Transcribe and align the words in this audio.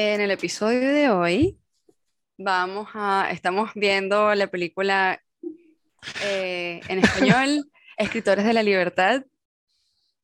En 0.00 0.20
el 0.20 0.30
episodio 0.30 0.92
de 0.92 1.10
hoy 1.10 1.58
vamos 2.36 2.88
a, 2.94 3.30
estamos 3.32 3.72
viendo 3.74 4.32
la 4.36 4.46
película 4.46 5.20
eh, 6.22 6.80
en 6.86 7.00
español, 7.00 7.68
Escritores 7.96 8.44
de 8.44 8.52
la 8.52 8.62
Libertad. 8.62 9.24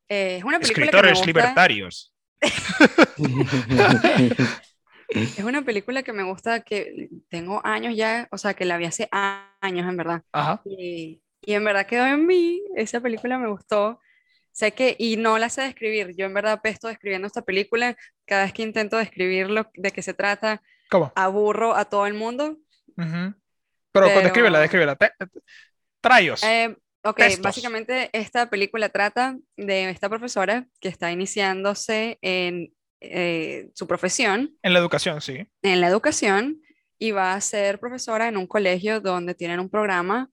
Eh, 0.07 0.37
es 0.37 0.45
una 0.45 0.61
película 0.61 0.85
que 0.85 1.01
me 1.01 1.05
Escritores 1.09 1.17
gusta. 1.17 1.27
libertarios. 1.27 2.13
Es 5.09 5.43
una 5.43 5.61
película 5.61 6.03
que 6.03 6.13
me 6.13 6.23
gusta, 6.23 6.61
que 6.61 7.09
tengo 7.27 7.59
años 7.65 7.97
ya, 7.97 8.29
o 8.31 8.37
sea, 8.37 8.53
que 8.53 8.63
la 8.63 8.77
vi 8.77 8.85
hace 8.85 9.09
años 9.11 9.89
en 9.89 9.97
verdad. 9.97 10.23
Ajá. 10.31 10.61
Y, 10.65 11.21
y 11.41 11.53
en 11.53 11.65
verdad 11.65 11.85
quedó 11.85 12.07
en 12.07 12.25
mí, 12.25 12.61
esa 12.77 13.01
película 13.01 13.37
me 13.37 13.49
gustó. 13.49 13.99
Sé 14.55 14.71
que, 14.71 14.95
y 14.97 15.17
no 15.17 15.37
la 15.37 15.49
sé 15.49 15.63
describir, 15.63 16.15
yo 16.15 16.25
en 16.25 16.33
verdad 16.33 16.61
pesto 16.63 16.87
describiendo 16.87 17.27
esta 17.27 17.41
película, 17.41 17.97
cada 18.25 18.43
vez 18.45 18.53
que 18.53 18.61
intento 18.63 18.95
describirlo, 18.97 19.69
de 19.75 19.91
qué 19.91 20.01
se 20.01 20.13
trata, 20.13 20.61
¿Cómo? 20.89 21.11
aburro 21.13 21.75
a 21.75 21.83
todo 21.83 22.07
el 22.07 22.13
mundo. 22.13 22.57
Ujú. 22.97 23.33
Pero, 23.91 24.07
Pero- 24.07 24.21
descríbela, 24.21 24.59
descríbela. 24.61 24.97
Trayos. 25.99 26.41
Eh, 26.43 26.73
ok, 27.03 27.17
Textos. 27.17 27.41
básicamente 27.43 28.09
esta 28.13 28.49
película 28.49 28.87
trata 28.87 29.37
de 29.57 29.89
esta 29.89 30.07
profesora 30.07 30.65
que 30.79 30.87
está 30.87 31.11
iniciándose 31.11 32.17
en 32.21 32.71
eh, 33.01 33.69
su 33.73 33.87
profesión, 33.87 34.55
En 34.63 34.71
la 34.71 34.79
educación, 34.79 35.19
sí. 35.19 35.45
en 35.63 35.81
la 35.81 35.87
educación, 35.89 36.61
y 36.97 37.11
va 37.11 37.33
a 37.33 37.41
ser 37.41 37.77
profesora 37.81 38.29
en 38.29 38.37
un 38.37 38.47
colegio 38.47 39.01
donde 39.01 39.35
tienen 39.35 39.59
un 39.59 39.69
programa 39.69 40.29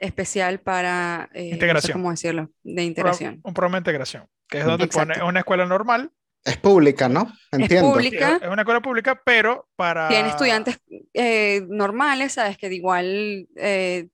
especial 0.00 0.58
para, 0.60 1.28
eh, 1.34 1.42
no 1.42 1.48
sé 1.48 1.54
Integración. 1.54 1.92
cómo 1.98 2.10
decirlo, 2.10 2.50
de 2.62 2.74
Pro- 2.74 2.82
integración. 2.82 3.40
un 3.44 3.54
programa 3.54 3.76
de 3.76 3.80
integración. 3.82 4.26
Que 4.48 4.58
es 4.58 4.64
donde 4.64 4.84
Exacto. 4.86 5.14
pone 5.14 5.28
una 5.28 5.38
escuela 5.40 5.64
normal. 5.66 6.10
Es 6.44 6.56
pública, 6.56 7.08
¿no? 7.08 7.30
Entiendo. 7.52 7.92
pública. 7.92 8.40
Es 8.42 8.48
una 8.48 8.62
escuela 8.62 8.80
pública, 8.80 9.20
pero 9.24 9.68
para. 9.76 10.08
Tiene 10.08 10.30
estudiantes 10.30 10.80
eh, 11.14 11.62
normales, 11.68 12.32
¿sabes? 12.32 12.56
Que 12.56 12.68
de 12.70 12.74
igual 12.76 13.46
eh, 13.56 14.08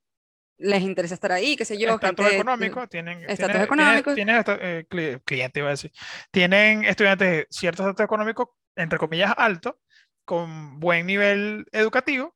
les 0.59 0.83
interesa 0.83 1.15
estar 1.15 1.31
ahí, 1.33 1.57
qué 1.57 1.65
sé 1.65 1.79
yo. 1.79 1.89
estatus 1.95 2.27
gente- 2.27 2.35
económico, 2.37 2.87
tienen, 2.89 3.21
estatus 3.21 3.39
tienen- 3.47 3.63
económicos. 3.63 4.15
tienen- 4.15 4.45
tienen 4.45 4.61
eh, 4.63 4.87
cli- 4.91 5.23
cliente, 5.25 5.61
iba 5.61 5.69
a 5.69 5.71
decir, 5.71 5.93
tienen 6.33 6.85
estudiantes 6.85 7.29
de 7.31 7.47
cierto 7.51 7.83
estatus 7.85 8.05
económico, 8.05 8.57
entre 8.75 8.99
comillas, 8.99 9.33
alto, 9.37 9.79
con 10.27 10.81
buen 10.81 11.07
nivel 11.07 11.65
educativo, 11.73 12.35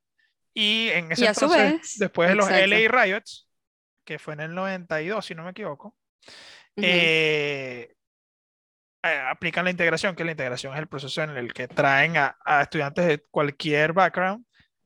y 0.54 0.88
en 0.88 1.12
ese 1.12 1.24
Y 1.24 1.26
entonces, 1.26 1.72
vez, 1.72 1.94
después 1.98 2.28
de 2.28 2.34
los 2.34 2.48
exacto. 2.48 2.66
LA 2.68 3.04
Riots, 3.04 3.48
que 4.04 4.18
fue 4.18 4.34
en 4.34 4.40
el 4.40 4.54
92, 4.54 5.24
si 5.24 5.34
no 5.34 5.44
me 5.44 5.50
equivoco, 5.50 5.96
eh, 6.76 7.94
eh, 9.02 9.22
aplican 9.28 9.64
la 9.64 9.70
integración, 9.70 10.14
que 10.14 10.24
la 10.24 10.32
integración 10.32 10.74
es 10.74 10.80
el 10.80 10.88
proceso 10.88 11.22
en 11.22 11.30
el 11.30 11.52
que 11.52 11.68
traen 11.68 12.16
a, 12.16 12.36
a 12.44 12.62
estudiantes 12.62 13.06
de 13.06 13.18
cualquier 13.30 13.92
background 13.92 14.44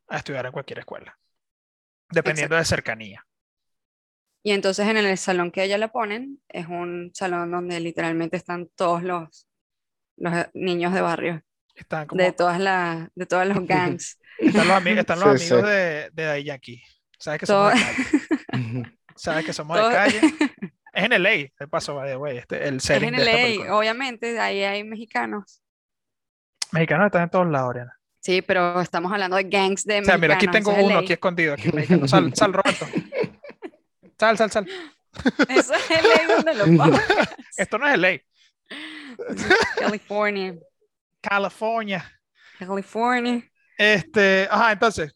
a 0.09 0.19
estudiar 0.19 0.47
en 0.47 0.53
cualquier 0.53 0.81
escuela, 0.81 1.19
dependiendo 2.11 2.57
de 2.57 2.65
cercanía. 2.65 3.27
Y 4.43 4.53
entonces 4.53 4.87
en 4.87 4.99
el 4.99 5.17
salón 5.17 5.51
que 5.51 5.65
ella 5.65 5.79
la 5.79 5.89
ponen 5.89 6.41
es 6.49 6.67
un 6.67 7.11
salón 7.15 7.51
donde 7.51 7.81
literalmente 7.81 8.37
están 8.37 8.69
todos 8.77 9.03
los, 9.03 9.49
los 10.17 10.35
niños 10.53 10.93
de 10.93 11.01
barrio, 11.01 11.43
Están 11.75 12.07
como, 12.07 12.23
de 12.23 12.33
todas 12.33 12.61
las, 12.61 13.09
de 13.15 13.27
todos 13.27 13.47
los 13.47 13.67
gangs. 13.67 14.19
están 14.39 14.69
los, 14.69 14.77
ami- 14.77 14.99
están 14.99 15.21
los 15.21 15.41
Sí, 15.41 15.53
amigos 15.53 15.71
sí. 15.71 15.77
de, 15.77 16.11
de 16.13 16.25
Daddy 16.25 16.45
Yankee. 16.45 16.83
Sabes 17.19 17.41
que 17.41 17.47
Todo- 17.47 17.71
somos 17.71 17.85
de 17.87 18.47
calle. 18.51 18.97
Sabes 19.17 19.45
que 19.47 19.53
somos 19.53 19.77
de 19.77 19.83
calle. 19.95 20.21
Es 20.95 21.03
en 21.03 21.23
LA, 21.25 21.31
de 21.31 21.69
paso, 21.69 21.97
by 21.97 22.09
the 22.09 22.17
way, 22.17 22.39
este, 22.39 22.69
el 22.69 22.77
Es 22.77 22.85
setting 22.85 23.09
en 23.09 23.17
de 23.17 23.59
LA, 23.65 23.77
obviamente, 23.77 24.39
ahí 24.39 24.63
hay 24.63 24.85
mexicanos. 24.85 25.61
Mexicanos 26.71 27.07
están 27.07 27.23
en 27.25 27.31
todos 27.31 27.49
lados, 27.49 27.71
Oriana. 27.71 27.99
Sí, 28.21 28.43
pero 28.43 28.81
estamos 28.81 29.11
hablando 29.13 29.37
de 29.37 29.43
gangs 29.43 29.83
de 29.83 29.99
O 29.99 30.05
sea, 30.05 30.19
mira, 30.19 30.37
aquí 30.37 30.47
mexicanos, 30.47 30.53
tengo 30.73 30.79
es 30.79 30.85
uno 30.85 30.95
LA. 30.95 31.01
aquí 31.01 31.13
escondido, 31.15 31.55
aquí 31.55 31.73
mexicano. 31.73 32.07
Sal, 32.07 32.33
sal, 32.37 32.53
Roberto. 32.53 32.87
Sal, 34.21 34.39
sal, 34.39 34.51
sal. 34.53 34.69
Eso 35.49 35.75
es 35.75 35.91
LA 35.91 36.35
donde 36.37 36.55
lo 36.55 36.65
pongas. 36.65 37.03
Esto 37.57 37.77
no 37.79 37.89
es 37.89 37.99
LA. 37.99 38.21
California, 39.77 40.55
California. 41.29 42.21
California. 42.59 43.43
Este, 43.79 44.47
ajá, 44.51 44.73
entonces, 44.73 45.15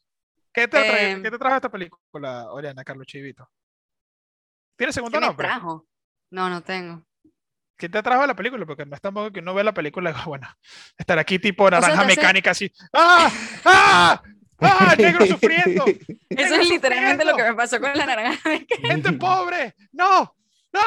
¿qué 0.52 0.66
te, 0.66 0.78
trae- 0.78 1.10
Em, 1.12 1.22
¿qué 1.22 1.30
te 1.30 1.38
trajo 1.38 1.56
esta 1.56 1.68
película, 1.70 2.50
Oriana, 2.50 2.82
Carlos 2.84 3.06
Chivito? 3.06 3.48
¿Tiene 4.76 4.88
¿Qué 4.88 4.94
segundo 4.94 5.20
nombre? 5.20 5.46
trajo? 5.46 5.86
No, 6.30 6.48
no 6.48 6.62
tengo. 6.62 7.04
¿Qué 7.76 7.88
te 7.88 8.02
trajo 8.02 8.26
la 8.26 8.34
película? 8.34 8.66
Porque 8.66 8.84
no 8.84 8.94
es 8.96 9.00
tampoco 9.00 9.30
que 9.30 9.40
uno 9.40 9.54
ve 9.54 9.62
la 9.64 9.72
película, 9.74 10.10
y, 10.10 10.14
bueno, 10.28 10.48
estar 10.96 11.18
aquí 11.18 11.38
tipo 11.38 11.64
sea, 11.68 11.80
naranja 11.80 11.94
te 12.06 12.06
hace- 12.12 12.16
mecánica 12.20 12.50
así. 12.50 12.72
¡Ah! 12.92 13.30
¡Ah! 13.64 14.22
¡Ah! 14.60 14.94
¡El 14.98 15.04
negro 15.04 15.26
sufriendo! 15.26 15.84
Eso 15.86 16.06
Negro 16.30 16.56
es 16.62 16.68
literalmente 16.68 17.24
lo 17.24 17.36
que 17.36 17.42
me 17.44 17.54
pasó 17.54 17.80
con 17.80 17.92
la 17.96 18.06
naranja 18.06 18.48
mecánica. 18.48 18.88
¡Gente 18.88 19.12
pobre! 19.12 19.74
¡No! 19.92 20.34
¡No! 20.72 20.80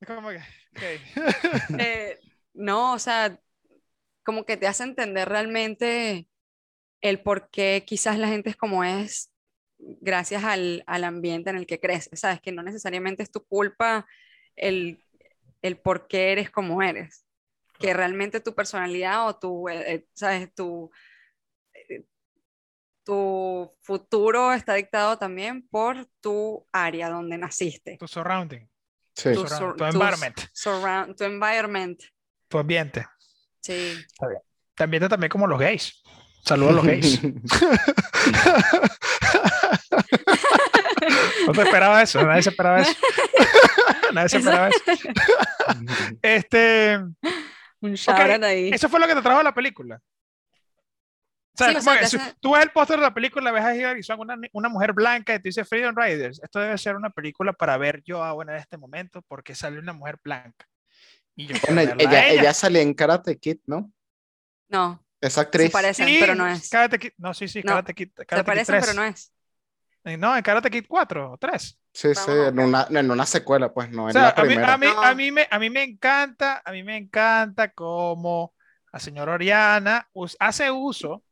Es 0.00 0.08
como 0.08 0.30
que, 0.30 0.38
ok. 0.38 1.78
Eh, 1.78 2.18
no, 2.54 2.94
o 2.94 2.98
sea, 2.98 3.38
como 4.24 4.44
que 4.44 4.56
te 4.56 4.66
hace 4.66 4.84
entender 4.84 5.28
realmente 5.28 6.28
el 7.00 7.20
por 7.20 7.50
qué 7.50 7.84
quizás 7.86 8.18
la 8.18 8.28
gente 8.28 8.50
es 8.50 8.56
como 8.56 8.84
es 8.84 9.30
gracias 9.78 10.44
al, 10.44 10.84
al 10.86 11.04
ambiente 11.04 11.50
en 11.50 11.56
el 11.56 11.66
que 11.66 11.80
creces, 11.80 12.20
¿sabes? 12.20 12.40
Que 12.40 12.52
no 12.52 12.62
necesariamente 12.62 13.22
es 13.24 13.30
tu 13.32 13.44
culpa 13.44 14.06
el, 14.54 15.02
el 15.62 15.76
por 15.78 16.06
qué 16.06 16.30
eres 16.32 16.50
como 16.50 16.82
eres, 16.82 17.24
que 17.80 17.92
realmente 17.92 18.38
tu 18.40 18.54
personalidad 18.54 19.26
o 19.26 19.36
tu, 19.38 19.68
eh, 19.68 19.94
eh, 19.94 20.06
¿sabes? 20.14 20.54
Tu, 20.54 20.88
eh, 21.74 22.04
tu 23.04 23.72
futuro 23.80 24.52
está 24.52 24.74
dictado 24.74 25.18
también 25.18 25.66
por 25.68 26.06
tu 26.20 26.66
área 26.70 27.08
donde 27.10 27.36
naciste. 27.38 27.96
Tu 27.98 28.06
surrounding, 28.06 28.68
Sí. 29.14 29.34
tu, 29.34 29.46
sur- 29.48 29.76
tu 29.76 29.84
environment, 29.84 30.36
surround- 30.54 31.16
tu 31.16 31.24
environment, 31.24 32.00
tu 32.48 32.58
ambiente. 32.58 33.04
Sí. 33.62 33.94
Te 34.74 34.84
ambienta 34.84 35.08
también 35.08 35.30
como 35.30 35.46
los 35.46 35.58
gays. 35.58 36.02
Saludos 36.44 36.72
a 36.72 36.74
los 36.76 36.86
gays. 36.86 37.20
No 41.46 41.52
te 41.52 41.62
esperaba 41.62 42.02
eso, 42.02 42.22
nadie 42.24 42.42
se 42.42 42.50
esperaba 42.50 42.80
eso. 42.80 42.92
nadie 44.12 44.28
se 44.28 44.38
esperaba 44.38 44.68
eso. 44.68 44.80
Este, 46.20 46.98
Un 47.80 47.96
out 48.06 48.44
ahí. 48.44 48.70
eso 48.72 48.88
fue 48.88 49.00
lo 49.00 49.06
que 49.06 49.14
te 49.14 49.22
trajo 49.22 49.42
la 49.42 49.54
película. 49.54 50.00
O 51.54 51.58
sea, 51.58 51.68
Sí, 51.68 51.72
o 51.72 51.78
como 51.78 51.82
sea, 51.82 51.94
que 51.94 52.04
te 52.04 52.06
si 52.10 52.16
hace- 52.16 52.34
tú 52.40 52.52
ves 52.52 52.62
el 52.62 52.70
póster 52.70 52.96
de 52.96 53.02
la 53.02 53.12
película, 53.14 53.50
ves 53.52 53.64
a 53.64 54.02
Swank, 54.02 54.20
una, 54.20 54.36
una 54.52 54.68
mujer 54.68 54.92
blanca, 54.92 55.34
y 55.34 55.38
te 55.38 55.48
dice 55.48 55.64
Freedom 55.64 55.94
Riders. 55.94 56.40
Esto 56.42 56.60
debe 56.60 56.78
ser 56.78 56.96
una 56.96 57.10
película 57.10 57.52
para 57.52 57.76
ver 57.76 58.02
yo 58.04 58.22
ahora 58.24 58.54
en 58.54 58.60
este 58.60 58.78
momento, 58.78 59.22
porque 59.28 59.54
sale 59.54 59.78
una 59.78 59.92
mujer 59.92 60.18
blanca. 60.22 60.66
Y 61.36 61.46
yo 61.46 61.56
Bueno, 61.66 61.80
ella, 61.98 62.26
ella. 62.28 62.28
ella 62.28 62.54
salía 62.54 62.82
en 62.82 62.94
Karate 62.94 63.38
Kid, 63.38 63.58
¿no? 63.66 63.92
No, 64.68 65.04
Esa 65.20 65.40
se 65.56 65.68
actriz. 65.68 65.70
parecen, 65.70 66.06
Sí, 66.08 66.18
pero 66.18 66.34
no 66.34 66.46
es. 66.48 66.68
Karate 66.68 66.98
Kid. 66.98 67.12
No, 67.18 67.34
sí, 67.34 67.48
sí, 67.48 67.62
No, 67.62 67.72
Karate 67.72 67.94
Kid. 67.94 68.10
Se 68.16 68.26
Karate 68.26 68.50
Kid 68.52 68.64
parecen, 68.64 68.64
3. 68.64 68.80
pero 68.80 68.94
no 68.94 69.04
es. 69.04 69.32
Eh, 70.04 70.16
No, 70.16 70.36
en 70.36 70.42
Karate 70.42 70.70
Kid 70.70 70.86
4 70.88 71.32
o 71.32 71.38
3. 71.38 71.78
Sí, 71.94 72.14
sí, 72.14 72.30
Vamos 72.30 72.38
a 72.38 72.48
en 72.48 72.58
una, 72.58 72.86
en 72.90 73.10
una 73.10 73.26
secuela, 73.26 73.72
pues 73.72 73.90
no 73.90 74.06
O 74.06 74.10
en 74.10 74.14
sea, 74.14 74.22
la 74.22 74.34
a 74.36 74.44
mí, 74.44 74.56
primera. 74.56 74.74
a, 74.74 74.78
mí, 74.78 74.86
No. 74.86 75.02
a, 75.02 75.14
mí 75.14 75.30
me, 75.30 75.46
a 75.50 75.58
mí 75.58 75.70
me 75.70 75.82
encanta, 75.84 76.62
a 76.64 76.72
mí 76.72 76.82
me 76.82 76.96
encanta 76.96 77.72
cómo 77.72 78.54
la 78.92 78.98
señora 79.00 79.34
Oriana 79.34 80.08
us- 80.12 80.36
hace 80.40 80.70
uso 80.70 81.24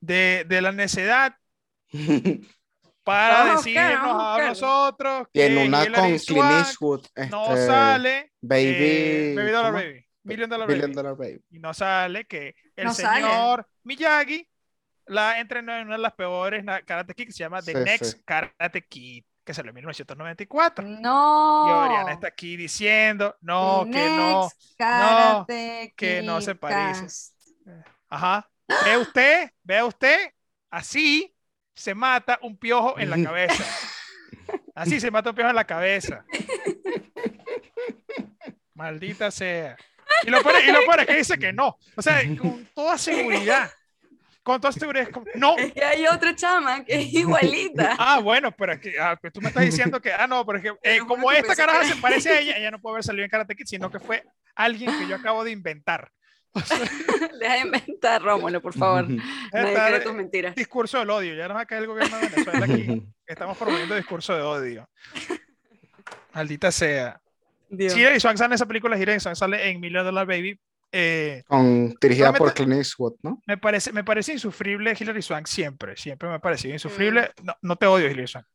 de, 0.00 0.46
de 0.48 0.62
la 0.62 0.72
necedad 0.72 1.36
para 3.12 3.54
buscar, 3.54 3.56
decirnos 3.56 4.00
vamos 4.02 4.22
a 4.24 4.40
buscar. 4.40 4.48
nosotros 4.48 5.28
y 5.32 5.40
en 5.42 5.54
que 5.54 5.64
una 5.66 5.84
Hilary 5.84 6.18
con 6.18 6.18
Clint 6.18 6.50
Eastwood. 6.52 7.06
no 7.30 7.56
este, 7.56 7.66
sale 7.66 8.32
Baby. 8.40 8.74
eh, 8.78 9.34
Baby 9.36 9.50
Dollar 9.50 9.72
¿cómo? 9.72 9.84
Baby, 9.84 10.06
Million 10.22 10.50
Dollar 10.50 10.68
Billion 10.68 10.90
Baby. 10.90 10.94
Dollar 10.94 11.16
Baby. 11.16 11.40
Y 11.50 11.58
no 11.58 11.74
sale 11.74 12.24
que 12.26 12.54
el 12.76 12.84
No 12.84 12.94
sale. 12.94 13.22
señor 13.22 13.68
Miyagi 13.84 14.46
la 15.06 15.40
entrenó 15.40 15.74
en 15.76 15.86
una 15.86 15.96
de 15.96 16.02
las 16.02 16.12
peores 16.14 16.64
Karate 16.86 17.14
Kid 17.14 17.26
que 17.26 17.32
se 17.32 17.38
llama 17.40 17.62
The 17.62 17.72
Sí, 17.72 17.78
Next 17.78 18.04
sí. 18.18 18.22
Karate 18.24 18.86
Kid, 18.86 19.24
que 19.44 19.54
salió 19.54 19.70
en 19.70 19.74
1994. 19.76 20.86
No. 20.86 21.64
Y 21.68 21.72
Oriana 21.72 22.12
está 22.12 22.28
aquí 22.28 22.56
diciendo, 22.56 23.36
no, 23.40 23.86
que 23.90 24.08
no, 24.08 24.48
Karate 24.78 25.94
que 25.96 26.22
no 26.22 26.40
se 26.40 26.54
parece. 26.54 27.02
Cast. 27.02 27.34
ajá. 28.08 28.48
Ve 28.84 28.98
usted, 28.98 29.50
ve 29.64 29.82
usted, 29.82 30.32
así 30.70 31.34
se 31.80 31.94
mata 31.94 32.38
un 32.42 32.56
piojo 32.58 32.98
en 32.98 33.08
la 33.10 33.22
cabeza. 33.22 33.64
Así 34.74 35.00
se 35.00 35.10
mata 35.10 35.30
un 35.30 35.36
piojo 35.36 35.50
en 35.50 35.56
la 35.56 35.64
cabeza. 35.66 36.24
Maldita 38.74 39.30
sea. 39.30 39.76
Y 40.24 40.30
lo 40.30 40.42
peor, 40.42 40.56
es- 40.56 40.68
y 40.68 40.72
lo 40.72 40.80
peor 40.80 41.00
es 41.00 41.06
que 41.06 41.16
dice 41.16 41.38
que 41.38 41.52
no. 41.52 41.76
O 41.96 42.02
sea, 42.02 42.20
con 42.38 42.66
toda 42.74 42.98
seguridad. 42.98 43.70
Con 44.42 44.60
toda 44.60 44.72
seguridad. 44.72 45.08
no. 45.34 45.56
Es 45.56 45.72
que 45.72 45.84
hay 45.84 46.06
otra 46.06 46.34
chama 46.34 46.84
que 46.84 46.94
es 46.94 47.12
igualita. 47.14 47.94
Ah, 47.98 48.20
bueno, 48.20 48.52
pero 48.52 48.72
es 48.72 48.80
que 48.80 48.98
ah, 48.98 49.16
pues 49.20 49.32
tú 49.32 49.40
me 49.40 49.48
estás 49.48 49.64
diciendo 49.64 50.00
que, 50.00 50.12
ah, 50.12 50.26
no, 50.26 50.44
pero 50.44 50.58
es 50.58 50.64
que 50.64 50.72
eh, 50.82 50.98
como 51.06 51.30
esta 51.32 51.54
caraja 51.54 51.84
se 51.84 51.96
parece 51.96 52.30
a 52.30 52.40
ella, 52.40 52.56
ella 52.56 52.70
no 52.70 52.80
puede 52.80 52.94
haber 52.94 53.04
salido 53.04 53.24
en 53.24 53.30
Karate 53.30 53.54
Kid, 53.54 53.66
sino 53.66 53.90
que 53.90 54.00
fue 54.00 54.24
alguien 54.54 54.98
que 54.98 55.06
yo 55.08 55.16
acabo 55.16 55.44
de 55.44 55.50
inventar. 55.52 56.10
Deja 57.40 57.54
de 57.54 57.60
inventar, 57.60 58.22
Rómulo, 58.22 58.60
por 58.60 58.74
favor. 58.74 59.08
Nadie 59.52 59.74
cree 59.74 60.00
tus 60.00 60.14
mentiras. 60.14 60.54
discurso 60.54 60.98
del 60.98 61.10
odio. 61.10 61.34
Ya 61.34 61.48
nos 61.48 61.56
va 61.56 61.62
a 61.62 61.66
caer 61.66 61.82
el 61.82 61.88
gobierno 61.88 62.18
de 62.18 62.28
Venezuela 62.28 62.64
aquí. 62.64 63.02
Estamos 63.26 63.56
promoviendo 63.56 63.94
discurso 63.94 64.34
de 64.34 64.42
odio. 64.42 64.88
Maldita 66.34 66.70
sea. 66.72 67.20
Dios. 67.68 67.92
Si 67.92 68.00
Hilary 68.00 68.18
Swank 68.20 68.36
sale 68.36 68.46
en 68.46 68.52
esa 68.54 68.66
película, 68.66 68.98
Hilary 68.98 69.20
Swank 69.20 69.36
sale 69.36 69.70
en 69.70 69.80
Million 69.80 70.04
Dollar 70.04 70.26
Baby. 70.26 70.58
eh, 70.92 71.44
Con, 71.46 71.94
dirigida 72.00 72.32
por 72.32 72.52
Clint 72.52 72.72
Eastwood, 72.72 73.14
¿no? 73.22 73.40
me, 73.46 73.56
parece, 73.56 73.92
me 73.92 74.02
parece 74.02 74.32
insufrible 74.32 74.94
Hilary 74.98 75.22
Swank 75.22 75.46
siempre. 75.46 75.96
Siempre 75.96 76.28
me 76.28 76.34
ha 76.34 76.38
parecido 76.40 76.74
insufrible. 76.74 77.30
No, 77.44 77.54
no 77.62 77.76
te 77.76 77.86
odio, 77.86 78.08
Hilary 78.10 78.26
Swank. 78.26 78.46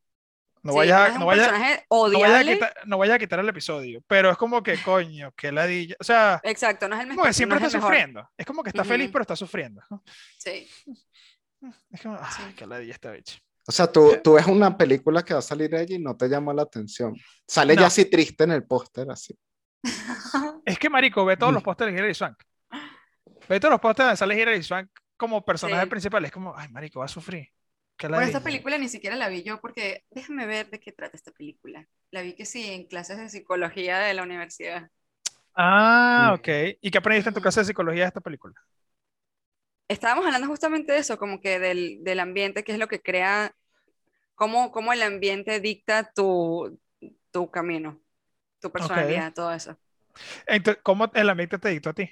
No 0.66 0.72
Sí, 0.72 0.78
vayas, 0.80 0.98
no 0.98 1.04
a- 1.04 1.08
es 1.08 1.14
un 1.14 1.20
no, 1.20 1.26
vayas, 1.28 1.52
no, 1.92 2.18
vayas 2.18 2.42
a 2.42 2.44
quitar, 2.54 2.74
no 2.88 2.98
vayas 2.98 3.16
a 3.16 3.20
quitar 3.20 3.40
el 3.40 3.50
episodio. 3.50 4.02
Pero 4.08 4.32
es 4.32 4.38
como 4.38 4.64
que, 4.64 4.82
coño, 4.82 5.32
que 5.38 5.52
ladilla. 5.52 5.96
O 6.00 6.04
sea, 6.04 6.42
Exacto, 6.44 6.88
no 6.90 6.96
es 6.96 7.02
el 7.02 7.08
como 7.10 7.18
mejor. 7.18 7.28
que 7.30 7.34
siempre 7.34 7.60
no 7.60 7.66
está 7.66 7.68
es 7.68 7.74
el 7.76 7.80
mejor. 7.82 7.94
sufriendo. 7.94 8.30
Es 8.36 8.46
como 8.48 8.64
que 8.64 8.70
está 8.70 8.84
feliz, 8.84 9.10
pero 9.12 9.22
está 9.22 9.36
sufriendo. 9.36 9.82
Sí. 10.40 10.68
Es 11.92 12.02
como, 12.02 12.18
ay, 12.20 12.32
Sí. 12.36 12.54
qué 12.56 12.66
ladilla 12.66 12.94
esta 12.94 13.12
bicha. 13.12 13.38
O 13.68 13.72
sea, 13.72 13.92
tú, 13.92 14.18
tú 14.24 14.34
ves 14.34 14.48
una 14.48 14.76
película 14.76 15.24
que 15.24 15.34
va 15.34 15.40
a 15.40 15.44
salir 15.44 15.74
ella 15.76 15.96
y 15.96 16.00
no 16.00 16.18
te 16.18 16.28
llama 16.28 16.52
la 16.52 16.64
atención. 16.64 17.16
Sale 17.48 17.76
No. 17.76 17.82
ya 17.82 17.88
así 17.88 18.06
triste 18.06 18.44
en 18.44 18.52
el 18.52 18.64
póster, 18.64 19.10
así. 19.12 19.38
Es 20.66 20.80
que, 20.80 20.90
marico, 20.90 21.24
ve 21.26 21.38
todos 21.38 21.54
los 21.54 21.62
pósteres 21.64 21.94
de 21.94 22.00
Hilary 22.00 22.16
Swank. 22.16 22.38
Ve 23.48 23.60
todos 23.60 23.72
los 23.74 23.82
pósteres 23.82 24.08
donde 24.08 24.18
sale 24.18 24.42
Hilary 24.42 24.64
Swank 24.64 24.90
como 25.16 25.46
personaje 25.46 25.84
Sí. 25.84 25.90
principal. 25.90 26.26
Es 26.26 26.32
como, 26.32 26.56
ay, 26.58 26.70
marico, 26.70 27.00
va 27.00 27.06
a 27.06 27.08
sufrir. 27.08 27.50
Qué 27.98 28.08
Bueno, 28.14 28.26
esta 28.28 28.44
película 28.44 28.78
ni 28.78 28.90
siquiera 28.90 29.16
la 29.18 29.30
vi 29.30 29.44
yo 29.44 29.60
porque 29.62 30.06
déjame 30.12 30.46
ver 30.46 30.70
de 30.70 30.80
qué 30.80 30.92
trata 30.92 31.18
esta 31.18 31.32
película. 31.32 31.88
La 32.12 32.22
vi 32.22 32.34
que 32.36 32.46
sí, 32.46 32.66
en 32.72 32.88
clases 32.88 33.18
de 33.18 33.30
psicología 33.30 34.00
de 34.00 34.14
la 34.14 34.24
universidad. 34.24 34.90
Ah, 35.54 36.34
Mm. 36.34 36.36
ok. 36.38 36.48
¿Y 36.82 36.92
qué 36.92 36.98
aprendiste 36.98 37.30
en 37.30 37.34
tu 37.36 37.42
clase 37.42 37.62
de 37.62 37.66
psicología 37.66 38.04
de 38.04 38.08
esta 38.10 38.22
película? 38.22 38.54
Estábamos 39.88 40.26
hablando 40.26 40.48
justamente 40.48 40.94
de 40.94 41.00
eso, 41.00 41.18
como 41.18 41.40
que 41.42 41.60
del, 41.60 42.04
del 42.04 42.20
ambiente, 42.20 42.64
que 42.64 42.72
es 42.74 42.80
lo 42.80 42.88
que 42.88 43.02
crea, 43.02 43.56
cómo, 44.36 44.72
cómo 44.72 44.94
el 44.94 45.04
ambiente 45.04 45.60
dicta 45.62 46.12
tu, 46.16 46.80
tu 47.32 47.52
camino, 47.52 48.02
tu 48.62 48.72
personalidad, 48.72 49.34
todo 49.34 49.54
eso. 49.54 49.78
Entonces, 50.48 50.82
¿cómo 50.84 51.12
el 51.14 51.30
ambiente 51.30 51.60
te 51.60 51.70
dictó 51.70 51.90
a 51.92 51.94
ti? 51.94 52.10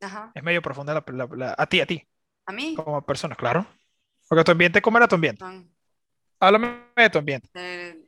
Ajá. 0.00 0.34
Es 0.34 0.42
medio 0.42 0.62
profunda 0.62 0.94
la, 0.94 1.04
la- 1.12 1.28
la- 1.36 1.54
a 1.58 1.66
ti, 1.66 1.80
a 1.80 1.86
ti, 1.86 2.06
A 2.46 2.52
mí, 2.52 2.68
como 2.74 3.02
persona, 3.06 3.36
claro. 3.36 3.66
Porque 4.28 4.44
tu 4.44 4.52
ambiente, 4.52 4.82
¿cómo 4.82 4.98
era 4.98 5.08
tu 5.08 5.14
ambiente? 5.14 5.40
son- 5.44 5.70
Háblame 6.40 6.84
de 6.96 7.10
tu 7.10 7.18
ambiente. 7.18 7.48
eh, 7.54 8.04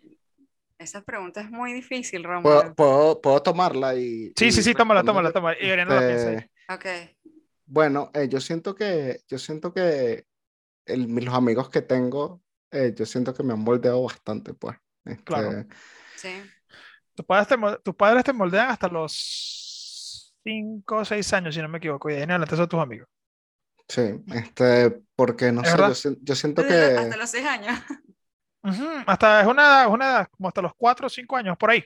esa 0.78 1.02
pregunta 1.02 1.40
es 1.40 1.50
muy 1.50 1.72
difícil, 1.72 2.22
¿Puedo, 2.22 2.34
Romulo. 2.62 2.75
puedo, 2.75 3.20
puedo 3.20 3.43
tomarla 3.43 3.94
y. 3.96 4.32
Sí, 4.37 4.46
y 4.46 4.52
sí, 4.52 4.62
sí, 4.62 4.75
tómala, 4.75 5.02
tómala, 5.02 5.32
tómala. 5.32 5.56
Y 5.61 5.70
Oriana 5.70 5.94
la 5.94 6.06
piensa. 6.06 6.32
Este, 6.32 6.50
Ok. 6.72 6.87
Bueno, 7.67 8.11
eh, 8.14 8.28
yo 8.28 8.40
siento 8.40 8.75
que, 8.75 9.20
yo 9.28 9.38
siento 9.38 9.72
que 9.75 10.25
el- 10.87 11.14
los 11.25 11.34
amigos 11.34 11.69
que 11.70 11.82
tengo, 11.82 12.40
eh, 12.70 12.93
yo 12.96 13.05
siento 13.06 13.34
que 13.34 13.43
me 13.43 13.52
han 13.52 13.61
moldeado 13.61 14.02
bastante, 14.02 14.55
pues. 14.55 14.76
Claro. 15.25 15.50
Este, 15.50 15.75
Sí. 16.17 16.43
Tus 17.14 17.26
padres 17.26 17.49
te, 17.49 17.56
tus 17.82 17.94
padres 17.94 18.25
te 18.25 18.32
moldean 18.32 18.70
hasta 18.70 18.88
los 18.88 20.32
5 20.43 20.96
o 20.99 21.05
6 21.05 21.32
años, 21.32 21.55
si 21.55 21.61
no 21.61 21.69
me 21.69 21.78
equivoco. 21.78 22.08
Y 22.08 22.12
de 22.12 22.19
ahí 22.19 22.25
en 22.25 22.31
adelante 22.31 22.56
son 22.56 22.69
tus 22.69 22.81
amigos. 22.81 23.08
Sí, 23.91 24.03
este, 24.35 25.03
porque 25.17 25.53
no 25.53 25.63
¿Es 25.63 25.71
sé, 25.99 26.09
yo, 26.11 26.17
yo 26.23 26.35
siento 26.35 26.63
que, 26.65 26.75
Hasta 26.75 27.17
los 27.17 27.31
seis 27.31 27.47
años. 27.47 27.79
Ujú, 28.63 28.87
Hasta 29.07 29.41
es 29.41 29.47
una 29.47 29.63
edad, 29.63 29.83
es 29.87 29.91
una 29.91 30.05
edad, 30.07 30.29
como 30.31 30.49
hasta 30.49 30.63
los 30.63 30.73
4 30.77 31.07
o 31.07 31.11
5 31.11 31.37
años, 31.37 31.57
por 31.57 31.71
ahí. 31.71 31.83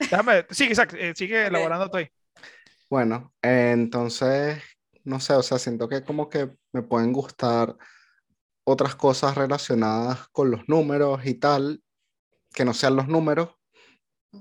Déjame, 0.00 0.46
sigue, 0.50 0.72
Isaac, 0.72 0.94
eh, 0.98 1.12
sigue 1.14 1.46
elaborando 1.46 1.90
tú 1.90 1.98
ahí. 1.98 2.08
bueno, 2.90 3.32
eh, 3.42 3.72
entonces, 3.72 4.62
no 5.04 5.20
sé, 5.20 5.34
o 5.34 5.42
sea, 5.42 5.58
siento 5.58 5.88
que 5.88 6.02
como 6.02 6.28
que 6.28 6.50
me 6.72 6.82
pueden 6.82 7.12
gustar 7.12 7.76
otras 8.64 8.94
cosas 8.96 9.34
relacionadas 9.36 10.28
con 10.28 10.50
los 10.50 10.68
números 10.68 11.24
y 11.26 11.34
tal, 11.34 11.82
que 12.54 12.64
no 12.64 12.74
sean 12.74 12.96
los 12.96 13.06
números, 13.08 13.50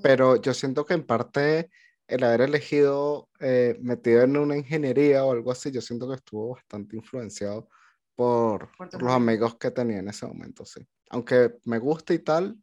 pero 0.02 0.36
yo 0.42 0.54
siento 0.54 0.86
que 0.86 0.94
en 0.96 1.06
parte 1.06 1.70
el 2.07 2.24
haber 2.24 2.42
elegido 2.42 3.30
eh, 3.39 3.77
metido 3.81 4.21
en 4.24 4.38
una 4.38 4.56
ingeniería 4.57 5.24
o 5.25 5.31
algo 5.31 5.51
así, 5.51 5.71
yo 5.71 5.81
siento 5.81 6.07
que 6.07 6.15
estuvo 6.15 6.54
bastante 6.56 6.95
influenciado 6.95 7.69
por, 8.15 8.71
Por 8.77 9.01
los 9.01 9.12
amigos 9.13 9.57
que 9.57 9.71
tenía 9.71 10.00
en 10.00 10.07
ese 10.09 10.25
momento, 10.25 10.65
sí. 10.65 10.86
Aunque 11.09 11.56
me 11.65 11.77
gusta 11.80 12.13
y 12.13 12.19
tal, 12.19 12.57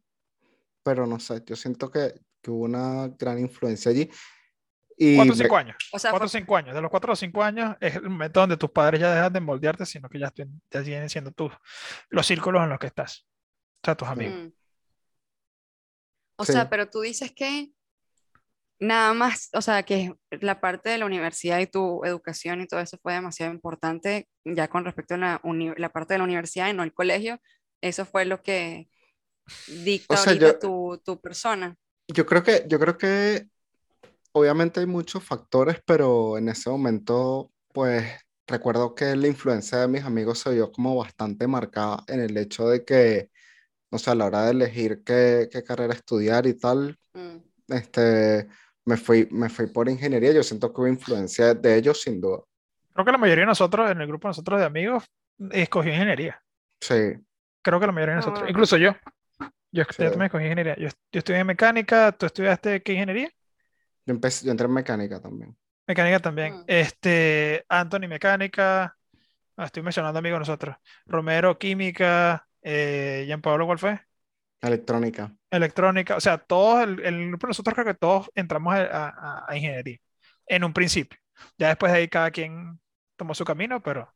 pero 0.83 1.05
no 1.07 1.19
sé, 1.19 1.43
yo 1.45 1.55
siento 1.55 1.89
que, 1.89 2.13
que 2.41 2.51
hubo 2.51 2.65
una 2.65 3.07
gran 3.17 3.39
influencia 3.39 3.91
allí. 3.91 4.09
Y 4.97 5.15
4 5.17 5.33
o 5.33 5.35
me- 5.37 5.43
5 5.43 5.57
años. 5.57 5.75
O 5.91 5.99
sea, 5.99 6.11
4 6.11 6.25
o 6.25 6.29
fue- 6.29 6.39
5 6.39 6.55
años. 6.57 6.75
De 6.75 6.81
los 6.81 6.89
4 6.91 7.13
o 7.13 7.15
5 7.15 7.43
años 7.43 7.75
es 7.81 7.95
el 7.95 8.09
momento 8.09 8.39
donde 8.39 8.57
tus 8.57 8.69
padres 8.71 9.01
ya 9.01 9.13
dejan 9.13 9.33
de 9.33 9.39
moldearte, 9.41 9.85
sino 9.85 10.07
que 10.09 10.19
ya, 10.19 10.27
estén- 10.27 10.61
ya 10.71 10.79
vienen 10.81 11.09
siendo 11.09 11.31
tus, 11.31 11.51
los 12.09 12.25
círculos 12.25 12.63
en 12.63 12.69
los 12.69 12.79
que 12.79 12.87
estás. 12.87 13.25
O 13.75 13.79
sea, 13.83 13.95
tus 13.95 14.07
amigos. 14.07 14.35
Mm. 14.35 14.51
O 16.37 16.45
Sí. 16.45 16.51
sea, 16.53 16.69
pero 16.69 16.89
tú 16.89 17.01
dices 17.01 17.31
que 17.33 17.71
nada 18.79 19.13
más, 19.13 19.49
o 19.53 19.61
sea, 19.61 19.83
que 19.83 20.13
la 20.31 20.59
parte 20.61 20.89
de 20.89 20.97
la 20.97 21.05
universidad 21.05 21.59
y 21.59 21.67
tu 21.67 22.03
educación 22.05 22.61
y 22.61 22.67
todo 22.67 22.79
eso 22.79 22.97
fue 23.01 23.13
demasiado 23.13 23.53
importante 23.53 24.27
ya 24.43 24.67
con 24.67 24.85
respecto 24.85 25.15
a 25.15 25.17
la, 25.17 25.41
la 25.77 25.89
parte 25.89 26.13
de 26.13 26.17
la 26.19 26.23
universidad 26.25 26.69
y 26.69 26.73
no 26.73 26.83
el 26.83 26.93
colegio. 26.93 27.39
Eso 27.81 28.05
fue 28.05 28.25
lo 28.25 28.41
que 28.41 28.89
dicta 29.67 30.15
O 30.15 30.17
sea, 30.17 30.33
ahorita 30.33 30.47
yo- 30.53 30.59
tu, 30.59 31.01
tu 31.03 31.21
persona. 31.21 31.75
Yo 32.07 32.25
creo 32.25 32.43
que, 32.43 32.65
yo 32.67 32.79
creo 32.79 32.97
que 32.97 33.47
obviamente 34.33 34.79
hay 34.79 34.85
muchos 34.85 35.23
factores, 35.23 35.81
pero 35.85 36.37
en 36.37 36.49
ese 36.49 36.69
momento, 36.69 37.51
pues 37.73 38.03
recuerdo 38.47 38.93
que 38.93 39.15
la 39.15 39.27
influencia 39.27 39.79
de 39.79 39.87
mis 39.87 40.03
amigos 40.03 40.39
se 40.39 40.51
vio 40.53 40.71
como 40.71 40.95
bastante 40.95 41.47
marcada 41.47 42.03
en 42.07 42.19
el 42.19 42.37
hecho 42.37 42.67
de 42.67 42.85
que, 42.85 43.31
o 43.89 43.97
sea, 43.97 44.13
a 44.13 44.15
la 44.15 44.25
hora 44.25 44.45
de 44.45 44.51
elegir 44.51 45.03
qué, 45.03 45.49
qué 45.51 45.63
carrera 45.63 45.93
estudiar 45.93 46.45
y 46.45 46.53
tal, 46.55 46.97
Mm. 47.13 47.37
este, 47.69 48.47
me 48.85 48.97
fui, 48.97 49.27
me 49.31 49.49
fui 49.49 49.67
por 49.67 49.89
ingeniería. 49.89 50.31
Yo 50.31 50.43
siento 50.43 50.71
que 50.73 50.81
hubo 50.81 50.87
influencia 50.87 51.53
de 51.53 51.75
ellos 51.75 52.01
sin 52.01 52.21
duda. 52.21 52.39
Creo 52.93 53.05
que 53.05 53.11
la 53.11 53.17
mayoría 53.17 53.41
de 53.43 53.47
nosotros, 53.47 53.91
en 53.91 53.99
el 54.01 54.07
grupo 54.07 54.27
de 54.27 54.29
nosotros 54.29 54.59
de 54.59 54.65
amigos, 54.65 55.03
escogió 55.51 55.91
ingeniería. 55.91 56.41
Sí, 56.79 57.13
Creo 57.61 57.79
que 57.79 57.87
la 57.87 57.91
mayoría 57.91 58.13
de 58.13 58.17
nosotros, 58.17 58.43
Ah. 58.45 58.49
incluso 58.49 58.77
yo. 58.77 58.91
Yo, 59.71 59.83
yo 59.83 59.85
Sí. 59.89 59.97
también 59.97 60.21
escogí 60.23 60.43
ingeniería. 60.43 60.75
Yo, 60.77 60.87
yo 61.11 61.17
estudié 61.19 61.43
mecánica, 61.43 62.11
¿tú 62.11 62.27
estudiaste 62.27 62.81
qué 62.83 62.93
ingeniería? 62.93 63.29
yo 64.05 64.13
empecé, 64.13 64.45
yo 64.45 64.51
entré 64.51 64.67
en 64.67 64.73
mecánica 64.73 65.19
también. 65.19 65.57
Mecánica 65.87 66.19
también. 66.19 66.57
Mm. 66.59 66.63
Este, 66.67 67.65
Anthony, 67.67 68.07
mecánica. 68.07 68.95
Ah, 69.57 69.65
estoy 69.65 69.81
mencionando 69.81 70.19
amigos 70.19 70.35
de 70.37 70.39
nosotros. 70.41 70.75
Romero, 71.07 71.57
química. 71.57 72.47
Eh, 72.61 73.23
Jean 73.27 73.41
Pablo, 73.41 73.65
¿cuál 73.65 73.79
fue? 73.79 73.99
Electrónica. 74.61 75.35
Electrónica. 75.55 76.15
O 76.17 76.21
sea, 76.21 76.37
todos, 76.37 76.83
el, 76.83 76.99
el 77.05 77.31
nosotros 77.31 77.73
creo 77.73 77.85
que 77.85 77.93
todos 77.95 78.29
entramos 78.35 78.73
a, 78.75 79.07
a- 79.09 79.45
a 79.47 79.55
ingeniería. 79.55 79.97
En 80.47 80.63
un 80.63 80.73
principio. 80.73 81.19
Ya 81.57 81.69
después 81.69 81.91
de 81.91 81.99
ahí 81.99 82.07
cada 82.07 82.31
quien 82.31 82.79
tomó 83.17 83.33
su 83.35 83.45
camino, 83.45 83.81
pero, 83.81 84.13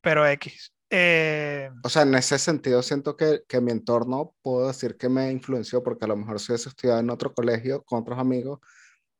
pero 0.00 0.26
X. 0.26 0.72
Eh, 0.90 1.70
O 1.84 1.88
sea, 1.88 2.02
en 2.02 2.14
ese 2.14 2.38
sentido 2.38 2.82
siento 2.82 3.16
que, 3.16 3.42
que 3.48 3.60
mi 3.60 3.72
entorno 3.72 4.34
puedo 4.42 4.68
decir 4.68 4.96
que 4.96 5.08
me 5.08 5.30
influenció 5.30 5.82
porque 5.82 6.04
a 6.06 6.08
lo 6.08 6.16
mejor 6.16 6.40
si 6.40 6.52
hubiese 6.52 6.70
estudiado 6.70 7.00
en 7.00 7.10
otro 7.10 7.34
colegio 7.34 7.82
con 7.84 8.00
otros 8.00 8.18
amigos 8.18 8.60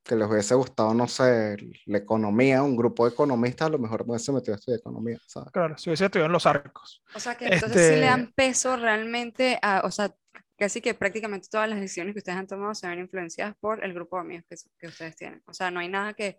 que 0.03 0.17
les 0.17 0.27
hubiese 0.29 0.55
gustado, 0.55 0.95
no 0.95 1.07
sé, 1.07 1.57
la 1.87 1.99
economía, 1.99 2.63
un 2.63 2.77
grupo 2.77 3.05
de 3.07 3.13
economistas, 3.13 3.67
a 3.69 3.71
lo 3.73 3.79
mejor 3.79 4.07
me 4.07 4.13
hubiese 4.13 4.33
metido 4.33 4.55
a 4.55 4.57
estudiar 4.57 4.81
economía, 4.81 5.19
¿sabes? 5.27 5.51
claro, 5.53 5.77
si 5.77 5.91
hubiese 5.91 6.07
estudiado 6.07 6.27
en 6.27 6.33
los 6.33 6.47
arcos. 6.47 7.03
O 7.15 7.21
sea, 7.21 7.37
que 7.37 7.47
entonces 7.47 7.83
sí 7.83 7.97
le 7.97 8.07
Este- 8.07 8.07
dan 8.07 8.33
peso 8.35 8.77
realmente 8.77 9.59
a, 9.61 9.83
o 9.85 9.91
sea, 9.91 10.15
casi 10.59 10.81
que 10.81 10.93
prácticamente 10.95 11.49
todas 11.51 11.69
las 11.69 11.81
decisiones 11.81 12.15
que 12.15 12.19
ustedes 12.19 12.39
han 12.39 12.47
tomado 12.47 12.75
se 12.75 12.89
ven 12.89 12.99
influenciadas 12.99 13.55
por 13.61 13.85
el 13.85 13.95
grupo 13.95 14.17
de 14.17 14.23
amigos 14.23 14.45
que, 14.49 14.57
que 14.79 14.87
ustedes 14.89 15.17
tienen. 15.17 15.43
O 15.47 15.55
sea, 15.55 15.71
no 15.71 15.81
hay 15.81 15.89
nada 15.89 16.13
que... 16.15 16.39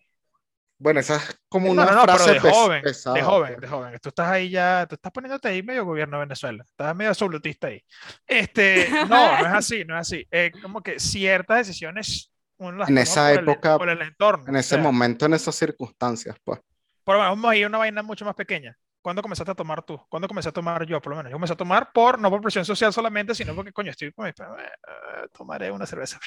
Bueno, 0.81 1.01
esa 1.01 1.17
es 1.17 1.41
como 1.49 1.67
No, 1.67 1.71
una 1.73 1.85
no, 1.85 1.91
no, 1.95 2.01
pero 2.05 2.17
frase 2.17 2.33
de 2.35 2.41
pes- 2.41 2.51
joven, 2.53 2.81
pesada, 2.81 3.15
de 3.17 3.21
joven, 3.23 3.49
pues. 3.55 3.61
de 3.61 3.67
joven. 3.67 3.99
Tú 4.01 4.09
estás 4.09 4.27
ahí 4.29 4.49
ya, 4.49 4.85
tú 4.87 4.95
estás 4.95 5.11
poniéndote 5.11 5.47
ahí 5.49 5.61
medio 5.61 5.83
gobierno 5.83 6.17
de 6.17 6.25
Venezuela. 6.25 6.63
Estás 6.65 6.95
medio 6.95 7.09
absolutista 7.09 7.67
ahí. 7.67 7.83
Este, 8.25 8.87
no, 8.91 9.07
no 9.41 9.47
es 9.47 9.53
así, 9.53 9.83
no 9.83 9.95
es 9.95 10.01
así. 10.01 10.25
Eh, 10.31 10.51
como 10.61 10.81
que 10.81 10.97
ciertas 10.99 11.57
decisiones 11.67 12.31
uno 12.57 12.77
las 12.77 12.89
En 12.89 12.97
esa 12.97 13.29
por 13.29 13.31
el- 13.43 13.49
época, 13.49 13.77
por 13.77 13.89
el 13.89 14.01
entorno. 14.01 14.45
En 14.47 14.55
o 14.55 14.59
ese 14.59 14.69
sea, 14.75 14.77
momento, 14.77 15.25
en 15.25 15.33
esas 15.33 15.53
circunstancias, 15.55 16.37
pues. 16.45 16.59
Por 17.03 17.15
lo 17.15 17.21
menos 17.23 17.35
vamos 17.37 17.51
a 17.51 17.55
ir 17.57 17.63
a 17.65 17.67
una 17.67 17.77
vaina 17.79 18.01
mucho 18.03 18.23
más 18.23 18.35
pequeña. 18.35 18.77
¿Cuándo 19.01 19.21
comenzaste 19.21 19.51
a 19.51 19.55
tomar 19.55 19.81
tú? 19.83 19.99
¿Cuándo 20.09 20.27
comencé 20.27 20.49
a 20.49 20.51
tomar 20.51 20.85
yo, 20.85 21.01
por 21.01 21.11
lo 21.11 21.17
menos? 21.17 21.31
Yo 21.31 21.35
comencé 21.35 21.53
a 21.53 21.57
tomar 21.57 21.91
por, 21.93 22.19
no 22.19 22.29
por 22.29 22.41
presión 22.41 22.65
social 22.65 22.91
solamente, 22.93 23.33
sino 23.33 23.55
porque, 23.55 23.71
coño, 23.71 23.91
estoy 23.91 24.11
con 24.11 24.25
mi- 24.25 24.29
eh, 24.31 25.27
tomaré 25.33 25.71
una 25.71 25.85
cerveza. 25.85 26.19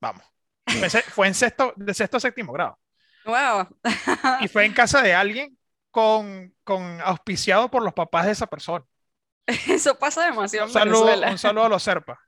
Vamos. 0.00 0.22
Pensé- 0.66 1.02
fue 1.02 1.26
en 1.28 1.34
sexto, 1.34 1.72
de 1.76 1.94
sexto 1.94 2.18
a 2.18 2.20
séptimo 2.20 2.52
grado. 2.52 2.78
¡Wow! 3.24 3.68
Y 4.40 4.48
fue 4.48 4.64
en 4.66 4.72
casa 4.72 5.02
de 5.02 5.14
alguien 5.14 5.56
con, 5.90 6.54
con 6.64 7.00
auspiciado 7.00 7.70
por 7.70 7.82
los 7.82 7.94
papás 7.94 8.26
de 8.26 8.32
esa 8.32 8.46
persona. 8.46 8.84
Eso 9.46 9.98
pasa 9.98 10.26
demasiado 10.26 10.66
Un 10.66 10.70
en 10.70 10.74
saludo, 10.74 11.04
Venezuela. 11.06 11.32
un 11.32 11.38
saludo 11.38 11.64
a 11.64 11.68
los 11.70 11.82
Serpa. 11.82 12.18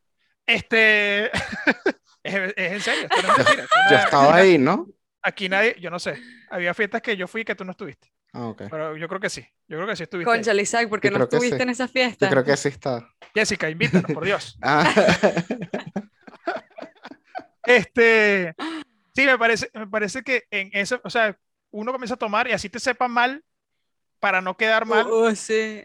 Este. 0.46 1.26
es, 2.22 2.34
es 2.56 2.72
en 2.72 2.80
serio, 2.80 3.02
esto 3.10 3.22
no 3.22 3.32
es 3.32 3.38
mentira. 3.46 3.62
Esto 3.64 3.78
no 3.84 3.90
Yo 3.90 3.96
es- 3.98 4.04
estaba 4.04 4.34
ahí, 4.34 4.58
¿no? 4.58 4.86
Aquí 5.22 5.48
nadie, 5.50 5.76
yo 5.78 5.90
no 5.90 5.98
sé. 5.98 6.18
había 6.50 6.72
fiestas 6.72 7.02
que 7.02 7.14
yo 7.16 7.28
fui 7.28 7.42
y 7.42 7.44
que 7.44 7.54
tú 7.54 7.64
no 7.64 7.72
estuviste. 7.72 8.10
Ah, 8.32 8.46
ok. 8.46 8.62
Pero 8.70 8.96
yo 8.96 9.08
creo 9.08 9.20
que 9.20 9.28
sí. 9.30 9.40
Yo 9.66 9.76
creo 9.76 9.86
que 9.88 9.96
sí 9.96 10.04
estuviste. 10.04 10.30
Concha, 10.30 10.54
Isaac, 10.54 10.88
¿por 10.88 11.00
qué 11.00 11.10
Yo 11.10 11.18
no 11.18 11.24
estuviste 11.24 11.56
sí. 11.56 11.62
en 11.62 11.68
esa 11.70 11.86
Yo 11.86 11.92
fiesta? 11.92 12.28
creo 12.30 12.44
que 12.44 12.56
sí 12.56 12.68
está. 12.68 13.08
Jessica, 13.34 13.68
invítanos, 13.70 14.10
por 14.12 14.24
Dios. 14.24 14.58
Ah, 14.62 14.84
Este, 17.64 18.54
sí, 19.14 19.26
me 19.26 19.38
parece, 19.38 19.70
me 19.74 19.86
parece 19.86 20.22
que 20.22 20.44
en 20.50 20.70
eso, 20.72 21.00
o 21.04 21.10
sea, 21.10 21.38
uno 21.70 21.92
comienza 21.92 22.14
a 22.14 22.18
tomar 22.18 22.48
y 22.48 22.52
así 22.52 22.68
te 22.68 22.80
sepa 22.80 23.06
mal, 23.06 23.44
para 24.18 24.40
no 24.40 24.56
quedar 24.56 24.86
mal, 24.86 25.06
Oh, 25.08 25.26
oh, 25.28 25.34
sí. 25.34 25.82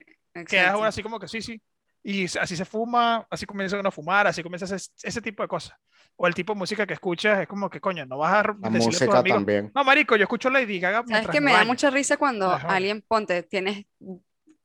quedas 0.47 0.79
así 0.81 1.03
como 1.03 1.19
que 1.19 1.27
sí, 1.27 1.41
sí. 1.41 1.61
Y 2.03 2.25
así 2.37 2.55
se 2.55 2.65
fuma, 2.65 3.27
así 3.29 3.45
comienza 3.45 3.79
uno 3.79 3.89
a 3.89 3.91
fumar, 3.91 4.27
así 4.27 4.41
comienza 4.43 4.73
ese, 4.73 4.89
ese 5.03 5.21
tipo 5.21 5.43
de 5.43 5.47
cosas. 5.49 5.77
O 6.17 6.27
el 6.27 6.33
tipo 6.33 6.53
de 6.53 6.59
música 6.59 6.87
que 6.87 6.93
escuchas 6.93 7.41
es 7.41 7.47
como 7.47 7.69
que, 7.69 7.81
coño, 7.81 8.05
no 8.05 8.17
vas 8.17 8.33
a 8.33 8.43
la 8.43 8.69
decirle 8.69 8.75
a 8.75 8.79
tus 8.79 8.81
música 8.87 9.19
amigos, 9.19 9.39
también. 9.39 9.71
No, 9.75 9.83
marico, 9.83 10.15
yo 10.15 10.23
escucho 10.23 10.49
Lady 10.49 10.79
Gaga 10.79 11.03
¿Sabes 11.05 11.27
que 11.27 11.41
me 11.41 11.51
da 11.51 11.57
baño". 11.57 11.67
mucha 11.67 11.89
risa 11.89 12.17
cuando 12.17 12.49
Ajá. 12.51 12.69
alguien, 12.69 13.03
ponte, 13.05 13.43
tienes 13.43 13.85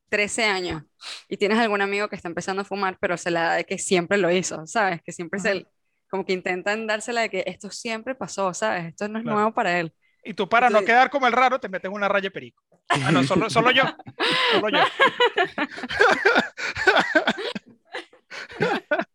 13 0.08 0.44
años 0.44 0.82
y 1.28 1.36
tienes 1.36 1.58
algún 1.58 1.80
amigo 1.82 2.08
que 2.08 2.16
está 2.16 2.28
empezando 2.28 2.62
a 2.62 2.64
fumar, 2.64 2.98
pero 3.00 3.16
se 3.16 3.30
la 3.30 3.42
da 3.42 3.54
de 3.54 3.64
que 3.64 3.78
siempre 3.78 4.18
lo 4.18 4.30
hizo, 4.30 4.64
¿sabes? 4.66 5.02
Que 5.02 5.12
siempre 5.12 5.40
Ajá. 5.40 5.50
se, 5.54 5.66
como 6.08 6.24
que 6.24 6.32
intentan 6.32 6.86
dársela 6.86 7.22
de 7.22 7.30
que 7.30 7.44
esto 7.46 7.70
siempre 7.70 8.14
pasó, 8.14 8.54
¿sabes? 8.54 8.86
Esto 8.86 9.08
no 9.08 9.18
es 9.18 9.24
Claro. 9.24 9.36
nuevo 9.38 9.52
para 9.54 9.78
él. 9.80 9.92
Y 10.24 10.34
tú 10.34 10.48
para 10.48 10.70
no 10.70 10.84
quedar 10.84 11.10
como 11.10 11.26
el 11.26 11.32
raro, 11.32 11.58
te 11.58 11.68
metes 11.68 11.90
una 11.90 12.08
raya 12.08 12.24
de 12.24 12.30
perico. 12.30 12.62
Ah, 12.88 13.10
no, 13.10 13.22
solo, 13.24 13.48
solo 13.50 13.70
yo. 13.70 13.84
Solo 14.52 14.68
yo. 14.68 14.84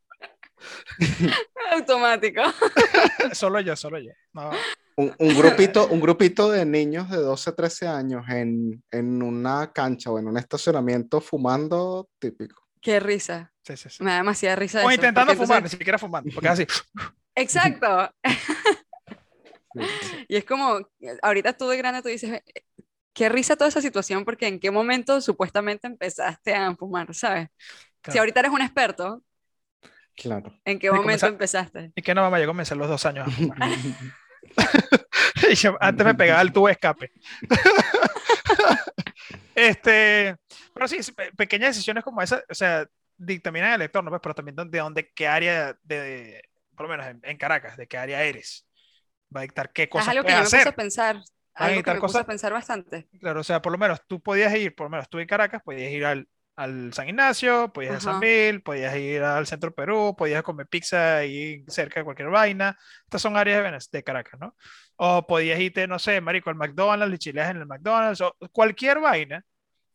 Automático. 1.71 2.41
Solo 3.33 3.59
yo, 3.61 3.75
solo 3.75 3.99
yo. 3.99 4.11
No, 4.33 4.51
Un, 4.97 5.13
un 5.19 5.35
grupito, 5.37 5.87
un 5.87 5.99
grupito 5.99 6.49
de 6.49 6.65
niños 6.65 7.09
de 7.09 7.17
12, 7.17 7.51
13 7.53 7.87
años 7.87 8.23
en, 8.29 8.83
en 8.91 9.21
una 9.21 9.71
cancha 9.73 10.09
o 10.11 10.19
en 10.19 10.27
un 10.27 10.37
estacionamiento 10.37 11.19
fumando, 11.21 12.07
típico. 12.19 12.61
Qué 12.81 12.99
risa. 12.99 13.51
sí, 13.63 13.75
sí, 13.75 13.89
sí. 13.89 14.03
Me 14.03 14.11
da 14.11 14.17
demasiada 14.17 14.55
risa 14.55 14.77
O 14.79 14.89
eso, 14.89 14.91
intentando 14.95 15.33
fumar, 15.33 15.57
entonces- 15.57 15.73
ni 15.73 15.79
siquiera 15.79 15.97
fumando, 15.97 16.31
porque 16.33 16.47
así. 16.49 16.65
Exacto. 17.35 18.09
Y 20.29 20.37
es 20.37 20.45
como, 20.45 20.79
ahorita 21.21 21.53
tú 21.53 21.67
de 21.67 21.77
grande 21.77 22.01
tú 22.01 22.07
dices, 22.07 22.31
"Eh, 22.31 22.43
qué 23.13 23.27
risa 23.29 23.55
toda 23.57 23.67
esa 23.69 23.81
situación, 23.81 24.23
porque 24.23 24.47
en 24.47 24.59
qué 24.59 24.71
momento 24.71 25.19
supuestamente 25.21 25.87
empezaste 25.87 26.53
a 26.53 26.73
fumar, 26.75 27.13
¿sabes? 27.13 27.49
Si 27.57 28.01
Claro. 28.11 28.19
ahorita 28.21 28.39
eres 28.41 28.51
un 28.51 28.61
experto, 28.61 29.23
Claro. 30.15 30.53
¿en 30.65 30.79
qué 30.79 30.89
momento 30.89 31.03
comenzar- 31.07 31.29
empezaste? 31.29 31.91
Y 31.95 32.01
que 32.01 32.15
no, 32.15 32.21
mamá, 32.21 32.39
yo 32.39 32.47
comencé 32.47 32.73
a 32.73 32.77
los 32.77 32.87
dos 32.87 33.05
años 33.05 33.27
yo 35.61 35.75
antes 35.81 36.05
me 36.05 36.15
pegaba 36.15 36.41
el 36.41 36.53
tubo 36.53 36.67
de 36.67 36.73
escape. 36.73 37.11
este, 39.55 40.35
pero 40.73 40.87
sí, 40.87 41.03
sí, 41.03 41.11
pe- 41.11 41.31
pequeñas 41.33 41.69
decisiones 41.75 42.03
como 42.03 42.21
esas, 42.21 42.43
o 42.49 42.53
sea, 42.55 42.85
dictaminan 43.17 43.73
el 43.73 43.79
lector, 43.79 44.03
¿no? 44.03 44.09
Pues, 44.09 44.21
pero 44.21 44.35
también 44.35 44.55
de 44.55 44.79
dónde, 44.79 45.11
qué 45.13 45.27
área 45.27 45.77
de, 45.83 46.41
por 46.75 46.87
lo 46.87 46.91
menos 46.91 47.07
en, 47.07 47.19
en 47.23 47.37
Caracas, 47.37 47.77
de 47.77 47.87
qué 47.87 47.97
área 47.97 48.23
eres. 48.23 48.67
Va 49.35 49.41
a 49.41 49.43
dictar 49.43 49.71
qué 49.73 49.83
Es 49.83 49.89
cosas 49.89 50.09
algo 50.09 50.23
que 50.23 50.31
yo 50.31 50.37
me 50.37 50.43
puse 50.43 50.57
a 50.57 50.61
hacer. 50.61 50.75
pensar, 50.75 51.15
a 51.55 51.65
algo 51.65 51.83
que 51.83 51.91
me 51.91 51.95
puse 51.95 51.97
a 51.97 52.01
cosas. 52.21 52.25
pensar 52.25 52.53
bastante. 52.53 53.07
Claro, 53.19 53.41
o 53.41 53.43
sea, 53.43 53.61
por 53.61 53.71
lo 53.71 53.77
menos 53.77 54.01
tú 54.07 54.21
podías 54.21 54.53
ir, 54.55 54.75
por 54.75 54.85
lo 54.85 54.91
menos 54.91 55.09
tú 55.09 55.19
en 55.19 55.27
Caracas, 55.27 55.61
podías 55.63 55.91
ir 55.91 56.05
al, 56.05 56.27
al 56.55 56.93
San 56.93 57.09
Ignacio, 57.09 57.71
podías 57.73 57.91
ir 57.93 57.97
a 57.97 57.99
San. 58.01 58.19
Mil, 58.19 58.61
podías 58.61 58.95
ir 58.95 59.21
al 59.23 59.45
Centro 59.47 59.73
Perú, 59.73 60.15
podías 60.17 60.41
comer 60.43 60.67
pizza 60.67 61.17
ahí 61.17 61.63
cerca 61.67 61.99
de 61.99 62.03
cualquier 62.05 62.29
vaina. 62.29 62.77
Estas 63.03 63.21
son 63.21 63.35
áreas 63.37 63.61
de, 63.63 63.69
Venez- 63.69 63.89
de 63.91 64.03
Caracas, 64.03 64.39
¿no? 64.39 64.55
O 64.95 65.25
podías 65.27 65.59
irte, 65.59 65.87
no 65.87 65.99
sé, 65.99 66.21
marico, 66.21 66.49
al 66.49 66.55
McDonald's 66.55 67.15
y 67.15 67.17
chileas 67.17 67.51
en 67.51 67.57
el 67.57 67.65
McDonald's, 67.65 68.21
o 68.21 68.35
cualquier 68.51 68.99
vaina 68.99 69.43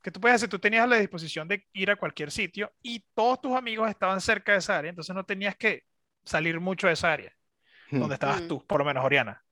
que 0.02 0.10
tú 0.10 0.20
puedes 0.20 0.36
hacer, 0.36 0.48
tú 0.48 0.58
tenías 0.58 0.88
la 0.88 0.96
disposición 0.96 1.46
de 1.48 1.66
ir 1.74 1.90
a 1.90 1.96
cualquier 1.96 2.30
sitio 2.30 2.72
y 2.82 3.04
todos 3.14 3.40
tus 3.42 3.56
amigos 3.56 3.88
estaban 3.90 4.20
cerca 4.20 4.52
de 4.52 4.58
esa 4.58 4.78
área, 4.78 4.88
entonces 4.90 5.14
no 5.14 5.24
tenías 5.24 5.56
que 5.56 5.82
salir 6.24 6.58
mucho 6.60 6.86
de 6.86 6.94
esa 6.94 7.12
área 7.12 7.32
donde 7.90 8.14
estabas 8.14 8.40
Mm. 8.42 8.48
tú, 8.48 8.66
por 8.66 8.78
lo 8.78 8.84
menos 8.86 9.04
Oriana. 9.04 9.42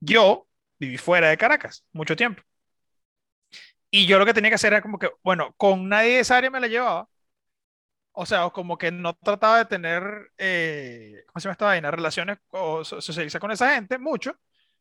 Yo 0.00 0.46
viví 0.78 0.96
fuera 0.98 1.28
de 1.28 1.36
Caracas 1.36 1.84
mucho 1.92 2.16
tiempo. 2.16 2.42
Y 3.90 4.06
yo 4.06 4.18
lo 4.18 4.26
que 4.26 4.34
tenía 4.34 4.50
que 4.50 4.54
hacer 4.56 4.72
era 4.72 4.82
como 4.82 4.98
que, 4.98 5.10
bueno, 5.22 5.54
con 5.56 5.88
nadie 5.88 6.14
de 6.14 6.20
esa 6.20 6.36
área 6.36 6.50
me 6.50 6.60
la 6.60 6.68
llevaba. 6.68 7.08
O 8.12 8.26
sea, 8.26 8.44
o 8.46 8.52
como 8.52 8.76
que 8.76 8.90
no 8.90 9.14
trataba 9.14 9.58
de 9.58 9.64
tener, 9.66 10.32
eh, 10.38 11.22
¿cómo 11.26 11.40
se 11.40 11.44
llama 11.44 11.52
esta 11.52 11.64
vaina? 11.66 11.90
Relaciones 11.90 12.38
o 12.50 12.84
so- 12.84 13.00
socializar 13.00 13.40
con 13.40 13.50
esa 13.52 13.74
gente 13.74 13.98
mucho, 13.98 14.36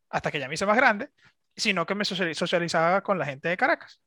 hasta 0.10 0.32
que 0.32 0.40
ya 0.40 0.48
me 0.48 0.56
hice 0.56 0.66
más 0.66 0.76
grande, 0.78 1.12
sino 1.56 1.86
que 1.86 1.96
me 1.96 2.04
sociali- 2.06 2.34
socializaba 2.34 3.02
con 3.02 3.20
la 3.20 3.26
gente 3.26 3.48
de 3.50 3.58
Caracas. 3.58 4.02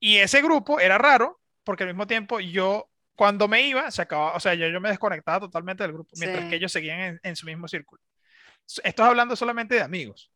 Y 0.00 0.18
ese 0.18 0.42
grupo 0.42 0.80
era 0.80 0.98
raro, 0.98 1.40
porque 1.64 1.84
al 1.84 1.90
mismo 1.90 2.06
tiempo 2.06 2.40
yo, 2.40 2.90
cuando 3.16 3.48
me 3.48 3.62
iba, 3.62 3.90
se 3.90 4.02
acababa, 4.02 4.34
o 4.36 4.40
sea, 4.40 4.54
yo, 4.54 4.68
yo 4.68 4.80
me 4.80 4.90
desconectaba 4.90 5.40
totalmente 5.40 5.82
del 5.84 5.92
grupo, 5.92 6.10
mientras 6.18 6.44
Sí. 6.44 6.50
que 6.50 6.56
ellos 6.56 6.72
seguían 6.72 7.00
en, 7.00 7.20
en 7.22 7.36
su 7.36 7.46
mismo 7.46 7.68
círculo. 7.68 8.02
Esto 8.66 9.02
es 9.04 9.08
hablando 9.08 9.36
solamente 9.36 9.76
de 9.76 9.82
amigos. 9.82 10.32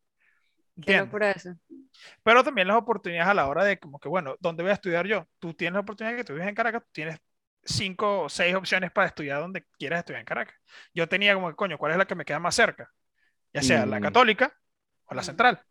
Qué 0.81 0.99
locura 0.99 1.31
eso. 1.33 1.55
Pero 2.23 2.45
también 2.45 2.69
las 2.69 2.77
oportunidades 2.77 3.29
a 3.29 3.35
la 3.35 3.47
hora 3.49 3.65
de, 3.65 3.79
como 3.79 3.99
que, 3.99 4.09
bueno, 4.09 4.37
¿dónde 4.41 4.63
voy 4.63 4.71
a 4.71 4.75
estudiar 4.75 5.07
yo? 5.07 5.27
Tú 5.39 5.55
tienes 5.55 5.75
la 5.75 5.81
oportunidad 5.81 6.17
que 6.17 6.25
tú 6.25 6.33
vives 6.35 6.49
en 6.49 6.55
Caracas, 6.55 6.83
tú 6.85 6.89
tienes 6.93 7.19
cinco 7.65 8.23
o 8.23 8.29
seis 8.29 8.55
opciones 8.55 8.91
para 8.93 9.09
estudiar 9.09 9.41
donde 9.41 9.65
quieras 9.79 10.01
estudiar 10.01 10.21
en 10.21 10.27
Caracas. 10.27 10.55
Yo 10.95 11.09
tenía 11.09 11.35
como 11.35 11.49
que, 11.51 11.57
coño, 11.57 11.79
¿cuál 11.79 11.93
es 11.93 11.99
la 11.99 12.07
que 12.07 12.15
me 12.15 12.25
queda 12.25 12.39
más 12.39 12.55
cerca? 12.55 12.91
Ya 13.53 13.63
sea 13.63 13.87
la 13.87 13.99
Mm. 13.99 14.03
católica 14.03 14.53
o 15.07 15.15
la 15.15 15.23
Mm. 15.23 15.25
central. 15.25 15.63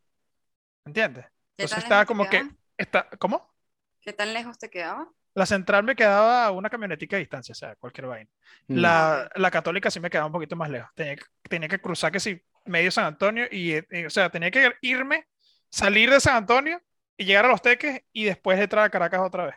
¿Entiendes? 0.85 1.25
¿Qué 1.25 1.63
Entonces 1.63 1.83
estaba 1.83 2.05
como 2.05 2.27
que, 2.29 2.49
está, 2.77 3.09
¿cómo? 3.19 3.53
¿Qué 4.01 4.13
tan 4.13 4.33
lejos 4.33 4.57
te 4.57 4.69
quedaba? 4.69 5.09
La 5.35 5.45
central 5.45 5.83
me 5.83 5.95
quedaba 5.95 6.45
a 6.45 6.51
una 6.51 6.69
camionetica 6.69 7.15
de 7.15 7.19
distancia, 7.21 7.51
o 7.51 7.55
sea, 7.55 7.75
cualquier 7.75 8.07
vaina. 8.07 8.29
Mm. 8.67 8.79
La, 8.79 9.29
la 9.35 9.51
católica 9.51 9.91
sí 9.91 9.99
me 9.99 10.09
quedaba 10.09 10.25
un 10.27 10.31
poquito 10.33 10.55
más 10.55 10.69
lejos. 10.69 10.89
Tenía, 10.95 11.15
que- 11.15 11.25
tenía 11.47 11.67
que 11.69 11.79
cruzar 11.79 12.11
que 12.11 12.19
sí, 12.19 12.41
medio 12.67 12.91
San 12.91 13.05
Antonio 13.05 13.45
y, 13.51 13.73
eh, 13.73 13.87
eh, 13.89 14.05
o 14.05 14.09
sea, 14.09 14.29
tenía 14.29 14.51
que 14.51 14.73
irme, 14.81 15.27
salir 15.69 16.09
de 16.09 16.19
San 16.19 16.35
Antonio 16.35 16.81
y 17.17 17.25
llegar 17.25 17.45
a 17.45 17.49
Los 17.49 17.61
Teques 17.61 18.01
y 18.13 18.25
después 18.25 18.59
entrar 18.59 18.85
a 18.85 18.89
Caracas 18.89 19.21
otra 19.21 19.45
vez. 19.45 19.55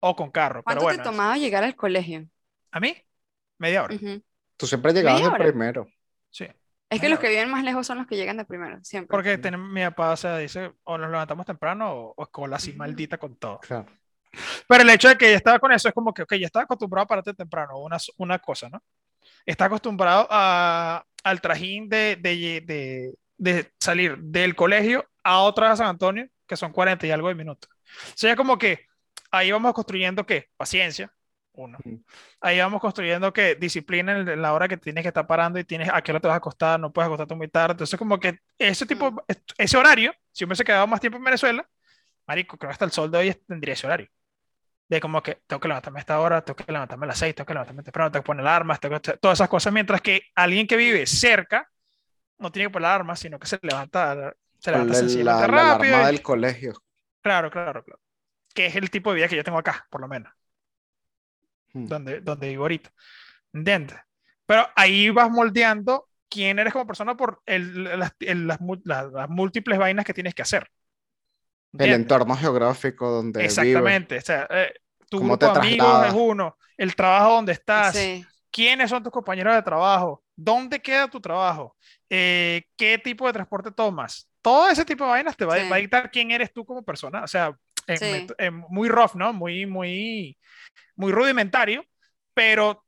O 0.00 0.14
con 0.14 0.30
carro, 0.30 0.62
pero 0.62 0.64
¿Cuánto 0.64 0.84
bueno. 0.84 0.98
te 0.98 1.04
tomaba 1.04 1.36
llegar 1.38 1.64
al 1.64 1.74
colegio? 1.74 2.28
¿A 2.70 2.80
mí? 2.80 2.94
Media 3.58 3.82
hora. 3.82 3.96
Tú 4.56 4.66
siempre 4.66 4.92
llegabas 4.92 5.22
de 5.22 5.30
primero. 5.38 5.88
Sí. 6.30 6.46
Es 6.88 7.00
que 7.00 7.08
los 7.08 7.18
que 7.18 7.28
viven 7.28 7.50
más 7.50 7.64
lejos 7.64 7.86
son 7.86 7.98
los 7.98 8.06
que 8.06 8.14
llegan 8.14 8.36
de 8.36 8.44
primero, 8.44 8.78
siempre. 8.84 9.08
Porque 9.10 9.38
mi 9.50 9.82
papá, 9.82 10.12
o 10.12 10.16
sea, 10.16 10.38
dice, 10.38 10.72
o 10.84 10.98
nos 10.98 11.10
levantamos 11.10 11.46
temprano 11.46 11.92
o, 11.92 12.14
o 12.16 12.22
escuela 12.22 12.56
así 12.56 12.72
maldita 12.74 13.18
con 13.18 13.36
todo. 13.36 13.58
Claro. 13.60 13.86
Pero 14.68 14.82
el 14.82 14.90
hecho 14.90 15.08
de 15.08 15.16
que 15.16 15.30
ya 15.30 15.36
estaba 15.36 15.58
con 15.58 15.72
eso 15.72 15.88
es 15.88 15.94
como 15.94 16.12
que, 16.12 16.22
ok, 16.22 16.34
ya 16.34 16.46
estaba 16.46 16.64
acostumbrado 16.64 17.04
a 17.04 17.08
pararte 17.08 17.34
temprano, 17.34 17.78
una, 17.78 17.96
una 18.18 18.38
cosa, 18.38 18.68
¿no? 18.68 18.82
Está 19.44 19.66
acostumbrado 19.66 20.26
a, 20.30 21.04
al 21.26 21.40
trajín 21.40 21.88
de, 21.88 22.14
de, 22.14 22.62
de, 22.64 23.14
de 23.36 23.72
salir 23.80 24.16
del 24.18 24.54
colegio 24.54 25.10
a 25.24 25.40
otra 25.40 25.72
a 25.72 25.76
San 25.76 25.88
Antonio, 25.88 26.28
que 26.46 26.56
son 26.56 26.72
40 26.72 27.04
y 27.04 27.10
algo 27.10 27.26
de 27.26 27.34
minutos. 27.34 27.68
O 28.10 28.12
sea, 28.14 28.36
como 28.36 28.56
que 28.58 28.86
ahí 29.32 29.50
vamos 29.50 29.74
construyendo, 29.74 30.24
¿qué? 30.24 30.50
Paciencia, 30.56 31.12
uno. 31.52 31.78
Ahí 32.40 32.60
vamos 32.60 32.80
construyendo, 32.80 33.32
que 33.32 33.56
Disciplina 33.56 34.16
en, 34.20 34.40
la 34.40 34.52
hora 34.52 34.68
que 34.68 34.76
tienes 34.76 35.02
que 35.02 35.08
estar 35.08 35.26
parando 35.26 35.58
y 35.58 35.64
tienes 35.64 35.90
a 35.92 36.00
qué 36.00 36.12
hora 36.12 36.20
te 36.20 36.28
vas 36.28 36.34
a 36.34 36.38
acostar, 36.38 36.78
no 36.78 36.92
puedes 36.92 37.08
acostarte 37.08 37.34
muy 37.34 37.48
tarde. 37.48 37.72
Entonces, 37.72 37.98
como 37.98 38.20
que 38.20 38.38
ese 38.56 38.86
tipo, 38.86 39.24
ese 39.58 39.76
horario, 39.76 40.14
si 40.30 40.44
hubiese 40.44 40.62
quedado 40.62 40.86
más 40.86 41.00
tiempo 41.00 41.18
en 41.18 41.24
Venezuela, 41.24 41.68
marico, 42.24 42.56
creo 42.56 42.68
que 42.68 42.72
hasta 42.72 42.84
el 42.84 42.92
sol 42.92 43.10
de 43.10 43.18
hoy 43.18 43.34
tendría 43.48 43.74
ese 43.74 43.88
horario 43.88 44.08
de 44.88 45.00
como 45.00 45.22
que 45.22 45.42
tengo 45.46 45.60
que 45.60 45.68
levantarme 45.68 45.98
a 45.98 46.00
esta 46.00 46.20
hora, 46.20 46.42
tengo 46.44 46.56
que 46.56 46.70
levantarme 46.72 47.06
a 47.06 47.08
las 47.08 47.18
6, 47.18 47.34
tengo 47.34 47.46
que 47.46 47.54
levantarme 47.54 47.82
temprano, 47.82 48.10
tengo 48.12 48.22
que 48.22 48.26
poner 48.26 48.46
alarmas, 48.46 48.78
tengo 48.80 49.00
que 49.00 49.16
todas 49.18 49.36
esas 49.38 49.48
cosas, 49.48 49.72
mientras 49.72 50.00
que 50.00 50.22
alguien 50.34 50.66
que 50.66 50.76
vive 50.76 51.06
cerca 51.06 51.68
no 52.38 52.52
tiene 52.52 52.68
que 52.68 52.72
poner 52.72 52.86
alarmas, 52.88 53.18
sino 53.18 53.38
que 53.38 53.46
se 53.46 53.58
levanta, 53.62 54.34
se 54.58 54.70
levanta 54.70 54.92
la, 54.92 54.98
sencillamente 54.98 55.52
la 55.52 55.62
rápido. 55.72 55.94
alarma 55.96 56.10
y- 56.10 56.14
del 56.14 56.22
colegio. 56.22 56.74
Claro, 57.20 57.50
claro, 57.50 57.82
claro. 57.84 58.00
Que 58.54 58.66
es 58.66 58.76
el 58.76 58.90
tipo 58.90 59.10
de 59.10 59.16
vida 59.16 59.28
que 59.28 59.36
yo 59.36 59.44
tengo 59.44 59.58
acá, 59.58 59.86
por 59.90 60.00
lo 60.00 60.08
menos, 60.08 60.32
Mm. 61.72 61.86
donde, 61.86 62.20
donde 62.20 62.48
vivo 62.48 62.64
ahorita. 62.64 62.90
¿Entiendes? 63.52 63.98
Pero 64.46 64.66
ahí 64.76 65.10
vas 65.10 65.30
moldeando 65.30 66.08
quién 66.28 66.58
eres 66.58 66.72
como 66.72 66.86
persona 66.86 67.16
por 67.16 67.42
el- 67.46 67.98
las, 67.98 68.12
el- 68.20 68.46
las- 68.46 68.60
las 68.84 69.28
múltiples 69.28 69.78
vainas 69.78 70.04
que 70.04 70.14
tienes 70.14 70.34
que 70.34 70.42
hacer. 70.42 70.70
El 71.84 71.90
¿Entiendes? 71.90 71.98
entorno 72.00 72.36
geográfico 72.36 73.10
donde 73.10 73.40
vives. 73.40 73.58
Exactamente. 73.58 74.18
O 74.18 74.20
sea, 74.20 74.46
eh, 74.50 74.72
tu 75.08 75.18
¿Cómo 75.18 75.36
grupo 75.36 75.52
te 75.54 75.60
de 75.60 75.66
amigos 75.66 75.86
trasladas? 75.88 76.14
es 76.14 76.20
uno, 76.20 76.58
el 76.76 76.94
trabajo 76.96 77.30
donde 77.32 77.52
estás, 77.52 77.94
Sí. 77.96 78.24
quiénes 78.50 78.90
son 78.90 79.02
tus 79.02 79.12
compañeros 79.12 79.54
de 79.54 79.62
trabajo, 79.62 80.22
dónde 80.34 80.80
queda 80.80 81.08
tu 81.08 81.20
trabajo, 81.20 81.76
Eh, 82.08 82.62
qué 82.76 82.98
tipo 82.98 83.26
de 83.26 83.32
transporte 83.32 83.72
tomas. 83.72 84.28
Todo 84.40 84.68
ese 84.68 84.84
tipo 84.84 85.02
de 85.04 85.10
vainas 85.10 85.36
te 85.36 85.44
va, 85.44 85.54
a- 85.56 85.58
Sí. 85.60 85.68
va 85.68 85.74
a 85.74 85.78
dictar 85.80 86.08
quién 86.12 86.30
eres 86.30 86.52
tú 86.52 86.64
como 86.64 86.84
persona. 86.84 87.24
O 87.24 87.26
sea, 87.26 87.56
en- 87.88 87.98
Sí. 87.98 88.26
en 88.38 88.54
muy 88.68 88.88
rough, 88.88 89.14
¿no? 89.16 89.32
Muy, 89.32 89.66
muy, 89.66 90.38
muy 90.94 91.10
rudimentario, 91.12 91.84
pero 92.32 92.84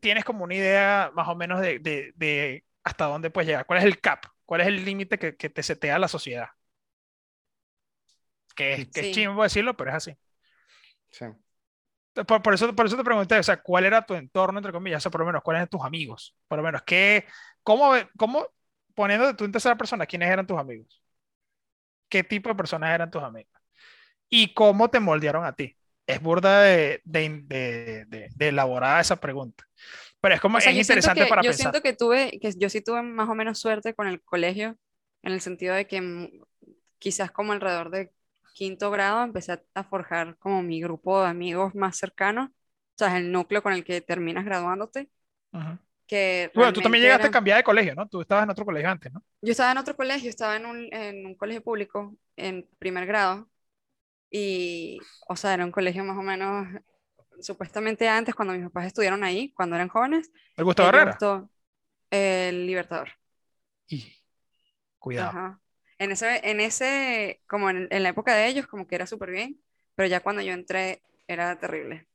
tienes 0.00 0.24
como 0.26 0.44
una 0.44 0.54
idea 0.54 1.10
más 1.14 1.28
o 1.28 1.34
menos 1.34 1.60
de, 1.62 1.78
de- 1.78 2.12
de 2.14 2.64
hasta 2.84 3.06
dónde 3.06 3.30
puedes 3.30 3.48
llegar. 3.48 3.64
¿Cuál 3.64 3.78
es 3.78 3.84
el 3.86 4.00
cap? 4.00 4.24
¿Cuál 4.44 4.60
es 4.60 4.66
el 4.66 4.84
límite 4.84 5.18
que, 5.18 5.34
que 5.36 5.48
te 5.48 5.62
setea 5.62 5.98
la 5.98 6.08
sociedad? 6.08 6.48
Que 8.58 8.74
es, 8.74 8.88
que 8.92 9.02
Sí. 9.02 9.10
es 9.10 9.16
chimbo 9.16 9.42
decirlo, 9.44 9.76
pero 9.76 9.90
es 9.92 9.96
así. 9.96 10.14
Sí. 11.10 11.26
Por, 12.26 12.42
por 12.42 12.54
eso, 12.54 12.74
por 12.74 12.86
eso 12.86 12.96
te 12.96 13.04
pregunté, 13.04 13.38
o 13.38 13.42
sea, 13.42 13.62
¿cuál 13.62 13.84
era 13.84 14.04
tu 14.04 14.14
entorno, 14.14 14.58
entre 14.58 14.72
comillas? 14.72 14.98
O 14.98 15.02
sea, 15.02 15.10
por 15.12 15.20
lo 15.20 15.26
menos, 15.26 15.42
¿cuáles 15.42 15.60
eran 15.60 15.68
tus 15.68 15.82
amigos? 15.84 16.36
Por 16.48 16.58
lo 16.58 16.64
menos, 16.64 16.82
¿qué, 16.84 17.26
cómo, 17.62 17.92
cómo, 18.16 18.46
poniéndote 18.94 19.34
tú 19.34 19.44
en 19.44 19.52
tercera 19.52 19.76
persona, 19.76 20.06
¿quiénes 20.06 20.28
eran 20.30 20.46
tus 20.46 20.58
amigos? 20.58 21.02
¿Qué 22.08 22.24
tipo 22.24 22.48
de 22.48 22.54
personas 22.54 22.94
eran 22.94 23.10
tus 23.10 23.22
amigos? 23.22 23.52
¿Y 24.30 24.54
cómo 24.54 24.90
te 24.90 25.00
moldearon 25.00 25.44
a 25.44 25.54
ti? 25.54 25.76
Es 26.06 26.22
burda 26.22 26.62
de, 26.62 27.02
de, 27.04 27.42
de, 27.44 28.04
de- 28.06 28.28
de 28.34 28.48
elaborada 28.48 29.00
esa 29.00 29.16
pregunta. 29.16 29.64
Pero 30.20 30.34
es 30.36 30.40
como, 30.40 30.58
O 30.58 30.60
sea, 30.60 30.72
es 30.72 30.76
yo 30.76 30.82
interesante 30.82 31.24
que, 31.24 31.30
para 31.30 31.42
yo 31.42 31.50
pensar. 31.50 31.72
siento 31.72 31.82
que 31.82 31.94
tuve, 31.94 32.38
que 32.40 32.52
yo 32.58 32.70
sí 32.70 32.80
tuve 32.82 33.02
más 33.02 33.28
o 33.28 33.34
menos 33.34 33.58
suerte 33.60 33.94
con 33.94 34.08
el 34.08 34.22
colegio, 34.22 34.76
en 35.22 35.32
el 35.32 35.40
sentido 35.40 35.74
de 35.74 35.86
que 35.86 36.00
mm, 36.00 36.30
quizás 36.98 37.30
como 37.32 37.52
alrededor 37.52 37.90
de 37.90 38.12
quinto 38.58 38.90
grado 38.90 39.22
empecé 39.22 39.52
a, 39.52 39.62
a 39.74 39.84
forjar 39.84 40.36
como 40.38 40.62
mi 40.62 40.80
grupo 40.80 41.22
de 41.22 41.28
amigos 41.28 41.74
más 41.76 41.96
cercanos, 41.96 42.48
o 42.48 42.52
sea, 42.98 43.16
el 43.16 43.30
núcleo 43.30 43.62
con 43.62 43.72
el 43.72 43.84
que 43.84 44.00
terminas 44.00 44.44
graduándote, 44.44 45.08
Ujú. 45.52 45.78
que 46.08 46.50
Bueno, 46.54 46.72
tú 46.72 46.80
también 46.80 47.04
llegaste 47.04 47.28
a 47.28 47.30
cambiar 47.30 47.58
de 47.58 47.64
colegio, 47.64 47.94
¿no? 47.94 48.08
Tú 48.08 48.20
estabas 48.20 48.44
en 48.44 48.50
otro 48.50 48.64
colegio 48.64 48.90
antes, 48.90 49.12
¿no? 49.12 49.22
Yo 49.40 49.52
estaba 49.52 49.70
en 49.72 49.78
otro 49.78 49.96
colegio, 49.96 50.28
estaba 50.28 50.56
en 50.56 50.66
un, 50.66 50.92
en 50.92 51.26
un 51.26 51.34
colegio 51.36 51.62
público 51.62 52.16
en 52.36 52.68
primer 52.78 53.06
grado 53.06 53.48
y, 54.30 54.98
o 55.28 55.36
sea, 55.36 55.54
era 55.54 55.64
un 55.64 55.72
colegio 55.72 56.04
más 56.04 56.18
o 56.18 56.22
menos, 56.22 56.66
supuestamente 57.40 58.08
antes, 58.08 58.34
cuando 58.34 58.54
mis 58.54 58.64
papás 58.64 58.86
estudiaron 58.86 59.24
ahí, 59.24 59.52
cuando 59.54 59.76
eran 59.76 59.88
jóvenes, 59.88 60.30
El 60.56 60.64
Gustavo 60.64 60.88
Herrera. 60.90 61.18
el 62.10 62.66
Libertador. 62.66 63.10
Y, 63.88 64.12
cuidado. 64.98 65.30
Ajá. 65.30 65.60
En 65.98 66.12
ese, 66.12 66.40
en 66.48 66.60
ese, 66.60 67.40
como 67.48 67.70
en, 67.70 67.88
en 67.90 68.02
la 68.02 68.10
época 68.10 68.34
de 68.34 68.46
ellos, 68.46 68.66
como 68.66 68.86
que 68.86 68.94
era 68.94 69.06
súper 69.06 69.30
bien, 69.30 69.60
pero 69.96 70.06
ya 70.08 70.20
cuando 70.20 70.42
yo 70.42 70.52
entré 70.52 71.02
era 71.26 71.58
terrible. 71.58 72.06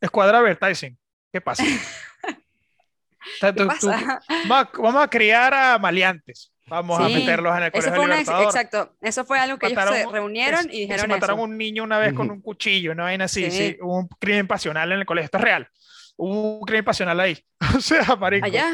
Escuadra 0.00 0.38
Advertising. 0.38 0.96
¿Qué 1.32 1.40
pasa? 1.40 1.64
¿Qué 3.40 3.52
tú- 3.52 3.62
tú- 3.62 3.66
pasa? 3.66 4.20
vamos, 4.48 4.68
a, 4.74 4.82
vamos 4.82 5.02
a 5.04 5.08
criar 5.08 5.52
a 5.54 5.78
maleantes. 5.78 6.50
Vamos 6.66 6.98
a 6.98 7.08
Sí, 7.08 7.14
meterlos 7.14 7.54
en 7.56 7.62
el 7.64 7.68
Eso 7.68 7.72
colegio 7.74 7.94
fue 7.96 8.04
una, 8.06 8.42
exacto, 8.44 8.96
eso 9.02 9.24
fue 9.26 9.38
algo 9.38 9.58
que 9.58 9.66
ellos 9.66 9.76
Mataron 9.76 9.98
se 9.98 10.06
un- 10.06 10.12
reunieron 10.14 10.60
es- 10.60 10.66
y 10.74 10.80
dijeron 10.80 11.00
se 11.02 11.08
mataron 11.08 11.36
eso. 11.38 11.44
un 11.44 11.58
niño 11.58 11.82
una 11.82 11.98
vez 11.98 12.14
con 12.14 12.30
un 12.30 12.40
cuchillo, 12.40 12.92
una 12.92 13.02
vaina 13.04 13.24
así, 13.26 13.50
sí. 13.50 13.56
Sí. 13.72 13.76
hubo 13.82 13.98
un 13.98 14.08
crimen 14.08 14.46
pasional 14.46 14.90
en 14.92 14.98
el 15.00 15.04
colegio. 15.06 15.26
Esto 15.26 15.38
es 15.38 15.44
real. 15.44 15.68
Hubo 16.16 16.58
un 16.60 16.64
crimen 16.64 16.84
pasional 16.84 17.20
ahí. 17.20 17.38
O 17.76 17.80
sea, 17.80 18.16
marico, 18.16 18.46
¿Allá? 18.46 18.72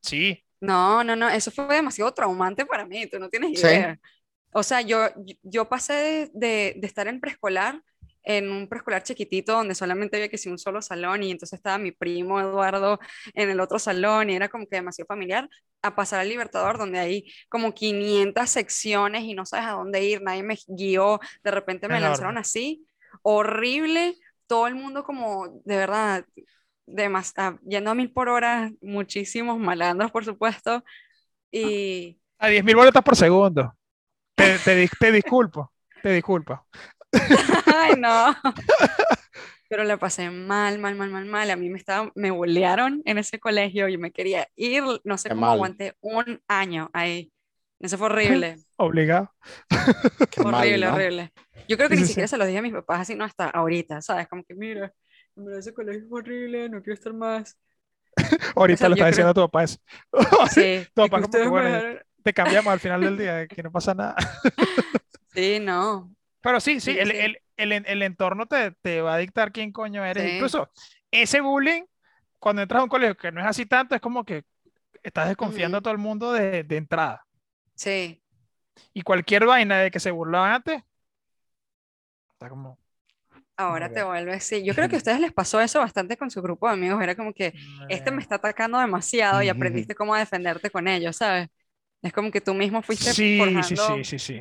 Sí, 0.00 0.42
No, 0.60 1.02
no, 1.04 1.16
no, 1.16 1.28
eso 1.30 1.50
fue 1.50 1.66
demasiado 1.74 2.12
traumante 2.12 2.66
para 2.66 2.84
mí, 2.86 3.06
tú 3.06 3.18
no 3.18 3.30
tienes 3.30 3.50
Sí. 3.52 3.68
idea. 3.68 3.98
O 4.52 4.62
sea, 4.62 4.80
yo, 4.82 5.08
yo 5.42 5.68
pasé 5.68 5.94
de, 5.94 6.30
de, 6.34 6.74
de 6.78 6.86
estar 6.86 7.08
en 7.08 7.20
preescolar, 7.20 7.82
en 8.24 8.50
un 8.50 8.68
preescolar 8.68 9.02
chiquitito 9.02 9.52
donde 9.54 9.74
solamente 9.74 10.16
había 10.16 10.28
que 10.30 10.38
si 10.38 10.50
un 10.50 10.58
solo 10.58 10.82
salón 10.82 11.22
y 11.22 11.30
entonces 11.32 11.58
estaba 11.58 11.78
mi 11.78 11.92
primo 11.92 12.40
Eduardo 12.40 13.00
en 13.34 13.50
el 13.50 13.60
otro 13.60 13.78
salón 13.78 14.30
y 14.30 14.36
era 14.36 14.48
como 14.50 14.66
que 14.66 14.76
demasiado 14.76 15.06
familiar, 15.08 15.48
a 15.82 15.96
pasar 15.96 16.20
al 16.20 16.28
Libertador 16.28 16.78
donde 16.78 16.98
hay 17.00 17.32
como 17.48 17.74
500 17.74 18.50
secciones 18.50 19.22
y 19.24 19.34
no 19.34 19.46
sabes 19.46 19.66
a 19.66 19.72
dónde 19.72 20.04
ir, 20.04 20.22
nadie 20.22 20.42
me 20.42 20.58
guió, 20.68 21.20
de 21.44 21.50
repente 21.52 21.88
me 21.88 21.98
Enorme. 21.98 21.98
lanzaron 22.00 22.38
así, 22.38 22.86
horrible, 23.22 24.16
todo 24.46 24.66
el 24.68 24.74
mundo 24.76 25.04
como 25.04 25.48
de 25.64 25.76
verdad, 25.76 26.26
demas- 26.94 27.34
ah, 27.36 27.58
yendo 27.66 27.90
a 27.90 27.94
mil 27.94 28.12
por 28.12 28.28
hora, 28.28 28.70
muchísimos 28.80 29.58
malandros 29.58 30.10
por 30.12 30.24
supuesto 30.24 30.84
y... 31.52 32.18
a 32.38 32.48
10.000 32.48 32.76
boletas 32.76 33.02
por 33.02 33.16
segundo. 33.16 33.74
Te, 34.36 34.58
te, 34.60 34.88
te 35.00 35.12
disculpo, 35.12 35.72
te 36.02 36.10
disculpo. 36.12 36.66
Ay, 37.66 37.96
no. 37.96 38.34
Pero 39.68 39.84
la 39.84 39.98
pasé 39.98 40.30
mal, 40.30 40.78
mal, 40.78 40.96
mal, 40.96 41.10
mal, 41.10 41.26
mal. 41.26 41.50
A 41.50 41.56
mí 41.56 41.68
me 41.70 41.78
estaba, 41.78 42.10
me 42.16 42.30
bolearon 42.30 43.02
en 43.04 43.18
ese 43.18 43.38
colegio 43.38 43.88
y 43.88 43.98
me 43.98 44.12
quería 44.12 44.48
ir. 44.56 44.82
No 45.04 45.16
sé 45.18 45.30
Qué 45.30 45.34
cómo 45.34 45.50
mal. 45.50 45.50
aguanté 45.52 45.94
un 46.00 46.42
año 46.48 46.90
ahí. 46.92 47.32
Eso 47.80 47.96
fue 47.98 48.06
horrible, 48.06 48.62
Obligado. 48.76 49.30
Qué 50.30 50.42
mal, 50.44 50.74
horrible, 50.74 50.86
¿no? 50.86 50.88
horrible. 50.88 51.32
Yo 51.68 51.76
creo 51.76 51.88
que 51.88 51.96
Sí, 51.96 51.96
ni 51.96 52.04
sí, 52.04 52.06
siquiera 52.06 52.26
sí. 52.26 52.28
se 52.28 52.36
los 52.38 52.46
dije 52.46 52.58
a 52.58 52.62
mis 52.62 52.72
papás 52.72 53.00
así, 53.00 53.14
no 53.14 53.24
hasta 53.24 53.48
ahorita, 53.50 54.00
¿sabes? 54.02 54.28
Como 54.28 54.44
que 54.44 54.54
mira, 54.54 54.92
verdad 55.44 55.60
ese 55.60 55.74
colegio 55.74 56.02
es 56.04 56.12
horrible, 56.12 56.68
no 56.68 56.82
quiero 56.82 56.94
estar 56.94 57.12
más. 57.12 57.58
Ahorita 58.56 58.78
sea, 58.78 58.88
lo 58.88 58.94
está 58.94 59.06
diciendo 59.06 59.32
creo- 59.34 59.44
tu 59.46 59.50
papá 59.50 59.64
eso. 59.64 59.78
Sí, 60.50 60.86
Tu 60.94 61.02
papá 61.02 61.20
como 61.22 61.30
que, 61.30 61.48
bueno, 61.48 61.68
dejaron- 61.70 62.00
Te 62.22 62.32
cambiamos 62.32 62.72
al 62.72 62.80
final 62.80 63.00
del 63.02 63.16
día, 63.18 63.46
que 63.48 63.62
no 63.62 63.70
pasa 63.70 63.94
nada. 63.94 64.16
Sí, 65.32 65.58
no. 65.60 66.14
Pero 66.40 66.60
sí, 66.60 66.80
sí, 66.80 66.92
Sí, 66.92 66.98
el, 66.98 67.10
sí. 67.10 67.16
el- 67.18 67.38
el 67.72 67.72
el 67.86 68.02
entorno 68.02 68.46
te, 68.46 68.70
te 68.82 69.02
va 69.02 69.14
a 69.14 69.18
dictar 69.18 69.52
quién 69.52 69.70
coño 69.72 70.02
eres. 70.04 70.24
Sí. 70.24 70.30
Incluso 70.36 70.70
ese 71.10 71.40
bullying, 71.42 71.82
cuando 72.38 72.62
entras 72.62 72.80
a 72.80 72.84
un 72.84 72.88
colegio 72.88 73.16
que 73.16 73.30
no 73.32 73.40
es 73.40 73.46
así 73.46 73.66
tanto, 73.66 73.94
es 73.94 74.00
como 74.00 74.24
que 74.24 74.44
estás 75.02 75.28
desconfiando 75.28 75.76
a 75.78 75.80
todo 75.82 75.92
el 75.92 75.98
mundo 75.98 76.32
de, 76.32 76.64
de 76.64 76.76
entrada. 76.78 77.26
Sí. 77.74 78.22
Y 78.94 79.02
cualquier 79.02 79.44
vaina 79.44 79.78
de 79.78 79.90
que 79.90 80.00
se 80.00 80.10
burlaban 80.10 80.52
antes, 80.52 80.82
está 82.32 82.48
como... 82.48 82.78
Ahora 83.68 83.90
te 83.90 84.02
bien. 84.02 84.04
vuelves, 84.04 84.44
sí. 84.44 84.64
Yo 84.64 84.74
creo 84.74 84.88
que 84.88 84.96
a 84.96 84.98
ustedes 84.98 85.20
les 85.20 85.32
pasó 85.32 85.60
eso 85.60 85.80
bastante 85.80 86.16
con 86.16 86.30
su 86.30 86.42
grupo 86.42 86.66
de 86.68 86.74
amigos. 86.74 87.02
Era 87.02 87.14
como 87.16 87.32
que 87.34 87.54
este 87.88 88.10
me 88.10 88.22
está 88.22 88.36
atacando 88.36 88.78
demasiado 88.78 89.42
y 89.42 89.48
aprendiste 89.48 89.94
cómo 89.94 90.14
defenderte 90.16 90.70
con 90.70 90.88
ellos, 90.88 91.16
¿sabes? 91.16 91.48
Es 92.02 92.12
como 92.12 92.30
que 92.30 92.40
tú 92.40 92.54
mismo 92.54 92.82
fuiste 92.82 93.14
Sí, 93.14 93.62
sí, 93.62 93.76
forjando. 93.76 94.04
sí, 94.04 94.04
sí, 94.04 94.18
sí. 94.18 94.40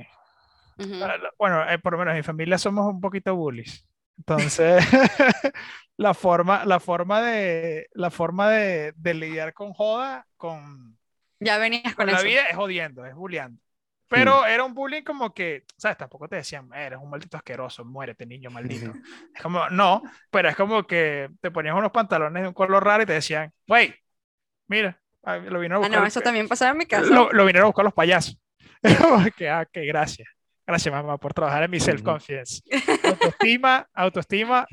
Ujú. 0.79 0.99
Ah, 0.99 1.17
la- 1.17 1.31
Bueno, 1.37 1.69
eh, 1.69 1.79
por 1.79 1.93
lo 1.93 1.99
menos 1.99 2.13
en 2.13 2.17
mi 2.19 2.23
familia 2.23 2.57
somos 2.57 2.87
un 2.87 3.01
poquito 3.01 3.35
bullies. 3.35 3.87
Entonces, 4.17 4.83
la 5.97 6.13
forma, 6.13 6.65
la 6.65 6.79
forma 6.79 7.21
de, 7.21 7.87
la 7.93 8.11
forma 8.11 8.49
de, 8.51 8.93
de 8.97 9.13
lidiar 9.13 9.53
con 9.53 9.73
joda, 9.73 10.27
con, 10.37 10.97
Ya 11.39 11.57
venías 11.57 11.95
con 11.95 12.07
con 12.07 12.11
la 12.11 12.21
eso. 12.21 12.23
vida 12.23 12.47
es 12.49 12.55
jodiendo, 12.55 13.05
es 13.05 13.15
bulleando. 13.15 13.61
Pero 14.09 14.45
era 14.45 14.63
un 14.63 14.73
bullying 14.73 15.03
como 15.03 15.33
que, 15.33 15.63
¿sabes? 15.77 15.97
Tampoco 15.97 16.27
te 16.27 16.37
decían, 16.37 16.69
eres 16.73 16.99
un 17.01 17.09
maldito 17.09 17.37
asqueroso, 17.37 17.85
muérete, 17.85 18.25
niño 18.25 18.49
maldito. 18.49 18.91
Es 19.35 19.41
como, 19.41 19.69
no, 19.69 20.01
pero 20.31 20.49
es 20.49 20.55
como 20.55 20.83
que 20.85 21.29
te 21.41 21.51
ponían 21.51 21.75
unos 21.75 21.91
pantalones 21.91 22.41
de 22.41 22.47
un 22.49 22.53
color 22.53 22.83
raro 22.83 23.03
y 23.03 23.05
te 23.05 23.13
decían, 23.13 23.53
wey, 23.67 23.93
mira, 24.67 24.99
ah, 25.23 25.37
lo 25.37 25.59
vinieron 25.59 25.73
a 25.73 25.75
Ah, 25.75 25.79
buscar. 25.87 26.01
no, 26.01 26.07
eso 26.07 26.21
también 26.21 26.47
pasaba 26.47 26.71
en 26.71 26.77
mi 26.77 26.85
casa. 26.85 27.05
lo, 27.13 27.31
lo 27.31 27.45
vinieron 27.45 27.63
a 27.65 27.67
buscar 27.67 27.85
los 27.85 27.93
payasos. 27.93 28.39
Que, 29.37 29.49
ah, 29.49 29.65
que 29.65 29.85
gracias. 29.85 30.27
Gracias, 30.65 30.93
mamá, 30.93 31.17
por 31.17 31.33
trabajar 31.33 31.63
en 31.63 31.71
mi 31.71 31.79
self-confidence. 31.79 32.61
Autoestima, 33.03 33.87
autoestima 33.91 34.67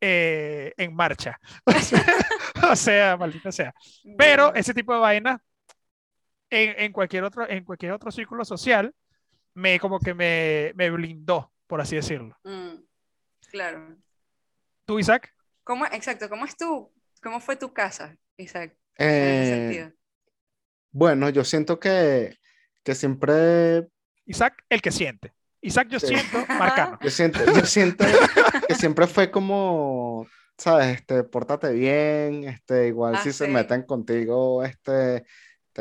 eh, 0.00 0.72
en 0.76 0.94
marcha. 0.94 1.38
O 1.64 1.72
sea, 1.80 2.04
o 2.70 2.76
sea, 2.76 3.16
maldita 3.16 3.50
sea. 3.50 3.72
Pero 4.18 4.54
ese 4.54 4.74
tipo 4.74 4.92
de 4.92 5.00
vainas, 5.00 5.40
en, 6.50 6.74
en 6.80 6.92
cualquier 6.92 7.24
otro, 7.24 7.48
en 7.48 7.64
cualquier 7.64 7.92
otro 7.92 8.10
círculo 8.10 8.44
social, 8.44 8.94
me 9.54 9.78
como 9.80 9.98
que 9.98 10.14
me, 10.14 10.72
me 10.76 10.90
blindó, 10.90 11.52
por 11.66 11.80
así 11.80 11.96
decirlo. 11.96 12.36
Mm, 12.44 12.76
claro. 13.50 13.96
¿Tú, 14.84 14.98
Isaac? 14.98 15.34
¿Cómo, 15.64 15.84
exacto, 15.86 16.28
¿cómo 16.28 16.44
es 16.44 16.56
tu, 16.56 16.92
cómo 17.22 17.40
fue 17.40 17.56
tu 17.56 17.72
casa, 17.72 18.16
Isaac? 18.36 18.76
En 18.96 19.08
ese 19.08 19.52
Eh, 19.52 19.56
sentido. 19.56 19.92
bueno, 20.90 21.28
yo 21.30 21.44
siento 21.44 21.78
que, 21.78 22.36
que 22.82 22.94
siempre 22.94 23.86
Isaac, 24.24 24.64
el 24.68 24.80
que 24.82 24.90
siente. 24.90 25.32
Isaac, 25.60 25.88
yo 25.88 25.98
Sí. 26.00 26.06
siento, 26.08 26.44
Marcano. 26.58 26.98
Yo 27.02 27.10
siento, 27.10 27.40
yo 27.44 27.64
siento 27.66 28.04
que 28.66 28.74
siempre 28.74 29.06
fue 29.06 29.30
como, 29.30 30.26
¿sabes? 30.56 30.98
Este, 31.00 31.24
pórtate 31.24 31.72
bien, 31.72 32.44
este, 32.44 32.86
igual 32.88 33.16
Ah, 33.16 33.22
si 33.22 33.32
se 33.32 33.46
sí. 33.46 33.50
meten 33.50 33.82
contigo, 33.82 34.62
este, 34.64 35.24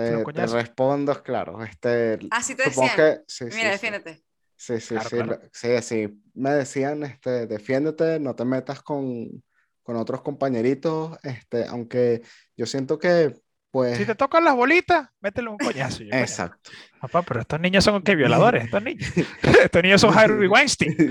te, 0.03 0.33
te 0.33 0.45
respondo, 0.47 1.23
claro, 1.23 1.63
este, 1.63 2.19
Ah, 2.31 2.41
sí 2.41 2.55
te 2.55 2.63
supongo 2.65 2.89
decían. 2.89 3.15
que, 3.17 3.21
sí, 3.27 3.45
Mira, 3.45 3.57
sí, 3.57 3.67
defiéndete. 3.69 4.23
sí, 4.55 4.79
sí, 4.79 4.93
Claro, 4.95 5.09
sí, 5.09 5.15
claro. 5.15 5.39
sí, 5.51 5.81
sí, 5.81 6.21
me 6.35 6.51
decían, 6.51 7.03
este, 7.03 7.47
defiéndete, 7.47 8.19
no 8.19 8.35
te 8.35 8.45
metas 8.45 8.81
con, 8.81 9.43
con 9.83 9.95
otros 9.95 10.21
compañeritos, 10.21 11.17
este, 11.23 11.65
aunque 11.67 12.21
yo 12.55 12.65
siento 12.65 12.97
que, 12.99 13.33
pues, 13.71 13.97
Si 13.97 14.05
te 14.05 14.15
tocan 14.15 14.43
las 14.45 14.55
bolitas, 14.55 15.09
métele 15.19 15.49
un 15.49 15.57
coñazo. 15.57 16.03
Yo, 16.03 16.09
exacto. 16.13 16.71
Papá, 17.01 17.21
pero 17.23 17.41
estos 17.41 17.59
niños 17.59 17.83
son 17.83 18.01
que 18.01 18.15
violadores, 18.15 18.65
estos 18.65 18.81
niños. 18.83 19.07
estos 19.63 19.83
niños 19.83 20.01
son 20.01 20.17
Harvey 20.17 20.47
Weinstein. 20.47 20.95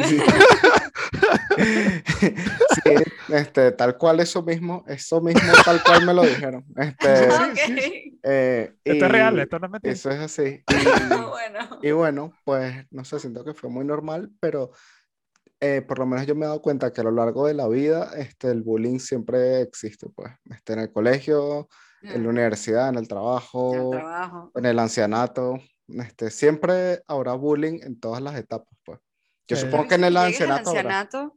Este, 3.29 3.73
tal 3.73 3.97
cual 3.99 4.21
eso 4.21 4.43
mismo, 4.43 4.85
eso 4.87 5.21
mismo 5.21 5.53
tal 5.65 5.83
cual 5.85 6.03
me 6.05 6.15
lo 6.15 6.23
dijeron. 6.25 6.65
Este, 6.77 7.29
Sí, 7.57 7.71
Ok. 7.71 7.81
sí, 7.81 8.21
eh, 8.23 8.75
Esto 8.85 9.05
es 9.07 9.11
real, 9.13 9.39
esto 9.39 9.59
no 9.59 9.67
es 9.67 9.73
mentira. 9.73 9.93
Eso 9.95 10.11
es 10.11 10.19
así. 10.21 10.63
bueno. 11.31 11.79
Y, 11.83 11.91
bueno, 11.93 12.33
pues 12.45 12.87
no 12.91 13.05
sé, 13.05 13.19
siento 13.19 13.45
que 13.45 13.55
fue 13.55 13.69
muy 13.71 13.85
normal, 13.85 14.31
pero 14.41 14.71
eh, 15.61 15.83
por 15.83 15.99
lo 15.99 16.07
menos 16.07 16.27
yo 16.27 16.35
me 16.35 16.45
he 16.45 16.49
dado 16.49 16.61
cuenta 16.61 16.93
que 16.93 17.01
a 17.01 17.05
lo 17.05 17.11
largo 17.11 17.47
de 17.47 17.55
la 17.55 17.67
vida 17.69 18.11
este, 18.17 18.51
el 18.51 18.63
bullying 18.63 18.99
siempre 18.99 19.61
existe, 19.63 20.07
pues, 20.15 20.33
este, 20.51 20.75
en 20.75 20.81
el 20.81 20.93
colegio, 20.93 21.69
en 22.03 22.23
la 22.23 22.29
Mm, 22.29 22.31
universidad, 22.31 22.89
en 22.89 22.95
el 22.97 22.97
en 22.99 23.03
el 23.03 23.09
trabajo, 23.09 24.51
en 24.55 24.65
el 24.67 24.79
ancianato. 24.79 25.59
este, 25.89 26.31
siempre 26.31 27.03
habrá 27.07 27.35
bullying 27.35 27.81
en 27.83 27.99
todas 27.99 28.23
las 28.23 28.37
etapas, 28.37 28.69
pues. 28.85 28.99
Yo 29.49 29.57
Sí. 29.57 29.63
supongo 29.63 29.89
que 29.89 29.95
en 29.95 30.05
el 30.05 30.17
ancianato, 30.17 31.36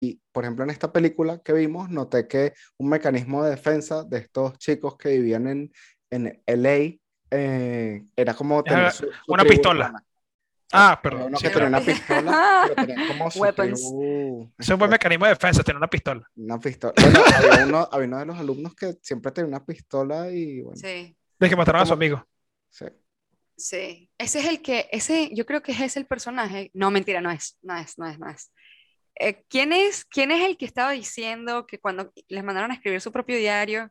Y, 0.00 0.20
por 0.32 0.44
ejemplo, 0.44 0.64
en 0.64 0.70
esta 0.70 0.92
película 0.92 1.40
que 1.42 1.52
vimos, 1.52 1.88
noté 1.88 2.28
que 2.28 2.52
un 2.76 2.88
mecanismo 2.90 3.42
de 3.42 3.50
defensa 3.50 4.04
de 4.04 4.18
estos 4.18 4.58
chicos 4.58 4.96
que 4.98 5.10
vivían 5.10 5.46
en, 5.48 5.72
en 6.10 6.42
LA 6.46 6.98
eh, 7.30 8.04
era 8.16 8.34
como 8.34 8.62
tener 8.62 8.90
su- 8.92 9.06
su 9.06 9.32
una 9.32 9.44
pistola. 9.44 9.86
urbana. 9.86 10.04
Ah, 10.70 11.00
perdón. 11.02 11.22
uno 11.28 11.38
sí, 11.38 11.46
que 11.46 11.50
claro. 11.52 11.66
tenía 11.66 11.78
una 11.78 11.86
pistola, 11.86 12.62
pero 12.64 12.74
tenía 12.86 13.08
como 13.08 13.30
su 13.30 13.40
tribu, 13.54 14.50
Ese 14.58 14.62
es 14.62 14.68
un 14.68 14.78
buen 14.78 14.90
mecanismo 14.90 15.24
de 15.24 15.30
defensa, 15.30 15.62
tener 15.62 15.78
una 15.78 15.88
pistola. 15.88 16.28
una 16.36 16.60
pistola. 16.60 16.92
Bueno, 17.00 17.20
había 17.36 17.64
uno, 17.66 17.88
había 17.90 18.06
uno 18.08 18.18
de 18.18 18.26
los 18.26 18.38
alumnos 18.38 18.74
que 18.74 18.98
siempre 19.00 19.32
tenía 19.32 19.48
una 19.48 19.64
pistola 19.64 20.30
y 20.30 20.60
bueno, 20.60 20.76
sí, 20.76 21.16
De 21.38 21.48
que 21.48 21.56
mataron 21.56 21.80
a 21.82 21.86
su 21.86 21.94
amigo. 21.94 22.22
sí. 22.68 22.84
sí. 23.56 24.10
Ese 24.18 24.40
es 24.40 24.44
el 24.46 24.60
que, 24.60 24.88
ese, 24.92 25.30
yo 25.34 25.46
creo 25.46 25.62
que 25.62 25.72
ese 25.72 25.86
es 25.86 25.96
el 25.96 26.04
personaje. 26.06 26.70
No, 26.74 26.90
mentira, 26.90 27.20
no 27.22 27.30
es, 27.30 27.56
no 27.62 27.74
es, 27.78 27.98
no 27.98 28.06
es, 28.06 28.18
no 28.18 28.28
es. 28.28 28.52
Eh, 29.20 29.44
¿quién 29.48 29.72
es, 29.72 30.04
quién 30.04 30.30
es 30.30 30.44
el 30.44 30.56
que 30.56 30.64
estaba 30.64 30.92
diciendo 30.92 31.66
que 31.66 31.78
cuando 31.80 32.12
les 32.28 32.44
mandaron 32.44 32.70
a 32.70 32.74
escribir 32.74 33.00
su 33.00 33.10
propio 33.12 33.36
diario, 33.36 33.90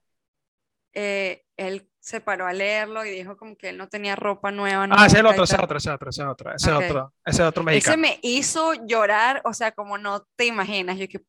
eh, 0.93 1.43
él 1.57 1.89
se 1.99 2.21
paró 2.21 2.47
a 2.47 2.53
leerlo 2.53 3.05
y 3.05 3.11
dijo 3.11 3.37
como 3.37 3.55
que 3.57 3.69
él 3.69 3.77
no 3.77 3.87
tenía 3.89 4.15
ropa 4.15 4.51
nueva. 4.51 4.87
Ah, 4.89 5.05
ese 5.05 5.17
es 5.17 5.19
el 5.19 5.25
otro, 5.27 5.43
ese 5.43 5.55
es 5.55 5.61
otro, 5.61 5.77
ese 5.77 5.89
es 5.89 5.95
otro, 5.95 6.09
ese 6.09 6.21
es 6.21 6.27
otro, 6.27 6.51
ese 6.55 6.71
Ok. 6.71 6.81
es 6.83 6.89
otro, 6.91 7.13
ese 7.25 7.41
es 7.41 7.47
otro 7.47 7.63
Ese 7.63 7.65
mexicano. 7.65 7.97
me 7.97 8.19
hizo 8.23 8.73
llorar, 8.87 9.41
o 9.43 9.53
sea, 9.53 9.71
como 9.73 9.97
no 9.97 10.25
te 10.35 10.45
imaginas. 10.45 10.97
Yo 10.97 11.07
que, 11.07 11.21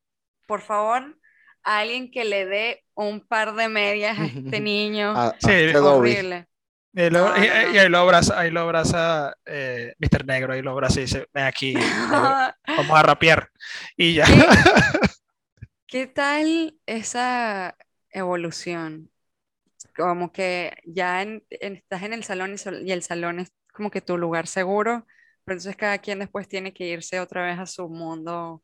por 0.47 0.61
favor, 0.61 1.19
alguien 1.63 2.11
que 2.11 2.25
le 2.25 2.47
dé 2.47 2.85
un 2.95 3.21
par 3.21 3.55
de 3.55 3.69
medias 3.69 4.19
a 4.19 4.25
este 4.27 4.61
niño. 4.61 5.11
A- 5.11 5.29
a 5.29 5.37
Sí, 5.41 5.75
horrible. 5.77 6.47
Y, 6.95 7.11
No, 7.11 7.37
y- 7.37 7.49
no, 7.49 7.57
no. 7.63 7.75
y 7.75 7.79
ahí 7.79 7.89
lo 7.89 7.99
abraza, 7.99 8.39
ahí 8.41 8.51
lo 8.51 8.61
abraza 8.63 9.35
eh, 9.47 9.95
Mr. 9.99 10.25
Negro, 10.27 10.53
ahí 10.55 10.63
lo 10.63 10.71
abraza 10.73 11.01
y 11.01 11.03
dice, 11.05 11.27
ven 11.33 11.45
aquí, 11.45 11.75
vamos 12.67 12.99
a 12.99 13.03
rapear. 13.03 13.51
Y 13.97 14.15
ya. 14.15 14.25
¿Qué, 14.27 14.47
qué 15.87 16.07
tal 16.07 16.79
esa 16.87 17.77
evolución? 18.11 19.11
Como 19.97 20.33
que 20.33 20.77
ya 20.87 21.23
en- 21.23 21.45
en- 21.51 21.77
estás 21.77 22.03
en 22.03 22.13
el 22.15 22.25
salón 22.25 22.55
y, 22.55 22.59
sol- 22.59 22.83
y 22.87 22.93
el 22.93 23.03
salón 23.03 23.41
es 23.41 23.53
como 23.73 23.91
que 23.91 24.01
tu 24.01 24.19
lugar 24.19 24.47
seguro, 24.47 25.07
pero 25.45 25.55
entonces 25.57 25.77
cada 25.77 25.99
quien 25.99 26.19
después 26.21 26.49
tiene 26.49 26.73
que 26.75 26.87
irse 26.89 27.21
otra 27.21 27.47
vez 27.47 27.59
a 27.59 27.67
su 27.67 27.89
mundo. 27.89 28.63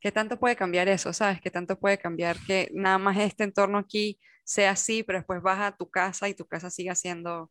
¿Qué 0.00 0.12
tanto 0.12 0.38
puede 0.38 0.56
cambiar 0.56 0.88
eso, 0.88 1.12
sabes? 1.12 1.40
¿Qué 1.40 1.50
tanto 1.50 1.78
puede 1.78 1.98
cambiar 1.98 2.36
que 2.46 2.70
nada 2.72 2.98
más 2.98 3.16
este 3.18 3.44
entorno 3.44 3.78
aquí 3.78 4.20
sea 4.48 4.72
así, 4.72 5.02
pero 5.04 5.18
después 5.18 5.42
vas 5.42 5.60
a 5.60 5.76
tu 5.76 5.90
casa 5.90 6.28
y 6.28 6.34
tu 6.34 6.46
casa 6.46 6.70
siga 6.70 6.94
siendo 6.94 7.50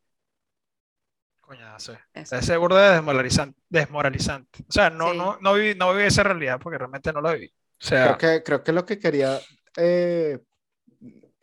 Coñazo. 1.42 1.94
eso? 2.14 2.36
Ese 2.36 2.54
de 2.54 2.92
desmoralizante, 2.94 3.60
desmoralizante. 3.70 4.64
O 4.68 4.72
sea, 4.72 4.90
no, 4.90 5.14
Sí. 5.14 5.18
no, 5.18 5.38
no 5.40 5.54
viví, 5.54 5.76
no 5.76 5.94
viví 5.94 6.06
esa 6.08 6.24
realidad 6.24 6.60
porque 6.62 6.78
realmente 6.78 7.14
no 7.14 7.22
la 7.22 7.34
viví. 7.34 7.48
O 7.48 7.86
sea, 7.86 8.04
Creo 8.04 8.18
que, 8.18 8.44
creo 8.44 8.64
que 8.64 8.72
lo 8.74 8.86
que 8.86 9.00
quería 9.00 9.40
eh, 9.78 10.40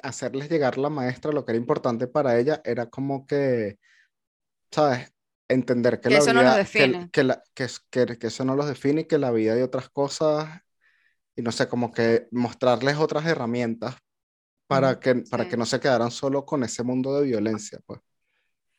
hacerles 0.02 0.48
llegar 0.50 0.78
la 0.78 0.90
maestra, 0.90 1.32
lo 1.32 1.44
que 1.44 1.52
era 1.52 1.58
importante 1.58 2.06
para 2.06 2.38
ella, 2.38 2.60
era 2.64 2.86
como 2.90 3.26
que, 3.26 3.78
¿sabes? 4.72 5.12
Entender 5.48 6.00
que 6.00 6.08
Que 6.08 6.14
la 6.14 6.18
eso 6.18 6.32
no 6.32 6.42
los 6.42 6.54
vida, 6.54 6.64
que, 6.74 6.84
define. 6.92 7.10
que, 7.12 7.24
la- 7.24 7.42
que, 7.54 7.64
es- 7.66 7.80
que- 7.90 8.18
que 8.18 8.28
eso 8.28 8.44
no 8.44 8.56
los 8.56 8.68
define 8.68 9.02
y 9.02 9.06
que 9.06 9.18
la 9.18 9.30
vida 9.32 9.54
hay 9.54 9.62
otras 9.62 9.90
cosas, 9.90 10.62
y 11.36 11.42
no 11.42 11.52
sé, 11.52 11.68
como 11.68 11.92
que 11.92 12.28
mostrarles 12.32 12.98
otras 12.98 13.26
herramientas 13.26 13.96
para 14.66 14.98
que, 14.98 15.14
para 15.30 15.44
Sí. 15.44 15.50
que 15.50 15.56
no 15.56 15.66
se 15.66 15.80
quedaran 15.80 16.10
solo 16.10 16.44
con 16.44 16.62
ese 16.64 16.82
mundo 16.82 17.18
de 17.18 17.26
violencia, 17.26 17.78
pues. 17.86 18.00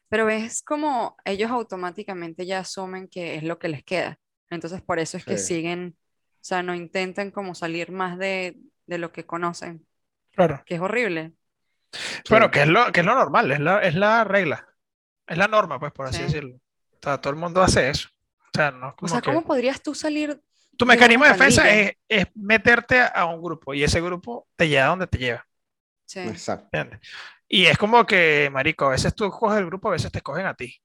Pero 0.09 0.25
ves 0.25 0.61
como 0.63 1.17
ellos 1.25 1.51
automáticamente 1.51 2.45
ya 2.45 2.59
asumen 2.59 3.07
que 3.07 3.35
es 3.35 3.43
lo 3.43 3.59
que 3.59 3.67
les 3.69 3.83
queda. 3.83 4.19
Entonces 4.49 4.81
por 4.81 4.99
eso 4.99 5.17
es 5.17 5.25
que 5.25 5.37
Sí. 5.37 5.55
siguen, 5.55 5.97
o 6.33 6.37
sea, 6.41 6.63
no 6.63 6.75
intentan 6.75 7.31
como 7.31 7.55
salir 7.55 7.91
más 7.91 8.17
de, 8.17 8.57
de 8.85 8.97
lo 8.97 9.11
que 9.11 9.25
conocen, 9.25 9.85
claro. 10.33 10.61
que 10.65 10.75
es 10.75 10.81
horrible. 10.81 11.33
Bueno, 12.29 12.45
Sí. 12.47 12.51
que 12.51 12.61
es 12.63 12.67
lo, 12.67 12.91
que 12.91 12.99
es 12.99 13.05
lo 13.05 13.15
normal, 13.15 13.51
es 13.51 13.59
la, 13.59 13.79
es 13.81 13.95
la 13.95 14.23
regla. 14.23 14.67
Es 15.27 15.37
la 15.37 15.47
norma, 15.47 15.79
pues, 15.79 15.91
por 15.91 16.05
así 16.07 16.17
Sí. 16.17 16.23
decirlo. 16.23 16.55
O 16.55 16.99
sea, 17.01 17.19
todo 17.19 17.31
el 17.33 17.39
mundo 17.39 17.61
hace 17.61 17.89
eso. 17.89 18.09
O 18.39 18.57
sea, 18.57 18.71
no 18.71 18.87
es 18.89 18.93
O 18.93 18.95
como 18.97 19.09
sea, 19.09 19.21
que- 19.21 19.25
¿cómo 19.31 19.43
podrías 19.43 19.81
tú 19.81 19.95
salir? 19.95 20.39
Tu 20.77 20.85
de 20.85 20.89
mecanismo 20.89 21.23
de 21.25 21.31
defensa 21.31 21.69
es, 21.73 21.93
es 22.07 22.25
meterte 22.35 22.99
a 23.01 23.25
un 23.25 23.41
grupo 23.41 23.73
y 23.73 23.83
ese 23.83 24.01
grupo 24.01 24.47
te 24.55 24.67
lleva 24.67 24.85
a 24.85 24.89
donde 24.89 25.07
te 25.07 25.17
lleva. 25.17 25.47
Sí. 26.05 26.19
Exacto. 26.19 26.67
¿entiendes? 26.71 27.07
Y 27.47 27.65
es 27.65 27.77
como 27.77 28.05
que, 28.05 28.49
marico, 28.51 28.85
a 28.85 28.89
veces 28.91 29.13
tú 29.15 29.29
coges 29.29 29.59
el 29.59 29.65
grupo, 29.67 29.89
a 29.89 29.93
veces 29.93 30.11
te 30.11 30.19
escogen 30.19 30.45
a 30.45 30.53
ti. 30.53 30.75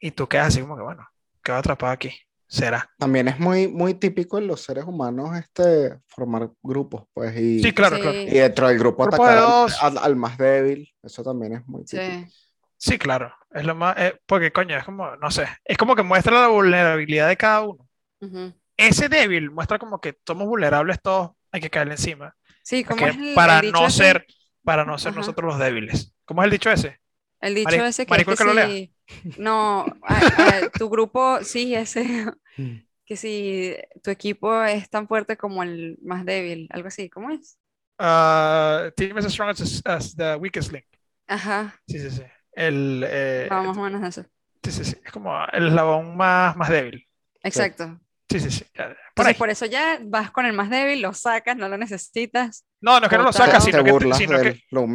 Y 0.00 0.10
tú 0.10 0.28
quedas 0.28 0.48
así 0.48 0.60
como 0.60 0.76
que, 0.76 0.82
bueno, 0.82 1.06
quedo 1.42 1.56
atrapado 1.56 1.92
aquí. 1.92 2.12
Será. 2.46 2.90
También 2.98 3.28
es 3.28 3.38
muy, 3.38 3.66
muy 3.66 3.94
típico 3.94 4.36
en 4.36 4.46
los 4.46 4.60
seres 4.60 4.84
humanos 4.84 5.34
este, 5.38 5.98
formar 6.06 6.50
grupos, 6.62 7.04
pues, 7.14 7.34
y, 7.36 7.62
Sí, 7.62 7.72
claro, 7.72 7.96
Sí. 7.96 8.02
claro. 8.02 8.18
y 8.18 8.26
dentro 8.26 8.68
del 8.68 8.78
grupo 8.78 9.04
Grupo 9.04 9.24
de 9.24 9.32
atacar 9.32 9.38
al- 9.44 9.50
dos. 9.50 9.82
al, 9.82 9.98
al 9.98 10.16
más 10.16 10.36
débil. 10.36 10.92
Eso 11.02 11.22
también 11.22 11.54
es 11.54 11.66
muy 11.66 11.84
típico. 11.84 12.02
Sí. 12.28 12.32
Sí, 12.76 12.98
claro. 12.98 13.32
Es 13.52 13.64
lo 13.64 13.74
más, 13.74 13.96
eh, 13.96 14.20
porque 14.26 14.52
coño, 14.52 14.76
es 14.76 14.84
como, 14.84 15.16
no 15.16 15.30
sé, 15.30 15.46
es 15.64 15.78
como 15.78 15.94
que 15.94 16.02
muestra 16.02 16.32
la 16.40 16.48
vulnerabilidad 16.48 17.28
de 17.28 17.36
cada 17.36 17.60
uno. 17.62 17.88
Ujú. 18.20 18.52
Ese 18.76 19.08
débil 19.08 19.50
muestra 19.50 19.78
como 19.78 20.00
que 20.00 20.18
somos 20.26 20.46
vulnerables 20.46 21.00
todos, 21.00 21.30
hay 21.52 21.60
que 21.60 21.70
caerle 21.70 21.94
encima. 21.94 22.36
Sí, 22.62 22.84
como 22.84 23.04
que 23.04 23.10
es 23.10 23.16
el, 23.16 23.34
para 23.34 23.60
el 23.60 23.72
no 23.72 23.86
ese? 23.86 23.96
ser, 23.98 24.26
para 24.64 24.84
no 24.84 24.98
ser 24.98 25.10
Ajá. 25.10 25.20
nosotros 25.20 25.46
los 25.52 25.58
débiles. 25.58 26.14
¿Cómo 26.24 26.42
es 26.42 26.46
el 26.46 26.50
dicho 26.52 26.70
ese? 26.70 27.00
El 27.40 27.54
dicho 27.54 27.70
Mari- 27.70 27.78
ese 27.84 28.06
que 28.06 28.16
es 28.16 28.24
marico 28.24 28.30
que 28.30 28.36
que 28.36 28.44
lo 28.44 28.54
lea. 28.54 28.66
si, 28.68 28.94
no, 29.36 29.98
a- 30.02 30.24
a- 30.66 30.70
tu 30.70 30.88
grupo, 30.88 31.42
sí, 31.44 31.74
ese, 31.74 32.02
Mm. 32.56 32.78
que 33.04 33.16
si 33.16 33.76
tu 34.02 34.10
equipo 34.10 34.62
es 34.64 34.88
tan 34.90 35.08
fuerte 35.08 35.36
como 35.36 35.62
el 35.62 35.98
más 36.02 36.24
débil, 36.24 36.68
algo 36.72 36.88
así, 36.88 37.10
¿cómo 37.10 37.30
es? 37.30 37.58
Uh, 37.98 38.90
team 38.96 39.16
is 39.18 39.24
as 39.26 39.32
strong 39.32 39.50
as, 39.50 39.82
as 39.86 40.14
the 40.14 40.36
weakest 40.40 40.72
link. 40.72 40.84
Ajá, 41.26 41.80
Sí, 41.88 41.98
sí, 41.98 42.10
sí. 42.10 42.22
El, 42.52 43.04
eh, 43.06 43.48
va 43.50 43.62
más 43.62 43.76
o 43.76 43.82
menos 43.82 44.02
eso. 44.02 44.28
sí, 44.62 44.70
sí, 44.72 44.84
sí. 44.84 44.96
Es 45.04 45.12
como 45.12 45.32
el 45.52 45.68
eslabón 45.68 46.16
más, 46.16 46.56
más 46.56 46.68
débil. 46.68 47.06
Exacto. 47.42 48.00
Sí, 48.32 48.40
sí, 48.40 48.50
sí. 48.50 48.64
Por 48.74 48.86
Entonces, 49.10 49.36
por 49.36 49.50
eso 49.50 49.66
ya 49.66 49.98
vas 50.02 50.30
con 50.30 50.46
el 50.46 50.52
más 50.52 50.70
débil, 50.70 51.02
lo 51.02 51.12
sacas, 51.12 51.56
no 51.56 51.68
lo 51.68 51.76
necesitas. 51.76 52.64
No, 52.80 52.98
no 52.98 53.06
es 53.06 53.10
que 53.10 53.16
no 53.18 53.24
lo 53.24 53.32
sacas, 53.32 53.62
sino 53.62 53.84
que, 53.84 53.92
burlas 53.92 54.18
sino 54.18 54.38
de 54.38 54.42
que- 54.44 54.52
Sí, 54.58 54.64
lo 54.70 54.86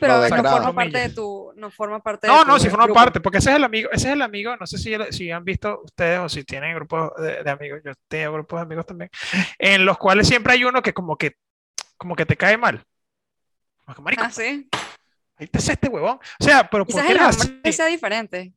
pero 0.00 0.18
no 0.36 0.50
forma 0.50 0.74
parte 0.74 0.98
de 0.98 1.08
tu, 1.10 1.52
no 1.56 1.70
forma 1.70 2.00
parte 2.02 2.26
de 2.26 2.32
No, 2.32 2.42
tu 2.42 2.48
no, 2.48 2.58
si 2.58 2.68
forma 2.70 2.84
grupo. 2.86 2.98
parte, 3.00 3.20
porque 3.20 3.38
ese 3.38 3.50
es 3.50 3.56
el 3.56 3.64
amigo, 3.64 3.88
ese 3.92 4.08
es 4.08 4.12
el 4.14 4.22
amigo, 4.22 4.56
no 4.56 4.66
sé 4.66 4.78
si, 4.78 4.94
si 5.10 5.30
han 5.30 5.44
visto 5.44 5.82
ustedes 5.84 6.18
o 6.20 6.28
si 6.28 6.42
tienen 6.44 6.74
grupos 6.74 7.12
de, 7.18 7.44
de 7.44 7.50
amigos, 7.50 7.80
yo 7.84 7.92
tengo 8.08 8.32
grupos 8.32 8.58
de 8.58 8.62
amigos 8.62 8.86
también, 8.86 9.10
en 9.58 9.84
los 9.84 9.96
cuales 9.98 10.26
siempre 10.26 10.54
hay 10.54 10.64
uno 10.64 10.82
que 10.82 10.92
como 10.92 11.16
que, 11.16 11.36
como 11.96 12.16
que 12.16 12.26
te 12.26 12.36
cae 12.36 12.56
mal. 12.56 12.82
Como 13.84 13.94
que, 13.96 14.02
marico, 14.02 14.24
Ah, 14.24 14.30
sí. 14.30 14.68
ahí 15.36 15.46
te 15.46 15.58
hace 15.58 15.72
este 15.74 15.88
huevón. 15.88 16.18
O 16.40 16.44
sea, 16.44 16.68
pero 16.68 16.84
¿por 16.84 16.94
Quizás 16.94 17.06
qué 17.06 17.12
el 17.12 17.18
hombre 17.20 17.72
sea 17.72 17.86
diferente. 17.86 18.52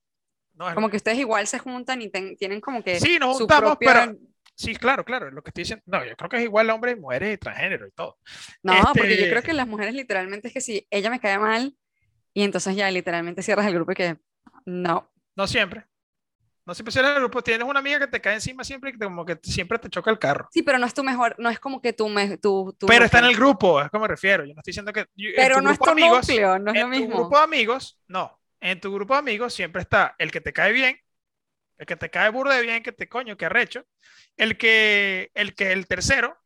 No, 0.57 0.73
Como 0.73 0.89
que 0.89 0.97
ustedes 0.97 1.19
igual 1.19 1.45
se 1.47 1.59
juntan 1.59 2.01
y 2.01 2.09
ten- 2.09 2.35
tienen 2.35 2.59
como 2.61 2.83
que 2.83 2.99
Sí, 2.99 3.17
nos 3.19 3.37
juntamos, 3.37 3.77
propia... 3.77 3.93
pero 4.07 4.17
sí, 4.55 4.75
claro, 4.75 5.05
claro, 5.05 5.29
lo 5.29 5.43
que 5.43 5.51
estoy 5.51 5.61
diciendo, 5.63 5.83
no, 5.85 6.03
yo 6.03 6.15
creo 6.15 6.29
que 6.29 6.37
es 6.37 6.43
igual 6.43 6.69
hombre 6.71 6.91
y 6.91 6.95
mujeres 6.95 7.35
y 7.35 7.37
transgénero 7.37 7.85
y 7.87 7.91
todo. 7.91 8.17
No, 8.63 8.73
porque 8.93 9.09
yo 9.17 9.23
Este- 9.25 9.29
creo 9.29 9.43
que 9.43 9.53
las 9.53 9.67
mujeres 9.67 9.93
literalmente 9.93 10.47
es 10.47 10.53
que 10.55 10.61
si 10.61 10.87
ella 10.89 11.09
me 11.11 11.19
cae 11.19 11.37
mal 11.37 11.75
y 12.33 12.43
entonces 12.43 12.75
ya 12.75 12.89
literalmente 12.89 13.43
cierras 13.43 13.67
el 13.67 13.73
grupo 13.75 13.91
y 13.91 13.95
que 13.95 14.17
no. 14.65 15.11
No 15.35 15.45
siempre. 15.47 15.85
No 16.65 16.73
siempre 16.73 16.91
será 16.91 17.09
el 17.13 17.19
grupo. 17.19 17.41
Tienes 17.41 17.65
una 17.65 17.79
amiga 17.79 17.99
que 17.99 18.07
te 18.07 18.19
cae 18.19 18.33
encima 18.33 18.63
siempre 18.63 18.89
y 18.89 18.93
que 18.93 18.99
te- 18.99 19.05
como 19.05 19.25
que 19.25 19.39
siempre 19.43 19.77
te 19.79 19.89
choca 19.89 20.11
el 20.11 20.19
carro. 20.19 20.49
Sí, 20.51 20.63
pero 20.63 20.77
no 20.79 20.85
es 20.85 20.93
tu 20.93 21.03
mejor, 21.03 21.35
no 21.37 21.49
es 21.49 21.59
como 21.59 21.81
que 21.81 21.93
tu, 21.93 22.09
me, 22.09 22.37
tu, 22.39 22.75
tu 22.77 22.87
Pero 22.87 23.05
está 23.05 23.19
en 23.19 23.25
el 23.25 23.35
grupo, 23.37 23.79
es 23.81 23.89
como 23.89 24.01
me 24.01 24.07
refiero. 24.09 24.43
Yo 24.43 24.53
no 24.53 24.59
estoy 24.59 24.71
diciendo 24.71 24.91
que. 24.91 25.05
yo- 25.15 25.29
Pero 25.35 25.57
tu 25.57 25.61
no 25.61 25.71
es 25.71 25.79
tu 25.79 25.89
amigos, 25.89 26.27
núcleo, 26.27 26.59
no 26.59 26.71
es 26.71 26.77
en 26.77 26.81
lo 26.89 26.95
tu 26.95 26.99
mismo. 26.99 27.15
grupo 27.19 27.37
de 27.37 27.43
amigos, 27.43 27.99
no. 28.07 28.37
En 28.59 28.79
tu 28.79 28.93
grupo 28.93 29.13
de 29.13 29.19
amigos 29.19 29.53
siempre 29.53 29.81
está 29.81 30.15
el 30.17 30.31
que 30.31 30.41
te 30.41 30.53
cae 30.53 30.71
bien, 30.71 30.99
el 31.77 31.85
que 31.85 31.95
te 31.95 32.09
cae 32.09 32.29
burda 32.29 32.55
de 32.55 32.61
bien, 32.63 32.83
que 32.83 32.91
te 32.91 33.07
coño, 33.07 33.37
que 33.37 33.45
arrecho. 33.45 33.85
El 34.35 34.57
que, 34.57 35.31
el 35.35 35.53
que, 35.55 35.71
el 35.71 35.87
tercero, 35.87 36.37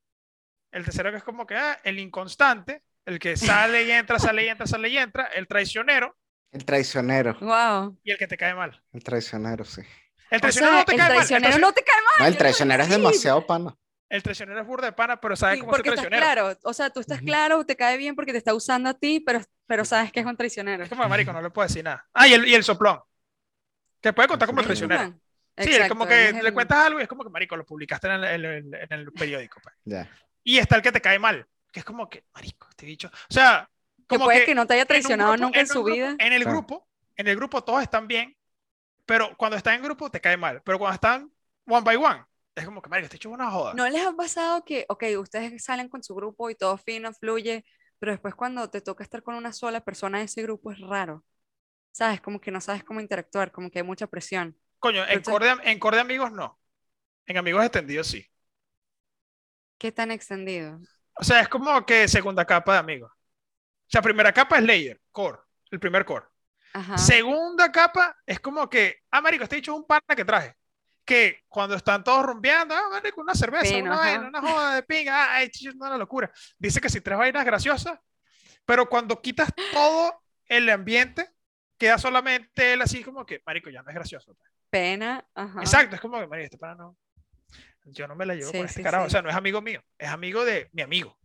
el 0.71 0.83
tercero 0.83 1.11
que 1.11 1.17
es 1.17 1.23
como 1.23 1.45
que 1.45 1.55
ah, 1.55 1.79
el 1.83 1.99
inconstante, 1.99 2.83
el 3.05 3.19
que 3.19 3.35
sale 3.37 3.83
y 3.83 3.91
entra, 3.91 4.19
sale 4.19 4.45
y 4.45 4.49
entra, 4.49 4.67
sale 4.67 4.89
y 4.89 4.97
entra, 4.97 5.25
el 5.27 5.47
traicionero 5.47 6.17
El 6.51 6.65
traicionero. 6.65 7.37
Wow. 7.39 7.97
y 8.03 8.11
el 8.11 8.17
que 8.17 8.27
te 8.27 8.37
cae 8.37 8.53
mal. 8.53 8.81
El 8.91 9.03
traicionero, 9.03 9.63
sí. 9.63 9.81
El 10.29 10.37
O 10.37 10.41
traicionero 10.41 10.73
sea, 10.73 10.79
no 10.79 10.85
te 10.85 10.91
el 10.93 10.97
cae 10.97 11.09
mal. 11.09 11.17
El 11.17 11.27
traicionero 11.27 11.57
no 11.59 11.73
te 11.73 11.83
cae 11.83 11.95
mal. 11.95 12.13
No, 12.19 12.25
el 12.27 12.37
traicionero 12.37 12.83
es 12.83 12.89
demasiado 12.89 13.45
pana. 13.45 13.77
El 14.11 14.21
traicionero 14.23 14.59
es 14.61 14.67
burda 14.67 14.87
de 14.87 14.91
pana, 14.93 15.19
pero 15.19 15.35
sabe 15.35 15.55
Sí, 15.55 15.59
cómo 15.61 15.71
estás 15.75 15.83
traicionero. 15.93 16.21
claro, 16.21 16.59
o 16.63 16.73
sea, 16.73 16.89
tú 16.89 16.99
estás 16.99 17.21
claro, 17.21 17.65
te 17.65 17.75
cae 17.75 17.97
bien 17.97 18.15
porque 18.15 18.31
te 18.31 18.37
está 18.37 18.53
usando 18.53 18.89
a 18.89 18.93
ti, 18.93 19.19
pero, 19.19 19.41
pero 19.65 19.85
sabes 19.85 20.11
que 20.11 20.19
es 20.19 20.25
un 20.25 20.35
traicionero. 20.37 20.83
Es 20.83 20.89
como 20.89 21.07
marico, 21.07 21.31
no 21.33 21.41
le 21.41 21.49
puedo 21.49 21.67
decir 21.67 21.83
nada. 21.83 22.05
Ah, 22.13 22.27
y 22.27 22.33
el, 22.33 22.47
y 22.47 22.53
el 22.53 22.63
soplón. 22.63 22.99
Que 24.01 24.13
puede 24.13 24.27
contar 24.27 24.47
como 24.47 24.61
Sí. 24.61 24.65
traicionero. 24.67 25.09
Sí, 25.11 25.15
es 25.57 25.67
Exacto, 25.67 25.89
como 25.95 26.03
él 26.03 26.09
que 26.09 26.27
es 26.29 26.33
le 26.43 26.47
el- 26.49 26.53
cuentas 26.53 26.77
algo 26.87 26.99
y 26.99 27.03
es 27.03 27.07
como 27.09 27.23
que, 27.23 27.29
marico, 27.29 27.55
lo 27.55 27.65
publicaste 27.65 28.07
en 28.07 28.13
el, 28.13 28.23
en 28.23 28.45
el- 28.45 28.73
en 28.75 28.91
el 28.99 29.11
periódico. 29.11 29.59
pues. 29.61 29.75
Ya. 29.85 30.09
Y 30.43 30.57
está 30.57 30.75
el 30.75 30.81
que 30.81 30.91
te 30.91 31.01
cae 31.01 31.19
mal, 31.19 31.45
que 31.71 31.79
es 31.79 31.85
como 31.85 32.09
que, 32.09 32.23
marico, 32.33 32.67
este 32.69 32.85
bicho. 32.85 33.07
O 33.07 33.33
sea, 33.33 33.69
que 33.97 34.03
como 34.17 34.25
puede 34.25 34.39
que 34.39 34.45
que 34.47 34.55
no 34.55 34.65
te 34.65 34.73
haya 34.73 34.81
en 34.83 34.87
traicionado 34.87 35.31
grupo- 35.33 35.45
nunca 35.45 35.59
en 35.59 35.67
su 35.67 35.83
grupo- 35.83 35.95
vida. 35.95 36.15
En 36.19 36.33
el 36.33 36.41
Claro. 36.43 36.57
grupo, 36.57 36.87
en 37.15 37.27
el 37.27 37.35
grupo 37.35 37.63
todos 37.63 37.81
están 37.83 38.07
bien, 38.07 38.35
pero 39.05 39.35
cuando 39.37 39.55
están 39.57 39.75
en 39.75 39.83
grupo 39.83 40.09
te 40.09 40.19
cae 40.19 40.35
mal. 40.37 40.61
Pero 40.63 40.79
cuando 40.79 40.95
están 40.95 41.31
one 41.67 41.81
by 41.83 41.95
one, 41.97 42.25
es 42.55 42.65
como 42.65 42.81
que, 42.81 42.89
marico, 42.89 43.05
este 43.05 43.15
hecho 43.17 43.29
una 43.29 43.49
joda. 43.51 43.73
¿No 43.73 43.87
les 43.89 44.05
ha 44.05 44.13
pasado 44.13 44.63
que, 44.65 44.85
ok, 44.89 45.03
ustedes 45.19 45.63
salen 45.63 45.89
con 45.89 46.03
su 46.03 46.13
grupo 46.15 46.49
y 46.49 46.55
todo 46.55 46.77
fino, 46.77 47.13
fluye, 47.13 47.65
pero 47.99 48.11
después 48.11 48.35
cuando 48.35 48.69
te 48.69 48.81
toca 48.81 49.03
estar 49.03 49.23
con 49.23 49.35
una 49.35 49.53
sola 49.53 49.81
persona 49.81 50.19
de 50.19 50.25
ese 50.25 50.41
grupo 50.43 50.71
es 50.71 50.79
raro? 50.79 51.23
¿Sabes? 51.91 52.21
Como 52.21 52.39
que 52.39 52.51
no 52.51 52.61
sabes 52.61 52.83
cómo 52.83 52.99
interactuar, 53.01 53.51
como 53.51 53.69
que 53.69 53.79
hay 53.79 53.83
mucha 53.85 54.07
presión. 54.07 54.57
Coño, 54.79 55.03
en 55.03 55.09
Entonces- 55.09 55.31
core, 55.33 55.55
de- 55.55 55.71
en 55.71 55.79
core 55.79 55.97
de 55.97 56.01
amigos 56.01 56.31
no. 56.31 56.59
En 57.25 57.37
amigos 57.37 57.63
extendidos 57.63 58.07
sí. 58.07 58.25
¿Qué 59.77 59.91
tan 59.91 60.11
extendido? 60.11 60.79
O 61.15 61.23
sea, 61.23 61.41
es 61.41 61.49
como 61.49 61.85
que 61.85 62.07
segunda 62.07 62.45
capa 62.45 62.73
de 62.73 62.79
amigos. 62.79 63.11
O 63.11 63.87
sea, 63.91 64.01
primera 64.01 64.31
capa 64.33 64.57
es 64.57 64.63
layer, 64.63 65.01
core, 65.11 65.39
el 65.69 65.79
primer 65.79 66.05
core. 66.05 66.25
Ajá. 66.73 66.97
Segunda 66.97 67.71
capa 67.71 68.15
es 68.25 68.39
como 68.39 68.69
que, 68.69 68.97
ah, 69.11 69.21
marico, 69.21 69.43
este 69.43 69.57
dicho 69.57 69.73
es 69.73 69.77
un 69.79 69.85
pana 69.85 70.15
que 70.15 70.23
traje. 70.23 70.55
Que 71.11 71.43
cuando 71.49 71.75
están 71.75 72.05
todos 72.05 72.25
rumbeando, 72.25 72.73
ah, 72.73 72.87
marico, 72.89 73.19
una 73.19 73.35
cerveza, 73.35 73.65
Fino, 73.65 73.91
una 73.91 73.97
vaina, 73.97 74.27
una 74.29 74.39
joda 74.39 74.75
de 74.75 74.83
pinga, 74.83 75.33
ah, 75.33 75.43
es 75.43 75.61
una 75.75 75.97
locura. 75.97 76.31
Dice 76.57 76.79
que 76.79 76.87
si 76.87 77.01
tres 77.01 77.17
vainas 77.17 77.43
graciosas, 77.43 77.99
pero 78.63 78.87
cuando 78.87 79.21
quitas 79.21 79.49
todo 79.73 80.23
el 80.45 80.69
ambiente, 80.69 81.29
queda 81.77 81.97
solamente 81.97 82.71
él 82.71 82.81
así 82.81 83.03
como 83.03 83.25
que, 83.25 83.41
marico, 83.45 83.69
ya 83.69 83.81
no 83.83 83.89
es 83.89 83.95
gracioso. 83.95 84.33
pues. 84.35 84.49
Pena, 84.69 85.27
ajá. 85.35 85.59
Exacto, 85.59 85.95
es 85.95 86.01
como 86.01 86.17
que, 86.17 86.27
marico, 86.27 86.45
este 86.45 86.57
pana 86.57 86.75
no. 86.75 86.97
Yo 87.83 88.07
no 88.07 88.15
me 88.15 88.25
la 88.25 88.33
llevo 88.35 88.49
Sí, 88.51 88.57
con 88.59 88.65
este 88.67 88.77
sí, 88.79 88.83
carajo. 88.83 89.03
sí. 89.03 89.07
O 89.07 89.09
sea, 89.09 89.21
no 89.21 89.29
es 89.29 89.35
amigo 89.35 89.61
mío, 89.61 89.83
es 89.97 90.07
amigo 90.07 90.45
de 90.45 90.69
mi 90.71 90.81
amigo. 90.81 91.17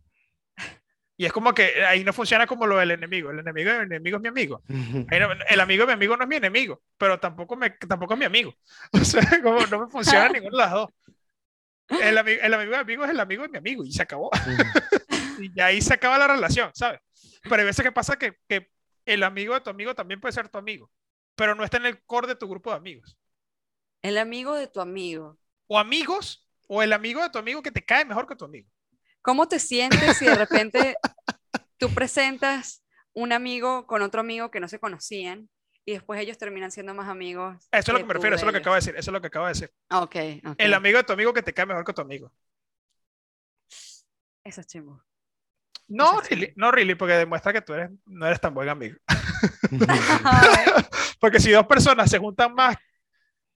Y 1.19 1.25
es 1.25 1.33
como 1.33 1.51
que 1.53 1.83
ahí 1.83 2.03
no 2.03 2.13
funciona 2.13 2.45
como 2.45 2.67
lo 2.67 2.77
del 2.77 2.91
enemigo. 2.91 3.31
El 3.31 3.39
enemigo 3.39 3.71
de 3.71 3.79
mi 3.79 3.85
enemigo 3.85 4.17
es 4.17 4.21
mi 4.21 4.29
amigo. 4.29 4.61
No- 4.67 5.31
el 5.49 5.59
amigo 5.59 5.81
de 5.83 5.87
mi 5.87 5.93
amigo 5.93 6.15
no 6.15 6.23
es 6.23 6.29
mi 6.29 6.35
enemigo, 6.35 6.83
pero 6.97 7.19
tampoco, 7.19 7.55
me, 7.55 7.71
tampoco 7.71 8.13
es 8.13 8.19
mi 8.19 8.25
amigo. 8.25 8.53
O 8.93 9.03
sea, 9.03 9.23
como 9.41 9.65
no 9.65 9.79
me 9.85 9.87
funciona 9.91 10.29
ninguno 10.33 10.57
de 10.57 10.63
las 10.63 10.71
dos. 10.71 10.89
El, 11.89 12.17
ami- 12.17 12.37
el 12.41 12.53
amigo 12.53 12.71
de 12.71 12.77
mi 12.77 12.81
amigo 12.81 13.05
es 13.05 13.09
el 13.11 13.19
amigo 13.19 13.43
de 13.43 13.49
mi 13.49 13.57
amigo 13.57 13.83
y 13.83 13.91
se 13.91 14.03
acabó. 14.03 14.29
Y 15.39 15.53
ya 15.53 15.67
ahí 15.67 15.81
se 15.81 15.93
acaba 15.93 16.17
la 16.17 16.27
relación, 16.27 16.71
¿sabes? 16.73 16.99
Pero 17.43 17.57
hay 17.57 17.65
veces 17.65 17.85
que 17.85 17.91
pasa 17.91 18.17
que, 18.17 18.37
que 18.47 18.71
el 19.05 19.21
amigo 19.23 19.53
de 19.53 19.61
tu 19.61 19.69
amigo 19.69 19.93
también 19.93 20.19
puede 20.19 20.31
ser 20.31 20.49
tu 20.49 20.57
amigo, 20.57 20.89
pero 21.35 21.53
no 21.53 21.63
está 21.63 21.77
en 21.77 21.85
el 21.85 22.01
core 22.05 22.27
de 22.27 22.35
tu 22.35 22.47
grupo 22.49 22.71
de 22.71 22.77
amigos. 22.77 23.15
El 24.01 24.17
amigo 24.17 24.55
de 24.55 24.65
tu 24.67 24.81
amigo. 24.81 25.37
O 25.67 25.77
amigos, 25.77 26.47
o 26.67 26.81
el 26.81 26.91
amigo 26.91 27.21
de 27.21 27.29
tu 27.29 27.37
amigo 27.37 27.61
que 27.61 27.71
te 27.71 27.85
cae 27.85 28.03
mejor 28.03 28.27
que 28.27 28.35
tu 28.35 28.45
amigo. 28.45 28.67
¿Cómo 29.27 29.49
te 29.49 29.59
sientes 29.59 30.15
si 30.15 30.25
de 30.25 30.35
repente 30.35 30.95
tú 31.77 31.89
presentas 31.93 32.81
un 33.11 33.33
amigo 33.33 33.85
con 33.85 34.01
otro 34.01 34.21
amigo 34.21 34.49
que 34.49 34.61
no 34.61 34.69
se 34.69 34.79
conocían 34.79 35.49
y 35.83 35.91
después 35.91 36.21
ellos 36.21 36.37
terminan 36.37 36.71
siendo 36.71 36.93
más 36.93 37.09
amigos? 37.09 37.57
Eso 37.73 37.81
es 37.81 37.87
lo 37.89 37.97
que 37.97 38.05
me 38.05 38.13
refiero, 38.13 38.37
eso 38.37 38.45
es 38.45 38.47
lo 38.47 38.53
que 38.53 38.59
acabo 38.59 38.75
de 38.75 38.77
decir, 38.77 38.95
eso 38.95 39.11
es 39.11 39.13
lo 39.13 39.19
que 39.19 39.27
acabo 39.27 39.47
de 39.47 39.51
decir. 39.51 39.71
Ah, 39.89 40.03
Ok. 40.03 40.15
El 40.57 40.73
amigo 40.73 40.97
de 40.99 41.03
tu 41.03 41.11
amigo 41.11 41.33
que 41.33 41.43
te 41.43 41.53
cae 41.53 41.65
mejor 41.65 41.83
que 41.83 41.91
tu 41.91 42.01
amigo. 42.01 42.31
Eso 44.45 44.61
es 44.61 44.67
chimbo. 44.67 45.03
No, 45.89 46.23
sí. 46.23 46.29
really, 46.29 46.53
no 46.55 46.71
really, 46.71 46.95
porque 46.95 47.15
demuestra 47.15 47.51
que 47.51 47.61
tú 47.61 47.73
eres, 47.73 47.91
no 48.05 48.27
eres 48.27 48.39
tan 48.39 48.53
buen 48.53 48.69
amigo. 48.69 48.95
Porque 51.19 51.41
si 51.41 51.51
dos 51.51 51.67
personas 51.67 52.09
se 52.09 52.17
juntan 52.17 52.53
más 52.53 52.77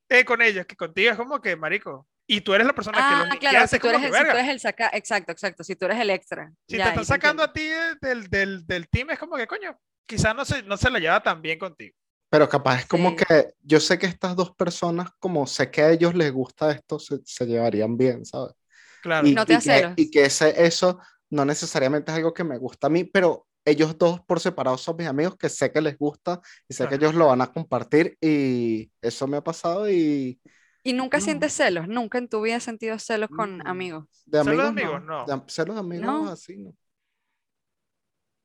eh, 0.09 0.25
con 0.25 0.41
ellos 0.41 0.65
que 0.65 0.75
contigo, 0.75 1.11
es 1.11 1.17
como 1.17 1.39
que, 1.39 1.55
marico, 1.55 2.09
y 2.35 2.41
tú 2.41 2.53
eres 2.53 2.67
la 2.67 2.73
persona 2.73 2.97
que 2.97 3.03
Ah, 3.03 3.19
los 3.25 3.39
claro, 3.39 3.39
liquidas, 3.55 3.69
si 3.69 3.79
tú, 3.79 3.87
como 3.87 3.97
eres 3.97 4.11
que, 4.11 4.17
si 4.17 4.23
tú 4.23 4.37
eres 4.37 4.49
el 4.49 4.59
saca, 4.59 4.89
exacto, 4.93 5.31
exacto, 5.31 5.63
si 5.63 5.75
tú 5.75 5.85
eres 5.85 5.99
el 5.99 6.09
extra. 6.09 6.53
Si 6.67 6.77
ya, 6.77 6.83
te 6.83 6.89
están 6.89 7.05
sacando 7.05 7.43
entiendo. 7.43 7.43
a 7.43 7.53
ti 7.53 7.61
de- 7.67 7.95
del, 8.09 8.29
del, 8.29 8.65
del 8.67 8.89
team, 8.89 9.09
es 9.11 9.19
como 9.19 9.35
que, 9.37 9.47
coño, 9.47 9.77
quizás 10.05 10.35
no 10.35 10.45
se, 10.45 10.63
no 10.63 10.77
se 10.77 10.89
la 10.89 10.99
lleva 10.99 11.21
tan 11.23 11.41
bien 11.41 11.59
contigo. 11.59 11.95
Pero 12.29 12.47
capaz 12.47 12.79
es 12.79 12.85
como 12.85 13.09
Sí. 13.09 13.17
que 13.17 13.53
yo 13.61 13.79
sé 13.79 13.99
que 13.99 14.05
estas 14.05 14.35
dos 14.35 14.55
personas, 14.55 15.09
como 15.19 15.45
sé 15.47 15.69
que 15.69 15.81
a 15.81 15.91
ellos 15.91 16.15
les 16.15 16.31
gusta 16.31 16.71
esto, 16.71 16.97
se, 16.99 17.19
se 17.25 17.45
llevarían 17.45 17.97
bien, 17.97 18.25
¿sabes? 18.25 18.53
Claro. 19.01 19.27
Y, 19.27 19.33
No 19.33 19.45
te 19.45 19.55
y 19.55 19.59
que, 19.59 19.93
y 19.97 20.11
que 20.11 20.25
ese, 20.25 20.65
eso 20.65 20.99
no 21.29 21.45
necesariamente 21.45 22.11
es 22.11 22.17
algo 22.17 22.33
que 22.33 22.43
me 22.45 22.57
gusta 22.57 22.87
a 22.87 22.89
mí, 22.89 23.03
pero 23.03 23.47
ellos 23.65 23.97
dos 23.97 24.21
por 24.21 24.39
separado 24.39 24.77
son 24.77 24.95
mis 24.97 25.07
amigos 25.07 25.37
que 25.37 25.49
sé 25.49 25.71
que 25.71 25.81
les 25.81 25.97
gusta 25.97 26.41
y 26.69 26.73
sé 26.73 26.87
que 26.87 26.95
ellos 26.95 27.13
lo 27.15 27.27
van 27.27 27.41
a 27.41 27.51
compartir 27.51 28.17
y 28.21 28.91
eso 29.01 29.27
me 29.27 29.37
ha 29.37 29.43
pasado 29.43 29.89
y 29.89 30.39
Y 30.83 30.93
nunca 30.93 31.17
No. 31.19 31.23
sientes 31.23 31.53
celos, 31.53 31.87
nunca 31.87 32.17
en 32.17 32.27
tu 32.27 32.41
vida 32.41 32.55
has 32.55 32.63
sentido 32.63 32.97
celos 32.99 33.29
con 33.29 33.57
Mm. 33.59 33.67
amigos. 33.67 34.05
de 34.25 34.43
¿Celos 34.43 34.57
de 34.63 34.67
amigos, 34.69 34.95
amigos? 34.95 35.27
No. 35.27 35.37
De 35.37 35.43
celos 35.51 35.75
de 35.75 35.79
amigos 35.79 36.05
No. 36.05 36.27
así, 36.31 36.57
¿no? 36.57 36.73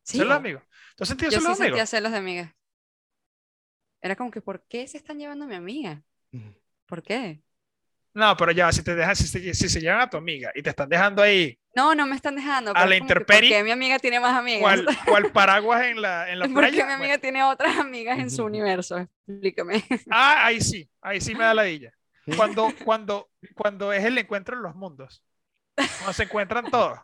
Sí, 0.02 0.18
Celos 0.18 0.28
de 0.30 0.36
amigos. 0.36 0.62
¿Tú 0.96 1.02
has 1.04 1.08
sentido 1.08 1.30
yo 1.30 1.38
celos 1.40 1.56
sí 1.56 1.62
de 1.62 1.68
amigos? 1.68 1.78
sentía 1.80 1.98
celos 1.98 2.12
de 2.12 2.18
amigas. 2.18 2.52
Era 4.00 4.14
como 4.16 4.30
que, 4.30 4.40
¿por 4.40 4.62
qué 4.66 4.86
se 4.86 4.98
están 4.98 5.18
llevando 5.18 5.44
a 5.46 5.48
mi 5.48 5.54
amiga? 5.54 6.02
¿Por 6.86 7.02
qué? 7.02 7.40
No, 8.14 8.36
pero 8.36 8.52
ya, 8.52 8.70
si 8.72 8.82
te 8.82 8.94
dejan, 8.94 9.16
si, 9.16 9.26
se- 9.26 9.52
si 9.54 9.68
se 9.68 9.80
llevan 9.80 10.00
a 10.00 10.08
tu 10.10 10.16
amiga 10.16 10.50
y 10.54 10.62
te 10.62 10.70
están 10.70 10.88
dejando 10.88 11.22
ahí, 11.22 11.58
No, 11.74 11.94
no 11.94 12.06
me 12.06 12.16
están 12.16 12.36
dejando. 12.36 12.72
A 12.74 12.86
la 12.86 12.96
intemperie, 12.96 13.50
¿Por 13.50 13.58
qué 13.58 13.64
mi 13.64 13.70
amiga 13.70 13.98
tiene 13.98 14.18
más 14.20 14.34
amigas? 14.34 14.60
cual, 14.62 14.86
cual 15.06 15.32
paraguas 15.32 15.82
en 15.84 16.00
la, 16.00 16.30
en 16.30 16.38
la 16.38 16.46
¿Por 16.46 16.54
qué 16.54 16.60
playa. 16.60 16.86
mi 16.86 16.92
amiga 16.92 17.08
bueno, 17.08 17.20
tiene 17.20 17.42
otras 17.44 17.76
amigas 17.78 18.18
en 18.18 18.30
su 18.30 18.44
universo? 18.44 18.96
Explícame. 19.26 19.84
ah, 20.10 20.46
ahí 20.46 20.60
sí, 20.62 20.88
ahí 21.02 21.20
sí 21.20 21.34
me 21.34 21.44
da 21.44 21.52
la 21.54 21.62
dilla. 21.64 21.92
Cuando, 22.34 22.72
cuando, 22.84 23.30
cuando 23.54 23.92
es 23.92 24.04
el 24.04 24.18
encuentro 24.18 24.56
en 24.56 24.62
los 24.62 24.74
mundos. 24.74 25.22
Cuando 25.98 26.12
se 26.12 26.24
encuentran 26.24 26.70
todos. 26.70 26.98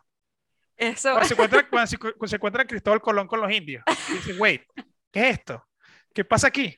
Eso. 0.75 1.11
Cuando 1.11 1.27
se 1.27 1.33
encuentra, 1.33 1.69
cuando 1.69 1.87
se, 1.87 1.97
cuando 1.97 2.27
se 2.27 2.35
encuentra 2.35 2.65
Cristóbal 2.67 3.01
Colón 3.01 3.27
con 3.27 3.41
los 3.41 3.51
indios. 3.51 3.83
Y 4.09 4.13
dicen, 4.13 4.35
wait, 4.39 4.63
¿qué 5.11 5.29
es 5.29 5.39
esto? 5.39 5.65
¿Qué 6.13 6.25
pasa 6.25 6.47
aquí? 6.47 6.77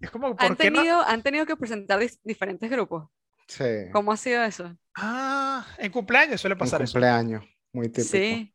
Es 0.00 0.10
como, 0.10 0.38
¿por 0.38 0.50
¿Han 0.50 0.56
qué 0.56 0.70
no? 0.70 0.82
tenido, 0.82 1.00
han 1.02 1.22
tenido 1.22 1.46
que 1.46 1.56
presentar 1.56 2.00
diferentes 2.22 2.70
grupos. 2.70 3.08
Sí. 3.48 3.64
¿Cómo 3.90 4.12
ha 4.12 4.16
sido 4.16 4.42
eso? 4.44 4.76
Ah, 4.96 5.66
en 5.78 5.90
cumpleaños 5.92 6.40
suele 6.40 6.56
pasar 6.56 6.82
eso. 6.82 7.00
cumpleaños, 7.00 7.44
muy 7.72 7.88
típico. 7.90 8.10
Sí. 8.10 8.54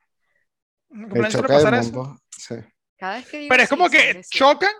En 0.89 1.10
El 1.10 1.10
cumpleaños 1.10 1.34
suele 1.36 1.47
choque 1.47 1.54
de 1.54 1.65
pasar 1.65 1.73
eso. 1.73 1.93
mundos, 1.93 2.21
sí. 2.38 2.56
Cada 2.97 3.15
vez 3.17 3.28
que 3.28 3.39
digo 3.39 3.47
Pero 3.47 3.63
es 3.63 3.69
sí, 3.69 3.69
como 3.69 3.89
que 3.89 4.21
chocan, 4.30 4.73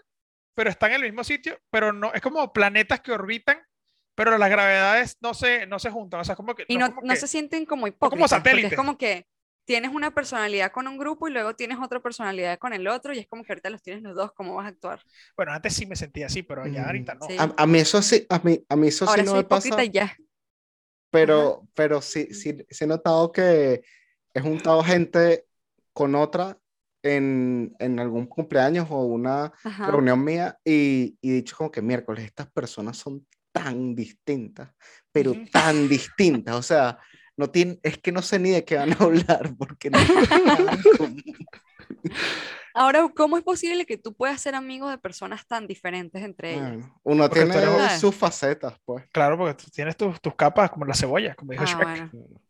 pero 0.56 0.70
están 0.70 0.92
en 0.92 0.98
el 0.98 1.04
mismo 1.04 1.24
sitio, 1.24 1.60
pero 1.70 1.94
no, 1.94 2.14
es 2.14 2.22
como 2.22 2.52
planetas 2.54 3.02
que 3.02 3.12
orbitan, 3.12 3.60
pero 4.20 4.38
las 4.38 4.50
gravedades 4.50 5.18
no 5.22 5.34
se, 5.34 5.66
no 5.66 5.80
se 5.80 5.90
juntan. 5.90 6.20
O 6.20 6.24
sea, 6.26 6.34
es 6.34 6.38
como 6.38 6.54
que. 6.54 6.66
Y 6.68 6.76
no 6.78 6.88
no, 6.90 6.96
como 6.96 7.08
no 7.08 7.14
que- 7.14 7.20
se 7.22 7.28
sienten 7.28 7.66
como 7.66 7.84
como 7.84 7.88
hipócritas. 7.88 8.30
porque 8.32 8.36
satélites. 8.44 8.72
es 8.74 8.78
como 8.78 8.98
que 8.98 9.26
tienes 9.64 9.94
una 9.94 10.14
personalidad 10.14 10.74
con 10.74 10.88
un 10.90 10.98
grupo 10.98 11.30
y 11.30 11.32
luego 11.32 11.56
tienes 11.56 11.78
otra 11.82 12.02
personalidad 12.02 12.60
con 12.60 12.74
el 12.74 12.86
otro 12.88 13.14
y 13.14 13.20
es 13.20 13.28
como 13.28 13.46
que 13.46 13.54
ahorita 13.54 13.70
los 13.70 13.82
tienes 13.82 14.04
los 14.04 14.16
dos, 14.16 14.34
¿cómo 14.34 14.56
vas 14.56 14.66
a 14.66 14.70
actuar? 14.70 15.00
Bueno, 15.38 15.54
antes 15.54 15.74
sí 15.74 15.86
me 15.86 15.96
sentía 15.96 16.26
así, 16.26 16.44
pero 16.44 16.68
ya 16.68 16.82
Mm, 16.84 16.86
ahorita 16.88 17.16
no. 17.16 17.28
sí. 17.28 17.36
A, 17.40 17.54
a 17.56 17.66
mí 17.66 17.80
eso 17.80 18.02
sí, 18.02 18.26
a 18.30 18.40
mí, 18.40 18.62
a 18.68 18.76
mí 18.76 18.88
eso 18.90 19.08
Ahora 19.08 19.22
sí 19.22 19.26
no 19.26 19.32
soy 19.32 19.40
me 19.44 19.44
pasa. 19.46 19.84
ya. 19.86 20.18
Pero, 21.12 21.68
pero 21.74 22.02
sí, 22.02 22.34
sí, 22.34 22.58
sí 22.70 22.84
he 22.84 22.88
notado 22.88 23.32
que 23.32 23.82
he 24.34 24.42
juntado 24.42 24.84
gente 24.84 25.46
con 25.94 26.14
otra 26.16 26.58
en, 27.04 27.74
en 27.80 28.00
algún 28.00 28.28
cumpleaños 28.28 28.88
o 28.92 29.06
una 29.06 29.52
Ajá. 29.64 29.88
reunión 29.92 30.24
mía 30.24 30.60
y, 30.64 31.18
y 31.22 31.32
he 31.32 31.34
dicho 31.36 31.56
como 31.58 31.72
que 31.72 31.82
miércoles, 31.82 32.26
estas 32.26 32.52
personas 32.52 32.98
son 32.98 33.26
tan 33.52 33.96
distintas, 33.96 34.70
pero 35.12 35.34
tan 35.52 35.88
distintas, 35.88 36.56
o 36.56 36.62
sea, 36.62 36.98
no 37.38 37.50
tienen, 37.50 37.80
es 37.84 37.98
que 37.98 38.12
no 38.12 38.22
sé 38.22 38.38
ni 38.40 38.52
de 38.52 38.66
qué 38.66 38.76
van 38.78 38.94
a 38.94 38.96
hablar 39.00 39.54
porque 39.58 39.90
no. 39.90 39.98
Ahora, 42.74 43.10
¿cómo 43.16 43.38
es 43.38 43.44
posible 43.44 43.86
que 43.86 43.98
tú 43.98 44.14
puedas 44.14 44.40
ser 44.42 44.56
amigo 44.56 44.90
de 44.90 44.98
personas 44.98 45.46
tan 45.48 45.68
diferentes 45.68 46.22
entre 46.24 46.54
ellas? 46.54 46.70
Bueno, 46.70 47.00
uno 47.04 47.30
Porque 47.30 47.46
tiene 47.46 47.62
eres- 47.62 48.00
sus 48.00 48.16
facetas, 48.16 48.76
pues. 48.86 49.06
Claro, 49.12 49.38
porque 49.38 49.56
tú 49.56 49.70
tienes 49.72 49.98
tus, 49.98 50.22
tus 50.22 50.36
capas 50.36 50.70
como 50.70 50.86
la 50.86 50.94
cebolla, 50.94 51.36
como 51.36 51.52
dijo 51.52 51.64
Ah, 51.64 51.68
Shrek. 51.68 52.12
bueno. 52.12 52.42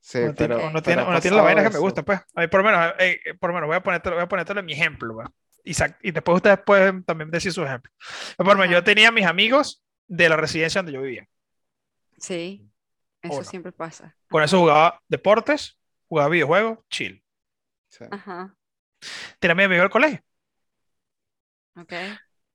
Sí, 0.00 0.18
uno 0.18 0.34
tiene, 0.34 0.54
pero, 0.54 0.66
uno 0.66 0.72
pero 0.72 0.82
tiene, 0.82 1.02
uno 1.04 1.20
tiene 1.20 1.36
las 1.36 1.44
vainas 1.44 1.64
que 1.66 1.72
me 1.74 1.78
gustan, 1.78 2.04
pues. 2.04 2.20
A 2.34 2.40
mí, 2.40 2.48
por 2.48 2.64
lo 2.64 2.70
menos, 2.70 2.94
eh, 2.98 3.20
eh, 3.24 3.34
por 3.34 3.50
lo 3.50 3.54
menos 3.54 3.68
voy 3.68 3.76
a 3.76 3.82
ponértelo, 3.82 4.16
voy 4.16 4.24
a 4.24 4.28
ponértelo 4.28 4.60
en 4.60 4.66
mi 4.66 4.72
ejemplo, 4.72 5.14
¿va? 5.14 5.32
Y, 5.64 6.10
después 6.10 6.36
ustedes 6.36 6.58
pueden 6.66 7.04
también 7.04 7.30
decir 7.30 7.52
su 7.52 7.62
ejemplo. 7.62 7.92
Por 8.36 8.46
lo 8.46 8.54
menos, 8.54 8.66
Ajá. 8.66 8.74
yo 8.74 8.84
tenía 8.84 9.12
mis 9.12 9.26
amigos 9.26 9.81
de 10.06 10.28
la 10.28 10.36
residencia 10.36 10.80
donde 10.80 10.92
yo 10.92 11.02
vivía. 11.02 11.28
Sí, 12.18 12.70
eso 13.22 13.42
siempre 13.44 13.72
pasa. 13.72 14.16
Con 14.28 14.42
eso 14.42 14.58
jugaba 14.60 15.02
deportes, 15.08 15.78
jugaba 16.08 16.28
videojuegos, 16.28 16.78
chill. 16.88 17.22
Sí. 17.88 18.04
Ajá, 18.10 18.56
Tenía 19.38 19.54
mis 19.54 19.66
amigos 19.66 19.82
del 19.84 19.90
colegio. 19.90 20.20
ok. 21.76 21.92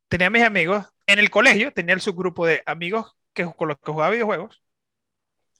Tenía 0.07 0.29
mis 0.29 0.43
amigos 0.43 0.85
en 1.05 1.19
el 1.19 1.29
colegio, 1.29 1.73
tenía 1.73 1.93
el 1.93 2.01
subgrupo 2.01 2.45
de 2.45 2.63
amigos 2.65 3.17
que, 3.33 3.45
con 3.55 3.67
los 3.67 3.77
que 3.77 3.91
jugaba 3.91 4.11
videojuegos. 4.11 4.63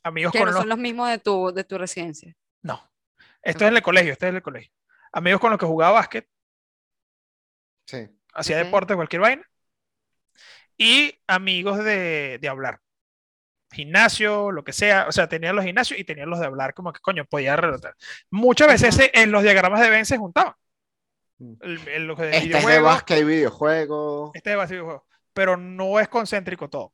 Amigos 0.04 0.32
Que 0.32 0.39
con 0.39 0.45
no 0.47 0.52
los 0.54 0.62
son 0.62 0.69
los 0.69 0.78
mismos 0.78 1.10
de 1.10 1.17
tu, 1.19 1.52
de 1.54 1.63
tu 1.65 1.78
residencia. 1.78 2.34
No. 2.62 2.82
Esto 3.41 3.65
es 3.65 3.71
en 3.71 3.76
el 3.78 3.84
colegio, 3.84 4.13
esto 4.13 4.26
es 4.26 4.30
en 4.30 4.36
el 4.38 4.41
colegio. 4.41 4.71
Amigos 5.12 5.41
con 5.41 5.50
los 5.52 5.60
que 5.60 5.65
jugaba 5.65 5.93
básquet, 5.93 6.28
Sí. 7.86 8.08
hacía 8.34 8.58
Ok. 8.60 8.63
deporte, 8.65 8.95
cualquier 8.95 9.21
vaina. 9.21 9.50
Y 10.78 11.20
amigos 11.28 11.84
de, 11.84 12.38
de 12.42 12.48
hablar. 12.50 12.80
Gimnasio, 13.72 14.52
lo 14.52 14.63
que 14.63 14.74
sea. 14.74 15.08
O 15.08 15.12
sea, 15.12 15.28
tenía 15.28 15.54
los 15.54 15.66
gimnasios 15.66 16.00
y 16.00 16.04
tenía 16.04 16.26
los 16.26 16.40
de 16.40 16.46
hablar, 16.46 16.74
como 16.74 16.94
que 16.94 17.02
coño, 17.02 17.26
podía 17.26 17.56
relatar. 17.56 17.96
Muchas 18.32 18.68
veces 18.70 19.10
en 19.13 19.32
los 19.32 19.44
diagramas 19.44 19.82
de 19.82 19.90
Venn 19.90 20.06
se 20.06 20.18
juntaban. 20.18 20.54
Mm. 21.40 21.54
El, 21.62 21.88
el- 21.90 22.12
Este 22.12 22.38
es 22.60 22.72
de 22.72 22.82
videojuegos, 22.82 22.84
básquet 22.84 23.20
y 23.20 23.24
videojuegos. 23.24 24.32
este 24.34 24.50
es 24.50 24.54
de 24.54 24.58
básquet 24.58 24.74
y 24.76 24.78
videojuegos. 24.80 25.04
pero 25.34 25.58
no 25.58 26.00
es 26.00 26.08
concéntrico 26.10 26.70
todo. 26.70 26.94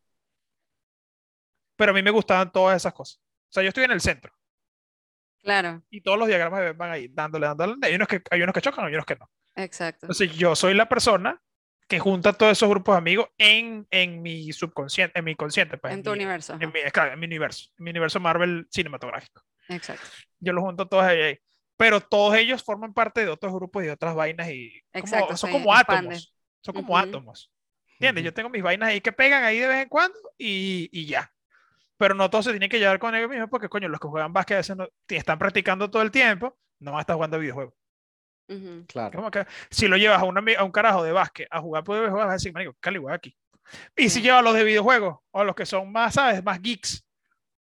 Pero 1.76 1.92
a 1.92 1.96
mí 1.96 2.02
me 2.04 2.12
gustaban 2.12 2.52
todas 2.52 2.78
esas 2.78 2.94
cosas. 2.94 3.18
O 3.50 3.54
sea, 3.54 3.64
yo 3.64 3.70
estoy 3.70 3.84
en 3.84 3.92
el 3.92 4.02
centro 4.02 4.34
Claro, 5.42 5.84
y 5.90 6.02
todos 6.02 6.18
los 6.18 6.28
diagramas 6.28 6.60
de 6.62 6.66
Venn 6.68 6.78
van 6.78 6.92
ahí 6.92 7.08
dándole, 7.10 7.48
dándole. 7.48 7.76
Hay 7.82 7.96
unos 7.96 8.08
que, 8.08 8.22
hay 8.32 8.42
unos 8.42 8.54
que 8.54 8.62
chocan, 8.62 8.86
hay 8.86 8.94
unos 8.94 9.06
que 9.06 9.16
no. 9.16 9.30
exacto. 9.56 10.06
Entonces 10.06 10.32
yo 10.36 10.56
soy 10.56 10.74
la 10.74 10.88
persona 10.88 11.42
que 11.88 12.00
junta 12.00 12.34
todos 12.34 12.52
esos 12.54 12.70
grupos 12.70 12.94
de 12.96 12.98
amigos 12.98 13.28
en, 13.38 13.88
en 13.92 14.22
mi 14.22 14.52
subconsciente, 14.54 15.20
en 15.20 15.26
mi 15.26 15.36
consciente, 15.36 15.78
pues, 15.78 15.94
En 15.94 16.04
tu 16.04 16.12
mi- 16.12 16.18
universo. 16.18 16.54
en 16.60 16.72
mi, 16.72 16.82
claro, 16.92 17.14
en 17.14 17.20
mi 17.20 17.26
universo, 17.26 17.70
en 17.78 17.84
mi 17.84 17.90
universo 17.92 18.20
Marvel 18.20 18.68
cinematográfico. 18.72 19.42
Exacto. 19.70 20.06
Yo 20.40 20.54
los 20.54 20.64
junto 20.64 20.88
todos 20.88 21.04
ahí, 21.04 21.22
ahí. 21.22 21.40
Pero 21.78 22.02
todos 22.02 22.36
ellos 22.36 22.64
forman 22.64 22.94
parte 22.94 23.22
de 23.26 23.30
otros 23.30 23.54
grupos 23.54 23.84
y 23.84 23.88
de 23.88 23.92
otras 23.92 24.16
vainas 24.16 24.50
y 24.50 24.82
como- 24.92 25.04
Exacto, 25.06 25.38
son 25.38 25.50
se 25.50 25.52
como 25.58 25.74
expande. 25.76 26.08
átomos. 26.16 26.34
Son 26.62 26.74
como 26.76 26.88
Ujú. 26.94 26.98
átomos. 26.98 27.52
¿Entiendes? 28.00 28.24
Yo 28.24 28.34
tengo 28.34 28.50
mis 28.50 28.64
vainas 28.64 28.90
ahí 28.90 29.02
que 29.02 29.12
pegan 29.12 29.44
ahí 29.44 29.60
de 29.60 29.68
vez 29.68 29.84
en 29.84 29.90
cuando 29.90 30.18
y, 30.38 30.90
y 30.92 31.06
ya. 31.06 31.32
Pero 31.98 32.16
no 32.16 32.30
todos 32.30 32.46
se 32.46 32.52
tienen 32.52 32.70
que 32.70 32.80
llevar 32.80 33.00
con 33.00 33.16
ellos 33.16 33.30
mismos 33.30 33.50
porque, 33.50 33.70
coño, 33.70 33.88
los 33.88 34.00
que 34.00 34.08
juegan 34.08 34.34
básquet 34.34 34.56
a 34.56 34.58
veces 34.60 34.76
no, 34.76 34.88
están 35.08 35.40
practicando 35.40 35.90
todo 35.90 36.02
el 36.02 36.12
tiempo, 36.12 36.58
no 36.80 36.92
van 36.92 37.00
a 37.00 37.02
estar 37.02 37.16
jugando 37.16 37.40
videojuegos. 37.40 37.74
Claro. 38.88 39.18
Como 39.18 39.32
que 39.32 39.46
si 39.72 39.88
lo 39.88 39.98
llevas 39.98 40.22
a, 40.22 40.26
un 40.26 40.36
ami- 40.36 40.58
a 40.58 40.64
un 40.64 40.72
carajo 40.72 41.04
de 41.04 41.12
básquet 41.12 41.48
a 41.50 41.60
jugar 41.60 41.84
por 41.84 41.96
videojuegos, 41.96 42.26
vas 42.26 42.32
a 42.32 42.34
decir, 42.34 42.54
marico, 42.54 42.76
Cali, 42.80 43.00
aquí. 43.10 43.36
Y 43.96 44.10
si 44.10 44.22
llevas 44.22 44.40
a 44.40 44.44
los 44.44 44.54
de 44.54 44.64
videojuegos 44.64 45.20
o 45.32 45.40
a 45.40 45.44
los 45.44 45.56
que 45.56 45.66
son 45.66 45.92
más, 45.92 46.14
¿sabes? 46.16 46.44
Más 46.44 46.62
geeks 46.62 47.06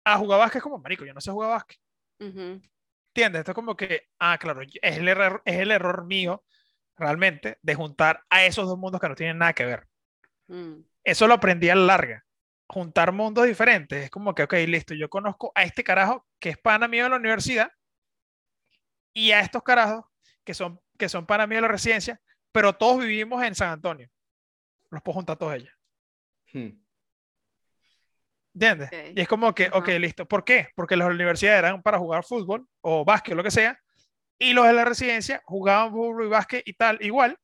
a 0.03 0.17
jugar 0.17 0.39
básquet, 0.39 0.57
es 0.57 0.63
como, 0.63 0.79
marico, 0.79 1.05
yo 1.05 1.13
no 1.13 1.21
sé 1.21 1.31
jugar 1.31 1.49
básquet. 1.51 1.77
Ujú. 2.19 2.61
¿Entiendes? 3.09 3.39
Esto 3.39 3.51
es 3.51 3.55
como 3.55 3.75
que, 3.75 4.07
ah, 4.19 4.37
claro, 4.37 4.61
es 4.61 4.97
el 4.97 5.07
error, 5.07 5.41
es 5.45 5.59
el 5.59 5.71
error 5.71 6.05
mío 6.05 6.43
realmente 6.95 7.57
de 7.61 7.75
juntar 7.75 8.23
a 8.29 8.45
esos 8.45 8.67
dos 8.67 8.77
mundos 8.77 9.01
que 9.01 9.09
no 9.09 9.15
tienen 9.15 9.37
nada 9.37 9.53
que 9.53 9.65
ver. 9.65 9.87
Mm. 10.47 10.81
Eso 11.03 11.27
lo 11.27 11.35
aprendí 11.35 11.69
a 11.69 11.75
la 11.75 11.83
larga. 11.83 12.25
Juntar 12.67 13.11
mundos 13.11 13.45
diferentes. 13.45 14.05
Es 14.05 14.09
como 14.09 14.33
que, 14.35 14.43
ok, 14.43 14.53
listo, 14.67 14.93
yo 14.93 15.09
conozco 15.09 15.51
a 15.55 15.63
este 15.63 15.83
carajo 15.83 16.25
que 16.39 16.49
es 16.49 16.57
pana 16.57 16.87
mío 16.87 17.03
de 17.05 17.09
la 17.09 17.15
universidad 17.17 17.71
y 19.13 19.31
a 19.31 19.41
estos 19.41 19.63
carajos 19.63 20.05
que 20.49 20.55
son, 20.55 20.81
que 20.97 21.07
son 21.07 21.27
pana 21.27 21.45
mío 21.45 21.57
de 21.57 21.61
la 21.61 21.67
residencia, 21.67 22.19
pero 22.51 22.73
todos 22.73 22.97
vivimos 23.01 23.43
en 23.43 23.53
San 23.53 23.69
Antonio. 23.69 24.09
Los 24.89 25.03
puedo 25.03 25.13
juntar 25.13 25.37
todos 25.37 25.53
ellos. 25.53 25.71
Hmm. 26.51 26.69
¿Entiendes? 28.55 28.87
Ok. 28.87 29.15
Y 29.15 29.21
es 29.21 29.27
como 29.27 29.53
que, 29.53 29.67
ok, 29.67 29.89
Ajá. 29.89 29.99
listo. 29.99 30.25
¿Por 30.27 30.43
qué? 30.43 30.69
Porque 30.73 30.95
las 30.95 31.07
universidades 31.07 31.59
eran 31.59 31.83
para 31.83 31.99
jugar 31.99 32.23
fútbol 32.23 32.67
o 32.81 33.05
básquet 33.05 33.33
o 33.33 33.35
lo 33.35 33.43
que 33.43 33.51
sea, 33.51 33.79
y 34.39 34.53
los 34.53 34.65
de 34.65 34.73
la 34.73 34.85
residencia 34.85 35.43
jugaban 35.45 35.91
fútbol 35.91 36.25
y 36.25 36.29
básquet 36.29 36.63
y 36.65 36.73
tal, 36.73 36.97
igual, 37.01 37.37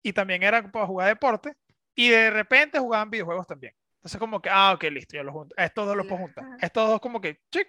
y 0.00 0.12
también 0.12 0.44
eran 0.44 0.70
para 0.70 0.86
jugar 0.86 1.08
deporte, 1.08 1.52
y 1.96 2.10
de 2.10 2.30
repente 2.30 2.78
jugaban 2.78 3.10
videojuegos 3.10 3.48
también. 3.48 3.74
Entonces, 3.96 4.20
como 4.20 4.40
que, 4.40 4.50
ah, 4.52 4.72
ok, 4.72 4.84
listo, 4.84 5.16
ya 5.16 5.24
los 5.24 5.32
junto. 5.32 5.52
A 5.58 5.64
estos 5.64 5.84
dos 5.84 5.96
los 5.96 6.06
puedo 6.06 6.20
juntar. 6.20 6.44
Estos 6.60 6.88
dos, 6.88 7.00
como 7.00 7.20
que, 7.20 7.40
chic, 7.50 7.66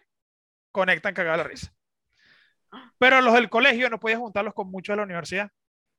conectan 0.71 1.15
cagada 1.15 1.37
la 1.37 1.45
risa. 1.45 1.73
Pero 2.97 3.21
los 3.21 3.33
del 3.33 3.49
colegio 3.49 3.89
no 3.89 3.99
podías 3.99 4.19
juntarlos 4.19 4.53
con 4.53 4.69
muchos 4.71 4.93
de 4.93 4.97
la 4.97 5.03
universidad, 5.03 5.49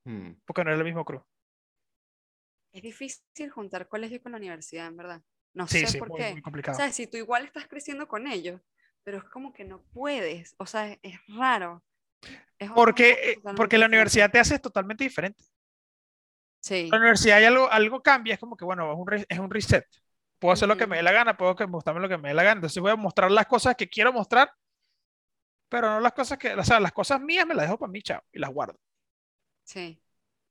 Hmm. 0.04 0.32
porque 0.46 0.64
no 0.64 0.70
era 0.70 0.78
el 0.78 0.84
mismo 0.84 1.04
crew. 1.04 1.22
Es 2.72 2.82
difícil 2.82 3.50
juntar 3.50 3.88
colegio 3.88 4.22
con 4.22 4.32
la 4.32 4.38
universidad, 4.38 4.86
en 4.86 4.96
verdad. 4.96 5.22
No 5.54 5.66
Sí, 5.66 5.80
sé 5.80 5.86
sí, 5.86 5.98
por 5.98 6.08
muy, 6.10 6.18
qué. 6.20 6.32
muy 6.32 6.42
complicado. 6.42 6.76
¿Sabes? 6.76 6.94
Si 6.94 7.06
tú 7.06 7.16
igual 7.16 7.44
estás 7.44 7.66
creciendo 7.66 8.06
con 8.06 8.26
ellos, 8.26 8.60
pero 9.02 9.18
es 9.18 9.24
como 9.24 9.52
que 9.52 9.64
no 9.64 9.82
puedes. 9.92 10.54
O 10.58 10.66
sea, 10.66 10.88
es, 10.92 10.98
es 11.02 11.20
raro. 11.28 11.82
Es 12.58 12.70
Porque, 12.70 13.10
eh, 13.32 13.38
porque 13.56 13.78
la 13.78 13.86
universidad 13.86 14.30
te 14.30 14.38
hace 14.38 14.58
totalmente 14.58 15.04
diferente. 15.04 15.44
Sí. 16.60 16.90
la 16.90 16.98
universidad 16.98 17.38
hay 17.38 17.44
algo, 17.44 17.70
algo 17.70 18.02
cambia, 18.02 18.34
es 18.34 18.40
como 18.40 18.56
que, 18.56 18.64
bueno, 18.64 18.90
es 18.92 18.98
un, 18.98 19.06
re- 19.06 19.26
es 19.28 19.38
un 19.38 19.50
reset. 19.50 19.84
Puedo 20.38 20.52
hacer 20.52 20.68
lo 20.68 20.76
que 20.76 20.86
me 20.86 20.96
dé 20.96 21.02
la 21.02 21.12
gana, 21.12 21.36
puedo 21.36 21.54
que 21.56 21.66
mostrarme 21.66 22.00
lo 22.02 22.08
que 22.08 22.18
me 22.18 22.28
dé 22.28 22.34
la 22.34 22.42
gana. 22.42 22.54
Entonces 22.58 22.80
voy 22.82 22.90
a 22.92 22.96
mostrar 22.96 23.30
las 23.30 23.46
cosas 23.46 23.74
que 23.76 23.88
quiero 23.88 24.12
mostrar, 24.12 24.50
pero 25.68 25.88
no 25.90 26.00
las 26.00 26.12
cosas 26.12 26.38
que, 26.38 26.54
o 26.54 26.64
sea, 26.64 26.80
las 26.80 26.92
cosas 26.92 27.20
mías 27.20 27.46
me 27.46 27.54
las 27.54 27.66
dejo 27.66 27.78
para 27.78 27.90
mí, 27.90 28.02
chao, 28.02 28.22
y 28.32 28.38
las 28.38 28.50
guardo. 28.50 28.78
Sí. 29.64 30.00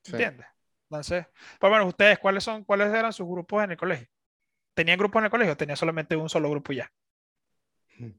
¿Entiendes? 0.05 0.45
Entonces, 0.89 1.25
pues 1.59 1.69
bueno, 1.69 1.85
ustedes, 1.87 2.19
¿cuáles 2.19 2.43
son, 2.43 2.63
cuáles 2.63 2.93
eran 2.93 3.11
sus 3.11 3.27
grupos 3.27 3.63
en 3.63 3.71
el 3.71 3.77
colegio? 3.77 4.07
¿Tenían 4.73 4.97
grupos 4.99 5.19
en 5.21 5.25
el 5.25 5.31
colegio 5.31 5.53
o 5.53 5.57
tenía 5.57 5.75
solamente 5.75 6.15
un 6.15 6.29
solo 6.29 6.49
grupo 6.49 6.73
ya? 6.73 6.91
Hmm. 7.97 8.11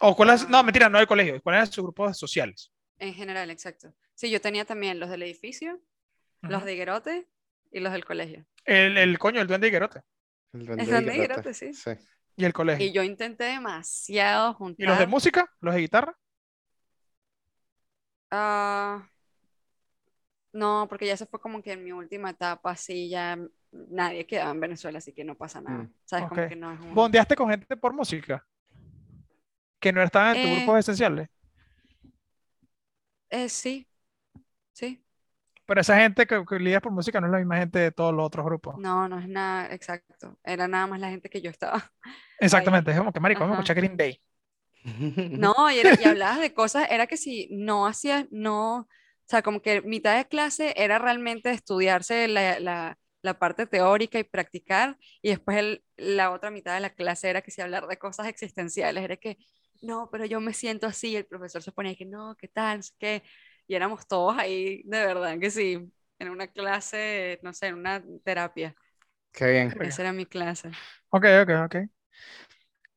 O 0.00 0.14
cuáles, 0.16 0.48
no, 0.48 0.58
Ah. 0.58 0.62
mentira, 0.62 0.88
no 0.88 0.98
del 0.98 1.06
colegio, 1.06 1.40
¿cuáles 1.42 1.58
eran 1.60 1.72
sus 1.72 1.84
grupos 1.84 2.18
sociales? 2.18 2.72
En 2.98 3.14
general, 3.14 3.50
exacto. 3.50 3.94
Sí, 4.14 4.30
yo 4.30 4.40
tenía 4.40 4.64
también 4.64 5.00
los 5.00 5.08
del 5.08 5.22
edificio, 5.22 5.80
los 6.42 6.58
Ujú. 6.58 6.66
de 6.66 6.74
Higuerote 6.74 7.28
y 7.70 7.80
los 7.80 7.92
del 7.92 8.04
colegio. 8.04 8.44
El, 8.64 8.98
el 8.98 9.18
coño, 9.18 9.40
el 9.40 9.46
duende 9.46 9.66
de 9.66 9.68
Higuerote 9.68 10.02
El 10.52 10.60
El 10.60 10.66
duende 10.66 10.84
duende 10.84 11.10
de 11.10 11.16
Higuerote, 11.16 11.40
Higuerote, 11.50 11.54
sí. 11.54 11.72
Sí. 11.72 11.90
y 12.36 12.44
el 12.44 12.52
colegio. 12.52 12.84
Y 12.86 12.92
yo 12.92 13.02
intenté 13.02 13.44
demasiado 13.44 14.50
¿Y 14.50 14.52
los 14.52 14.76
de 14.76 14.84
juntar. 15.04 15.08
música? 15.08 15.52
¿Los 15.60 15.74
de 15.74 15.80
guitarra? 15.80 16.18
Ah, 18.30 19.08
no, 20.52 20.86
porque 20.88 21.06
ya 21.06 21.16
se 21.16 21.26
fue 21.26 21.40
como 21.40 21.62
que 21.62 21.72
en 21.72 21.84
mi 21.84 21.92
última 21.92 22.30
etapa, 22.30 22.72
así 22.72 23.08
ya 23.08 23.38
nadie 23.72 24.26
quedaba 24.26 24.50
en 24.52 24.60
Venezuela, 24.60 24.98
así 24.98 25.12
que 25.12 25.24
no 25.24 25.36
pasa 25.36 25.60
nada. 25.60 25.86
Mm, 25.86 25.92
¿Sabes? 26.04 26.26
Como 26.26 26.44
ok. 26.44 26.46
que 26.46 26.56
no 26.56 26.72
es 26.72 26.80
un... 26.80 26.94
¿Bondeaste 26.94 27.36
con 27.36 27.50
gente 27.50 27.76
por 27.76 27.92
música? 27.94 28.46
Que 29.80 29.92
no 29.92 30.02
estaban 30.02 30.32
en 30.32 30.40
tus 30.40 30.50
Eh, 30.50 30.52
grupos 30.52 30.78
esenciales. 30.80 31.28
Eh, 33.30 33.48
sí, 33.48 33.88
sí. 34.74 35.04
Pero 35.66 35.80
esa 35.80 35.96
gente 35.98 36.26
que, 36.26 36.44
que 36.46 36.58
lidia 36.58 36.80
por 36.82 36.92
música 36.92 37.18
no 37.20 37.26
es 37.26 37.32
la 37.32 37.38
misma 37.38 37.56
gente 37.56 37.78
de 37.78 37.92
todos 37.92 38.12
los 38.14 38.26
otros 38.26 38.44
grupos. 38.44 38.76
No, 38.76 39.08
no 39.08 39.18
es 39.18 39.28
nada 39.28 39.72
exacto. 39.74 40.38
Era 40.44 40.68
nada 40.68 40.86
más 40.86 41.00
la 41.00 41.10
gente 41.10 41.28
que 41.30 41.40
yo 41.42 41.50
estaba. 41.50 41.92
Exactamente, 42.38 42.90
es 42.90 42.98
como 42.98 43.12
que, 43.12 43.20
marico, 43.20 43.40
vamos 43.44 43.54
a 43.58 43.60
escuchar 43.60 43.76
Green 43.76 43.96
Day. 43.96 44.20
No, 45.34 45.54
y, 45.72 45.78
era- 45.78 45.94
y 45.96 46.04
hablabas 46.04 46.40
de 46.40 46.52
cosas, 46.54 46.88
era 46.90 47.06
que 47.06 47.16
si 47.16 47.48
no 47.52 47.86
hacías, 47.86 48.26
no, 48.30 48.78
o 48.80 48.88
sea, 49.26 49.42
como 49.42 49.62
que 49.62 49.80
mitad 49.82 50.16
de 50.16 50.26
clase 50.28 50.74
era 50.76 50.98
realmente 50.98 51.50
estudiarse 51.50 52.28
la, 52.28 52.58
la- 52.60 52.98
la 53.22 53.38
parte 53.38 53.66
teórica 53.66 54.18
y 54.18 54.24
practicar, 54.24 54.96
y 55.22 55.30
después 55.30 55.58
el- 55.58 55.84
la 55.96 56.30
otra 56.32 56.50
mitad 56.50 56.74
de 56.74 56.80
la 56.80 56.94
clase 56.94 57.28
era 57.30 57.42
que 57.42 57.50
si 57.50 57.60
hablar 57.62 57.86
de 57.86 57.98
cosas 57.98 58.26
existenciales, 58.28 59.04
era 59.04 59.16
que, 59.16 59.36
no, 59.82 60.08
pero 60.10 60.24
yo 60.26 60.40
me 60.40 60.52
siento 60.54 60.86
así, 60.86 61.16
el 61.16 61.26
profesor 61.26 61.62
se 61.62 61.72
ponía 61.72 61.94
que 61.96 62.06
no, 62.06 62.34
¿qué 62.36 62.48
tal? 62.48 62.80
Qué, 62.98 63.22
y 63.66 63.74
éramos 63.74 64.06
todos 64.08 64.36
ahí, 64.38 64.82
de 64.84 65.06
verdad 65.06 65.38
que 65.38 65.50
sí, 65.50 65.78
en 66.18 66.28
una 66.30 66.48
clase, 66.48 67.38
no 67.42 67.52
sé, 67.52 67.68
en 67.68 67.74
una 67.76 68.02
terapia, 68.24 68.74
Qué 69.32 69.46
bien. 69.50 69.74
Esa 69.82 70.02
era 70.02 70.12
mi 70.12 70.26
clase. 70.26 70.70
Ok, 71.10 71.24
ok, 71.42 71.50
ok. 71.64 71.76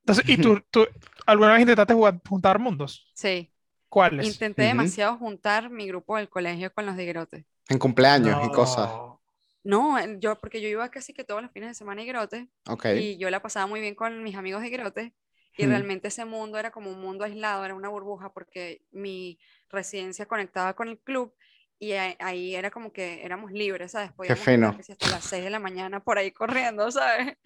Entonces, 0.02 0.26
¿y 0.28 0.38
tú, 0.38 0.62
tú 0.70 0.86
alguna 1.26 1.54
vez 1.54 1.62
intentaste 1.62 1.94
jugar- 1.94 2.20
juntar 2.28 2.60
mundos? 2.60 3.10
Sí, 3.14 3.52
¿Cuáles? 3.90 4.26
intenté 4.28 4.64
Ujú. 4.64 4.70
demasiado 4.70 5.18
juntar 5.18 5.70
mi 5.70 5.88
grupo 5.88 6.18
del 6.18 6.30
colegio 6.30 6.74
con 6.74 6.86
los 6.86 6.96
de 6.96 7.06
Grote. 7.06 7.46
En 7.70 7.80
cumpleaños 7.80 8.46
y 8.46 8.52
cosas. 8.52 8.90
No. 8.90 9.22
No, 9.66 9.98
yo, 10.20 10.38
porque 10.42 10.62
yo 10.62 10.68
iba 10.68 10.90
casi 10.90 11.14
que 11.14 11.24
todos 11.24 11.42
los 11.42 11.52
fines 11.52 11.70
de 11.70 11.74
semana 11.76 12.02
a 12.02 12.04
Iguerote 12.04 12.50
Ok. 12.68 12.86
y 12.98 13.18
yo 13.18 13.30
la 13.30 13.42
pasaba 13.42 13.66
muy 13.66 13.80
bien 13.80 13.96
con 13.96 14.22
mis 14.22 14.36
amigos 14.36 14.62
de 14.62 14.68
Iguerote 14.68 15.14
y 15.58 15.66
Hmm. 15.66 15.70
realmente 15.70 16.10
ese 16.10 16.26
mundo 16.26 16.58
era 16.58 16.72
como 16.72 16.90
un 16.92 17.00
mundo 17.00 17.24
aislado, 17.24 17.64
era 17.64 17.74
una 17.74 17.88
burbuja 17.88 18.34
porque 18.34 18.82
mi 18.92 19.40
residencia 19.70 20.26
conectaba 20.26 20.74
con 20.74 20.90
el 20.90 21.00
club 21.00 21.34
y 21.80 21.94
ahí 21.94 22.56
era 22.56 22.72
como 22.72 22.92
que 22.92 23.24
éramos 23.24 23.52
libres, 23.54 23.92
¿sabes? 23.94 24.12
Podíamos 24.12 24.40
estar 24.40 24.54
fino. 24.54 24.76
que 24.76 24.84
si 24.84 24.92
hasta 24.92 25.10
las 25.10 25.24
6 25.24 25.44
de 25.46 25.50
la 25.50 25.60
mañana 25.60 26.02
por 26.04 26.18
ahí 26.18 26.32
corriendo, 26.32 26.92
¿sabes? 26.92 27.38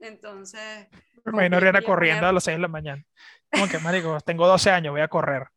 Entonces, 0.00 0.88
Me 1.24 1.32
imagino 1.32 1.50
que 1.50 1.56
a 1.56 1.60
Rihanna 1.60 1.80
quería 1.80 1.82
corriendo 1.82 2.26
a 2.26 2.32
las 2.32 2.44
6 2.44 2.56
de 2.56 2.62
la 2.62 2.68
mañana. 2.68 3.04
Como 3.50 3.68
que, 3.68 3.78
marico, 3.78 4.20
tengo 4.20 4.46
12 4.46 4.70
años, 4.70 4.92
voy 4.92 5.00
a 5.00 5.08
correr. 5.08 5.48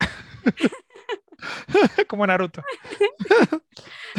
Como 2.08 2.26
Naruto. 2.26 2.62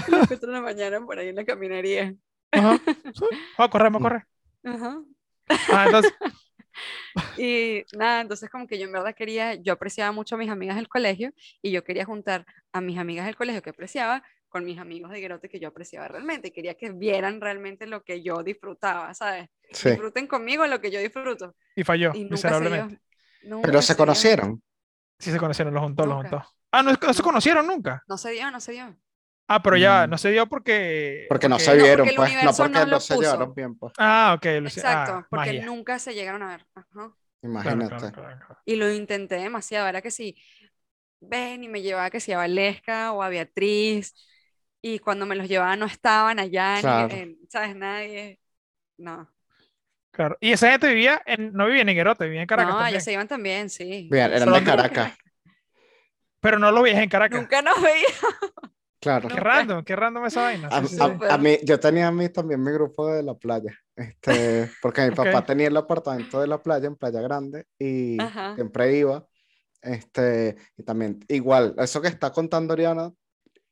las 0.07 0.27
4 0.27 0.47
de 0.47 0.53
la 0.53 0.61
mañana 0.61 0.99
por 1.01 1.19
ahí 1.19 1.29
en 1.29 1.35
la 1.35 1.45
caminaría. 1.45 2.15
Ajá. 2.51 2.79
Correr, 3.69 3.91
voy 3.91 3.99
a 3.99 4.01
correr. 4.01 4.27
Ajá. 4.63 5.01
Ah, 5.71 5.85
entonces, 5.85 6.13
Y 7.37 7.83
nada, 7.97 8.21
entonces 8.21 8.49
como 8.49 8.67
que 8.67 8.77
yo 8.77 8.85
en 8.85 8.91
verdad 8.91 9.15
quería, 9.15 9.55
yo 9.55 9.73
apreciaba 9.73 10.11
mucho 10.11 10.35
a 10.35 10.37
mis 10.37 10.49
amigas 10.49 10.75
del 10.75 10.87
colegio 10.87 11.31
y 11.61 11.71
yo 11.71 11.83
quería 11.83 12.05
juntar 12.05 12.45
a 12.71 12.81
mis 12.81 12.97
amigas 12.97 13.25
del 13.25 13.35
colegio 13.35 13.61
que 13.61 13.71
apreciaba 13.71 14.23
con 14.49 14.65
mis 14.65 14.77
amigos 14.79 15.11
de 15.11 15.21
Guerote 15.21 15.47
que 15.49 15.59
yo 15.59 15.69
apreciaba 15.69 16.07
realmente 16.07 16.49
y 16.49 16.51
quería 16.51 16.75
que 16.75 16.91
vieran 16.91 17.39
realmente 17.41 17.87
lo 17.87 18.03
que 18.03 18.21
yo 18.23 18.43
disfrutaba, 18.43 19.13
¿sabes? 19.13 19.47
Sí. 19.71 19.89
Disfruten 19.89 20.27
conmigo 20.27 20.65
lo 20.67 20.81
que 20.81 20.91
yo 20.91 20.99
disfruto. 20.99 21.55
y 21.75 21.83
falló, 21.83 22.11
Y 22.13 22.13
se 22.13 22.19
dio. 22.21 22.29
miserablemente. 22.31 23.01
nunca 23.43 23.67
Pero 23.67 23.81
se 23.81 23.95
conocieron. 23.95 24.61
Sí 25.19 25.31
se 25.31 25.37
conocieron, 25.37 25.73
los 25.73 25.83
juntó, 25.83 26.05
los 26.05 26.15
juntó. 26.15 26.43
Ah, 26.71 26.83
no, 26.83 26.91
no 26.93 27.13
se 27.13 27.23
conocieron 27.23 27.67
nunca. 27.67 28.03
No 28.07 28.17
se 28.17 28.31
dio, 28.31 28.49
no 28.51 28.59
se 28.59 28.71
dio. 28.73 28.95
Ah, 29.47 29.61
pero 29.63 29.77
ya, 29.77 30.05
Mm. 30.05 30.09
no 30.11 30.17
se 30.17 30.29
dio 30.31 30.47
porque... 30.47 31.25
Porque 31.27 31.49
no 31.49 31.57
se 31.59 31.75
No, 31.75 31.83
vieron, 31.83 32.07
porque 32.07 32.09
el 32.11 32.15
pues. 32.15 32.43
No 32.45 32.53
porque 32.55 32.79
no 32.79 32.85
no 32.85 32.99
se 32.99 33.17
llevaron 33.17 33.53
bien, 33.55 33.75
pues. 33.77 33.93
Ah, 33.97 34.35
ok. 34.37 34.45
lo 34.61 34.69
sé. 34.69 34.79
Exacto, 34.79 35.11
Ah, 35.13 35.27
porque 35.29 35.45
magia. 35.53 35.65
nunca 35.65 35.99
se 35.99 36.13
llegaron 36.13 36.43
a 36.43 36.49
ver. 36.49 36.65
Ajá. 36.75 37.13
Imagínate. 37.41 37.87
claro, 37.87 38.11
claro, 38.13 38.37
claro. 38.39 38.57
Y 38.65 38.75
lo 38.75 38.91
intenté 38.91 39.35
demasiado, 39.35 39.87
era 39.87 40.01
que 40.01 40.11
si 40.11 40.35
ven 41.19 41.63
y 41.63 41.67
me 41.67 41.81
llevaba 41.81 42.09
que 42.11 42.19
si 42.19 42.31
a 42.31 42.37
Valesca 42.37 43.11
o 43.13 43.23
a 43.23 43.29
Beatriz 43.29 44.13
y 44.81 44.99
cuando 44.99 45.25
me 45.25 45.35
los 45.35 45.47
llevaba 45.47 45.75
no 45.75 45.85
estaban 45.85 46.39
allá, 46.39 46.75
ni 46.75 46.81
Claro. 46.81 47.15
en- 47.15 47.37
¿sabes? 47.49 47.75
Nadie. 47.75 48.39
No. 48.97 49.29
Claro. 50.11 50.37
Y 50.39 50.51
esa 50.51 50.71
gente 50.71 50.87
vivía 50.89 51.21
en, 51.25 51.53
no 51.53 51.65
vivía 51.67 51.81
en 51.83 51.89
Higuerote, 51.89 52.25
vivía 52.25 52.41
en 52.41 52.47
Caracas 52.47 52.73
no, 52.75 52.85
ellos 52.87 53.03
se 53.03 53.13
iban 53.13 53.27
también, 53.27 53.69
sí. 53.69 54.07
Bien, 54.11 54.31
eran 54.33 54.51
de. 54.51 54.63
Caracas. 54.63 55.13
Pero 56.41 56.57
no 56.59 56.71
lo 56.71 56.81
veías 56.81 56.99
en 57.01 57.09
Caracas. 57.09 57.39
Nunca 57.39 57.61
nos 57.61 57.81
veía. 57.81 58.07
Claro. 59.01 59.29
Qué 59.29 59.35
random, 59.39 59.83
qué 59.85 59.95
random 59.95 60.25
esa 60.25 60.41
vaina. 60.41 60.67
A, 60.69 60.81
Sí, 60.81 60.95
sí, 60.95 61.01
a- 61.01 61.07
sí. 61.07 61.25
A 61.29 61.37
mí, 61.37 61.57
yo 61.63 61.79
tenía 61.79 62.07
a 62.07 62.11
mí 62.11 62.27
también 62.29 62.61
mi 62.61 62.71
grupo 62.71 63.07
de 63.07 63.23
la 63.23 63.33
playa, 63.33 63.73
este, 63.95 64.69
porque 64.81 65.03
mi 65.07 65.11
papá 65.41 65.45
tenía 65.45 65.67
el 65.67 65.77
apartamento 65.77 66.41
de 66.41 66.47
la 66.47 66.61
playa 66.61 66.87
en 66.87 66.95
Playa 66.97 67.21
Grande 67.21 67.65
y 67.77 68.19
Ajá. 68.21 68.55
siempre 68.55 68.93
iba, 68.97 69.25
este, 69.81 70.57
y 70.75 70.83
también, 70.83 71.19
igual, 71.29 71.75
eso 71.77 72.01
que 72.01 72.09
está 72.09 72.31
contando 72.31 72.73
Oriana, 72.73 73.09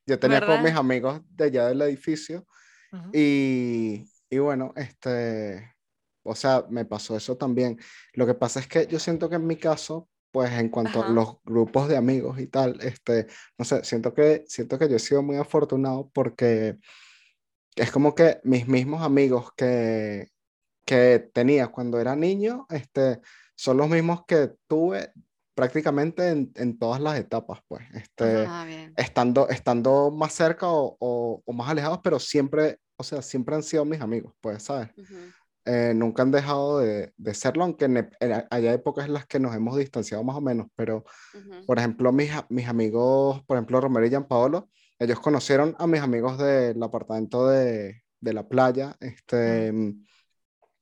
yo 0.08 0.18
tenía 0.18 0.39
con 0.39 0.49
¿Verdad? 0.49 0.64
mis 0.64 0.74
amigos 0.74 1.22
de 1.30 1.43
allá 1.45 1.68
del 1.68 1.82
edificio 1.84 2.45
Ujú. 2.93 3.10
y, 3.14 4.10
y 4.30 4.38
bueno, 4.39 4.74
este, 4.76 5.76
o 6.24 6.34
sea, 6.34 6.66
me 6.70 6.86
pasó 6.86 7.16
eso 7.16 7.38
también. 7.38 7.78
Lo 8.14 8.26
que 8.26 8.34
pasa 8.34 8.60
es 8.60 8.68
que 8.68 8.88
yo 8.88 8.99
siento 8.99 9.30
que 9.30 9.36
en 9.36 9.45
mi 9.45 9.58
caso, 9.58 10.10
pues 10.32 10.51
en 10.51 10.70
cuanto 10.70 10.99
a 10.99 11.03
Ajá. 11.03 11.12
los 11.12 11.38
grupos 11.43 11.89
de 11.89 11.97
amigos 11.97 12.39
y 12.39 12.47
tal, 12.47 12.80
este, 12.82 13.28
no 13.58 13.66
sé, 13.66 13.84
siento 13.84 14.14
que, 14.14 14.45
siento 14.47 14.80
que 14.80 14.89
yo 14.89 14.95
he 14.95 14.99
sido 14.99 15.22
muy 15.22 15.36
afortunado 15.36 16.10
porque 16.14 16.78
es 17.76 17.91
como 17.91 18.16
que 18.16 18.39
mis 18.43 18.68
mismos 18.68 19.03
amigos 19.03 19.51
que, 19.55 20.30
que 20.86 21.30
tenía 21.34 21.68
cuando 21.68 21.99
era 21.99 22.16
niño, 22.16 22.66
este, 22.70 23.20
son 23.55 23.78
los 23.78 23.89
mismos 23.89 24.26
que 24.26 24.51
tuve 24.68 25.12
prácticamente 25.58 26.30
en, 26.30 26.51
en 26.53 26.78
todas 26.78 27.01
las 27.01 27.18
etapas, 27.18 27.62
pues, 27.68 27.84
este, 27.95 28.45
Ah, 28.45 28.68
estando, 28.95 29.49
estando 29.49 30.12
más 30.12 30.32
cerca 30.34 30.68
o, 30.70 30.95
o- 30.99 31.41
o 31.43 31.51
más 31.53 31.68
alejados, 31.68 31.99
pero 32.03 32.20
siempre, 32.20 32.78
o 32.95 33.03
sea, 33.03 33.24
siempre 33.24 33.55
han 33.55 33.64
sido 33.64 33.84
mis 33.84 33.99
amigos, 33.99 34.34
pues, 34.39 34.62
¿sabes? 34.62 34.89
Ujú, 34.95 35.16
Eh, 35.66 35.93
nunca 35.95 36.22
han 36.22 36.30
dejado 36.32 36.78
de, 36.80 37.12
de 37.18 37.34
serlo, 37.34 37.64
aunque 37.64 37.86
en 37.86 37.97
en 38.20 38.45
haya 38.51 38.72
épocas 38.72 39.08
en 39.08 39.14
las 39.14 39.26
que 39.26 39.39
nos 39.39 39.55
hemos 39.55 39.76
distanciado 39.76 40.24
más 40.24 40.36
o 40.38 40.41
menos, 40.41 40.68
pero, 40.76 41.03
ujú. 41.34 41.66
por 41.66 41.80
ejemplo, 41.80 42.12
mis, 42.12 42.32
mis 42.49 42.68
amigos, 42.68 43.43
por 43.47 43.58
ejemplo, 43.58 43.82
Romero 43.82 44.05
y 44.05 44.10
Gianpaolo, 44.10 44.70
ellos 44.99 45.20
conocieron 45.20 45.76
a 45.80 45.88
mis 45.88 46.01
amigos 46.01 46.38
del 46.38 46.82
apartamento 46.84 47.47
de, 47.47 48.03
de 48.22 48.34
la 48.34 48.47
playa, 48.47 48.95
este, 48.99 49.58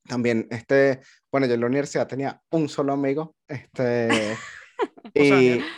también, 0.07 0.47
este, 0.51 0.99
bueno, 1.31 1.47
yo 1.47 1.53
en 1.55 1.61
la 1.61 1.67
universidad 1.67 2.07
tenía 2.07 2.41
un 2.51 2.69
solo 2.69 2.91
amigo, 2.93 3.35
este, 3.47 4.37
y 5.13 5.29
Daniel. 5.29 5.69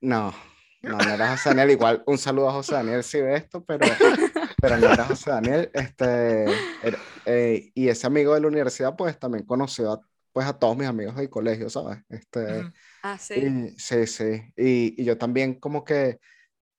no, 0.00 0.34
no, 0.82 1.02
no 1.04 1.12
era 1.14 1.28
José 1.30 1.50
Daniel, 1.50 1.70
igual 1.72 2.02
un 2.06 2.18
saludo 2.18 2.48
a 2.48 2.52
José 2.52 2.76
Daniel 2.76 3.02
si 3.04 3.20
ve 3.20 3.36
esto, 3.36 3.64
pero, 3.64 3.86
pero 4.60 4.76
no 4.78 4.90
era 4.90 5.06
José 5.06 5.30
Daniel, 5.30 5.70
este, 5.74 6.68
era- 6.80 7.02
eh, 7.24 7.70
y 7.74 7.88
ese 7.88 8.06
amigo 8.06 8.34
de 8.34 8.40
la 8.40 8.48
universidad, 8.48 8.96
pues 8.96 9.18
también 9.18 9.44
conoció 9.44 9.92
a, 9.92 10.00
pues, 10.32 10.46
a 10.46 10.58
todos 10.58 10.76
mis 10.76 10.86
amigos 10.88 11.16
del 11.16 11.30
colegio, 11.30 11.68
¿sabes? 11.70 11.98
Este. 12.08 12.68
Ah, 13.02 13.18
sí. 13.18 13.34
y- 13.36 13.70
sí, 13.78 14.06
sí, 14.06 14.24
y, 14.56 15.00
y 15.02 15.04
yo 15.04 15.18
también 15.18 15.54
como 15.60 15.84
que 15.84 16.18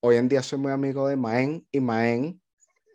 hoy 0.01 0.17
en 0.17 0.29
día 0.29 0.43
soy 0.43 0.59
muy 0.59 0.71
amigo 0.71 1.07
de 1.07 1.15
Maén, 1.17 1.67
y 1.71 1.79
Maén, 1.81 2.41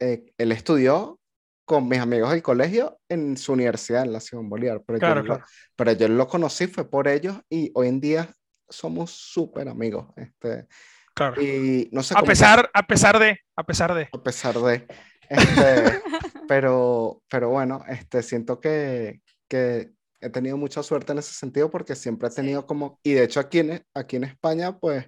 eh, 0.00 0.24
él 0.38 0.52
estudió 0.52 1.20
con 1.64 1.88
mis 1.88 2.00
amigos 2.00 2.30
del 2.32 2.42
colegio 2.42 2.98
en 3.08 3.36
su 3.36 3.52
universidad, 3.52 4.02
en 4.04 4.12
la 4.12 4.20
Simón 4.20 4.48
Bolívar, 4.50 4.82
pero 4.86 4.98
yo 4.98 5.00
Claro, 5.00 5.22
lo- 5.22 5.26
claro. 5.26 5.44
pero 5.76 5.92
yo 5.92 6.08
lo 6.08 6.28
conocí 6.28 6.66
fue 6.66 6.88
por 6.88 7.08
ellos 7.08 7.38
y 7.48 7.70
hoy 7.74 7.88
en 7.88 8.00
día 8.00 8.34
somos 8.72 9.10
súper 9.10 9.68
amigos. 9.68 10.06
Este, 10.16 10.66
Claro. 11.14 11.40
y 11.42 11.88
no 11.92 12.02
sé 12.02 12.14
A 12.16 12.22
pesar, 12.22 12.70
a 12.72 12.86
pesar 12.86 13.18
de, 13.18 13.38
a 13.54 13.64
pesar 13.64 13.94
de. 13.94 14.08
a 14.12 14.22
pesar 14.22 14.58
de, 14.58 14.86
este, 15.28 16.02
pero, 16.48 17.22
pero 17.28 17.50
bueno, 17.50 17.84
este, 17.86 18.22
siento 18.22 18.60
que, 18.60 19.20
que 19.46 19.90
he 20.20 20.30
tenido 20.30 20.56
mucha 20.56 20.82
suerte 20.82 21.12
en 21.12 21.18
ese 21.18 21.34
sentido 21.34 21.70
porque 21.70 21.94
siempre 21.96 22.28
he 22.28 22.30
Sí. 22.30 22.36
tenido 22.36 22.66
como, 22.66 22.98
y 23.02 23.12
de 23.12 23.24
hecho 23.24 23.40
aquí 23.40 23.58
en, 23.58 23.84
aquí 23.92 24.16
en 24.16 24.24
España, 24.24 24.78
pues 24.78 25.06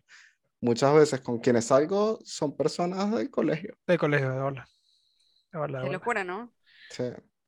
muchas 0.61 0.95
veces 0.95 1.21
con 1.21 1.39
quienes 1.41 1.67
salgo 1.67 2.19
son 2.25 2.55
personas 2.57 3.11
del 3.13 3.31
colegio. 3.31 3.75
De 3.87 3.97
colegio, 3.97 4.31
de 4.33 4.41
bola. 4.41 4.69
De 5.53 5.59
bola, 5.59 5.79
de 5.81 5.87
Qué 5.87 5.93
locura, 5.93 6.25
¿no? 6.25 6.53
Sí. 6.91 7.05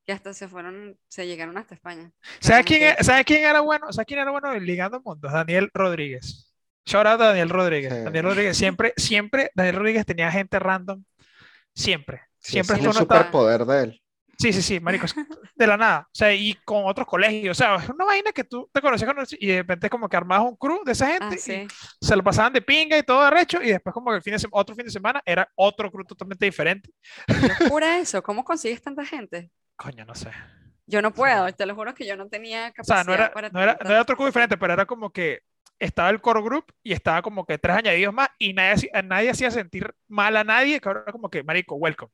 Que 0.07 0.13
hasta 0.13 0.33
se 0.33 0.47
fueron, 0.49 0.97
se 1.09 1.27
llegaron 1.27 1.59
hasta 1.59 1.75
España. 1.75 2.13
¿Sabes 2.41 2.65
quién, 2.65 2.79
que- 2.81 2.91
e- 2.91 3.05
¿sabes 3.05 3.25
quién 3.25 3.45
era 3.45 3.61
bueno? 3.61 3.93
¿Sabes 3.93 4.07
quién 4.07 4.21
era 4.21 4.31
bueno 4.31 4.55
ligando 4.59 5.01
mundos? 5.05 5.33
Daniel 5.33 5.69
Rodríguez. 5.75 6.55
Shout 6.87 7.07
out 7.07 7.21
a 7.21 7.27
Daniel 7.29 7.49
Rodríguez. 7.51 7.93
Sí. 7.93 8.01
Daniel 8.05 8.25
Rodríguez 8.27 8.57
siempre, 8.57 8.93
siempre, 8.97 9.51
Daniel 9.55 9.77
Rodríguez 9.77 10.07
tenía 10.07 10.31
gente 10.31 10.59
random. 10.61 11.03
Siempre. 11.75 12.23
Sí, 12.39 12.53
Siempre 12.53 12.77
estuvo 12.77 12.91
es 12.93 12.97
un 12.97 13.03
superpoder 13.03 13.65
de 13.65 13.83
él. 13.83 14.03
Sí, 14.39 14.53
sí, 14.53 14.61
sí, 14.63 14.81
maricos, 14.81 15.15
de 15.57 15.67
la 15.67 15.77
nada. 15.79 16.01
O 16.07 16.15
sea, 16.15 16.33
y 16.33 16.53
con 16.65 16.85
otros 16.85 17.07
colegios. 17.07 17.57
O 17.57 17.59
sea, 17.59 17.77
es 17.77 17.89
una 17.89 18.05
vaina 18.05 18.33
que 18.33 18.45
tú 18.45 18.69
te 18.73 18.81
conocías 18.83 19.13
con 19.13 19.25
y 19.41 19.47
de 19.47 19.57
repente 19.59 19.89
como 19.89 20.09
que 20.09 20.17
armabas 20.17 20.47
un 20.51 20.57
crew 20.57 20.85
de 20.85 20.93
esa 20.93 21.07
gente 21.07 21.27
Ah, 21.31 21.35
y 21.35 21.39
sí. 21.39 21.67
se 22.01 22.15
lo 22.15 22.23
pasaban 22.23 22.53
de 22.53 22.61
pinga 22.61 22.99
y 22.99 23.03
todo 23.03 23.23
arrecho 23.23 23.63
y 23.63 23.69
después 23.71 23.95
como 23.95 24.11
que 24.11 24.17
el 24.19 24.23
fin 24.23 24.37
de 24.37 24.47
otro 24.53 24.77
fin 24.77 24.85
de 24.85 24.91
semana 24.93 25.23
era 25.25 25.51
otro 25.57 25.91
crew 25.91 26.05
totalmente 26.05 26.45
diferente. 26.45 26.91
Qué 27.27 27.65
locura 27.65 27.99
eso. 27.99 28.23
¿Cómo 28.23 28.45
consigues 28.45 28.83
tanta 28.83 29.05
gente? 29.05 29.51
Coño, 29.77 30.05
no 30.05 30.15
sé. 30.15 30.31
Yo 30.87 31.03
no 31.03 31.13
puedo, 31.13 31.53
te 31.53 31.67
lo 31.67 31.75
juro 31.75 31.95
que 31.95 32.07
yo 32.07 32.17
no 32.17 32.29
tenía 32.29 32.73
O 32.79 32.85
sea, 32.85 33.05
capacidad 33.05 33.05
no 33.05 33.15
era, 33.15 33.33
para 33.33 33.51
no 33.51 33.63
era, 33.63 33.79
no 33.83 33.91
era 33.91 34.03
otro 34.03 34.17
gente. 34.17 34.27
diferente, 34.27 34.57
pero 34.59 34.73
era 34.73 34.87
como 34.87 35.11
que 35.11 35.41
estaba 35.79 36.11
el 36.11 36.21
core 36.21 36.43
group 36.43 36.67
y 36.83 36.93
estaba 36.93 37.23
como 37.23 37.45
que 37.45 37.59
tres 37.59 37.77
añadidos 37.77 38.15
más 38.15 38.29
y 38.39 38.53
nadie, 38.53 38.73
hacía- 38.73 39.03
nadie 39.03 39.31
hacía 39.31 39.51
sentir 39.51 39.93
mal 40.09 40.37
a 40.37 40.45
nadie, 40.45 40.81
que 40.81 40.89
era 40.89 41.05
como 41.07 41.29
que, 41.31 41.43
marico, 41.43 41.75
welcome. 41.77 42.13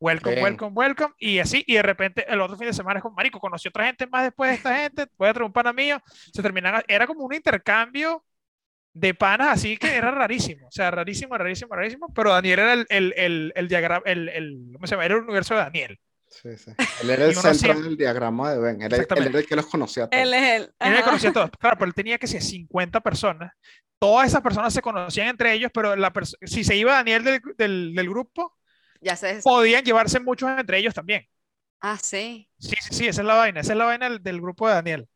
Welcome, 0.00 0.36
Bien. 0.36 0.44
welcome, 0.44 0.72
welcome. 0.74 1.14
Y 1.18 1.38
así, 1.40 1.64
y 1.66 1.74
de 1.74 1.82
repente 1.82 2.26
el 2.32 2.40
otro 2.40 2.56
fin 2.58 2.68
de 2.68 2.74
semana 2.74 2.98
es 3.00 3.02
como, 3.02 3.16
marico, 3.16 3.40
conocí 3.40 3.68
otra 3.68 3.86
gente 3.86 4.06
más 4.08 4.24
después 4.24 4.50
de 4.50 4.56
esta 4.56 4.76
gente, 4.78 5.06
voy 5.18 5.28
a 5.28 5.34
traer 5.34 5.46
un 5.46 5.52
pana 5.52 5.72
mío. 5.72 6.00
Se 6.32 6.42
terminan, 6.42 6.82
era 6.88 7.06
como 7.06 7.24
un 7.24 7.34
intercambio 7.34 8.24
de 8.94 9.14
panas, 9.14 9.48
así 9.50 9.76
que 9.78 9.94
era 9.96 10.10
rarísimo. 10.12 10.68
O 10.68 10.72
sea, 10.72 10.90
rarísimo, 10.90 11.36
rarísimo, 11.38 11.74
rarísimo. 11.74 12.12
Pero 12.14 12.32
Daniel 12.32 12.60
era 12.60 12.72
el, 12.74 12.86
el, 12.90 13.14
el, 13.16 13.52
el 13.56 13.68
diagrama, 13.68 14.02
el, 14.06 14.28
el, 14.30 14.70
¿cómo 14.74 14.86
se 14.86 14.92
llama? 14.94 15.06
Era 15.06 15.16
el 15.16 15.22
universo 15.22 15.54
de 15.54 15.60
Daniel. 15.62 16.00
Sí, 16.42 16.56
sí. 16.58 16.72
Él 16.96 17.10
era 17.10 17.26
el 17.26 17.34
centro 17.36 17.80
del 17.80 17.96
diagrama 17.96 18.52
de 18.52 18.58
Ben. 18.58 18.82
Él, 18.82 18.92
él 18.92 19.26
era 19.26 19.38
el 19.38 19.46
que 19.46 19.56
los 19.56 19.66
conocía 19.66 20.04
a 20.04 20.10
todos. 20.10 20.22
Él 20.22 20.34
es 20.34 20.42
él. 20.62 20.74
Él 20.80 20.94
le 20.94 20.98
Ajá. 20.98 21.04
conocía 21.04 21.30
a 21.30 21.32
todos. 21.32 21.50
Claro, 21.58 21.76
pero 21.78 21.86
él 21.88 21.94
tenía 21.94 22.18
que 22.18 22.26
ser 22.26 22.42
50 22.42 23.00
personas. 23.00 23.52
Todas 23.98 24.28
esas 24.28 24.42
personas 24.42 24.74
se 24.74 24.82
conocían 24.82 25.28
entre 25.28 25.52
ellos, 25.52 25.70
pero 25.72 25.94
la 25.96 26.12
si 26.42 26.64
se 26.64 26.76
iba 26.76 26.92
Daniel 26.94 27.24
del, 27.24 27.40
del, 27.56 27.94
del 27.94 28.08
grupo, 28.08 28.58
Ya 29.00 29.16
sé. 29.16 29.40
podían 29.42 29.84
llevarse 29.84 30.20
muchos 30.20 30.50
entre 30.58 30.78
ellos 30.78 30.92
también. 30.94 31.24
Ah, 31.80 31.98
sí. 32.02 32.48
Sí, 32.58 32.74
sí, 32.82 32.94
sí, 32.94 33.06
esa 33.08 33.22
es 33.22 33.26
la 33.26 33.34
vaina. 33.34 33.60
Esa 33.60 33.72
es 33.72 33.78
la 33.78 33.84
vaina 33.86 34.08
del, 34.08 34.22
del 34.22 34.40
grupo 34.40 34.68
de 34.68 34.74
Daniel. 34.74 35.08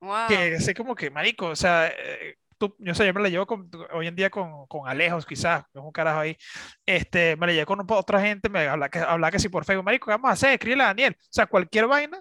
Wow. 0.00 0.28
Que 0.28 0.60
sé 0.60 0.74
como 0.74 0.94
que, 0.94 1.10
marico, 1.10 1.48
o 1.48 1.56
sea, 1.56 1.88
eh, 1.88 2.36
tú, 2.58 2.74
yo 2.78 2.94
sé, 2.94 3.06
yo 3.06 3.14
me 3.14 3.22
la 3.22 3.28
llevo 3.28 3.46
con, 3.46 3.70
hoy 3.92 4.06
en 4.06 4.16
día 4.16 4.30
con, 4.30 4.66
con 4.66 4.88
Alejos, 4.88 5.26
quizás, 5.26 5.64
que 5.72 5.78
es 5.78 5.84
un 5.84 5.92
carajo 5.92 6.20
ahí. 6.20 6.36
Este, 6.84 7.36
me 7.36 7.46
la 7.46 7.52
llevo 7.52 7.66
con 7.66 7.86
otra 7.90 8.20
gente, 8.20 8.48
me 8.48 8.66
habla 8.66 8.88
que, 8.88 8.98
habla 8.98 9.30
que 9.30 9.38
si 9.38 9.48
por 9.48 9.64
Facebook, 9.64 9.84
marico, 9.84 10.06
¿qué 10.06 10.12
vamos 10.12 10.30
a 10.30 10.32
hacer? 10.32 10.52
Escríbele 10.52 10.82
a 10.82 10.86
Daniel. 10.86 11.16
O 11.18 11.28
sea, 11.30 11.46
cualquier 11.46 11.86
vaina, 11.86 12.20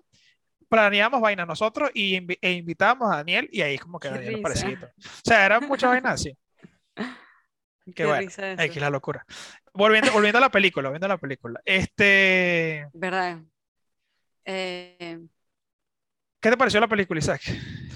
planeamos 0.69 1.21
vaina 1.21 1.45
nosotros 1.45 1.89
y 1.93 2.19
e 2.41 2.51
invitábamos 2.51 3.11
a 3.11 3.17
Daniel 3.17 3.47
y 3.51 3.61
ahí 3.61 3.77
como 3.77 3.99
que 3.99 4.09
Daniel 4.09 4.41
todo. 4.41 4.87
O 4.87 5.21
sea, 5.23 5.45
eran 5.45 5.67
muchas 5.67 5.89
vainas 5.89 6.13
así. 6.13 6.37
Qué 7.85 7.93
Qué 7.93 8.05
bueno. 8.05 8.27
X 8.27 8.77
la 8.77 8.89
locura. 8.89 9.25
Volviendo, 9.73 10.11
volviendo 10.11 10.39
a 10.39 10.41
la 10.41 10.49
película, 10.49 10.89
volviendo 10.89 11.05
a 11.05 11.09
la 11.09 11.17
película. 11.17 11.61
Este, 11.63 12.87
¿Verdad? 12.93 13.41
Eh, 14.43 15.19
¿qué 16.45 16.51
te 16.51 16.57
pareció 16.57 16.79
la 16.79 16.87
película, 16.87 17.17
Isaac? 17.17 17.41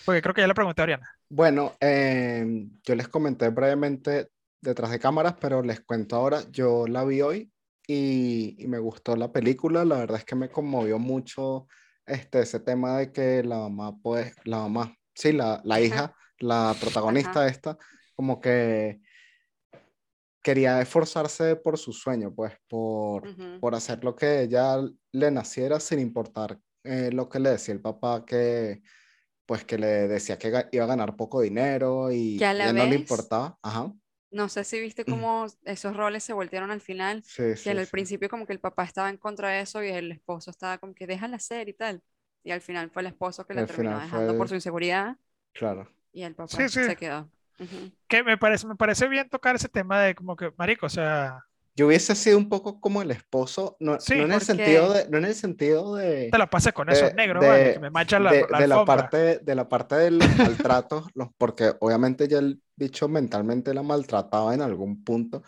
Porque 0.04 0.24
creo 0.24 0.34
que 0.34 0.42
ya 0.42 0.48
le 0.48 0.56
pregunté 0.56 0.82
a 0.82 0.86
Oriana. 0.86 1.16
Bueno, 1.30 1.76
eh, 1.80 2.66
yo 2.84 2.96
les 2.96 3.08
comenté 3.08 3.48
brevemente 3.50 4.30
detrás 4.60 4.90
de 4.90 4.98
cámaras, 4.98 5.36
pero 5.40 5.62
les 5.62 5.82
cuento 5.82 6.16
ahora, 6.16 6.42
yo 6.50 6.88
la 6.88 7.06
vi 7.06 7.22
hoy 7.22 7.52
y, 7.86 8.56
y 8.58 8.68
me 8.68 8.80
gustó 8.80 9.16
la 9.16 9.32
película, 9.32 9.86
la 9.86 10.00
verdad 10.00 10.18
es 10.18 10.26
que 10.26 10.34
me 10.34 10.50
conmovió 10.50 10.98
mucho 10.98 11.68
este, 12.08 12.42
ese 12.42 12.60
tema 12.60 12.98
de 12.98 13.12
que 13.12 13.44
la 13.44 13.58
mamá, 13.58 13.96
pues, 14.02 14.34
la 14.46 14.58
mamá, 14.58 14.96
sí, 15.14 15.32
la, 15.32 15.62
la 15.64 15.80
hija, 15.80 16.16
la 16.40 16.76
protagonista 16.82 17.46
esta, 17.48 17.78
como 18.16 18.42
que 18.42 19.00
quería 20.42 20.82
esforzarse 20.82 21.56
por 21.56 21.78
su 21.78 21.94
sueño, 21.94 22.34
pues, 22.34 22.54
por, 22.68 23.28
ujú. 23.28 23.60
por 23.60 23.76
hacer 23.76 24.04
lo 24.04 24.16
que 24.16 24.42
ella 24.42 24.78
le 25.12 25.30
naciera 25.30 25.80
sin 25.80 26.00
importar 26.00 26.58
eh, 26.84 27.12
lo 27.12 27.30
que 27.30 27.40
le 27.40 27.52
decía 27.52 27.74
el 27.74 27.82
papá 27.82 28.26
que 28.26 28.82
pues 29.46 29.66
que 29.66 29.78
le 29.80 30.08
decía 30.08 30.38
que 30.38 30.68
iba 30.72 30.84
a 30.84 30.88
ganar 30.88 31.16
poco 31.16 31.42
dinero 31.42 32.12
y 32.12 32.38
Que 32.38 32.46
a 32.46 32.54
la 32.54 32.66
ella 32.66 32.74
no 32.74 32.84
le 32.86 32.92
vez- 32.92 33.00
importaba. 33.02 33.58
Ajá. 33.64 33.92
No 34.32 34.48
sé 34.48 34.64
si 34.64 34.80
viste 34.80 35.06
cómo 35.06 35.48
esos 35.66 35.98
roles 35.98 36.24
se 36.24 36.34
voltearon 36.34 36.70
al 36.70 36.82
final. 36.82 37.24
Sí, 37.24 37.42
Que 37.44 37.56
sí, 37.58 37.70
al 37.72 37.84
sí. 37.86 37.92
principio 37.92 38.30
como 38.30 38.46
que 38.46 38.54
el 38.54 38.60
papá 38.60 38.84
estaba 38.84 39.10
en 39.10 39.18
contra 39.18 39.50
de 39.50 39.62
eso 39.62 39.84
y 39.84 39.88
el 39.90 40.12
esposo 40.12 40.52
estaba 40.52 40.78
como 40.78 40.94
que 40.94 41.08
déjala 41.08 41.38
hacer 41.38 41.68
y 41.68 41.74
tal. 41.74 42.04
Y 42.44 42.52
al 42.52 42.62
final 42.62 42.92
fue 42.92 43.02
el 43.02 43.08
esposo 43.08 43.48
que 43.48 43.56
la 43.56 43.66
terminó 43.66 44.00
dejando 44.00 44.28
fue 44.30 44.38
por 44.38 44.50
su 44.50 44.54
inseguridad 44.56 45.18
Claro. 45.54 45.90
y 46.14 46.22
el 46.22 46.36
papá 46.36 46.56
Sí, 46.56 46.70
sí. 46.70 46.84
se 46.84 46.96
quedó. 46.96 47.32
Ujú. 47.60 47.92
Que 48.08 48.24
me 48.24 48.38
parece, 48.38 48.68
me 48.68 48.76
parece 48.76 49.08
bien 49.08 49.28
tocar 49.30 49.56
ese 49.56 49.68
tema 49.68 50.00
de 50.00 50.14
como 50.14 50.36
que, 50.36 50.54
marico, 50.58 50.86
o 50.86 50.90
sea, 50.90 51.44
yo 51.80 51.88
hubiese 51.88 52.14
sido 52.14 52.38
un 52.38 52.50
poco 52.50 52.82
como 52.82 53.02
el 53.02 53.10
esposo, 53.10 53.78
no, 53.80 54.02
Sí, 54.02 54.18
no 54.18 54.26
en 54.26 54.32
el 54.34 54.40
¿por 54.40 54.46
sentido 54.46 54.94
de, 54.94 55.10
no 55.10 55.18
en 55.18 55.24
el 55.24 55.34
sentido 55.34 55.96
de, 55.96 56.28
Te 56.30 56.38
la 56.38 56.50
pases 56.50 56.74
con 56.74 56.90
esos 56.90 57.14
negros, 57.14 57.42
vale, 57.42 57.76
que 57.76 57.80
me 57.80 57.90
manchan 57.90 58.22
la, 58.22 58.34
de, 58.34 58.46
la 58.50 58.60
de 58.60 58.68
la 58.68 58.84
parte, 58.84 59.40
de 59.40 59.56
la 59.56 59.70
parte 59.70 59.96
de 59.96 60.12
los 60.12 60.38
maltratos, 60.38 61.06
los, 61.14 61.30
porque 61.38 61.72
obviamente 61.80 62.28
ya 62.28 62.40
el 62.40 62.62
bicho 62.76 63.08
mentalmente 63.08 63.74
la 63.74 63.82
maltrataba 63.82 64.54
en 64.54 64.62
algún 64.62 65.06
punto. 65.06 65.42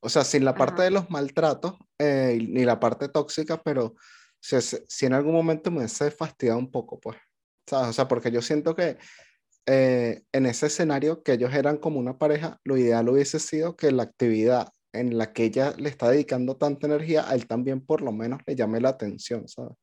O 0.00 0.08
sea, 0.08 0.24
sin 0.24 0.44
la 0.44 0.56
parte 0.56 0.74
Ajá. 0.74 0.84
de 0.86 0.90
los 0.90 1.08
maltratos, 1.08 1.74
eh, 2.00 2.36
ni 2.48 2.64
la 2.64 2.80
parte 2.80 3.08
tóxica, 3.08 3.62
pero 3.62 3.94
si, 4.40 4.56
si 4.60 5.06
en 5.06 5.12
algún 5.12 5.34
momento 5.34 5.70
me 5.70 5.78
hubiese 5.78 6.10
fastidiado 6.10 6.58
un 6.58 6.72
poco, 6.72 6.98
pues, 6.98 7.16
¿sabes? 7.64 7.90
O 7.90 7.92
sea, 7.92 8.08
porque 8.08 8.32
yo 8.32 8.42
siento 8.42 8.74
que 8.74 8.98
eh, 9.66 10.24
en 10.32 10.46
ese 10.46 10.66
escenario 10.66 11.22
que 11.22 11.34
ellos 11.34 11.54
eran 11.54 11.76
como 11.76 12.00
una 12.00 12.18
pareja, 12.18 12.58
lo 12.64 12.76
ideal 12.76 13.08
hubiese 13.08 13.38
sido 13.38 13.76
que 13.76 13.92
la 13.92 14.02
actividad 14.02 14.72
en 14.98 15.16
la 15.18 15.32
que 15.32 15.44
ella 15.44 15.74
le 15.76 15.88
está 15.88 16.10
dedicando 16.10 16.56
tanta 16.56 16.86
energía, 16.86 17.28
a 17.28 17.34
él 17.34 17.46
también 17.46 17.80
por 17.80 18.02
lo 18.02 18.12
menos 18.12 18.40
le 18.46 18.54
llame 18.54 18.80
la 18.80 18.90
atención, 18.90 19.48
¿sabes? 19.48 19.76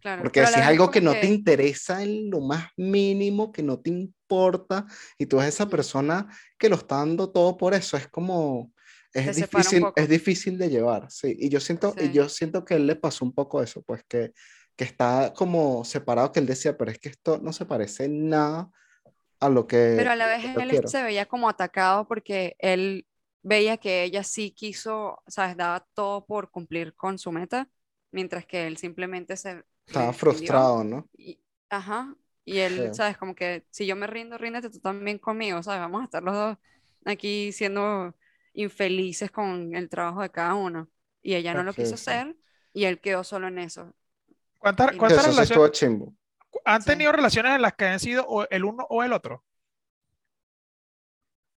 Claro, 0.00 0.22
Porque 0.22 0.46
si 0.46 0.60
es 0.60 0.66
algo 0.66 0.90
que 0.90 1.00
no 1.00 1.12
te 1.12 1.26
interesa 1.26 2.02
en 2.02 2.30
lo 2.30 2.40
más 2.40 2.68
mínimo, 2.76 3.50
que 3.50 3.62
no 3.62 3.80
te 3.80 3.90
importa, 3.90 4.86
y 5.18 5.26
tú 5.26 5.38
ves 5.38 5.46
a 5.46 5.48
esa 5.48 5.68
persona 5.68 6.28
que 6.58 6.68
lo 6.68 6.76
está 6.76 6.96
dando 6.96 7.30
todo 7.30 7.56
por 7.56 7.74
eso, 7.74 7.96
es 7.96 8.06
como, 8.06 8.72
es 9.12 9.36
difícil, 9.36 9.84
es 9.96 10.08
difícil 10.08 10.58
de 10.58 10.68
llevar, 10.68 11.10
sí. 11.10 11.34
Y 11.38 11.48
yo 11.48 11.58
siento, 11.58 11.94
y 11.98 12.12
yo 12.12 12.28
siento 12.28 12.64
que 12.64 12.74
él 12.74 12.86
le 12.86 12.96
pasó 12.96 13.24
un 13.24 13.32
poco 13.32 13.62
eso, 13.62 13.82
pues 13.82 14.04
que, 14.06 14.32
que 14.76 14.84
está 14.84 15.32
como 15.34 15.84
separado, 15.84 16.30
que 16.30 16.40
él 16.40 16.46
decía, 16.46 16.76
pero 16.76 16.90
es 16.90 16.98
que 16.98 17.08
esto 17.08 17.38
no 17.42 17.52
se 17.52 17.64
parece 17.64 18.04
en 18.04 18.28
nada 18.28 18.70
a 19.40 19.48
lo 19.48 19.66
que 19.66 19.94
Pero 19.96 20.12
a 20.12 20.16
la 20.16 20.26
vez 20.26 20.44
él 20.44 20.68
quiero. 20.68 20.88
se 20.88 21.02
veía 21.02 21.26
como 21.26 21.48
atacado 21.48 22.06
porque 22.06 22.56
él 22.58 23.06
veía 23.46 23.78
que 23.78 24.04
ella 24.04 24.24
sí 24.24 24.50
quiso, 24.52 25.22
¿sabes? 25.28 25.56
Daba 25.56 25.80
todo 25.94 26.26
por 26.26 26.50
cumplir 26.50 26.94
con 26.94 27.18
su 27.18 27.32
meta, 27.32 27.68
mientras 28.12 28.46
que 28.46 28.66
él 28.66 28.76
simplemente 28.78 29.36
se 29.36 29.64
Estaba 29.86 30.12
frustrado, 30.12 30.84
¿no? 30.84 31.08
Y, 31.18 31.40
ajá. 31.70 32.16
Y 32.44 32.58
él, 32.60 32.90
Sí. 32.90 32.92
¿sabes? 32.94 33.16
Como 33.18 33.34
que 33.34 33.66
si 33.70 33.86
yo 33.86 33.96
me 33.96 34.06
rindo, 34.06 34.38
ríndete 34.38 34.70
tú 34.70 34.80
también 34.80 35.18
conmigo, 35.18 35.62
¿sabes? 35.62 35.80
Vamos 35.80 36.02
a 36.02 36.04
estar 36.04 36.22
los 36.22 36.34
dos 36.34 36.58
aquí 37.04 37.52
siendo 37.52 38.14
infelices 38.54 39.30
con 39.30 39.74
el 39.74 39.88
trabajo 39.88 40.22
de 40.22 40.30
cada 40.30 40.54
uno. 40.54 40.88
Y 41.22 41.34
ella 41.34 41.54
no 41.54 41.64
lo 41.64 41.74
Sí, 41.74 41.76
quiso 41.76 41.96
sí. 41.96 42.12
hacer 42.12 42.36
y 42.72 42.84
él 42.84 43.00
quedó 43.00 43.24
solo 43.24 43.48
en 43.48 43.58
eso. 43.58 43.94
¿Cuántas, 44.58 44.92
sí 45.22 45.24
relaciones 45.26 45.66
han 46.64 46.84
Sí. 46.84 46.84
tenido 46.84 47.12
relaciones 47.12 47.54
en 47.56 47.62
las 47.62 47.74
que 47.74 47.86
han 47.86 48.00
sido 48.00 48.26
o 48.28 48.46
el 48.50 48.64
uno 48.64 48.86
o 48.90 49.02
el 49.04 49.12
otro? 49.12 49.44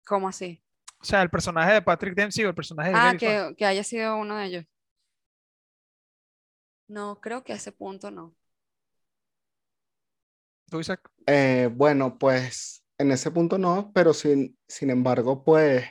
¿Cómo 0.05 0.27
así? 0.27 0.61
O 1.02 1.06
sea, 1.06 1.22
el 1.22 1.30
personaje 1.30 1.74
de 1.74 1.82
Patrick 1.82 2.16
Dempsey 2.16 2.43
o 2.45 2.50
el 2.50 2.56
personaje 2.56 2.89
de 2.89 2.95
Ah, 2.97 3.16
que, 3.18 3.56
que 3.58 3.66
haya 3.66 3.84
sido 3.84 4.18
uno 4.18 4.36
de 4.38 4.45
ellos. 4.45 4.66
No, 6.88 7.22
creo 7.22 7.43
que 7.43 7.54
a 7.54 7.56
ese 7.56 7.72
punto 7.72 8.12
no. 8.12 8.36
Tú, 10.70 10.80
Isaac. 10.80 11.10
Eh, 11.26 11.70
bueno, 11.72 12.18
pues 12.18 12.84
en 12.97 13.12
ese 13.12 13.32
punto 13.32 13.58
no, 13.58 13.91
pero 13.93 14.14
sin, 14.14 14.58
sin 14.68 14.89
embargo, 14.89 15.43
pues 15.43 15.86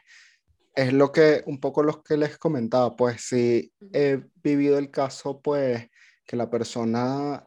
es 0.75 0.93
lo 0.93 1.11
que, 1.11 1.43
un 1.47 1.59
poco 1.59 1.83
los 1.83 2.03
que 2.03 2.17
les 2.17 2.37
comentaba, 2.39 2.95
pues 2.95 3.23
sí 3.23 3.73
he 3.93 4.23
vivido 4.37 4.79
el 4.79 4.91
caso, 4.91 5.41
pues 5.41 5.89
que 6.25 6.37
la 6.37 6.51
persona 6.51 7.45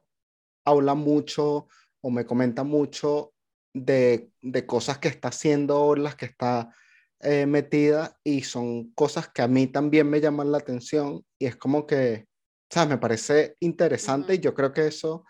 habla 0.66 0.96
mucho 0.96 1.68
o 2.02 2.10
me 2.10 2.26
comenta 2.26 2.64
mucho 2.64 3.34
de, 3.74 4.32
de 4.42 4.66
cosas 4.66 4.98
que 4.98 5.08
está 5.08 5.30
haciendo 5.30 5.80
o 5.80 5.96
las 5.96 6.16
que 6.16 6.26
está 6.26 6.74
eh, 7.24 7.46
metida 7.46 8.18
y 8.24 8.42
son 8.44 8.92
cosas 8.94 9.30
que 9.30 9.42
a 9.42 9.48
mí 9.48 9.68
también 9.68 10.10
me 10.10 10.20
llaman 10.22 10.52
la 10.52 10.58
atención 10.60 11.24
y 11.40 11.46
es 11.46 11.56
como 11.56 11.86
que, 11.86 12.26
¿sabes? 12.70 12.90
Me 12.90 12.98
parece 12.98 13.56
interesante 13.60 14.34
y 14.34 14.38
Ujú. 14.38 14.44
yo 14.44 14.54
creo 14.54 14.74
que 14.74 14.88
eso, 14.88 15.24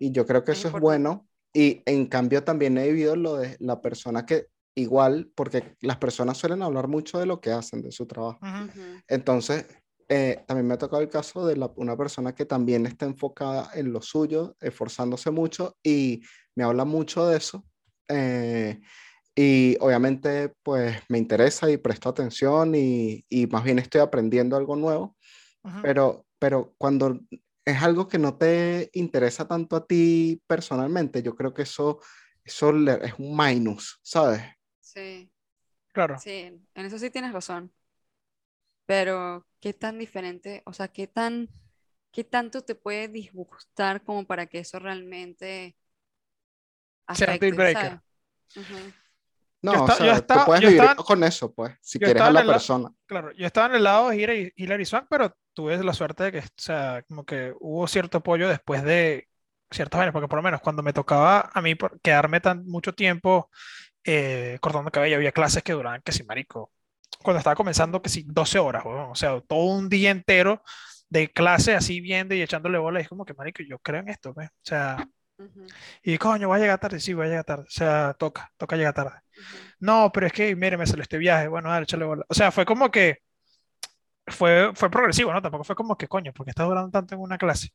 y 0.00 0.12
yo 0.12 0.24
creo 0.26 0.44
que 0.44 0.52
Es 0.52 0.58
eso 0.58 0.68
es 0.68 0.74
importante. 0.74 1.02
bueno 1.02 1.28
y 1.54 1.82
en 1.86 2.06
cambio 2.06 2.44
también 2.44 2.76
he 2.78 2.86
vivido 2.88 3.16
lo 3.16 3.36
de 3.36 3.56
la 3.60 3.80
persona 3.80 4.24
que 4.26 4.46
igual, 4.76 5.32
porque 5.34 5.76
las 5.80 5.96
personas 5.96 6.38
suelen 6.38 6.62
hablar 6.62 6.86
mucho 6.86 7.18
de 7.18 7.26
lo 7.26 7.40
que 7.40 7.50
hacen, 7.50 7.82
de 7.82 7.90
su 7.90 8.06
trabajo. 8.06 8.38
Ujú. 8.42 8.64
Ujú. 8.64 8.80
Entonces, 9.08 9.66
eh, 10.08 10.44
también 10.46 10.66
me 10.68 10.74
ha 10.74 10.78
tocado 10.78 11.02
el 11.02 11.08
caso 11.08 11.46
de 11.46 11.56
la- 11.56 11.72
una 11.76 11.96
persona 11.96 12.34
que 12.34 12.44
también 12.46 12.86
está 12.86 13.04
enfocada 13.06 13.70
en 13.74 13.92
lo 13.92 14.00
suyo, 14.02 14.56
esforzándose 14.60 15.30
mucho 15.30 15.76
y 15.82 16.22
me 16.54 16.64
habla 16.64 16.84
mucho 16.84 17.26
de 17.26 17.36
eso. 17.38 17.64
eh, 18.10 18.80
y 19.40 19.76
obviamente, 19.80 20.52
pues 20.64 20.98
me 21.08 21.18
interesa 21.18 21.70
y 21.70 21.76
presto 21.78 22.08
atención 22.08 22.74
y, 22.74 23.24
y 23.28 23.46
más 23.48 23.64
bien 23.64 23.78
estoy 23.78 24.00
aprendiendo 24.00 24.56
algo 24.56 24.76
nuevo, 24.76 25.16
Ujú. 25.64 25.82
pero, 25.82 26.26
pero 26.38 26.74
cuando 26.78 27.20
es 27.64 27.82
algo 27.82 28.08
que 28.08 28.18
no 28.18 28.36
te 28.38 28.90
interesa 28.94 29.48
tanto 29.48 29.76
a 29.76 29.86
ti 29.86 30.42
personalmente, 30.46 31.22
yo 31.22 31.34
creo 31.36 31.54
que 31.54 31.62
eso, 31.62 32.00
eso 32.44 32.70
es 33.02 33.14
un 33.18 33.36
minus, 33.36 34.00
¿sabes? 34.02 34.42
Sí, 34.80 35.30
Claro. 35.92 36.16
sí, 36.16 36.30
en 36.74 36.86
eso 36.86 36.98
sí 36.98 37.10
tienes 37.10 37.32
razón. 37.34 37.72
Pero, 38.86 39.46
¿qué 39.60 39.72
tan 39.74 39.98
diferente, 39.98 40.62
o 40.66 40.72
sea, 40.72 40.88
qué 40.88 41.06
tan, 41.06 41.50
qué 42.12 42.24
tanto 42.24 42.62
te 42.64 42.74
puede 42.74 43.08
disgustar 43.08 44.02
como 44.04 44.26
para 44.26 44.46
que 44.46 44.60
eso 44.60 44.78
realmente 44.78 45.76
Sea 47.12 47.32
un 47.32 47.36
afecte, 47.36 47.54
deal 47.54 47.54
breaker. 47.54 47.60
¿sabes? 47.66 48.00
Ujú. 48.54 48.94
No, 49.60 49.72
Yo 49.74 49.82
o 49.82 49.88
esta- 49.88 49.98
yo 49.98 50.04
sea, 50.10 50.14
estaba- 50.14 50.40
tú 50.42 50.46
puedes 50.46 50.62
yo 50.62 50.68
vivir 50.68 50.82
estaba- 50.82 51.04
con 51.04 51.24
eso, 51.24 51.52
pues, 51.52 51.74
si 51.80 51.98
quieres 51.98 52.22
a 52.22 52.30
la 52.30 52.40
el 52.40 52.46
la- 52.46 52.52
persona. 52.54 52.90
Claro, 53.06 53.32
yo 53.32 53.46
estaba 53.46 53.66
en 53.66 53.74
el 53.74 53.84
lado 53.84 54.08
de 54.10 54.16
Hilary, 54.16 54.52
Hilary 54.56 54.84
Swank, 54.84 55.06
pero 55.10 55.34
tuve 55.52 55.82
la 55.82 55.92
suerte 55.92 56.24
de 56.24 56.32
que, 56.32 56.38
o 56.38 56.42
sea, 56.56 57.02
como 57.08 57.24
que 57.24 57.52
hubo 57.58 57.86
cierto 57.88 58.18
apoyo 58.18 58.48
después 58.48 58.84
de 58.84 59.26
ciertas 59.70 59.98
vainas, 59.98 60.12
porque 60.12 60.28
por 60.28 60.38
lo 60.38 60.42
menos 60.44 60.60
cuando 60.60 60.82
me 60.82 60.92
tocaba 60.92 61.50
a 61.52 61.60
mí 61.60 61.74
por 61.74 62.00
quedarme 62.00 62.40
tan 62.40 62.64
mucho 62.66 62.94
tiempo 62.94 63.50
eh, 64.04 64.56
cortando 64.62 64.90
cabello, 64.90 65.16
había 65.16 65.32
clases 65.32 65.62
que 65.62 65.72
duraban 65.72 66.00
que 66.02 66.12
si 66.12 66.22
marico. 66.24 66.70
Cuando 67.22 67.38
estaba 67.38 67.56
comenzando, 67.56 68.00
que 68.00 68.08
si 68.08 68.22
12 68.22 68.58
horas, 68.58 68.84
weón, 68.84 69.10
o 69.10 69.14
sea, 69.14 69.38
todo 69.40 69.64
un 69.64 69.88
día 69.90 70.10
entero 70.10 70.62
de 71.10 71.28
clase 71.30 71.74
así 71.74 72.00
viendo 72.00 72.34
y 72.34 72.40
echándole 72.42 72.78
bola, 72.78 73.00
y 73.00 73.02
es 73.02 73.08
como 73.08 73.24
que 73.26 73.34
marico, 73.34 73.62
yo 73.68 73.78
creo 73.80 74.00
en 74.00 74.08
esto, 74.08 74.32
pues. 74.32 74.48
O 74.48 74.52
sea, 74.62 75.06
Y 76.02 76.18
coño, 76.18 76.48
voy 76.48 76.58
a 76.58 76.60
llegar 76.60 76.78
tarde, 76.80 77.00
sí, 77.00 77.14
voy 77.14 77.26
a 77.26 77.28
llegar 77.30 77.44
tarde, 77.44 77.64
o 77.64 77.70
sea, 77.70 78.14
toca, 78.18 78.52
toca 78.56 78.76
llegar 78.76 78.94
tarde. 78.94 79.12
ujú. 79.36 79.72
No, 79.80 80.10
pero 80.12 80.26
es 80.26 80.32
que, 80.32 80.54
mire, 80.56 80.76
me 80.76 80.86
salió 80.86 81.02
este 81.02 81.18
viaje, 81.18 81.48
bueno, 81.48 81.70
dale, 81.70 81.84
échale 81.84 82.04
bola. 82.04 82.24
O 82.28 82.34
sea, 82.34 82.52
fue 82.52 82.66
como 82.66 82.90
que 82.90 83.18
fue, 84.26 84.72
fue 84.74 84.90
progresivo, 84.90 85.32
¿no? 85.32 85.42
Tampoco 85.42 85.64
fue 85.64 85.76
como 85.76 85.96
que, 85.96 86.08
coño, 86.08 86.32
porque 86.34 86.50
está 86.50 86.64
durando 86.64 86.90
tanto 86.90 87.14
en 87.14 87.20
una 87.20 87.38
clase. 87.38 87.68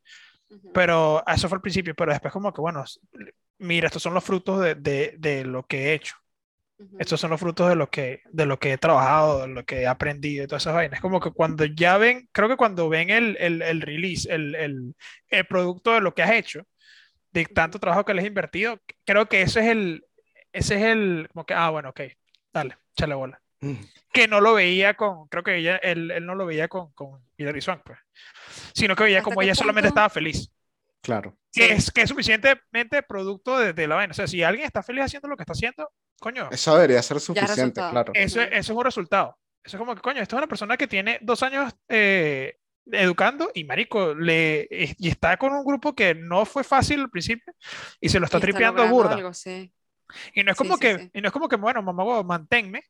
Ujú. 0.49 0.71
Pero 0.73 1.23
eso 1.27 1.49
fue 1.49 1.57
al 1.57 1.61
principio, 1.61 1.95
pero 1.95 2.11
después 2.11 2.33
como 2.33 2.53
que, 2.53 2.61
bueno, 2.61 2.83
mira, 3.59 3.87
estos 3.87 4.03
son 4.03 4.13
los 4.13 4.23
frutos 4.23 4.61
de, 4.61 4.75
de, 4.75 5.15
de 5.19 5.45
lo 5.45 5.65
que 5.67 5.89
he 5.91 5.93
hecho. 5.93 6.15
Estos 6.99 7.21
son 7.21 7.31
los 7.31 7.39
frutos 7.39 7.69
de 7.69 7.75
lo 7.75 7.89
que, 7.89 8.21
de 8.31 8.45
lo 8.45 8.59
que 8.59 8.73
he 8.73 8.77
trabajado, 8.77 9.41
de 9.41 9.47
lo 9.49 9.65
que 9.65 9.81
he 9.81 9.87
aprendido 9.87 10.43
y 10.43 10.47
todas 10.47 10.63
esas 10.63 10.75
vainas. 10.75 11.01
Como 11.01 11.19
que 11.21 11.31
cuando 11.31 11.65
ya 11.65 11.97
ven, 11.97 12.29
creo 12.33 12.49
que 12.49 12.57
cuando 12.57 12.89
ven 12.89 13.09
el, 13.09 13.37
el, 13.39 13.61
el 13.63 13.81
release, 13.81 14.31
el, 14.33 14.55
el, 14.55 14.95
el 15.29 15.45
producto 15.47 15.93
de 15.93 16.01
lo 16.01 16.13
que 16.13 16.23
has 16.23 16.31
hecho, 16.31 16.63
de 17.33 17.45
tanto 17.45 17.79
trabajo 17.79 18.05
que 18.05 18.13
les 18.13 18.23
he 18.23 18.27
invertido, 18.27 18.79
creo 19.05 19.27
que 19.27 19.41
ese 19.41 19.61
es 19.61 19.67
el, 19.67 20.05
ese 20.51 20.75
es 20.75 20.81
el, 20.83 21.27
como 21.33 21.45
que, 21.45 21.53
ah, 21.53 21.69
bueno, 21.69 21.89
ok, 21.89 22.01
dale, 22.53 22.77
échale 22.95 23.15
bola. 23.15 23.41
Mm, 23.59 23.75
Que 24.11 24.27
no 24.27 24.39
lo 24.39 24.53
veía 24.53 24.93
con, 24.93 25.27
creo 25.27 25.43
que 25.43 25.57
ella, 25.57 25.77
él, 25.77 26.11
él 26.11 26.25
no 26.25 26.35
lo 26.35 26.45
veía 26.45 26.67
con, 26.67 26.91
con 26.93 27.25
Hilary 27.37 27.61
Swank, 27.61 27.81
pues, 27.83 27.99
sino 28.73 28.95
que 28.95 29.03
veía 29.03 29.19
¿Hasta 29.19 29.29
como 29.29 29.41
ella 29.41 29.55
solamente 29.55 29.87
estaba 29.87 30.09
feliz. 30.09 30.51
Claro. 31.01 31.37
Que 31.51 31.73
es, 31.73 31.91
que 31.91 32.01
es 32.01 32.09
suficientemente 32.09 33.03
producto 33.03 33.59
de, 33.59 33.73
de 33.73 33.87
la 33.87 33.95
vaina. 33.95 34.11
O 34.11 34.13
sea, 34.13 34.27
si 34.27 34.41
alguien 34.41 34.65
está 34.65 34.81
feliz 34.81 35.03
haciendo 35.03 35.27
lo 35.27 35.35
que 35.35 35.43
está 35.43 35.53
haciendo, 35.53 35.91
coño, 36.19 36.49
Eso 36.51 36.75
debería 36.75 37.01
ser 37.01 37.19
suficiente, 37.19 37.81
claro. 37.89 38.13
eso, 38.15 38.41
eso 38.41 38.51
es 38.51 38.69
un 38.69 38.83
resultado. 38.83 39.37
Eso 39.63 39.77
es 39.77 39.79
como 39.79 39.95
que, 39.95 40.01
coño, 40.01 40.21
esto 40.21 40.35
es 40.35 40.37
una 40.39 40.47
persona 40.47 40.77
que 40.77 40.87
tiene 40.87 41.19
dos 41.21 41.43
años 41.43 41.73
eh, 41.89 42.57
educando 42.91 43.51
y 43.53 43.63
marico, 43.63 44.13
le, 44.15 44.67
y 44.71 44.95
y 45.07 45.09
está 45.09 45.37
con 45.37 45.53
un 45.53 45.63
grupo 45.65 45.95
que 45.95 46.15
no 46.15 46.45
fue 46.45 46.63
fácil 46.63 47.01
al 47.01 47.09
principio 47.09 47.53
y 48.01 48.09
se 48.09 48.19
lo 48.19 48.25
está 48.25 48.39
está 48.39 48.39
tripeando 48.39 48.87
burda. 48.87 49.15
algo, 49.15 49.33
sí. 49.33 49.73
Y 50.33 50.43
no 50.43 50.51
es 50.51 50.57
Sí, 50.57 50.57
como 50.57 50.77
sí, 50.77 50.79
que, 50.79 51.03
sí. 51.03 51.11
y 51.13 51.21
no 51.21 51.27
es 51.27 51.33
como 51.33 51.47
que, 51.49 51.55
bueno, 51.55 51.81
mamá, 51.81 52.23
manténme. 52.23 52.83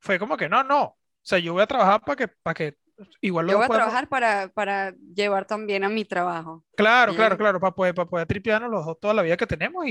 Fue 0.00 0.18
como 0.18 0.36
que, 0.36 0.48
no, 0.48 0.64
no. 0.64 0.82
O 0.84 0.98
sea, 1.22 1.38
yo 1.38 1.52
voy 1.54 1.62
a 1.62 1.66
trabajar 1.66 2.02
para 2.04 2.16
que, 2.16 2.28
para 2.28 2.54
que 2.54 2.78
igual 3.22 3.46
Yo 3.46 3.56
voy 3.56 3.66
a 3.66 3.70
trabajar 3.70 4.08
para, 4.08 4.48
para 4.48 4.94
llevar 5.14 5.46
también 5.46 5.84
a 5.84 5.88
mi 5.88 6.04
trabajo. 6.04 6.64
Claro, 6.76 7.12
claro, 7.14 7.36
Bien. 7.36 7.38
claro, 7.38 7.58
para 7.58 7.74
poder, 7.74 7.92
para 7.94 8.08
poder 8.08 8.26
tripearnos 8.28 8.70
los 8.70 8.86
dos 8.86 9.00
toda 9.00 9.12
la 9.12 9.22
vida 9.22 9.36
que 9.36 9.48
tenemos 9.48 9.84
y, 9.86 9.90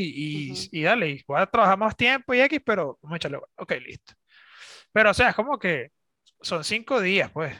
y, 0.53 0.53
Ujú. 0.53 0.69
y 0.71 0.83
dale, 0.83 1.09
y 1.09 1.23
voy 1.27 1.41
a 1.41 1.45
trabajar 1.45 1.77
más 1.77 1.97
tiempo 1.97 2.33
y 2.33 2.39
X, 2.41 2.61
pero 2.65 2.97
vamos 3.01 3.15
a 3.15 3.17
echarle, 3.17 3.39
ok, 3.57 3.71
listo. 3.85 4.13
Pero, 4.93 5.11
o 5.11 5.13
sea, 5.15 5.29
es 5.29 5.35
como 5.35 5.59
que 5.59 5.91
son 6.41 6.63
cinco 6.63 7.01
días, 7.01 7.31
pues, 7.31 7.55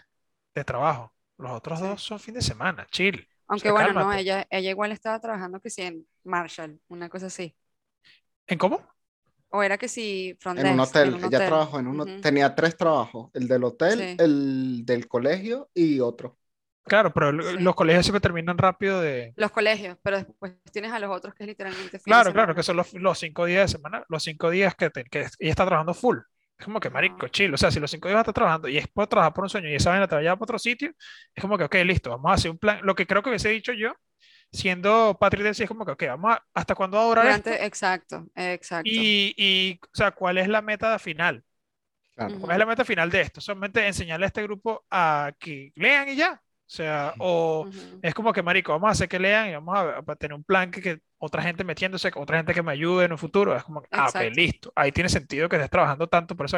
de 0.56 0.64
trabajo. 0.66 1.14
Los 1.38 1.52
otros 1.52 1.80
Sí. 1.80 1.86
dos 1.86 2.02
son 2.04 2.20
fin 2.20 2.34
de 2.34 2.42
semana, 2.42 2.86
chill. 2.92 3.28
Aunque 3.48 3.64
sea, 3.64 3.72
bueno, 3.72 3.90
no, 3.90 4.00
cálmate. 4.02 4.22
ella, 4.22 4.48
ella 4.50 4.70
igual 4.72 4.92
estaba 4.92 5.20
trabajando 5.20 5.60
que 5.62 5.70
sí 5.70 5.82
en 5.84 6.06
Marshall, 6.24 6.80
una 6.90 7.10
cosa 7.10 7.28
así. 7.28 7.56
¿En 8.48 8.58
cómo? 8.58 8.82
O 9.50 9.64
era 9.64 9.78
que 9.78 9.88
si 9.88 10.36
front 10.40 10.60
En 10.60 10.68
un 10.74 10.80
hotel. 10.82 11.10
un 11.14 11.20
Ella 11.20 11.28
hotel. 11.28 11.48
trabajó 11.48 11.80
en 11.80 11.88
un 11.88 11.94
Ujú. 12.02 12.02
hotel. 12.04 12.22
Tenía 12.22 12.54
tres 12.56 12.76
trabajos: 12.76 13.30
el 13.34 13.48
del 13.48 13.64
hotel, 13.64 14.00
Sí. 14.00 14.16
el 14.20 14.86
del 14.86 15.08
colegio 15.08 15.70
y 15.74 16.00
otro. 16.02 16.38
Claro, 16.84 17.14
pero 17.14 17.32
Sí. 17.32 17.58
los 17.60 17.76
colegios 17.76 18.06
siempre 18.06 18.22
terminan 18.22 18.58
rápido 18.58 19.02
de... 19.02 19.34
Los 19.36 19.52
colegios, 19.52 19.98
pero 20.02 20.18
después 20.18 20.54
tienes 20.72 20.92
a 20.94 21.00
los 21.00 21.10
otros 21.16 21.34
que 21.34 21.44
es 21.44 21.48
literalmente 21.48 21.92
fin 22.00 22.00
de 22.00 22.04
Claro, 22.04 22.32
claro, 22.32 22.54
semana. 22.54 22.56
que 22.56 22.64
son 22.64 22.78
los, 22.78 22.94
los 22.94 23.20
cinco 23.20 23.46
días 23.46 23.70
de 23.72 23.78
semana, 23.78 24.06
los 24.08 24.24
cinco 24.24 24.50
días 24.50 24.74
que, 24.76 24.90
te- 24.90 25.04
que 25.04 25.20
ella 25.20 25.30
está 25.40 25.66
trabajando 25.66 25.94
full. 25.94 26.18
Es 26.60 26.66
como 26.66 26.80
que, 26.80 26.90
marico, 26.90 27.28
chill. 27.28 27.54
O 27.54 27.58
sea, 27.58 27.70
si 27.72 27.80
los 27.80 27.92
cinco 27.92 28.08
días 28.08 28.20
está 28.20 28.34
trabajando 28.34 28.68
y 28.68 28.78
es 28.78 28.88
por 28.88 29.08
trabajar 29.08 29.34
por 29.34 29.44
un 29.44 29.50
sueño 29.50 29.70
y 29.70 29.76
esa 29.76 29.92
vaina 29.92 30.08
te 30.08 30.16
va 30.16 30.20
a 30.20 30.24
llevar 30.24 30.38
para 30.38 30.46
otro 30.46 30.60
sitio, 30.60 30.92
es 31.36 31.42
como 31.42 31.58
que, 31.58 31.64
ok, 31.66 31.76
listo, 31.86 32.10
vamos 32.12 32.32
a 32.32 32.34
hacer 32.36 32.52
un 32.52 32.58
plan. 32.58 32.80
Lo 32.84 32.96
que 32.96 33.06
creo 33.06 33.22
que 33.22 33.30
hubiese 33.30 33.50
dicho 33.50 33.74
yo, 33.74 33.94
siendo 34.52 35.18
Patrick 35.20 35.44
Dempsey, 35.44 35.66
es 35.66 35.70
como 35.70 35.86
que, 35.86 35.92
ok, 35.92 36.04
vamos 36.08 36.34
a, 36.36 36.44
¿hasta 36.54 36.76
cuándo 36.76 36.98
va 36.98 37.04
a 37.04 37.08
durar 37.08 37.28
esto? 37.28 37.50
Durante, 37.50 37.66
exacto, 37.66 38.28
exacto. 38.36 38.90
Y, 38.90 39.34
y, 39.38 39.80
o 39.84 39.90
sea, 39.94 40.12
¿cuál 40.12 40.38
es 40.38 40.48
la 40.48 40.62
meta 40.62 40.98
final? 41.00 41.44
Claro. 42.16 42.40
¿Cuál 42.40 42.54
es 42.54 42.60
la 42.60 42.66
meta 42.66 42.86
final 42.86 43.10
de 43.12 43.22
esto? 43.22 43.42
Solamente 43.42 43.86
enseñarle 43.86 44.26
a 44.26 44.28
este 44.28 44.44
grupo 44.44 44.86
a 44.90 45.32
que 45.40 45.72
lean 45.76 46.10
y 46.10 46.16
ya. 46.16 46.34
O 46.34 46.70
sea, 46.70 47.14
o 47.20 47.68
Ujú. 47.68 48.00
es 48.02 48.14
como 48.14 48.34
que, 48.34 48.44
marico, 48.44 48.72
vamos 48.74 48.90
a 48.90 48.92
hacer 48.92 49.08
que 49.08 49.20
lean 49.20 49.50
y 49.50 49.54
vamos 49.54 49.78
a, 49.78 50.00
a 50.00 50.16
tener 50.16 50.34
un 50.34 50.44
plan 50.44 50.72
que, 50.72 50.82
que 50.82 51.02
otra 51.20 51.42
gente 51.44 51.64
metiéndose, 51.64 52.12
otra 52.16 52.38
gente 52.38 52.54
que 52.54 52.62
me 52.64 52.72
ayude 52.72 53.06
en 53.06 53.12
un 53.12 53.18
futuro. 53.18 53.56
Es 53.56 53.64
como, 53.64 53.82
que, 53.82 53.90
ah, 53.92 54.10
ok, 54.10 54.10
Exacto. 54.10 54.36
listo. 54.36 54.74
Ahí 54.76 54.92
tiene 54.92 55.10
sentido 55.10 55.50
que 55.50 55.56
estés 55.58 55.70
trabajando 55.72 56.08
tanto 56.08 56.36
por 56.36 56.46
eso. 56.46 56.58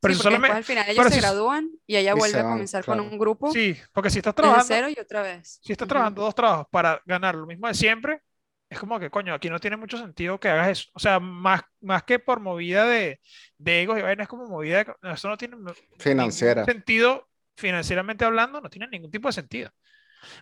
Pero 0.00 0.14
Sí, 0.14 0.22
solamente, 0.22 0.56
al 0.56 0.64
final 0.64 0.88
ellos 0.88 1.06
se 1.06 1.14
si- 1.14 1.20
gradúan 1.20 1.70
y 1.86 1.96
ella 1.96 2.12
Y 2.12 2.18
vuelve 2.18 2.40
a 2.40 2.44
comenzar 2.44 2.84
con 2.84 2.98
claro. 2.98 3.10
un 3.12 3.18
grupo 3.18 3.52
sí, 3.52 3.76
porque 3.92 4.10
si 4.10 4.18
estás 4.18 4.34
desde 4.34 4.40
trabajando, 4.42 4.74
cero 4.74 4.88
y 4.88 4.98
otra 5.00 5.22
vez. 5.22 5.60
si 5.60 5.72
estás 5.72 5.86
Ujú. 5.86 5.88
trabajando 5.88 6.22
dos 6.22 6.34
trabajos 6.34 6.66
para 6.70 7.00
ganar 7.06 7.34
lo 7.34 7.46
mismo 7.46 7.68
de 7.68 7.74
siempre, 7.74 8.20
es 8.68 8.78
como 8.78 8.98
que, 8.98 9.10
coño, 9.10 9.34
aquí 9.34 9.50
no 9.50 9.60
tiene 9.60 9.76
mucho 9.76 9.98
sentido 9.98 10.40
que 10.40 10.48
hagas 10.48 10.68
eso. 10.70 10.90
O 10.94 10.98
sea, 10.98 11.20
más, 11.20 11.62
más 11.80 12.02
que 12.04 12.18
por 12.18 12.40
movida 12.40 12.86
de, 12.86 13.20
de 13.58 13.82
egos 13.82 13.98
y 13.98 14.02
vainas, 14.02 14.24
es 14.24 14.28
como 14.28 14.46
movida 14.46 14.84
de, 14.84 14.94
eso 15.12 15.28
no 15.28 15.36
tiene 15.36 15.56
Financiera. 15.98 16.64
sentido 16.64 17.28
financieramente 17.56 18.24
hablando, 18.24 18.60
no 18.60 18.70
tiene 18.70 18.88
ningún 18.88 19.10
tipo 19.10 19.28
de 19.28 19.32
sentido. 19.34 19.70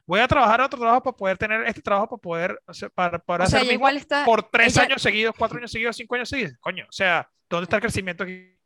Voy 0.07 0.21
a 0.21 0.29
trabajar 0.29 0.61
otro 0.61 0.79
trabajo 0.79 1.03
para 1.03 1.17
poder 1.17 1.39
tener 1.39 1.65
este 1.67 1.83
trabajo 1.83 2.09
para 2.09 2.21
poder, 2.21 2.63
o 2.67 2.75
sea, 2.75 2.89
para, 2.89 3.19
para 3.19 3.45
O 3.45 3.47
sea, 3.47 3.59
hacer 3.59 3.69
mismo 3.69 3.75
igual 3.81 3.97
está, 3.97 4.25
por 4.25 4.43
tres 4.51 4.77
ella- 4.77 4.87
años 4.87 5.03
seguidos, 5.03 5.35
cuatro 5.37 5.59
años 5.59 5.71
seguidos, 5.73 5.97
cinco 5.97 6.15
años 6.15 6.29
seguidos. 6.29 6.55
Coño, 6.61 6.85
o 6.89 6.93
sea, 6.93 7.29
¿dónde 7.49 7.65
está 7.65 7.77
el 7.77 7.83
crecimiento 7.83 8.25
aquí? 8.25 8.57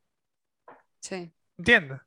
sí. 1.01 1.33
¿Entiendes? 1.57 2.01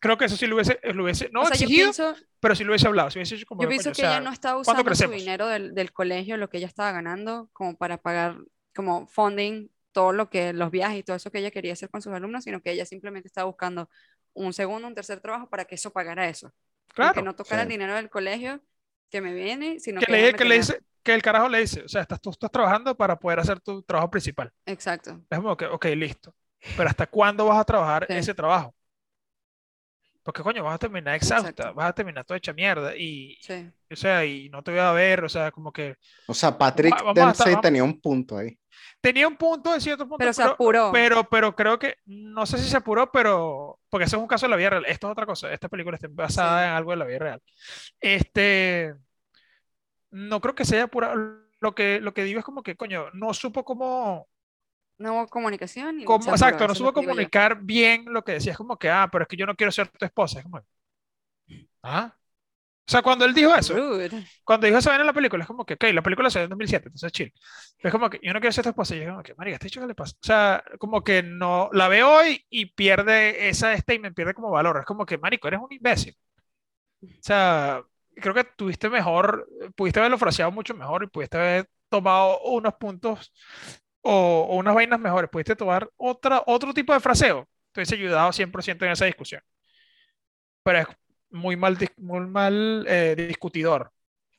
Creo 0.00 0.18
que 0.18 0.24
eso 0.26 0.36
sí 0.36 0.46
lo 0.46 0.56
hubiese, 0.56 0.78
lo 0.92 1.04
hubiese 1.04 1.30
no 1.32 1.42
O 1.42 1.46
sea, 1.46 1.54
exigido, 1.54 1.84
pienso, 1.92 2.14
pero 2.40 2.54
sí 2.54 2.64
lo 2.64 2.72
hubiese 2.72 2.86
hablado. 2.88 3.10
Si 3.10 3.18
hubiese 3.18 3.36
dicho 3.36 3.46
como, 3.46 3.62
yo 3.62 3.68
coño, 3.68 3.70
pienso 3.70 3.90
o 3.90 3.92
que 3.92 4.00
sea, 4.02 4.10
ella 4.10 4.20
no 4.20 4.30
¿cuándo 4.38 4.60
usando 4.60 4.94
su 4.94 5.10
dinero 5.10 5.46
del, 5.46 5.74
del 5.74 5.92
colegio, 5.92 6.36
lo 6.36 6.50
que 6.50 6.58
ella 6.58 6.66
estaba 6.66 6.92
ganando, 6.92 7.48
como 7.52 7.76
para 7.76 7.98
pagar 7.98 8.36
como 8.74 9.06
funding 9.06 9.68
todo 9.92 10.12
lo 10.12 10.28
que 10.28 10.52
los 10.52 10.70
viajes 10.70 10.98
y 10.98 11.02
todo 11.04 11.16
eso 11.16 11.30
que 11.30 11.38
ella 11.38 11.52
quería 11.52 11.72
hacer 11.72 11.88
con 11.88 12.02
sus 12.02 12.12
alumnos, 12.12 12.44
sino 12.44 12.60
que 12.60 12.72
ella 12.72 12.84
simplemente 12.84 13.28
estaba 13.28 13.46
buscando 13.46 13.88
un 14.34 14.52
segundo, 14.52 14.88
un 14.88 14.94
tercer 14.94 15.20
trabajo 15.20 15.48
para 15.48 15.64
que 15.64 15.76
eso 15.76 15.90
pagara 15.92 16.28
eso. 16.28 16.52
Claro. 16.92 17.14
que 17.14 17.22
no 17.22 17.34
tocara 17.34 17.62
el 17.62 17.68
dinero 17.68 17.94
del 17.94 18.10
colegio 18.10 18.62
que 19.10 19.20
me 19.20 19.32
viene, 19.32 19.80
sino 19.80 20.00
que 20.00 20.06
que, 20.06 20.12
le, 20.12 20.34
que 20.34 20.44
le 20.44 20.56
dice, 20.56 20.80
que 21.02 21.14
el 21.14 21.22
carajo 21.22 21.48
le 21.48 21.58
dice, 21.60 21.82
o 21.82 21.88
sea, 21.88 22.02
estás, 22.02 22.20
tú 22.20 22.30
estás 22.30 22.50
trabajando 22.50 22.96
para 22.96 23.16
poder 23.18 23.40
hacer 23.40 23.60
tu 23.60 23.82
trabajo 23.82 24.10
principal. 24.10 24.52
Exacto. 24.66 25.20
Es 25.30 25.38
como 25.38 25.56
que, 25.56 25.66
ok, 25.66 25.84
listo. 25.96 26.34
Pero 26.76 26.88
¿hasta 26.88 27.06
cuándo 27.06 27.46
vas 27.46 27.58
a 27.58 27.64
trabajar 27.64 28.06
Sí. 28.08 28.14
ese 28.14 28.34
trabajo? 28.34 28.74
Porque, 30.24 30.42
coño, 30.42 30.64
vas 30.64 30.74
a 30.74 30.78
terminar 30.78 31.14
exhausta, 31.14 31.50
Exacto. 31.50 31.74
vas 31.74 31.90
a 31.90 31.92
terminar 31.92 32.24
toda 32.24 32.38
hecha 32.38 32.52
mierda 32.52 32.96
y, 32.96 33.36
Sí. 33.42 33.70
o 33.92 33.94
sea, 33.96 34.24
y 34.24 34.48
no 34.48 34.62
te 34.62 34.70
voy 34.72 34.80
a 34.80 34.90
ver, 34.92 35.22
o 35.22 35.28
sea, 35.28 35.52
como 35.52 35.70
que 35.70 35.96
O 36.26 36.34
sea, 36.34 36.56
Patrick 36.58 36.92
Vamos 36.94 37.02
a- 37.02 37.04
vamos 37.04 37.18
a 37.18 37.30
estar- 37.30 37.44
Dempsey 37.46 37.52
vamos- 37.52 37.62
tenía 37.62 37.84
un 37.84 38.00
punto 38.00 38.38
ahí. 38.38 38.58
tenía 39.02 39.28
un 39.28 39.36
punto 39.36 39.72
de 39.74 39.80
cierto 39.82 40.04
punto, 40.04 40.16
Pero 40.18 40.32
se 40.32 40.40
pero, 40.42 40.54
apuró. 40.54 40.90
pero, 40.92 41.24
pero 41.28 41.54
creo 41.54 41.78
que, 41.78 41.96
no 42.06 42.46
sé 42.46 42.56
si 42.56 42.68
se 42.70 42.76
apuró, 42.78 43.12
pero, 43.12 43.78
porque 43.90 44.06
ese 44.06 44.16
es 44.16 44.22
un 44.22 44.26
caso 44.26 44.46
de 44.46 44.50
la 44.50 44.56
vida 44.56 44.70
real, 44.70 44.86
esto 44.86 45.06
es 45.08 45.12
otra 45.12 45.26
cosa, 45.26 45.52
esta 45.52 45.68
película 45.68 45.96
está 45.96 46.08
basada 46.10 46.62
Sí. 46.62 46.68
en 46.70 46.74
algo 46.74 46.90
de 46.92 46.96
la 46.96 47.04
vida 47.04 47.18
real. 47.18 47.42
Este, 48.00 48.94
no 50.10 50.40
creo 50.40 50.54
que 50.54 50.64
se 50.64 50.76
haya 50.76 50.84
apurado, 50.84 51.14
lo 51.60 51.74
que, 51.74 52.00
lo 52.00 52.14
que 52.14 52.24
digo 52.24 52.38
es 52.38 52.44
como 52.46 52.62
que, 52.62 52.76
coño, 52.76 53.08
no 53.12 53.34
supo 53.34 53.62
cómo, 53.64 54.26
No 54.98 55.14
hubo 55.14 55.28
comunicación 55.28 56.00
y 56.00 56.06
se 56.06 56.12
apuró, 56.12 56.32
exacto, 56.32 56.64
eso 56.64 56.68
no 56.68 56.74
supo 56.74 56.92
comunicar 56.92 57.60
bien 57.62 58.04
lo 58.06 58.22
que 58.22 58.32
decía, 58.32 58.52
es 58.52 58.58
como 58.58 58.76
que, 58.78 58.88
ah, 58.90 59.08
pero 59.10 59.22
es 59.22 59.28
que 59.28 59.36
yo 59.36 59.46
no 59.46 59.56
quiero 59.56 59.72
ser 59.72 59.88
tu 59.88 60.04
esposa, 60.04 60.38
es 60.38 60.44
como, 60.44 60.60
ah, 61.82 62.14
o 62.86 62.90
sea, 62.90 63.00
cuando 63.00 63.24
él 63.24 63.32
dijo 63.32 63.54
eso, 63.54 63.74
Rude. 63.74 64.10
cuando 64.44 64.66
dijo 64.66 64.78
vaina 64.84 65.00
en 65.00 65.06
la 65.06 65.14
película, 65.14 65.42
es 65.42 65.48
como 65.48 65.64
que, 65.64 65.74
ok, 65.74 65.84
la 65.94 66.02
película 66.02 66.28
salió 66.28 66.44
en 66.44 66.50
2007, 66.50 66.88
entonces 66.88 67.12
chill. 67.12 67.32
Pero 67.78 67.88
es 67.88 67.92
como 67.92 68.10
que 68.10 68.20
yo 68.22 68.32
no 68.34 68.40
quiero 68.40 68.52
ser 68.52 68.62
tu 68.64 68.68
esposa. 68.70 68.94
Y 68.94 69.00
yo 69.00 69.06
como 69.06 69.22
que, 69.22 69.34
marica, 69.36 69.54
¿este 69.54 69.68
hecho 69.68 69.80
qué 69.80 69.86
le 69.86 69.94
pasa? 69.94 70.14
O 70.20 70.26
sea, 70.26 70.64
como 70.78 71.02
que 71.02 71.22
no, 71.22 71.70
la 71.72 71.88
ve 71.88 72.02
hoy 72.02 72.44
y 72.50 72.66
pierde 72.66 73.48
esa 73.48 73.74
statement, 73.78 74.14
pierde 74.14 74.34
como 74.34 74.50
valor. 74.50 74.78
Es 74.80 74.84
como 74.84 75.06
que, 75.06 75.16
marico, 75.16 75.48
eres 75.48 75.60
un 75.60 75.72
imbécil. 75.72 76.14
O 77.02 77.06
sea, 77.20 77.82
creo 78.16 78.34
que 78.34 78.44
tuviste 78.44 78.90
mejor, 78.90 79.48
pudiste 79.76 80.00
haberlo 80.00 80.18
fraseado 80.18 80.52
mucho 80.52 80.74
mejor 80.74 81.04
y 81.04 81.06
pudiste 81.06 81.38
haber 81.38 81.70
tomado 81.88 82.38
unos 82.42 82.74
puntos 82.74 83.32
o, 84.04 84.46
o 84.50 84.56
unas 84.56 84.74
vainas 84.74 85.00
mejores. 85.00 85.30
Pudiste 85.30 85.56
tomar 85.56 85.88
otra, 85.96 86.42
otro 86.46 86.72
tipo 86.72 86.92
de 86.92 87.00
fraseo. 87.00 87.48
Te 87.72 87.80
hubiese 87.80 87.96
ayudado 87.96 88.32
100% 88.32 88.84
en 88.84 88.92
esa 88.92 89.06
discusión. 89.06 89.42
Pero 90.62 90.78
es 90.78 90.86
muy 91.30 91.56
mal, 91.56 91.76
muy 91.96 92.20
mal 92.20 92.86
eh, 92.88 93.14
discutidor. 93.16 93.90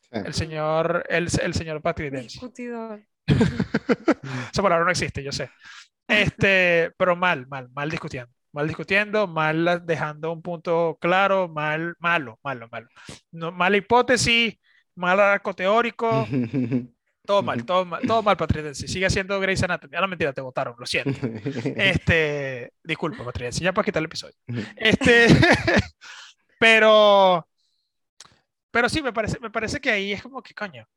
Sí. 0.02 0.20
El 0.24 0.34
señor, 0.34 1.06
el, 1.10 1.28
el 1.42 1.54
señor 1.54 1.82
Patrick 1.82 2.12
Dempsey. 2.12 2.40
Discutidor. 2.40 3.04
Esa 4.52 4.62
palabra 4.62 4.86
no 4.86 4.92
existe, 4.92 5.24
yo 5.24 5.32
sé. 5.32 5.50
Este, 6.08 6.92
pero 6.98 7.16
mal, 7.16 7.48
mal, 7.48 7.70
mal 7.72 7.90
discutiendo. 7.90 8.32
Mal 8.52 8.68
discutiendo, 8.68 9.28
mal 9.28 9.84
dejando 9.86 10.32
un 10.32 10.42
punto 10.42 10.98
claro, 11.02 11.50
mal, 11.50 11.96
malo, 12.00 12.40
malo, 12.42 12.70
malo. 12.72 12.88
No, 13.32 13.52
mala 13.52 13.76
hipótesis, 13.76 14.58
mal 14.96 15.20
arco 15.20 15.54
teórico, 15.54 16.26
todo 17.26 17.44
mal, 17.44 17.66
todo 17.66 17.86
mal, 17.86 18.02
todo 18.08 18.22
mal, 18.24 18.38
Patrick 18.38 18.64
Dempsey. 18.64 18.88
Sigue 18.88 19.06
haciendo 19.08 19.40
Grey's 19.40 19.62
Anatomy. 19.64 19.96
Ah, 19.98 20.02
no, 20.02 20.08
mentira, 20.08 20.32
te 20.34 20.42
votaron, 20.42 20.76
lo 20.78 20.86
siento. 20.86 21.20
Este, 21.76 22.72
disculpa, 22.84 23.24
Patrick 23.26 23.44
Dempsey, 23.46 23.64
ya 23.66 23.74
puedes 23.74 23.86
quitar 23.86 24.00
el 24.02 24.06
episodio. 24.06 24.36
Este, 24.78 25.28
pero, 26.60 27.48
pero 28.72 28.90
sí, 28.90 29.02
me 29.02 29.14
parece, 29.14 29.40
me 29.40 29.50
parece 29.50 29.80
que 29.80 29.92
ahí 29.92 30.14
es 30.14 30.22
como 30.22 30.42
que, 30.42 30.54
coño, 30.54 30.88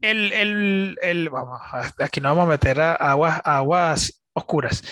el, 0.00 0.32
el, 0.32 0.98
el, 1.02 1.28
vamos, 1.30 1.60
aquí 1.98 2.20
no 2.20 2.28
vamos 2.30 2.44
a 2.46 2.48
meter 2.50 2.80
a 2.80 2.94
aguas, 2.94 3.40
a 3.44 3.56
aguas 3.58 4.22
oscuras. 4.32 4.82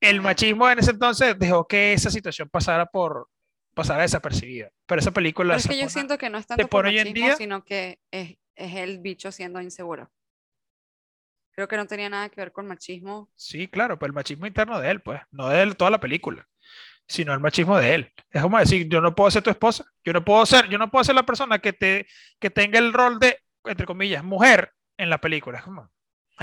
El 0.00 0.20
machismo 0.20 0.68
en 0.68 0.78
ese 0.80 0.90
entonces 0.90 1.38
dejó 1.38 1.66
que 1.66 1.92
esa 1.92 2.10
situación 2.10 2.48
pasara 2.48 2.86
por, 2.86 3.28
pasara 3.74 4.02
desapercibida. 4.02 4.70
Pero 4.86 5.00
esa 5.00 5.12
película 5.12 5.50
Pero 5.54 5.58
es 5.58 5.68
que 5.68 5.76
yo 5.76 5.82
pone- 5.82 5.90
siento 5.92 6.18
que 6.18 6.30
no 6.30 6.38
es 6.38 6.46
tanto 6.46 6.62
por 6.68 6.82
pone 6.84 6.88
hoy 6.88 6.98
en 6.98 7.04
machismo, 7.08 7.26
día- 7.26 7.36
sino 7.36 7.64
que 7.64 8.00
es, 8.10 8.36
es 8.56 8.74
el 8.74 8.98
bicho 8.98 9.30
siendo 9.30 9.60
inseguro. 9.60 10.10
Creo 11.56 11.68
que 11.68 11.76
no 11.76 11.86
tenía 11.86 12.08
nada 12.10 12.28
que 12.28 12.40
ver 12.40 12.52
con 12.52 12.66
machismo. 12.68 13.30
Sí, 13.34 13.68
claro, 13.68 13.98
pero 13.98 14.08
el 14.08 14.14
machismo 14.14 14.46
interno 14.46 14.80
de 14.80 14.90
él, 14.90 15.02
pues, 15.02 15.20
no 15.30 15.48
de 15.48 15.62
él, 15.62 15.76
toda 15.76 15.90
la 15.90 16.00
película, 16.00 16.48
sino 17.08 17.34
el 17.34 17.40
machismo 17.40 17.78
de 17.78 17.94
él. 17.94 18.12
Es 18.30 18.42
como 18.42 18.58
decir, 18.58 18.88
yo 18.88 19.00
no 19.00 19.14
puedo 19.14 19.30
ser 19.30 19.42
tu 19.42 19.50
esposa, 19.50 19.84
yo 20.04 20.12
no 20.12 20.24
puedo 20.24 20.46
ser, 20.46 20.68
yo 20.68 20.78
no 20.78 20.90
puedo 20.90 21.04
ser 21.04 21.14
la 21.14 21.26
persona 21.26 21.58
que 21.60 21.72
te, 21.72 22.06
que 22.40 22.50
tenga 22.50 22.78
el 22.78 22.92
rol 22.92 23.18
de, 23.20 23.38
entre 23.64 23.86
comillas, 23.86 24.24
mujer 24.24 24.72
en 24.98 25.10
la 25.10 25.20
película. 25.20 25.62
Como, 25.62 25.90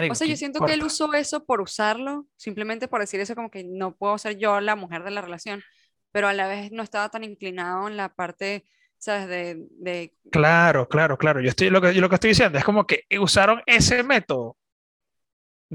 O 0.08 0.16
sea, 0.16 0.28
¿qué 0.28 0.32
yo 0.32 0.38
siento 0.38 0.64
que 0.64 0.74
él 0.74 0.80
importa? 0.80 0.88
usó 0.88 1.14
eso 1.14 1.46
por 1.46 1.62
usarlo, 1.62 2.28
simplemente 2.38 2.88
por 2.88 3.02
decir 3.02 3.20
eso 3.20 3.36
como 3.36 3.52
que 3.52 3.64
no 3.64 3.96
puedo 3.96 4.18
ser 4.18 4.38
yo 4.38 4.60
la 4.62 4.76
mujer 4.76 5.04
de 5.04 5.12
la 5.12 5.22
relación, 5.22 5.64
pero 6.12 6.28
a 6.28 6.34
la 6.34 6.48
vez 6.48 6.72
no 6.72 6.84
estaba 6.84 7.10
tan 7.10 7.24
inclinado 7.24 7.88
en 7.88 7.98
la 7.98 8.10
parte, 8.14 8.66
¿sabes? 8.98 9.28
De, 9.28 9.68
de 9.72 10.14
Claro, 10.32 10.88
claro, 10.90 11.18
claro. 11.18 11.42
Yo 11.42 11.50
estoy, 11.50 11.70
lo 11.70 11.82
que, 11.82 11.94
yo 11.94 12.02
lo 12.02 12.10
que 12.10 12.16
estoy 12.16 12.30
diciendo 12.32 12.58
es 12.58 12.64
como 12.66 12.88
que 12.88 13.06
usaron 13.20 13.62
ese 13.66 14.04
método 14.04 14.58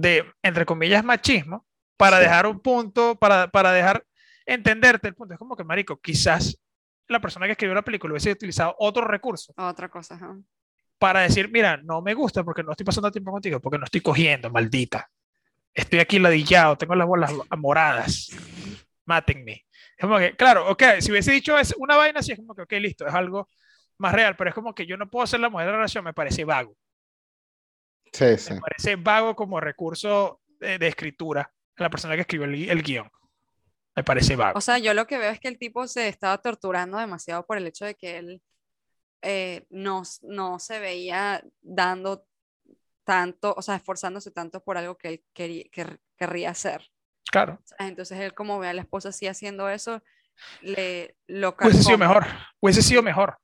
de, 0.01 0.25
entre 0.43 0.65
comillas, 0.67 1.05
machismo 1.05 1.67
para 1.97 2.19
Sí. 2.19 2.23
dejar 2.25 2.47
un 2.47 2.61
punto, 2.61 3.17
para, 3.17 3.49
para 3.49 3.73
dejar 3.73 4.05
entenderte 4.47 5.09
el 5.09 5.15
punto. 5.15 5.35
Es 5.35 5.39
como 5.39 5.57
que, 5.57 5.65
marico, 5.65 6.01
quizás 6.01 6.59
la 7.09 7.21
persona 7.21 7.47
que 7.47 7.53
escribió 7.53 7.75
la 7.75 7.83
película 7.83 8.13
hubiese 8.13 8.33
utilizado 8.33 8.75
otro 8.79 9.05
recurso 9.07 9.53
otra 9.57 9.89
cosa. 9.89 10.15
ajá. 10.15 10.37
para 10.99 11.21
decir, 11.21 11.49
mira, 11.51 11.77
no 11.77 12.03
me 12.03 12.13
gusta 12.15 12.43
porque 12.45 12.63
no 12.63 12.73
estoy 12.73 12.85
pasando 12.85 13.11
tiempo 13.13 13.31
contigo, 13.31 13.61
porque 13.61 13.79
no 13.79 13.85
estoy 13.85 14.01
cogiendo, 14.01 14.51
maldita. 14.51 15.09
Estoy 15.73 16.01
aquí 16.01 16.19
ladillado, 16.19 16.77
tengo 16.77 16.95
las 16.97 17.07
bolas 17.07 17.33
moradas. 17.57 18.31
Mátenme. 19.05 19.65
Es 19.97 20.03
como 20.03 20.19
que, 20.19 20.35
claro, 20.37 20.69
ok, 20.71 20.83
si 21.01 21.11
hubiese 21.11 21.33
dicho 21.33 21.57
es 21.59 21.75
una 21.79 21.97
vaina 21.97 22.21
así, 22.21 22.33
es 22.33 22.39
como 22.39 22.55
que, 22.55 22.63
ok, 22.63 22.73
listo, 22.81 23.07
es 23.07 23.15
algo 23.15 23.49
más 23.99 24.13
real, 24.13 24.37
pero 24.37 24.51
es 24.51 24.55
como 24.55 24.75
que 24.75 24.87
yo 24.87 24.97
no 24.97 25.09
puedo 25.09 25.27
ser 25.27 25.41
la 25.41 25.49
mujer 25.51 25.67
de 25.67 25.73
la 25.73 25.79
relación, 25.79 26.05
me 26.05 26.13
parece 26.15 26.45
vago. 26.45 26.77
Sí, 28.13 28.37
sí. 28.39 28.55
Me 28.55 28.61
parece 28.61 28.97
vago 28.97 29.35
como 29.37 29.61
recurso 29.61 30.41
de, 30.61 30.79
de 30.79 30.89
escritura 30.89 31.53
a 31.77 31.83
la 31.83 31.91
persona 31.91 32.15
que 32.15 32.23
escribió 32.23 32.47
el, 32.47 32.69
el 32.69 32.83
guion. 32.83 33.11
Me 33.97 34.05
parece 34.05 34.37
vago. 34.37 34.57
O 34.59 34.61
sea, 34.61 34.79
yo 34.79 34.95
lo 34.95 35.07
que 35.07 35.19
veo 35.19 35.31
es 35.31 35.41
que 35.41 35.49
el 35.49 35.59
tipo 35.59 35.87
se 35.89 36.09
estaba 36.09 36.39
torturando 36.39 36.99
demasiado 36.99 37.45
por 37.47 37.57
el 37.57 37.67
hecho 37.67 37.85
de 37.85 37.95
que 37.97 38.19
él 38.19 38.43
eh, 39.23 39.67
no, 39.71 40.03
no 40.23 40.59
se 40.61 40.79
veía 40.79 41.43
dando 41.61 42.25
tanto, 43.05 43.55
o 43.57 43.63
sea, 43.63 43.75
esforzándose 43.75 44.31
tanto 44.31 44.63
por 44.63 44.77
algo 44.79 44.97
que 44.97 45.09
él 45.09 45.25
quería, 45.33 45.65
quer- 45.73 45.99
querría 46.17 46.51
hacer. 46.51 46.91
Claro. 47.31 47.61
Entonces 47.79 48.19
él 48.21 48.35
como 48.35 48.59
ve 48.59 48.69
a 48.69 48.73
la 48.75 48.83
esposa 48.83 49.09
así 49.09 49.27
haciendo 49.27 49.69
eso, 49.69 50.03
le 50.61 51.17
lo 51.27 51.57
Hubiese 51.61 51.83
sido 51.83 51.99
mejor. 51.99 52.27
Hubiese 52.61 52.83
sido 52.83 53.03
mejor 53.03 53.39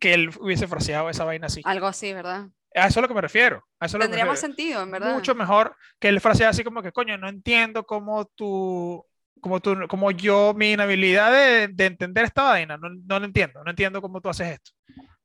que 0.00 0.14
él 0.14 0.30
hubiese 0.40 0.66
fraseado 0.66 1.10
esa 1.10 1.24
vaina 1.24 1.48
así. 1.48 1.60
Algo 1.64 1.86
así, 1.86 2.12
¿verdad? 2.12 2.48
A 2.74 2.86
eso 2.86 3.00
es 3.00 3.02
lo 3.02 3.08
que 3.08 3.14
me 3.14 3.20
refiero. 3.20 3.64
A 3.80 3.86
eso 3.86 3.98
Tendría 3.98 4.24
más 4.26 4.40
sentido, 4.40 4.82
en 4.82 4.90
verdad. 4.90 5.14
Mucho 5.14 5.34
mejor 5.34 5.74
que 5.98 6.08
él 6.08 6.20
fraseara 6.20 6.50
así 6.50 6.62
como 6.64 6.82
que, 6.82 6.92
coño, 6.92 7.16
no 7.18 7.28
entiendo 7.28 7.84
cómo 7.84 8.26
tú, 8.34 9.04
como 9.40 9.60
tú, 9.60 9.76
como 9.88 10.10
yo, 10.10 10.52
mi 10.54 10.72
inhabilidad 10.72 11.32
de, 11.32 11.68
de 11.68 11.86
entender 11.86 12.24
esta 12.24 12.42
vaina, 12.42 12.76
no, 12.76 12.88
no 12.90 13.18
lo 13.18 13.24
entiendo. 13.24 13.62
No 13.64 13.70
entiendo 13.70 14.02
cómo 14.02 14.20
tú 14.20 14.28
haces 14.28 14.52
esto. 14.54 14.72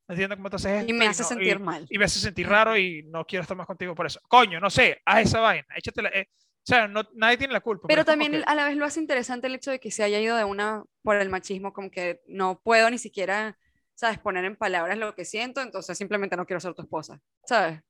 No 0.07 0.13
entiendo 0.15 0.35
cómo 0.37 0.49
tú 0.49 0.55
haces 0.57 0.71
esto. 0.81 0.89
Y 0.89 0.93
me 0.93 1.07
hace 1.07 1.23
no- 1.23 1.29
sentir 1.29 1.55
y- 1.57 1.59
mal. 1.59 1.85
y 1.89 1.97
me 1.97 2.05
hace 2.05 2.19
sentir 2.19 2.47
raro 2.47 2.77
y 2.77 3.03
no 3.07 3.25
quiero 3.25 3.41
estar 3.41 3.57
más 3.57 3.67
contigo 3.67 3.93
por 3.95 4.05
eso. 4.05 4.19
Coño, 4.27 4.59
no 4.59 4.69
sé, 4.69 5.01
haz 5.05 5.21
esa 5.23 5.39
vaina, 5.39 5.65
échatela. 5.75 6.09
eh, 6.09 6.27
o 6.29 6.65
sea, 6.65 6.87
no, 6.87 7.03
nadie 7.15 7.37
tiene 7.37 7.51
la 7.53 7.59
culpa. 7.59 7.87
Pero 7.89 8.05
como 8.05 8.11
también 8.13 8.31
que- 8.41 8.43
a 8.49 8.55
la 8.55 8.65
vez 8.65 8.77
lo 8.77 8.85
hace 8.85 8.99
interesante 9.01 9.47
el 9.47 9.55
hecho 9.55 9.69
de 9.71 9.79
que 9.81 9.91
se 9.91 10.01
haya 10.03 10.19
ido 10.21 10.37
de 10.37 10.45
una 10.45 10.83
por 11.01 11.17
el 11.17 11.29
machismo, 11.29 11.73
como 11.73 11.91
que 11.91 12.21
no 12.27 12.61
puedo 12.63 12.89
ni 12.89 12.97
siquiera, 12.97 13.57
¿sabes? 13.95 14.19
Poner 14.19 14.45
en 14.45 14.55
palabras 14.55 14.97
lo 14.97 15.13
que 15.15 15.25
siento, 15.25 15.61
entonces 15.61 15.97
simplemente 15.97 16.35
no 16.37 16.45
quiero 16.45 16.59
ser 16.59 16.73
tu 16.73 16.81
esposa, 16.81 17.19
¿sabes? 17.45 17.81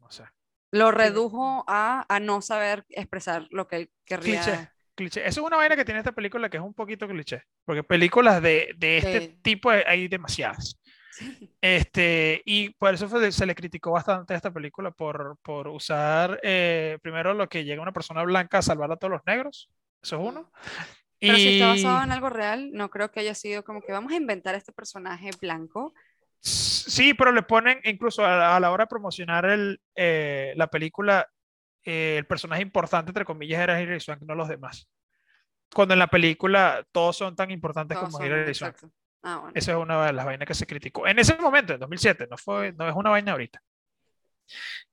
no 0.00 0.10
sé, 0.10 0.24
Lo 0.72 0.90
redujo 0.90 1.64
a, 1.66 2.04
a 2.08 2.20
no 2.20 2.40
saber 2.42 2.84
expresar 2.90 3.46
lo 3.50 3.66
que 3.66 3.76
él 3.76 3.90
querría. 4.04 4.40
cliché, 4.42 4.68
cliché. 4.94 5.20
Eso 5.26 5.40
es 5.40 5.46
una 5.46 5.56
vaina 5.56 5.76
que 5.76 5.84
tiene 5.84 6.00
esta 6.00 6.12
película 6.12 6.48
que 6.48 6.56
es 6.58 6.62
un 6.62 6.74
poquito 6.74 7.08
cliché, 7.08 7.42
porque 7.64 7.82
películas 7.82 8.40
de, 8.42 8.72
de 8.76 8.98
este 8.98 9.20
Sí. 9.20 9.38
tipo 9.42 9.70
hay- 9.70 10.08
demasiadas. 10.08 10.78
Este, 11.62 12.42
y 12.44 12.70
por 12.74 12.92
eso 12.94 13.08
fue- 13.08 13.32
se 13.32 13.46
le 13.46 13.54
criticó 13.54 13.90
bastante 13.92 14.34
a 14.34 14.36
esta 14.36 14.52
película 14.52 14.90
por, 14.90 15.38
por 15.42 15.66
usar 15.68 16.38
eh, 16.42 16.98
primero 17.02 17.32
lo 17.34 17.48
que 17.48 17.64
llega 17.64 17.80
una 17.82 17.92
persona 17.92 18.22
blanca 18.22 18.58
a 18.58 18.62
salvar 18.62 18.92
a 18.92 18.96
todos 18.96 19.12
los 19.12 19.22
negros. 19.26 19.70
Eso 20.02 20.16
es 20.20 20.22
uno. 20.28 20.52
Pero 21.18 21.36
si 21.36 21.54
está 21.54 21.68
basado 21.68 22.02
en 22.02 22.12
algo 22.12 22.28
real, 22.28 22.72
no 22.72 22.90
creo 22.90 23.10
que 23.10 23.20
haya 23.20 23.34
sido 23.34 23.64
como 23.64 23.80
que 23.80 23.92
vamos 23.92 24.12
a 24.12 24.16
inventar 24.16 24.54
este 24.54 24.72
personaje 24.72 25.30
blanco. 25.40 25.94
Sí, 26.40 27.14
pero 27.14 27.32
le 27.32 27.42
ponen, 27.42 27.80
incluso 27.84 28.24
a 28.24 28.36
la, 28.36 28.56
a 28.56 28.60
la 28.60 28.70
hora 28.70 28.84
de 28.84 28.88
promocionar 28.88 29.46
el, 29.46 29.80
eh, 29.94 30.52
la 30.56 30.68
película, 30.68 31.28
eh, 31.84 32.16
el 32.18 32.26
personaje 32.26 32.62
importante, 32.62 33.10
entre 33.10 33.24
comillas, 33.24 33.60
era 33.60 33.80
Hilary 33.80 34.00
Swank, 34.00 34.22
no 34.22 34.34
los 34.34 34.48
demás. 34.48 34.88
Cuando 35.74 35.94
en 35.94 35.98
la 35.98 36.06
película 36.06 36.86
todos 36.92 37.16
son 37.16 37.34
tan 37.34 37.50
importantes 37.50 37.98
Todos 37.98 38.12
como 38.12 38.24
Hilary 38.24 38.54
Swank. 38.54 38.76
Ah, 39.22 39.38
bueno. 39.38 39.52
Esa 39.56 39.72
es 39.72 39.78
una 39.78 40.06
de 40.06 40.12
las 40.12 40.24
vainas 40.24 40.46
que 40.46 40.54
se 40.54 40.66
criticó. 40.66 41.06
En 41.06 41.18
ese 41.18 41.36
momento, 41.36 41.74
en 41.74 41.80
2007, 41.80 42.28
no, 42.30 42.36
fue, 42.36 42.72
no 42.72 42.88
es 42.88 42.94
una 42.94 43.10
vaina 43.10 43.32
ahorita. 43.32 43.60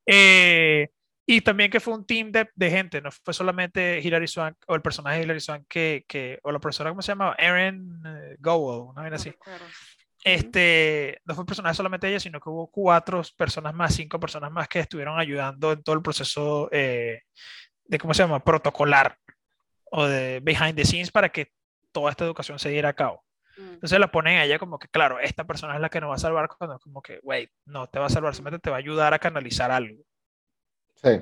Eh, 0.05 0.89
y 1.25 1.41
también 1.41 1.71
que 1.71 1.79
fue 1.79 1.93
un 1.93 2.05
team 2.05 2.31
de, 2.31 2.49
de 2.53 2.69
gente, 2.69 3.01
no 3.01 3.09
fue 3.11 3.33
solamente 3.33 3.99
Hilary 4.01 4.27
Swank 4.27 4.57
o 4.67 4.75
el 4.75 4.81
personaje 4.81 5.17
de 5.17 5.23
Hilary 5.23 5.39
Swank 5.39 5.65
que, 5.69 6.03
que 6.07 6.39
o 6.43 6.51
la 6.51 6.59
profesora, 6.59 6.89
¿cómo 6.89 7.01
se 7.01 7.11
llama? 7.11 7.35
Erin 7.37 8.01
eh, 8.05 8.35
Gowell, 8.39 8.89
una 8.89 9.09
No 9.09 9.15
así. 9.15 9.29
recuerdo. 9.29 9.65
Este, 10.23 11.19
no 11.25 11.35
fue 11.35 11.45
personaje 11.45 11.75
solamente 11.75 12.07
ella, 12.07 12.19
sino 12.19 12.39
que 12.39 12.49
hubo 12.49 12.67
cuatro 12.67 13.21
personas 13.37 13.73
más, 13.73 13.93
cinco 13.93 14.19
personas 14.19 14.51
más 14.51 14.67
que 14.67 14.79
estuvieron 14.79 15.19
ayudando 15.19 15.73
en 15.73 15.83
todo 15.83 15.95
el 15.95 16.01
proceso 16.01 16.69
eh, 16.71 17.21
de, 17.85 17.99
¿cómo 17.99 18.13
se 18.13 18.23
llama? 18.23 18.43
Protocolar 18.43 19.17
o 19.91 20.05
de 20.05 20.39
behind 20.41 20.75
the 20.75 20.85
scenes 20.85 21.11
para 21.11 21.29
que 21.29 21.51
toda 21.91 22.09
esta 22.11 22.25
educación 22.25 22.57
se 22.57 22.69
diera 22.69 22.89
a 22.89 22.93
cabo. 22.93 23.23
Mm. 23.57 23.73
Entonces 23.73 23.99
la 23.99 24.11
ponen 24.11 24.37
a 24.37 24.45
ella 24.45 24.59
como 24.59 24.79
que, 24.79 24.87
claro, 24.87 25.19
esta 25.19 25.45
persona 25.45 25.75
es 25.75 25.81
la 25.81 25.89
que 25.89 26.01
nos 26.01 26.09
va 26.09 26.15
a 26.15 26.19
salvar 26.19 26.47
cuando 26.57 26.77
es 26.77 26.81
como 26.81 27.01
que, 27.01 27.19
wait, 27.21 27.49
no 27.65 27.87
te 27.87 27.99
va 27.99 28.07
a 28.07 28.09
salvar, 28.09 28.33
simplemente 28.33 28.63
te 28.63 28.69
va 28.69 28.77
a 28.77 28.79
ayudar 28.79 29.13
a 29.13 29.19
canalizar 29.19 29.71
algo. 29.71 30.03
Sí. 31.03 31.21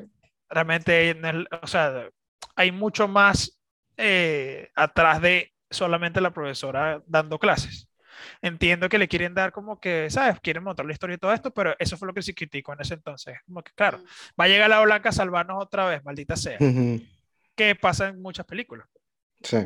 Realmente, 0.50 1.10
en 1.10 1.26
el- 1.26 1.48
o 1.62 1.68
sea, 1.68 2.10
hay 2.56 2.72
mucho 2.72 3.08
más 3.08 3.58
eh, 3.98 4.70
atrás 4.76 5.22
de 5.22 5.54
solamente 5.70 6.22
la 6.22 6.32
profesora 6.34 7.04
dando 7.06 7.38
clases. 7.38 7.88
Entiendo 8.42 8.90
que 8.90 8.98
le 8.98 9.08
quieren 9.08 9.34
dar 9.36 9.52
como 9.52 9.80
que, 9.80 10.10
¿sabes? 10.10 10.40
Quieren 10.40 10.64
montar 10.64 10.86
la 10.86 10.94
historia 10.94 11.16
y 11.16 11.20
todo 11.20 11.34
esto, 11.34 11.52
pero 11.54 11.76
eso 11.78 11.98
fue 11.98 12.08
lo 12.08 12.14
que 12.14 12.22
se 12.24 12.34
criticó 12.34 12.74
en 12.74 12.82
ese 12.82 12.96
entonces. 12.96 13.38
Como 13.46 13.62
que, 13.64 13.72
claro, 13.74 14.00
va 14.40 14.46
a 14.46 14.48
llegar 14.48 14.70
la 14.70 14.82
blanca 14.82 15.10
a 15.10 15.12
salvarnos 15.12 15.62
otra 15.62 15.86
vez, 15.86 16.04
maldita 16.04 16.36
sea. 16.36 16.58
Ujú. 16.60 17.02
Que 17.56 17.76
pasa 17.76 18.08
en 18.08 18.22
muchas 18.22 18.46
películas. 18.46 18.88
Sí. 19.44 19.58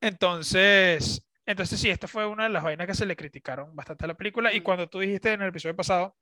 Entonces, 0.00 1.26
entonces 1.44 1.80
sí, 1.80 1.90
esta 1.90 2.08
fue 2.08 2.26
una 2.26 2.44
de 2.44 2.50
las 2.50 2.62
vainas 2.62 2.86
que 2.86 2.94
se 2.94 3.06
le 3.06 3.16
criticaron 3.16 3.74
bastante 3.74 4.04
a 4.04 4.08
la 4.08 4.14
película. 4.14 4.52
Y 4.54 4.60
cuando 4.60 4.88
tú 4.88 5.00
dijiste 5.00 5.32
en 5.32 5.42
el 5.42 5.48
episodio 5.48 5.76
pasado, 5.76 6.16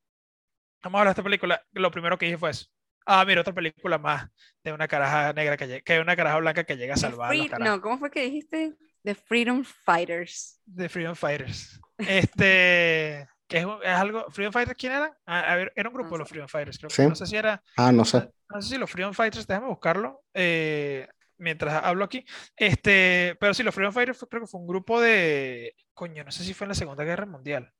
vamos 0.82 0.98
a 0.98 1.00
hablar 1.00 1.06
de 1.06 1.10
esta 1.12 1.22
película, 1.22 1.62
lo 1.72 1.90
primero 1.90 2.18
que 2.18 2.26
dije 2.26 2.38
fue 2.38 2.50
eso. 2.50 2.66
Ah, 3.08 3.24
mira, 3.24 3.40
otra 3.40 3.54
película 3.54 3.98
más 3.98 4.28
de 4.64 4.72
una 4.72 4.88
caraja 4.88 5.32
negra 5.32 5.56
que 5.56 5.66
llega, 5.68 5.80
que 5.82 6.00
una 6.00 6.16
caraja 6.16 6.38
blanca 6.38 6.64
que 6.64 6.76
llega 6.76 6.94
a 6.94 6.96
The 6.96 7.00
salvar 7.02 7.26
a 7.32 7.34
Free- 7.36 7.50
no, 7.60 7.80
¿cómo 7.80 7.98
fue 7.98 8.10
que 8.10 8.22
dijiste? 8.22 8.74
The 9.04 9.14
Freedom 9.14 9.62
Fighters. 9.64 10.60
de 10.64 10.88
Freedom 10.88 11.14
Fighters. 11.14 11.80
Este, 11.98 13.28
que 13.48 13.58
es, 13.58 13.66
algo, 13.84 14.28
Freedom 14.32 14.52
Fighters, 14.52 14.76
¿quién 14.76 14.92
eran? 14.92 15.12
Ah, 15.24 15.52
a 15.52 15.56
ver, 15.56 15.72
era 15.76 15.88
un 15.88 15.94
grupo 15.94 16.10
No 16.10 16.18
los. 16.18 16.28
Freedom 16.28 16.48
Fighters, 16.48 16.78
creo 16.78 16.88
que. 16.88 16.94
Sí. 16.96 17.06
No 17.06 17.14
sé 17.14 17.26
si 17.26 17.36
era, 17.36 17.62
Ah, 17.76 17.92
no 17.92 18.04
sé. 18.04 18.28
no 18.48 18.60
sé 18.60 18.70
si 18.70 18.76
los 18.78 18.90
Freedom 18.90 19.14
Fighters, 19.14 19.46
déjame 19.46 19.68
buscarlo 19.68 20.24
eh, 20.34 21.06
mientras 21.38 21.84
hablo 21.84 22.04
aquí. 22.04 22.24
Este, 22.56 23.36
pero 23.38 23.54
sí, 23.54 23.62
los 23.62 23.72
Freedom 23.74 23.92
Fighters 23.94 24.18
fue- 24.18 24.28
creo 24.28 24.42
que 24.42 24.48
fue 24.48 24.60
un 24.60 24.66
grupo 24.66 25.00
de, 25.00 25.76
coño, 25.94 26.24
no 26.24 26.32
sé 26.32 26.42
si 26.42 26.54
fue 26.54 26.64
en 26.64 26.70
la 26.70 26.74
Segunda 26.74 27.04
Guerra 27.04 27.26
Mundial. 27.26 27.72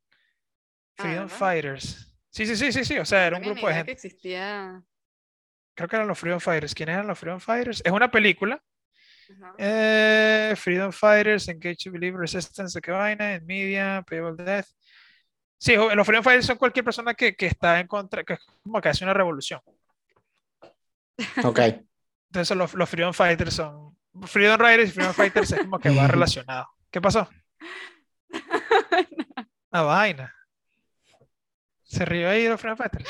Ah, 0.98 1.02
Freedom. 1.02 1.28
Fighters. 1.28 2.12
Sí, 2.36 2.44
sí, 2.44 2.54
sí, 2.54 2.70
sí, 2.70 2.84
sí, 2.84 2.98
o 2.98 3.04
sea, 3.06 3.28
era 3.28 3.38
un 3.38 3.42
grupo 3.42 3.66
de 3.66 3.72
gente. 3.72 3.86
que 3.86 3.92
existía. 3.92 4.82
Creo 5.74 5.88
que 5.88 5.96
eran 5.96 6.06
los 6.06 6.18
Freedom 6.18 6.38
Fighters. 6.38 6.74
¿Quiénes 6.74 6.92
eran 6.92 7.06
los 7.06 7.18
Freedom 7.18 7.40
Fighters? 7.40 7.80
Es 7.82 7.90
una 7.90 8.10
película. 8.10 8.62
Ajá. 9.30 9.54
Eh, 9.56 10.52
Freedom 10.54 10.92
Fighters, 10.92 11.48
Engage 11.48 11.84
to 11.84 11.92
Believe, 11.92 12.18
Resistance, 12.18 12.76
¿de 12.76 12.82
qué 12.82 12.90
vaina? 12.90 13.36
En 13.36 13.46
Media, 13.46 14.04
Payable 14.06 14.44
Death. 14.44 14.66
Sí, 15.56 15.76
los 15.76 16.06
Freedom 16.06 16.22
Fighters 16.22 16.44
son 16.44 16.58
cualquier 16.58 16.84
persona 16.84 17.14
que, 17.14 17.34
que 17.34 17.46
está 17.46 17.80
en 17.80 17.86
contra, 17.86 18.22
que 18.22 18.34
es 18.34 18.40
como 18.62 18.82
que 18.82 18.90
hace 18.90 19.04
una 19.04 19.14
revolución. 19.14 19.62
Ok. 21.42 21.60
Entonces 22.28 22.54
los, 22.54 22.74
los 22.74 22.90
Freedom 22.90 23.14
Fighters 23.14 23.54
son, 23.54 23.96
Freedom 24.24 24.60
Riders 24.60 24.90
y 24.90 24.92
Freedom 24.92 25.14
Fighters 25.14 25.52
es 25.52 25.60
como 25.60 25.78
que 25.78 25.88
va 25.88 26.06
relacionado. 26.06 26.68
¿Qué 26.90 27.00
pasó? 27.00 27.26
La 29.70 29.80
vaina. 29.80 30.35
Se 31.86 32.04
rió 32.04 32.28
ahí 32.28 32.48
los 32.48 32.60
Freedom 32.60 32.76
Fighters. 32.76 33.08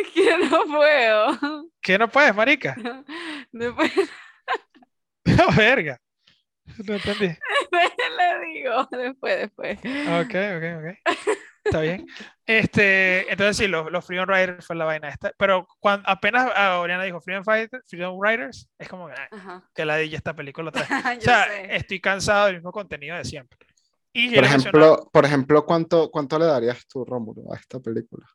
Es 0.00 0.08
que 0.12 0.38
no 0.38 0.64
puedo. 0.64 1.68
¿Qué 1.80 1.98
no 1.98 2.08
puedes, 2.08 2.34
marica? 2.34 2.76
Después 3.50 3.92
No, 5.24 5.46
verga. 5.56 6.00
No 6.86 6.94
entendí. 6.94 7.26
le 7.26 8.46
digo. 8.46 8.88
Después, 8.90 9.40
después. 9.40 9.78
Ok, 9.78 10.34
ok, 10.56 10.64
ok. 10.78 11.16
Está 11.64 11.80
bien. 11.80 12.06
Este, 12.44 13.30
entonces 13.30 13.56
sí, 13.56 13.68
los, 13.68 13.90
los 13.90 14.04
Freedom 14.04 14.28
Riders 14.28 14.66
fue 14.66 14.76
la 14.76 14.84
vaina 14.84 15.08
esta. 15.08 15.32
Pero 15.36 15.66
cuando 15.78 16.08
apenas 16.08 16.50
ah, 16.54 16.78
Oriana 16.80 17.04
dijo 17.04 17.20
Freedom 17.20 17.44
Fighters, 17.44 17.84
Freedom 17.88 18.18
Riders, 18.20 18.68
es 18.78 18.88
como 18.88 19.08
que, 19.08 19.14
ah, 19.14 19.62
que 19.74 19.84
la 19.84 19.96
DJ 19.96 20.16
esta 20.16 20.34
película 20.34 20.70
otra 20.70 20.82
vez. 20.82 20.90
O 21.18 21.20
sea, 21.20 21.44
sé. 21.44 21.76
estoy 21.76 22.00
cansado 22.00 22.46
del 22.46 22.56
mismo 22.56 22.72
contenido 22.72 23.16
de 23.16 23.24
siempre. 23.24 23.58
Y 24.14 24.34
Por 24.34 24.44
ejemplo, 24.44 25.08
por 25.12 25.24
ejemplo, 25.24 25.64
¿cuánto, 25.64 26.10
cuánto 26.10 26.38
le 26.38 26.44
darías 26.46 26.86
tú, 26.86 27.04
Rómulo, 27.04 27.52
a 27.52 27.56
esta 27.56 27.80
película? 27.80 28.26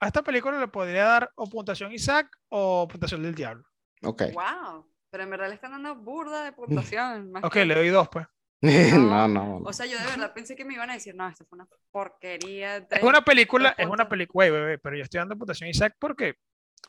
a 0.00 0.06
esta 0.08 0.22
película 0.22 0.58
le 0.58 0.66
podría 0.66 1.04
dar 1.04 1.30
o 1.36 1.48
puntuación 1.48 1.92
Isaac 1.92 2.28
o 2.48 2.88
puntuación 2.88 3.22
del 3.22 3.36
diablo. 3.36 3.64
Ok. 4.02 4.22
Wow. 4.34 4.84
Pero 5.10 5.22
en 5.22 5.30
verdad 5.30 5.48
le 5.48 5.54
están 5.54 5.70
dando 5.70 5.94
burda 5.94 6.42
de 6.42 6.50
puntuación. 6.96 7.30
más 7.30 7.44
Ok, 7.44 7.52
que- 7.52 7.64
le 7.64 7.74
doy 7.76 7.88
dos, 7.88 8.08
pues. 8.08 8.26
no, 8.62 9.28
no, 9.28 9.28
no. 9.28 9.56
O 9.64 9.72
sea, 9.72 9.86
yo 9.86 9.96
de 9.98 10.04
verdad 10.06 10.32
pensé 10.34 10.56
que 10.56 10.64
me 10.64 10.74
iban 10.74 10.90
a 10.90 10.94
decir, 10.94 11.14
no, 11.14 11.28
esto 11.28 11.44
fue 11.48 11.56
una 11.56 11.68
porquería. 11.92 12.78
Es 12.78 12.88
tres- 12.88 13.02
una 13.04 13.22
película, 13.22 13.70
es 13.78 13.86
una 13.86 13.90
puntos". 13.90 14.06
película, 14.08 14.48
güey, 14.50 14.62
güey, 14.62 14.78
pero 14.78 14.96
yo 14.96 15.02
estoy 15.04 15.18
dando 15.18 15.36
puntuación 15.38 15.70
Isaac 15.70 15.94
porque 16.00 16.34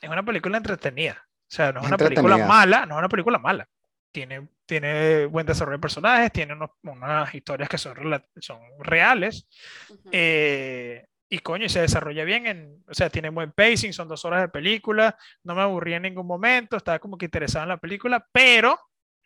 es 0.01 0.09
una 0.09 0.23
película 0.23 0.57
entretenida. 0.57 1.23
O 1.23 1.55
sea, 1.55 1.71
no 1.71 1.81
es 1.81 1.87
una 1.87 1.97
película 1.97 2.37
mala, 2.47 2.85
no 2.87 2.95
es 2.95 2.99
una 2.99 3.09
película 3.09 3.37
mala. 3.37 3.67
Tiene, 4.13 4.47
tiene 4.67 5.25
buen 5.25 5.45
desarrollo 5.45 5.77
de 5.77 5.81
personajes, 5.81 6.31
tiene 6.31 6.53
unos- 6.53 6.71
unas 6.83 7.33
historias 7.35 7.67
que 7.69 7.77
son, 7.79 7.97
son 8.39 8.59
reales. 8.79 9.47
Ujú. 9.89 10.09
eh, 10.11 11.05
y 11.29 11.39
coño, 11.39 11.65
y 11.65 11.69
se 11.69 11.81
desarrolla 11.81 12.23
bien, 12.25 12.45
en, 12.47 12.83
o 12.87 12.93
sea, 12.93 13.09
tiene 13.09 13.29
buen 13.29 13.51
pacing, 13.53 13.91
son 13.91 14.07
dos 14.07 14.23
horas 14.23 14.41
de 14.41 14.49
película, 14.49 15.17
no 15.43 15.55
me 15.55 15.63
aburrí 15.63 15.95
en 15.95 16.03
ningún 16.03 16.27
momento, 16.27 16.77
estaba 16.77 16.99
como 16.99 17.17
que 17.17 17.25
interesado 17.25 17.63
en 17.63 17.69
la 17.69 17.77
película, 17.77 18.25
pero 18.31 18.79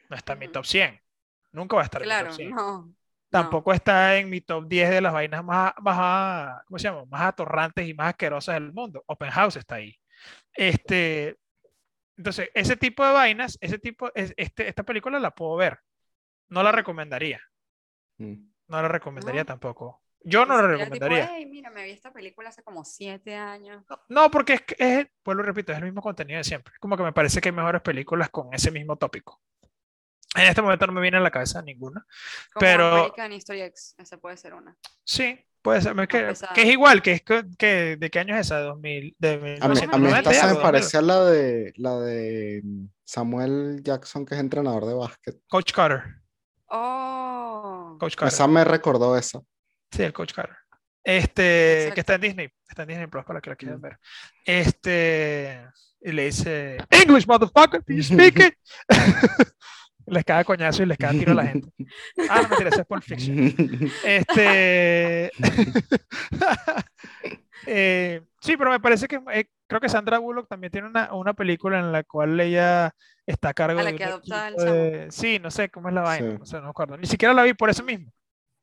no 0.10 0.16
está 0.16 0.34
en 0.34 0.40
mi 0.40 0.48
top 0.48 0.66
100. 0.66 1.00
Nunca 1.52 1.76
va 1.76 1.82
a 1.84 1.86
estar 1.86 2.02
en 2.02 2.08
mi 2.08 2.14
Claro, 2.14 2.28
top 2.30 2.36
100. 2.38 2.50
no. 2.52 2.86
no. 2.86 2.94
Tampoco 3.30 3.74
está 3.74 4.18
en 4.18 4.30
mi 4.30 4.42
top 4.42 4.68
10 4.70 4.90
de 4.90 5.02
las 5.02 5.12
vainas 5.14 5.44
más, 5.44 5.74
más, 5.82 6.64
¿cómo 6.66 6.80
se 6.80 6.86
llama? 6.86 7.04
Más 7.10 7.24
atorrantes 7.24 7.88
y 7.88 7.94
más 7.94 8.10
asquerosas 8.10 8.56
del 8.56 8.72
mundo. 8.72 9.04
Open 9.08 9.30
House 9.32 9.58
está 9.58 9.76
ahí. 9.76 9.94
Este, 10.54 11.38
entonces, 12.18 12.50
ese 12.54 12.76
tipo 12.78 13.06
de 13.06 13.12
vainas, 13.14 13.58
ese 13.62 13.78
tipo, 13.80 14.12
es- 14.16 14.34
este, 14.38 14.68
esta 14.68 14.84
película 14.84 15.20
la 15.20 15.32
puedo 15.36 15.56
ver. 15.56 15.80
No 16.50 16.64
la 16.64 16.72
recomendaría. 16.72 17.42
Mm. 18.18 18.34
No 18.68 18.82
la 18.82 18.88
recomendaría 18.88 19.42
No. 19.42 19.46
tampoco. 19.46 20.02
Yo 20.22 20.46
no 20.46 20.56
tipo, 20.56 20.68
recomendaría. 20.68 21.38
"Ey, 21.38 21.46
mira, 21.46 21.70
me 21.70 21.84
vi 21.84 21.92
esta 21.92 22.12
película 22.12 22.50
hace 22.50 22.64
como 22.64 22.84
siete 22.84 23.36
años. 23.36 23.86
No, 23.90 24.00
no, 24.10 24.32
porque 24.32 24.54
es, 24.56 24.62
es, 24.78 25.08
pues 25.24 25.38
lo 25.38 25.44
repito, 25.44 25.72
es 25.72 25.78
el 25.78 25.86
mismo 25.86 26.02
contenido 26.02 26.40
de 26.40 26.44
siempre. 26.44 26.74
Como 26.80 26.98
que 26.98 27.04
me 27.04 27.14
parece 27.14 27.40
que 27.40 27.50
hay 27.50 27.56
mejores 27.56 27.82
películas 27.82 28.30
con 28.30 28.54
ese 28.54 28.72
mismo 28.72 28.98
tópico. 28.98 29.42
En 30.36 30.44
este 30.44 30.62
momento 30.62 30.86
no 30.88 30.94
me 30.94 31.02
viene 31.02 31.18
a 31.18 31.22
la 31.22 31.32
cabeza 31.32 31.62
ninguna. 31.62 32.06
Como 32.54 32.60
Pero- 32.60 32.88
American 32.96 33.32
History 33.32 33.62
X, 33.62 33.96
esa 33.98 34.18
puede 34.18 34.36
ser 34.38 34.54
una. 34.56 34.76
Sí, 35.04 35.40
puede 35.68 35.82
ser. 35.82 36.00
es 36.00 36.08
que, 36.54 36.62
es 36.62 36.68
igual, 36.70 37.02
que 37.02 37.12
es 37.12 37.22
que, 37.24 37.44
que- 37.58 37.98
¿de 38.00 38.10
qué 38.10 38.20
año 38.20 38.36
es 38.36 38.42
esa? 38.48 38.58
¿De 38.60 38.64
2000? 38.64 39.16
De 39.20 39.34
A 39.62 39.68
mí, 39.68 39.80
a 39.82 39.98
mí 39.98 40.06
1990 40.08 40.32
esta 40.32 40.46
me 40.46 40.54
2000. 40.54 40.62
parece 40.64 40.98
a 40.98 41.02
la 41.02 41.26
de, 41.26 41.74
la 41.76 42.00
de 42.00 42.64
Samuel 43.04 43.82
Jackson, 43.84 44.26
que 44.26 44.36
es 44.36 44.40
entrenador 44.40 44.86
de 44.86 44.94
básquet. 44.94 45.38
Coach 45.50 45.74
Carter. 45.74 46.04
Oh, 46.70 47.98
Coach 48.00 48.16
Carter. 48.16 48.34
Esa 48.34 48.48
me 48.48 48.64
recordó 48.64 49.18
esa. 49.18 49.40
Sí, 49.92 50.04
el 50.04 50.14
Coach 50.14 50.34
Carter. 50.34 50.56
Este, 51.04 51.74
Exacto. 51.78 51.94
que 51.96 52.00
está 52.02 52.16
en 52.16 52.22
Disney, 52.22 52.50
está 52.70 52.82
en 52.84 52.88
Disney 52.90 53.08
Plus 53.08 53.26
para 53.26 53.40
que 53.42 53.50
la 53.50 53.56
quieran 53.56 53.82
ver. 53.82 53.98
Este, 54.46 55.66
y 56.02 56.12
le 56.14 56.26
dice, 56.26 56.78
English, 56.90 57.26
motherfucker, 57.28 57.82
do 57.86 57.94
you 57.94 58.04
speak 58.04 58.40
it? 58.40 58.54
les 60.08 60.24
cae 60.26 60.44
coñazo 60.46 60.84
y 60.84 60.88
les 60.88 60.98
cae 60.98 61.18
tiro 61.20 61.34
a 61.34 61.36
la 61.36 61.46
gente. 61.48 61.70
Ah, 62.30 62.42
no, 62.42 62.50
mentira, 62.50 62.70
ese 62.70 62.82
es 62.82 62.88
Pulp 62.88 63.04
Fiction. 63.04 63.92
Este, 64.04 65.32
eh, 67.68 68.22
sí, 68.42 68.58
pero 68.58 68.72
me 68.72 68.80
parece 68.80 69.08
que, 69.08 69.20
eh, 69.34 69.50
creo 69.68 69.82
que 69.82 69.90
Sandra 69.90 70.20
Bullock 70.20 70.48
también 70.48 70.72
tiene 70.72 70.88
una, 70.88 71.14
una 71.14 71.34
película 71.34 71.80
en 71.80 71.92
la 71.92 72.04
cual 72.04 72.40
ella 72.40 72.94
está 73.26 73.50
a 73.50 73.54
cargo 73.54 73.80
A 73.80 73.84
la 73.84 73.92
de 73.92 73.98
que 73.98 74.04
adopta 74.04 74.52
de- 74.52 75.08
Sí, 75.12 75.40
no 75.40 75.52
sé 75.52 75.70
cómo 75.70 75.90
es 75.90 75.96
la 75.96 76.02
vaina, 76.02 76.32
Sí. 76.32 76.38
no 76.40 76.46
sé, 76.46 76.56
no 76.58 76.64
me 76.64 76.70
acuerdo. 76.70 76.98
Ni 76.98 77.08
siquiera 77.08 77.34
la 77.34 77.44
vi 77.44 77.54
por 77.54 77.70
eso 77.70 77.84
mismo. 77.84 78.12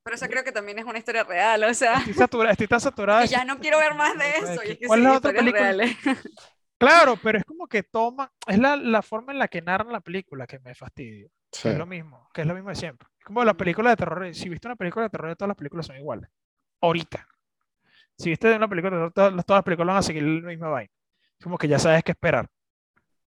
pero 0.02 0.16
esa 0.16 0.28
creo 0.28 0.44
que 0.44 0.52
también 0.52 0.78
es 0.78 0.84
una 0.84 0.98
historia 0.98 1.24
real, 1.24 1.64
o 1.64 1.74
sea, 1.74 1.94
Estoy, 1.98 2.14
satura- 2.14 2.50
estoy 2.50 2.66
tan 2.68 2.80
saturada. 2.80 3.24
ya 3.26 3.44
no 3.44 3.58
quiero 3.58 3.78
ver 3.78 3.94
más 3.94 4.16
de 4.18 4.30
eso. 4.30 4.60
¿qué- 4.62 4.68
Y 4.68 4.72
es 4.72 4.78
que 4.78 4.86
cuál 4.86 5.00
es 5.00 5.04
la 5.06 5.12
otra 5.18 5.32
película? 5.32 5.60
reales. 5.62 5.96
Claro, 6.86 7.16
pero 7.22 7.38
es 7.38 7.44
como 7.44 7.66
que 7.66 7.82
toma, 7.82 8.30
es 8.46 8.58
la, 8.58 8.76
la 8.76 9.02
forma 9.02 9.32
en 9.32 9.38
la 9.38 9.48
que 9.48 9.62
narran 9.62 9.92
la 9.92 10.00
película 10.00 10.46
que 10.46 10.58
me 10.60 10.74
fastidia. 10.74 11.28
Sí. 11.52 11.68
Es 11.68 11.78
lo 11.78 11.86
mismo, 11.86 12.28
que 12.32 12.40
es 12.42 12.46
lo 12.46 12.54
mismo 12.54 12.70
de 12.70 12.76
siempre. 12.76 13.08
Es 13.18 13.24
como 13.24 13.44
la 13.44 13.54
película 13.54 13.90
de 13.90 13.96
terror, 13.96 14.34
si 14.34 14.48
viste 14.48 14.66
una 14.68 14.76
película 14.76 15.04
de 15.04 15.10
terror, 15.10 15.34
todas 15.36 15.48
las 15.48 15.56
películas 15.56 15.86
son 15.86 15.96
iguales. 15.96 16.28
Ahorita. 16.80 17.26
Si 18.18 18.30
viste 18.30 18.54
una 18.54 18.68
película 18.68 18.90
de 18.90 18.96
terror, 18.96 19.12
todas, 19.12 19.32
las- 19.32 19.44
todas 19.46 19.58
las 19.58 19.64
películas 19.64 19.88
van 19.88 19.96
a 19.96 20.02
seguir 20.02 20.22
la 20.22 20.48
misma 20.48 20.68
vaina. 20.68 20.90
Es 21.38 21.44
como 21.44 21.58
que 21.58 21.68
ya 21.68 21.78
sabes 21.78 22.02
qué 22.04 22.12
esperar. 22.12 22.48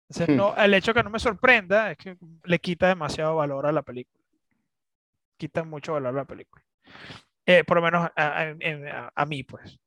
Entonces, 0.08 0.34
Hmm. 0.34 0.36
no, 0.38 0.56
el 0.56 0.74
hecho 0.74 0.92
que 0.94 1.02
no 1.02 1.10
me 1.10 1.18
sorprenda 1.18 1.90
es 1.92 1.96
que 1.98 2.16
le 2.44 2.58
quita 2.58 2.88
demasiado 2.88 3.36
valor 3.36 3.66
a 3.66 3.72
la 3.72 3.82
película. 3.82 4.22
Quita 5.36 5.64
mucho 5.64 5.94
valor 5.94 6.10
a 6.10 6.18
la 6.18 6.24
película. 6.24 6.64
Eh, 7.46 7.64
por 7.64 7.76
lo 7.78 7.82
menos 7.82 8.08
a, 8.14 8.26
a- 8.28 8.42
a- 8.50 9.12
a 9.14 9.26
mí, 9.26 9.42
pues. 9.42 9.78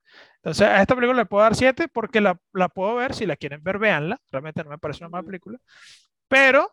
Entonces, 0.45 0.67
a 0.67 0.79
esta 0.79 0.93
película 0.93 1.17
le 1.17 1.25
puedo 1.25 1.41
dar 1.43 1.55
7 1.55 1.87
porque 1.87 2.21
la, 2.21 2.39
la 2.53 2.69
puedo 2.69 2.93
ver. 2.93 3.15
Si 3.15 3.25
la 3.25 3.35
quieren 3.35 3.63
ver, 3.63 3.79
véanla. 3.79 4.21
Realmente 4.31 4.63
no 4.63 4.69
me 4.69 4.77
parece 4.77 5.03
una 5.03 5.09
mala 5.09 5.23
película. 5.23 5.57
Pero 6.27 6.71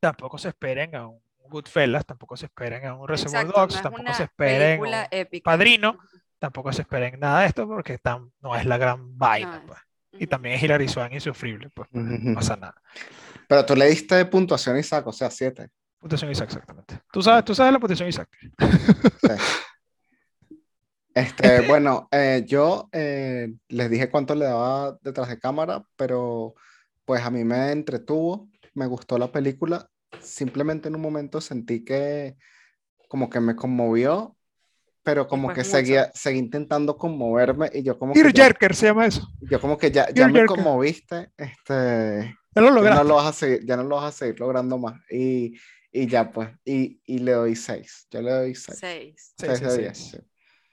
tampoco 0.00 0.38
se 0.38 0.48
esperen 0.48 0.94
a 0.94 1.06
un 1.08 1.20
Goodfellas, 1.46 2.06
tampoco 2.06 2.38
se 2.38 2.46
esperen 2.46 2.86
a 2.86 2.94
un 2.94 3.06
Reservoir 3.06 3.42
Exacto, 3.42 3.60
Dogs, 3.60 3.76
no 3.76 3.82
tampoco 3.82 4.14
se 4.14 4.22
esperen 4.22 4.80
a 4.80 4.82
un. 4.82 5.40
Padrino, 5.42 5.98
tampoco 6.38 6.72
se 6.72 6.80
esperen 6.82 7.20
nada 7.20 7.40
de 7.42 7.46
esto 7.48 7.68
porque 7.68 7.98
tam- 8.00 8.32
no 8.40 8.56
es 8.56 8.64
la 8.64 8.78
gran 8.78 9.18
vaina. 9.18 9.58
No 9.58 9.66
pues. 9.66 9.78
es. 9.78 10.20
Y 10.20 10.24
Ujú. 10.24 10.30
también 10.30 10.54
es 10.54 10.62
Hilary 10.62 10.88
Swank 10.88 11.12
insufrible, 11.12 11.68
pues, 11.68 11.86
pues, 11.92 12.02
no 12.02 12.14
Ujú. 12.14 12.34
pasa 12.34 12.56
nada. 12.56 12.80
Pero 13.46 13.66
tú 13.66 13.76
le 13.76 13.86
diste 13.86 14.24
puntuación 14.24 14.78
Isaac, 14.78 15.06
o 15.06 15.12
sea, 15.12 15.30
7. 15.30 15.68
Puntuación 15.98 16.30
Isaac, 16.30 16.48
exactamente. 16.48 17.00
Tú 17.12 17.20
sabes, 17.20 17.44
tú 17.44 17.54
sabes 17.54 17.74
la 17.74 17.78
puntuación 17.78 18.08
Isaac. 18.08 18.30
Este, 21.14 21.60
bueno, 21.68 22.08
eh, 22.10 22.44
yo 22.46 22.88
eh, 22.92 23.52
les 23.68 23.90
dije 23.90 24.10
cuánto 24.10 24.34
le 24.34 24.46
daba 24.46 24.98
detrás 25.02 25.28
de 25.28 25.38
cámara, 25.38 25.84
pero 25.96 26.54
pues 27.04 27.22
a 27.22 27.30
mí 27.30 27.44
me 27.44 27.70
entretuvo, 27.72 28.48
me 28.74 28.86
gustó 28.86 29.16
la 29.18 29.30
película. 29.30 29.88
Simplemente 30.20 30.88
en 30.88 30.96
un 30.96 31.02
momento 31.02 31.40
sentí 31.40 31.84
que 31.84 32.36
como 33.08 33.30
que 33.30 33.40
me 33.40 33.54
conmovió, 33.56 34.36
pero 35.02 35.28
como 35.28 35.52
que 35.52 35.60
mucho. 35.60 35.70
seguía, 35.70 36.10
seguí 36.14 36.38
intentando 36.38 36.96
conmoverme 36.96 37.70
y 37.72 37.82
yo 37.82 37.98
como 37.98 38.18
que 38.20 38.32
ya, 38.32 38.48
Tearjerker 38.48 38.74
se 38.74 38.86
llama 38.86 39.06
eso. 39.06 39.28
yo 39.40 39.60
como 39.60 39.78
que 39.78 39.90
ya, 39.90 40.08
ya 40.12 40.28
me 40.28 40.40
jerker. 40.40 40.46
conmoviste, 40.46 41.30
este, 41.36 42.36
Ya 42.54 42.62
lo 42.62 42.82
ya 42.82 42.94
no 42.94 43.04
lo 43.04 43.16
vas 43.16 43.26
a 43.26 43.32
seguir, 43.32 43.64
ya 43.66 43.76
no 43.76 43.84
lo 43.84 43.96
vas 43.96 44.14
a 44.14 44.18
seguir 44.18 44.40
logrando 44.40 44.78
más. 44.78 45.00
Y, 45.10 45.54
y 45.92 46.06
ya 46.08 46.30
pues, 46.32 46.50
y, 46.64 47.00
y 47.04 47.18
le 47.18 47.32
doy 47.32 47.56
6, 47.56 48.08
yo 48.10 48.22
le 48.22 48.30
doy 48.32 48.54
6. 48.54 48.78
Seis. 48.80 49.34
Sí, 49.38 49.46
6 49.46 49.58
sí, 49.58 49.64
de 49.64 49.70
sí. 49.70 49.78
10. 49.82 49.98
sí. 49.98 50.18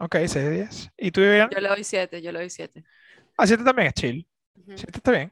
Ok, 0.04 0.16
6 0.16 0.34
de 0.34 0.52
10. 0.52 0.92
¿Y 0.98 1.12
tú, 1.12 1.22
Vivian? 1.22 1.50
Yo 1.52 1.60
le 1.60 1.70
doy 1.70 1.84
siete, 1.84 2.22
yo 2.22 2.32
le 2.32 2.40
doy 2.40 2.50
siete. 2.50 2.84
Ah, 3.38 3.46
7 3.46 3.64
también 3.64 3.88
es 3.90 3.94
chill. 3.94 4.28
Ujú. 4.56 4.72
7 4.76 4.92
está 4.96 5.12
bien. 5.12 5.32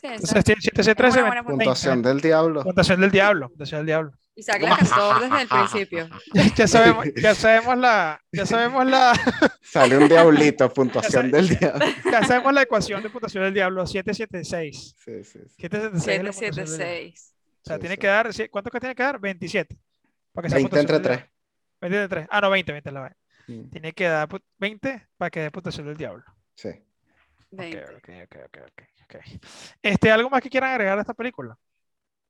Sí, 0.00 0.06
Entonces, 0.06 0.42
7, 0.44 0.56
7, 0.60 0.60
7, 0.60 0.80
es 0.80 0.86
una 0.86 0.94
13, 0.94 1.20
buena 1.22 1.34
20. 1.42 1.50
Puntuación 1.52 2.02
del 2.02 2.20
diablo. 2.20 2.62
Puntuación 2.62 3.00
del 3.00 3.10
diablo. 3.10 3.48
Puntuación 3.48 3.78
del 3.80 3.86
diablo. 3.86 4.12
Isaac 4.36 4.62
la 4.62 4.76
cantó 4.76 5.20
desde 5.20 5.42
el 5.42 5.48
principio. 5.48 6.08
Ya, 6.32 6.42
ya 6.56 6.66
sabemos, 6.68 7.04
ya 7.20 7.34
sabemos 7.34 7.76
la, 7.78 8.20
ya 8.32 8.46
sabemos 8.46 8.86
la, 8.86 9.12
Sale 9.60 9.98
un 9.98 10.08
diablito, 10.08 10.72
puntuación 10.72 11.30
del 11.30 11.48
diablo. 11.48 11.84
ya 12.10 12.22
sabemos 12.24 12.54
la 12.54 12.62
ecuación 12.62 13.02
de 13.02 13.10
puntuación 13.10 13.44
del 13.44 13.54
diablo. 13.54 13.86
776. 13.86 14.94
Sí, 14.96 15.24
sí, 15.24 15.38
sí. 15.46 15.54
776 15.58 16.18
es 16.18 16.24
la 16.24 16.32
Siete, 16.32 16.32
puntuación 16.32 16.32
siete, 16.32 16.60
del 16.60 16.78
diablo. 16.78 16.84
seis. 16.86 17.34
O 17.62 17.68
sea, 17.68 17.76
Sí, 17.76 17.80
tiene 17.80 17.94
sí. 17.96 18.00
que 18.00 18.06
dar, 18.06 18.30
¿cuánto 18.50 18.70
que 18.70 18.80
tiene 18.80 18.94
que 18.94 19.02
dar? 19.02 19.20
27. 19.20 19.76
Para 20.32 20.44
que 20.46 20.48
sea 20.50 20.56
20 20.56 20.70
puntuación 20.70 20.80
entre 20.80 20.94
del 20.94 21.02
3. 21.02 21.16
diablo. 21.18 21.30
20 21.82 22.02
entre 22.04 22.16
3. 22.20 22.28
Ah, 22.30 22.40
no, 22.40 22.50
20, 22.50 22.72
20 22.72 22.88
es 22.88 22.94
la 22.94 23.00
vaina. 23.00 23.16
Tiene 23.70 23.92
que 23.92 24.04
dar 24.08 24.28
pu- 24.28 24.42
20 24.58 25.06
para 25.16 25.30
que 25.30 25.40
dé 25.40 25.50
puntuación 25.50 25.86
del 25.86 25.96
diablo. 25.96 26.24
Sí. 26.54 26.68
Ok, 27.52 27.58
Veinte. 27.58 27.84
ok, 27.96 28.08
ok, 28.24 28.36
ok, 28.46 28.58
ok, 28.66 28.82
ok. 29.04 29.16
Este, 29.82 30.10
¿algo 30.10 30.30
más 30.30 30.42
que 30.42 30.50
quieran 30.50 30.70
agregar 30.70 30.98
a 30.98 31.00
esta 31.00 31.14
película? 31.14 31.58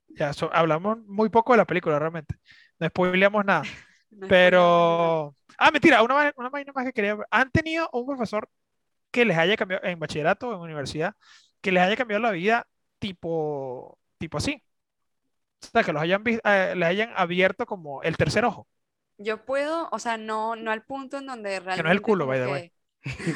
Ya, 0.09 0.33
so- 0.33 0.51
hablamos 0.53 0.99
muy 1.07 1.29
poco 1.29 1.53
de 1.53 1.59
la 1.59 1.65
película 1.67 1.99
realmente. 1.99 2.35
No 2.79 2.89
spoileamos 2.89 3.45
nada. 3.45 3.63
No. 4.13 4.27
Pero. 4.27 5.37
Ah, 5.57 5.71
mentira, 5.71 6.03
una, 6.03 6.33
una 6.37 6.49
vaina 6.49 6.73
más 6.75 6.85
que 6.85 6.93
quería 6.93 7.15
ver. 7.15 7.27
¿Han 7.31 7.49
tenido 7.53 7.89
un 7.93 8.07
profesor 8.07 8.49
que 9.11 9.25
les 9.25 9.39
haya 9.39 9.57
cambiado 9.57 9.85
en 9.87 9.99
bachillerato 10.01 10.49
o 10.51 10.55
en 10.55 10.61
universidad, 10.63 11.15
que 11.61 11.73
les 11.73 11.83
haya 11.83 11.97
cambiado 11.97 12.23
la 12.23 12.33
vida 12.33 12.67
tipo, 12.99 13.99
tipo 14.19 14.39
así? 14.39 14.65
O 15.63 15.67
sea, 15.67 15.85
que 15.85 15.93
los 15.93 16.03
hayan 16.03 16.23
eh, 16.27 16.75
les 16.77 16.89
hayan 16.89 17.11
abierto 17.17 17.67
como 17.67 18.03
el 18.03 18.17
tercer 18.17 18.45
ojo. 18.45 18.67
Yo 19.23 19.45
puedo, 19.45 19.89
o 19.93 19.99
sea, 19.99 20.17
no, 20.17 20.57
no 20.57 20.71
al 20.71 20.83
punto 20.85 21.19
en 21.19 21.27
donde 21.27 21.61
realmente. 21.61 21.83
no 21.83 21.89
es 21.91 21.95
el 21.95 22.01
culo, 22.03 22.27
by 22.27 22.41
the 22.41 22.47
way. 22.47 22.73
que- 23.03 23.31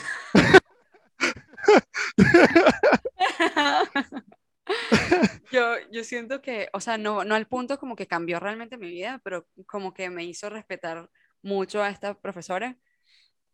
yo, 5.53 5.75
yo 5.91 6.05
siento 6.05 6.41
que, 6.41 6.69
o 6.73 6.81
sea, 6.81 6.97
no, 6.99 7.25
no 7.25 7.35
al 7.35 7.47
punto 7.47 7.79
como 7.79 7.97
que 7.97 8.07
cambió 8.07 8.41
realmente 8.41 8.79
mi 8.79 8.89
vida, 8.91 9.21
pero 9.25 9.47
como 9.67 9.93
que 9.95 10.11
me 10.11 10.25
hizo 10.25 10.49
respetar 10.51 11.11
mucho 11.43 11.83
a 11.83 11.91
esta 11.91 12.15
profesora. 12.15 12.77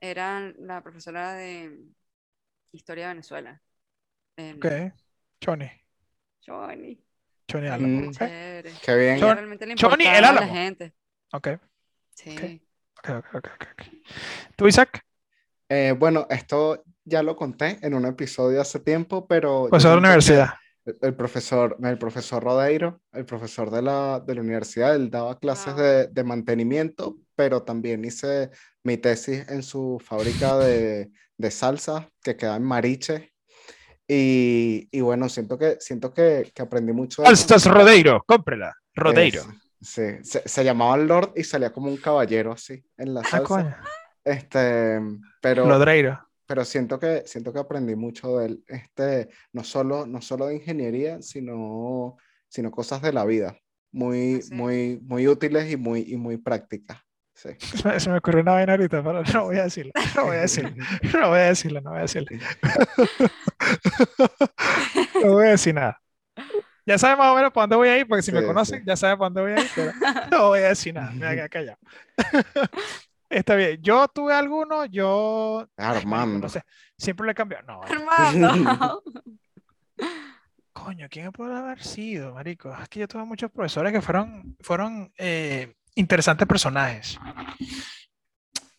Era 0.01 0.53
la 0.59 0.83
profesora 0.83 1.35
de 1.35 1.79
Historia 2.73 3.05
de 3.09 3.15
Venezuela. 3.15 3.61
en 4.37 4.57
Ok. 4.57 4.67
Choni. 5.41 5.71
Johnny. 6.47 7.05
Choni 7.49 7.67
Mm. 7.69 7.73
Álamo. 7.73 7.89
Muy 7.99 8.09
Ok. 8.09 8.19
chévere. 8.19 8.73
Qué 8.83 8.97
bien. 8.97 9.19
Chon- 9.19 9.35
realmente 9.37 9.67
le 9.67 9.75
Johnny 9.79 10.05
el 10.05 10.15
importaba 10.15 10.17
a 10.19 10.21
la 10.21 10.29
Álamo. 10.41 10.55
gente. 10.55 10.95
Ok. 11.33 11.49
Sí. 12.15 12.63
Ok, 12.99 13.11
ok, 13.11 13.25
ok, 13.35 13.47
ok, 13.47 13.65
ok. 13.73 13.83
¿Tú, 14.57 14.69
Isaac? 14.69 15.03
Eh, 15.69 15.95
bueno, 15.99 16.27
esto 16.31 16.83
ya 17.05 17.23
lo 17.23 17.37
conté 17.37 17.79
en 17.83 17.95
un 17.95 18.05
episodio 18.07 18.61
hace 18.61 18.81
tiempo, 18.81 19.27
pero 19.27 19.69
Profesor 19.69 19.91
de 19.93 19.95
que 19.95 19.99
universidad. 20.07 20.51
El, 20.85 20.99
el 21.03 21.15
profesor, 21.15 21.77
el 21.83 21.99
profesor 21.99 22.43
Rodeiro, 22.43 23.01
el 23.13 23.25
profesor 23.25 23.71
de 23.71 23.83
la, 23.83 24.21
de 24.27 24.35
la 24.35 24.41
universidad, 24.41 24.95
él 24.97 25.11
daba 25.11 25.39
clases 25.39 25.75
Wow. 25.75 25.83
de, 25.83 26.07
de 26.09 26.25
mantenimiento, 26.25 27.17
pero 27.37 27.63
también 27.63 28.05
hice 28.05 28.51
mi 28.83 28.97
tesis 28.97 29.49
en 29.49 29.63
su 29.63 30.03
fábrica 30.05 30.59
de, 30.59 31.11
de 31.37 31.51
salsa 31.51 32.09
que 32.23 32.37
queda 32.37 32.57
en 32.57 32.65
Mariche. 32.65 33.33
Y, 34.09 34.89
y 34.91 35.01
bueno, 35.03 35.29
siento 35.29 35.57
que, 35.57 35.77
siento 35.81 36.13
que, 36.13 36.51
que 36.53 36.63
aprendí 36.63 36.93
mucho 36.93 37.23
de. 37.23 37.29
Salsas 37.29 37.67
Rodeiro, 37.67 38.25
cómprela. 38.27 38.75
Rodeiro. 38.95 39.43
Es- 39.43 39.70
sí, 39.81 40.03
se, 40.23 40.49
se 40.49 40.65
llamaba 40.65 40.97
Lord 40.97 41.33
y 41.37 41.45
salía 41.45 41.73
como 41.73 41.89
un 41.89 41.97
caballero 41.97 42.53
así 42.53 42.85
en 42.97 43.15
la 43.15 43.21
Ah, 43.23 43.25
salsa. 43.25 43.43
coño. 43.43 43.77
Este, 44.25 45.01
pero, 45.41 45.67
Lodreiro. 45.67 46.21
pero 46.47 46.65
siento 46.65 46.99
que, 46.99 47.23
siento 47.27 47.53
que 47.53 47.59
aprendí 47.61 47.95
mucho 47.97 48.39
de 48.39 48.47
él, 48.47 48.65
este, 48.69 49.29
no 49.53 49.65
solo, 49.65 50.07
no 50.07 50.21
solo 50.21 50.47
de 50.47 50.57
ingeniería, 50.57 51.23
sino, 51.23 52.17
sino 52.49 52.71
cosas 52.71 53.01
de 53.03 53.13
la 53.13 53.25
vida, 53.25 53.57
muy, 53.93 54.43
sí. 54.43 54.55
muy, 54.55 55.01
muy 55.03 55.27
útiles 55.29 55.71
y 55.73 55.77
muy, 55.77 56.01
y 56.07 56.17
muy 56.17 56.37
prácticas. 56.37 56.99
Sí. 57.35 57.49
Se 57.59 57.61
me, 57.89 58.01
se 58.01 58.11
me 58.11 58.19
ocurrió 58.19 58.43
una 58.43 58.53
vaina 58.53 58.73
ahorita, 58.75 59.03
pero 59.03 59.23
no 59.23 59.45
voy 59.45 59.57
a 59.59 59.65
decirla. 59.65 59.93
No 60.15 60.27
voy 60.27 60.37
a 60.37 60.41
decirla. 60.43 60.75
No 61.15 61.29
voy 61.31 61.39
a 61.39 61.43
decirla, 61.45 61.81
no 61.81 61.91
voy 61.91 61.99
a 62.01 62.03
decirla. 62.03 62.39
No 65.25 65.33
voy 65.33 65.47
a 65.47 65.51
decir 65.51 65.75
nada. 65.75 66.01
Ya 66.87 66.99
saben 66.99 67.19
más 67.19 67.33
o 67.33 67.37
menos 67.37 67.53
para 67.53 67.65
dónde 67.65 67.77
voy 67.77 67.89
a 67.89 67.99
ir, 67.99 68.09
porque 68.09 68.23
si 68.23 68.33
me 68.33 68.45
conocen, 68.45 68.81
sí. 68.81 68.85
ya 68.87 68.97
saben 68.97 69.19
para 69.19 69.31
dónde 69.31 69.43
voy 69.43 69.53
a 69.53 69.65
ir, 69.65 69.71
pero 69.75 69.93
no 70.31 70.49
voy 70.49 70.61
a 70.61 70.69
decir 70.69 70.95
nada. 70.95 71.11
Me 71.13 71.19
voy 71.19 71.27
a 71.27 71.35
quedar 71.35 71.51
callado. 71.51 71.79
Está 73.31 73.55
bien. 73.55 73.81
Yo 73.81 74.09
tuve 74.09 74.35
alguno, 74.35 74.85
yo. 74.87 75.69
Armando. 75.77 76.41
No 76.41 76.49
sé. 76.49 76.65
Siempre 76.99 77.27
le 77.27 77.33
he 77.33 77.35
cambiado. 77.35 77.65
No. 77.65 77.81
Armando. 77.83 79.03
Coño, 80.73 81.07
¿quién 81.09 81.31
puede 81.31 81.57
haber 81.57 81.83
sido, 81.83 82.35
marico? 82.35 82.75
Es 82.75 82.89
que 82.89 83.01
yo 83.01 83.09
tuve 83.09 83.25
muchos 83.25 83.51
profesores 83.51 83.93
que 83.93 84.01
fueron, 84.01 84.57
fueron 84.61 85.13
eh, 85.17 85.75
interesantes 85.95 86.49
personajes. 86.49 87.19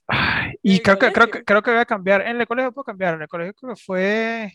Ay, 0.08 0.54
y 0.64 0.80
creo 0.80 0.98
que, 1.00 1.12
creo 1.14 1.30
que, 1.30 1.44
creo 1.46 1.62
que 1.62 1.72
voy 1.72 1.80
a 1.80 1.86
cambiar. 1.86 2.22
En 2.22 2.42
el 2.42 2.48
colegio 2.48 2.74
puedo 2.74 2.86
cambiar. 2.86 3.16
En 3.16 3.22
el 3.22 3.28
colegio 3.30 3.54
creo 3.54 3.76
que 3.76 3.82
fue. 3.82 4.54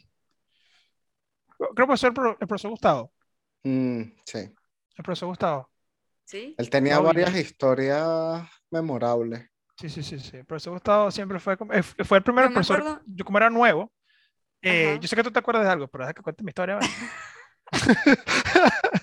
Creo 1.74 1.88
que 1.88 1.96
fue 1.96 2.08
el 2.08 2.14
profesor 2.14 2.70
Gustavo. 2.70 3.12
Mm, 3.66 4.02
sí. 4.24 4.38
El 4.96 5.04
profesor 5.04 5.28
Gustavo. 5.28 5.70
¿Sí? 6.24 6.54
Él 6.56 6.70
tenía 6.70 6.98
Obvio. 6.98 7.06
varias 7.08 7.34
historias 7.36 8.48
memorables. 8.70 9.48
Sí, 9.76 9.88
sí, 9.88 10.02
sí, 10.02 10.18
sí. 10.20 10.36
El 10.38 10.44
profesor 10.46 10.72
Gustavo 10.72 11.10
siempre 11.10 11.38
fue, 11.40 11.56
como- 11.56 11.72
eh, 11.72 11.82
fue 11.82 12.18
el 12.18 12.24
primer 12.24 12.44
Yo 12.44 12.50
me 12.50 12.54
profesor. 12.54 12.78
acuerdo- 12.80 13.02
Yo 13.06 13.24
como 13.24 13.38
era 13.38 13.50
nuevo, 13.50 13.92
eh, 14.62 14.90
Ajá. 14.92 15.00
yo 15.00 15.08
sé 15.08 15.16
que 15.16 15.22
tú 15.22 15.30
te 15.30 15.38
acuerdas 15.38 15.64
de 15.64 15.70
algo, 15.70 15.88
pero 15.88 16.04
deja 16.04 16.14
que 16.14 16.22
cuente 16.22 16.42
mi 16.44 16.50
historia. 16.50 16.78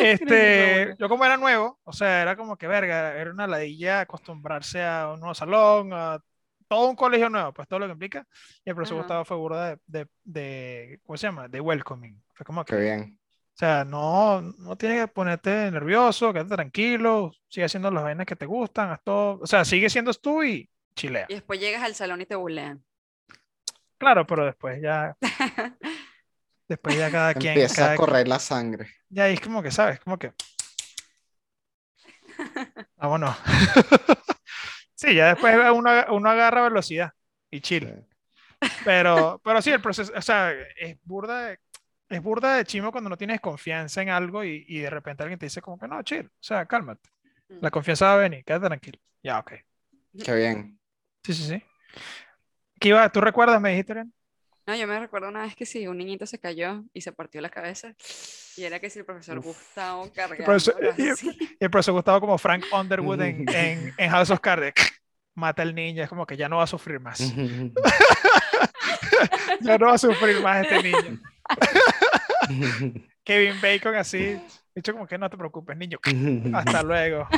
Este, 0.00 0.84
bueno. 0.84 0.96
yo 0.98 1.08
como 1.08 1.24
era 1.24 1.36
nuevo, 1.36 1.78
o 1.84 1.92
sea, 1.92 2.22
era 2.22 2.36
como 2.36 2.56
que 2.56 2.66
verga, 2.66 3.14
era 3.16 3.30
una 3.30 3.46
ladilla 3.46 4.00
acostumbrarse 4.00 4.82
a 4.82 5.12
un 5.12 5.20
nuevo 5.20 5.34
salón, 5.34 5.90
a 5.92 6.18
todo 6.68 6.88
un 6.88 6.96
colegio 6.96 7.28
nuevo, 7.28 7.52
pues 7.52 7.68
todo 7.68 7.80
lo 7.80 7.86
que 7.86 7.92
implica. 7.92 8.26
Y 8.64 8.70
el 8.70 8.76
profesor 8.76 8.96
Ajá. 8.98 9.02
Gustavo 9.02 9.24
fue 9.26 9.36
burda 9.36 9.66
de, 9.70 9.78
de, 9.86 10.08
de- 10.24 11.00
¿cómo 11.02 11.16
se 11.18 11.26
llama? 11.26 11.48
De 11.48 11.60
welcoming. 11.60 12.22
Fue 12.34 12.46
como 12.46 12.64
que, 12.64 12.74
Qué 12.74 12.80
bien. 12.80 13.19
O 13.60 13.62
sea, 13.62 13.84
no, 13.84 14.40
no 14.40 14.76
tienes 14.76 15.02
que 15.02 15.08
ponerte 15.08 15.70
nervioso, 15.70 16.32
quédate 16.32 16.54
tranquilo, 16.54 17.30
sigue 17.46 17.66
haciendo 17.66 17.90
las 17.90 18.02
vainas 18.02 18.24
que 18.24 18.34
te 18.34 18.46
gustan, 18.46 18.90
haz 18.90 19.02
todo, 19.04 19.38
o 19.38 19.46
sea, 19.46 19.66
sigue 19.66 19.90
siendo 19.90 20.14
tú 20.14 20.42
y 20.42 20.70
chilea. 20.96 21.26
Y 21.28 21.34
después 21.34 21.60
llegas 21.60 21.82
al 21.82 21.94
salón 21.94 22.22
y 22.22 22.24
te 22.24 22.36
bulean. 22.36 22.82
Claro, 23.98 24.26
pero 24.26 24.46
después 24.46 24.80
ya, 24.80 25.14
después 26.68 26.96
ya 26.96 27.10
cada 27.10 27.34
quien, 27.34 27.52
Empieza 27.52 27.82
cada 27.82 27.92
a 27.92 27.96
correr 27.96 28.28
la 28.28 28.38
sangre. 28.38 28.94
Ya 29.10 29.28
es 29.28 29.38
como 29.42 29.62
que, 29.62 29.70
¿sabes? 29.70 30.00
Como 30.00 30.18
que. 30.18 30.32
Vámonos. 32.96 33.36
Sí, 34.94 35.14
ya 35.14 35.28
después 35.28 35.56
uno, 35.72 35.90
uno 36.10 36.30
agarra 36.30 36.60
velocidad 36.60 37.12
y 37.50 37.62
chill. 37.62 37.88
Sí. 38.60 38.68
Pero, 38.84 39.40
pero 39.42 39.62
sí, 39.62 39.70
el 39.70 39.80
proceso, 39.80 40.12
o 40.14 40.20
sea, 40.20 40.52
es 40.76 40.98
burda 41.04 41.46
de, 41.46 41.58
es 42.10 42.22
burda 42.22 42.56
de 42.56 42.64
chimo 42.64 42.92
cuando 42.92 43.08
no 43.08 43.16
tienes 43.16 43.40
confianza 43.40 44.02
en 44.02 44.10
algo 44.10 44.44
y, 44.44 44.64
y 44.68 44.80
de 44.80 44.90
repente 44.90 45.22
alguien 45.22 45.38
te 45.38 45.46
dice 45.46 45.62
como 45.62 45.78
que 45.78 45.88
no, 45.88 46.02
chill, 46.02 46.26
o 46.26 46.30
sea, 46.42 46.66
cálmate. 46.66 47.08
La 47.60 47.70
confianza 47.70 48.06
va 48.06 48.14
a 48.14 48.18
venir, 48.18 48.44
quédate 48.44 48.66
tranquilo. 48.66 48.98
Ya, 49.22 49.38
ok. 49.38 49.52
Qué 50.24 50.34
bien. 50.34 50.78
Sí, 51.24 51.34
sí, 51.34 51.44
sí. 51.48 51.62
¿Qué 52.78 52.88
iba? 52.88 53.08
¿Tú 53.10 53.20
recuerdas, 53.20 53.60
me 53.60 53.70
dijiste? 53.70 54.04
No, 54.66 54.76
yo 54.76 54.86
me 54.86 54.98
recuerdo 55.00 55.28
una 55.28 55.42
vez 55.42 55.56
que 55.56 55.66
sí, 55.66 55.86
un 55.88 55.98
niñito 55.98 56.26
se 56.26 56.38
cayó 56.38 56.84
y 56.92 57.00
se 57.00 57.12
partió 57.12 57.40
la 57.40 57.48
cabeza. 57.50 57.94
Y 58.56 58.64
era 58.64 58.78
que 58.78 58.88
si 58.90 58.98
el 59.00 59.04
profesor 59.04 59.38
Uf. 59.38 59.46
Gustavo 59.46 60.10
cargándolo 60.12 60.44
profesor- 60.46 60.94
así. 61.12 61.28
Y 61.60 61.64
el 61.64 61.70
profesor 61.70 61.94
Gustavo 61.94 62.20
como 62.20 62.38
Frank 62.38 62.64
Underwood 62.72 63.20
en, 63.22 63.48
en, 63.48 63.94
en 63.96 64.10
House 64.10 64.30
of 64.30 64.40
Cards. 64.40 64.74
Mata 65.34 65.62
al 65.62 65.74
niño, 65.74 66.02
es 66.02 66.08
como 66.08 66.26
que 66.26 66.36
ya 66.36 66.48
no 66.48 66.56
va 66.58 66.64
a 66.64 66.66
sufrir 66.68 67.00
más. 67.00 67.20
Ya 69.60 69.76
no 69.76 69.86
va 69.88 69.94
a 69.94 69.98
sufrir 69.98 70.40
más 70.40 70.64
este 70.64 70.82
niño. 70.82 71.20
Kevin 73.24 73.60
Bacon 73.60 73.94
así, 73.96 74.40
dicho 74.74 74.92
como 74.92 75.06
que 75.06 75.18
no 75.18 75.28
te 75.30 75.36
preocupes, 75.36 75.76
niño. 75.76 75.98
Hasta 76.54 76.82
luego. 76.82 77.28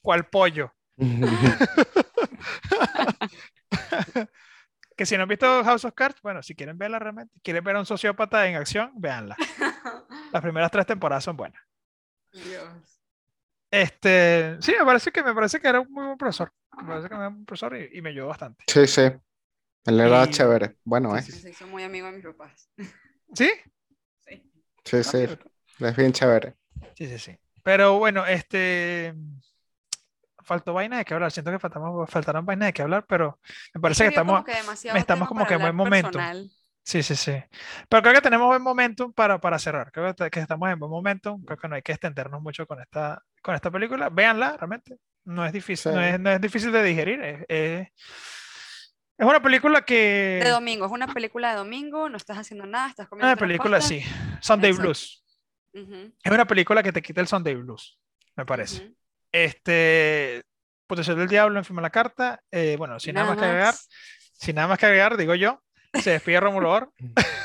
¿Cuál 0.00 0.26
pollo? 0.28 0.72
Que 4.96 5.06
si 5.06 5.16
no 5.16 5.22
han 5.22 5.28
visto 5.28 5.62
House 5.62 5.84
of 5.84 5.94
Cards, 5.94 6.20
bueno, 6.22 6.42
si 6.42 6.56
quieren 6.56 6.76
verla 6.76 6.98
realmente, 6.98 7.32
quieren 7.44 7.62
ver 7.62 7.76
a 7.76 7.78
un 7.78 7.86
sociópata 7.86 8.48
en 8.48 8.56
acción, 8.56 8.90
véanla. 8.96 9.36
Las 10.32 10.42
primeras 10.42 10.72
tres 10.72 10.86
temporadas 10.86 11.22
son 11.22 11.36
buenas. 11.36 11.62
Dios. 12.32 13.00
Este, 13.70 14.56
sí, 14.60 14.74
me 14.76 14.84
parece 14.84 15.12
que 15.12 15.22
me 15.22 15.32
parece 15.34 15.60
que 15.60 15.68
era 15.68 15.78
un 15.80 15.92
muy 15.92 16.04
buen 16.04 16.18
profesor. 16.18 16.52
Me 16.76 16.84
parece 16.88 17.08
que 17.08 17.14
era 17.14 17.28
un 17.28 17.34
buen 17.34 17.44
profesor 17.46 17.76
y, 17.76 17.96
y 17.96 18.02
me 18.02 18.10
ayudó 18.10 18.26
bastante. 18.26 18.64
Sí, 18.66 18.88
sí. 18.88 19.02
Él 19.84 20.00
era 20.00 20.24
Y- 20.24 20.30
chévere. 20.30 20.74
Bueno, 20.82 21.12
Sí, 21.12 21.18
¿eh? 21.18 21.22
sí, 21.22 21.32
Se 21.42 21.50
hizo 21.50 21.66
muy 21.68 21.84
amigo 21.84 22.06
de 22.06 22.12
mis 22.14 22.24
papás. 22.24 22.68
¿Sí? 23.34 23.52
Sí. 24.88 25.02
Sí, 25.04 25.26
sí. 25.26 25.84
Es 25.84 25.96
bien 25.96 26.12
chévere. 26.12 26.54
Sí, 26.96 27.06
sí, 27.06 27.18
sí. 27.18 27.38
Pero 27.62 27.98
bueno, 27.98 28.26
este. 28.26 29.14
Faltó 30.44 30.72
vainas 30.72 31.00
de 31.00 31.04
que 31.04 31.14
hablar. 31.14 31.30
Siento 31.30 31.50
que 31.50 31.58
faltamos, 31.58 32.08
faltaron 32.10 32.46
vainas 32.46 32.68
de 32.68 32.72
que 32.72 32.82
hablar, 32.82 33.04
pero 33.06 33.38
me 33.74 33.80
parece 33.80 34.04
que 34.04 34.08
estamos. 34.10 34.42
como 34.42 34.44
que 34.44 34.98
estamos 34.98 35.28
como 35.28 35.46
que 35.46 35.54
en 35.54 35.60
buen 35.60 35.76
momento. 35.76 36.18
Sí, 36.82 37.02
sí, 37.02 37.16
sí. 37.16 37.34
Pero 37.90 38.02
creo 38.02 38.14
que 38.14 38.20
tenemos 38.22 38.46
buen 38.46 38.62
momentum 38.62 39.12
para, 39.12 39.38
para 39.38 39.58
cerrar. 39.58 39.92
Creo 39.92 40.14
que, 40.14 40.30
que 40.30 40.40
estamos 40.40 40.70
en 40.70 40.78
buen 40.78 40.90
momento. 40.90 41.38
Creo 41.44 41.58
que 41.58 41.68
no 41.68 41.74
hay 41.74 41.82
que 41.82 41.92
extendernos 41.92 42.40
mucho 42.40 42.66
con 42.66 42.80
esta, 42.80 43.22
con 43.42 43.54
esta 43.54 43.70
película. 43.70 44.08
Véanla, 44.08 44.56
realmente. 44.56 44.96
No 45.24 45.44
es 45.44 45.52
difícil, 45.52 45.92
no 45.92 46.00
Sí. 46.00 46.06
es, 46.06 46.18
no 46.20 46.30
es 46.30 46.40
difícil 46.40 46.72
de 46.72 46.82
digerir. 46.82 47.20
Es, 47.20 47.44
es- 47.48 47.88
es 49.18 49.26
una 49.26 49.42
película 49.42 49.82
que. 49.82 50.40
De 50.42 50.50
domingo, 50.50 50.86
es 50.86 50.92
una 50.92 51.12
película 51.12 51.50
de 51.50 51.56
domingo, 51.56 52.08
no 52.08 52.16
estás 52.16 52.38
haciendo 52.38 52.66
nada, 52.66 52.88
estás 52.88 53.08
comiendo. 53.08 53.26
Una 53.26 53.36
película, 53.36 53.80
sí. 53.80 54.02
Sunday 54.40 54.70
Exacto. 54.70 54.82
Blues. 54.82 55.24
Es 56.22 56.32
una 56.32 56.46
película 56.46 56.82
que 56.82 56.92
te 56.92 57.02
quita 57.02 57.20
el 57.20 57.28
Sunday 57.28 57.54
Blues, 57.54 57.98
me 58.36 58.46
parece. 58.46 58.94
Este. 59.32 60.42
Potencial 60.86 61.18
del 61.18 61.28
Diablo, 61.28 61.58
en 61.58 61.64
firma 61.64 61.82
la 61.82 61.90
carta. 61.90 62.40
Eh, 62.50 62.76
bueno, 62.78 62.98
sin 62.98 63.14
nada, 63.14 63.28
más 63.28 63.38
que 63.38 63.44
agregar, 63.44 63.74
sin 64.32 64.54
nada 64.54 64.68
más 64.68 64.78
que 64.78 64.86
agregar, 64.86 65.16
digo 65.18 65.34
yo. 65.34 65.60
Se 65.94 66.12
despide 66.12 66.40
Romulo 66.40 66.72
Or. 66.72 66.92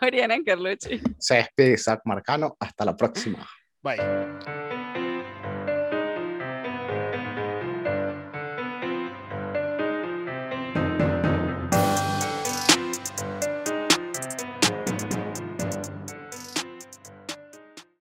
Oriana 0.00 0.36
Carlucci. 0.46 1.00
Se 1.18 1.36
despide 1.36 1.74
Isaac 1.74 2.00
Marcano. 2.04 2.56
Hasta 2.58 2.84
la 2.84 2.96
próxima. 2.96 3.46
Bye. 3.82 4.71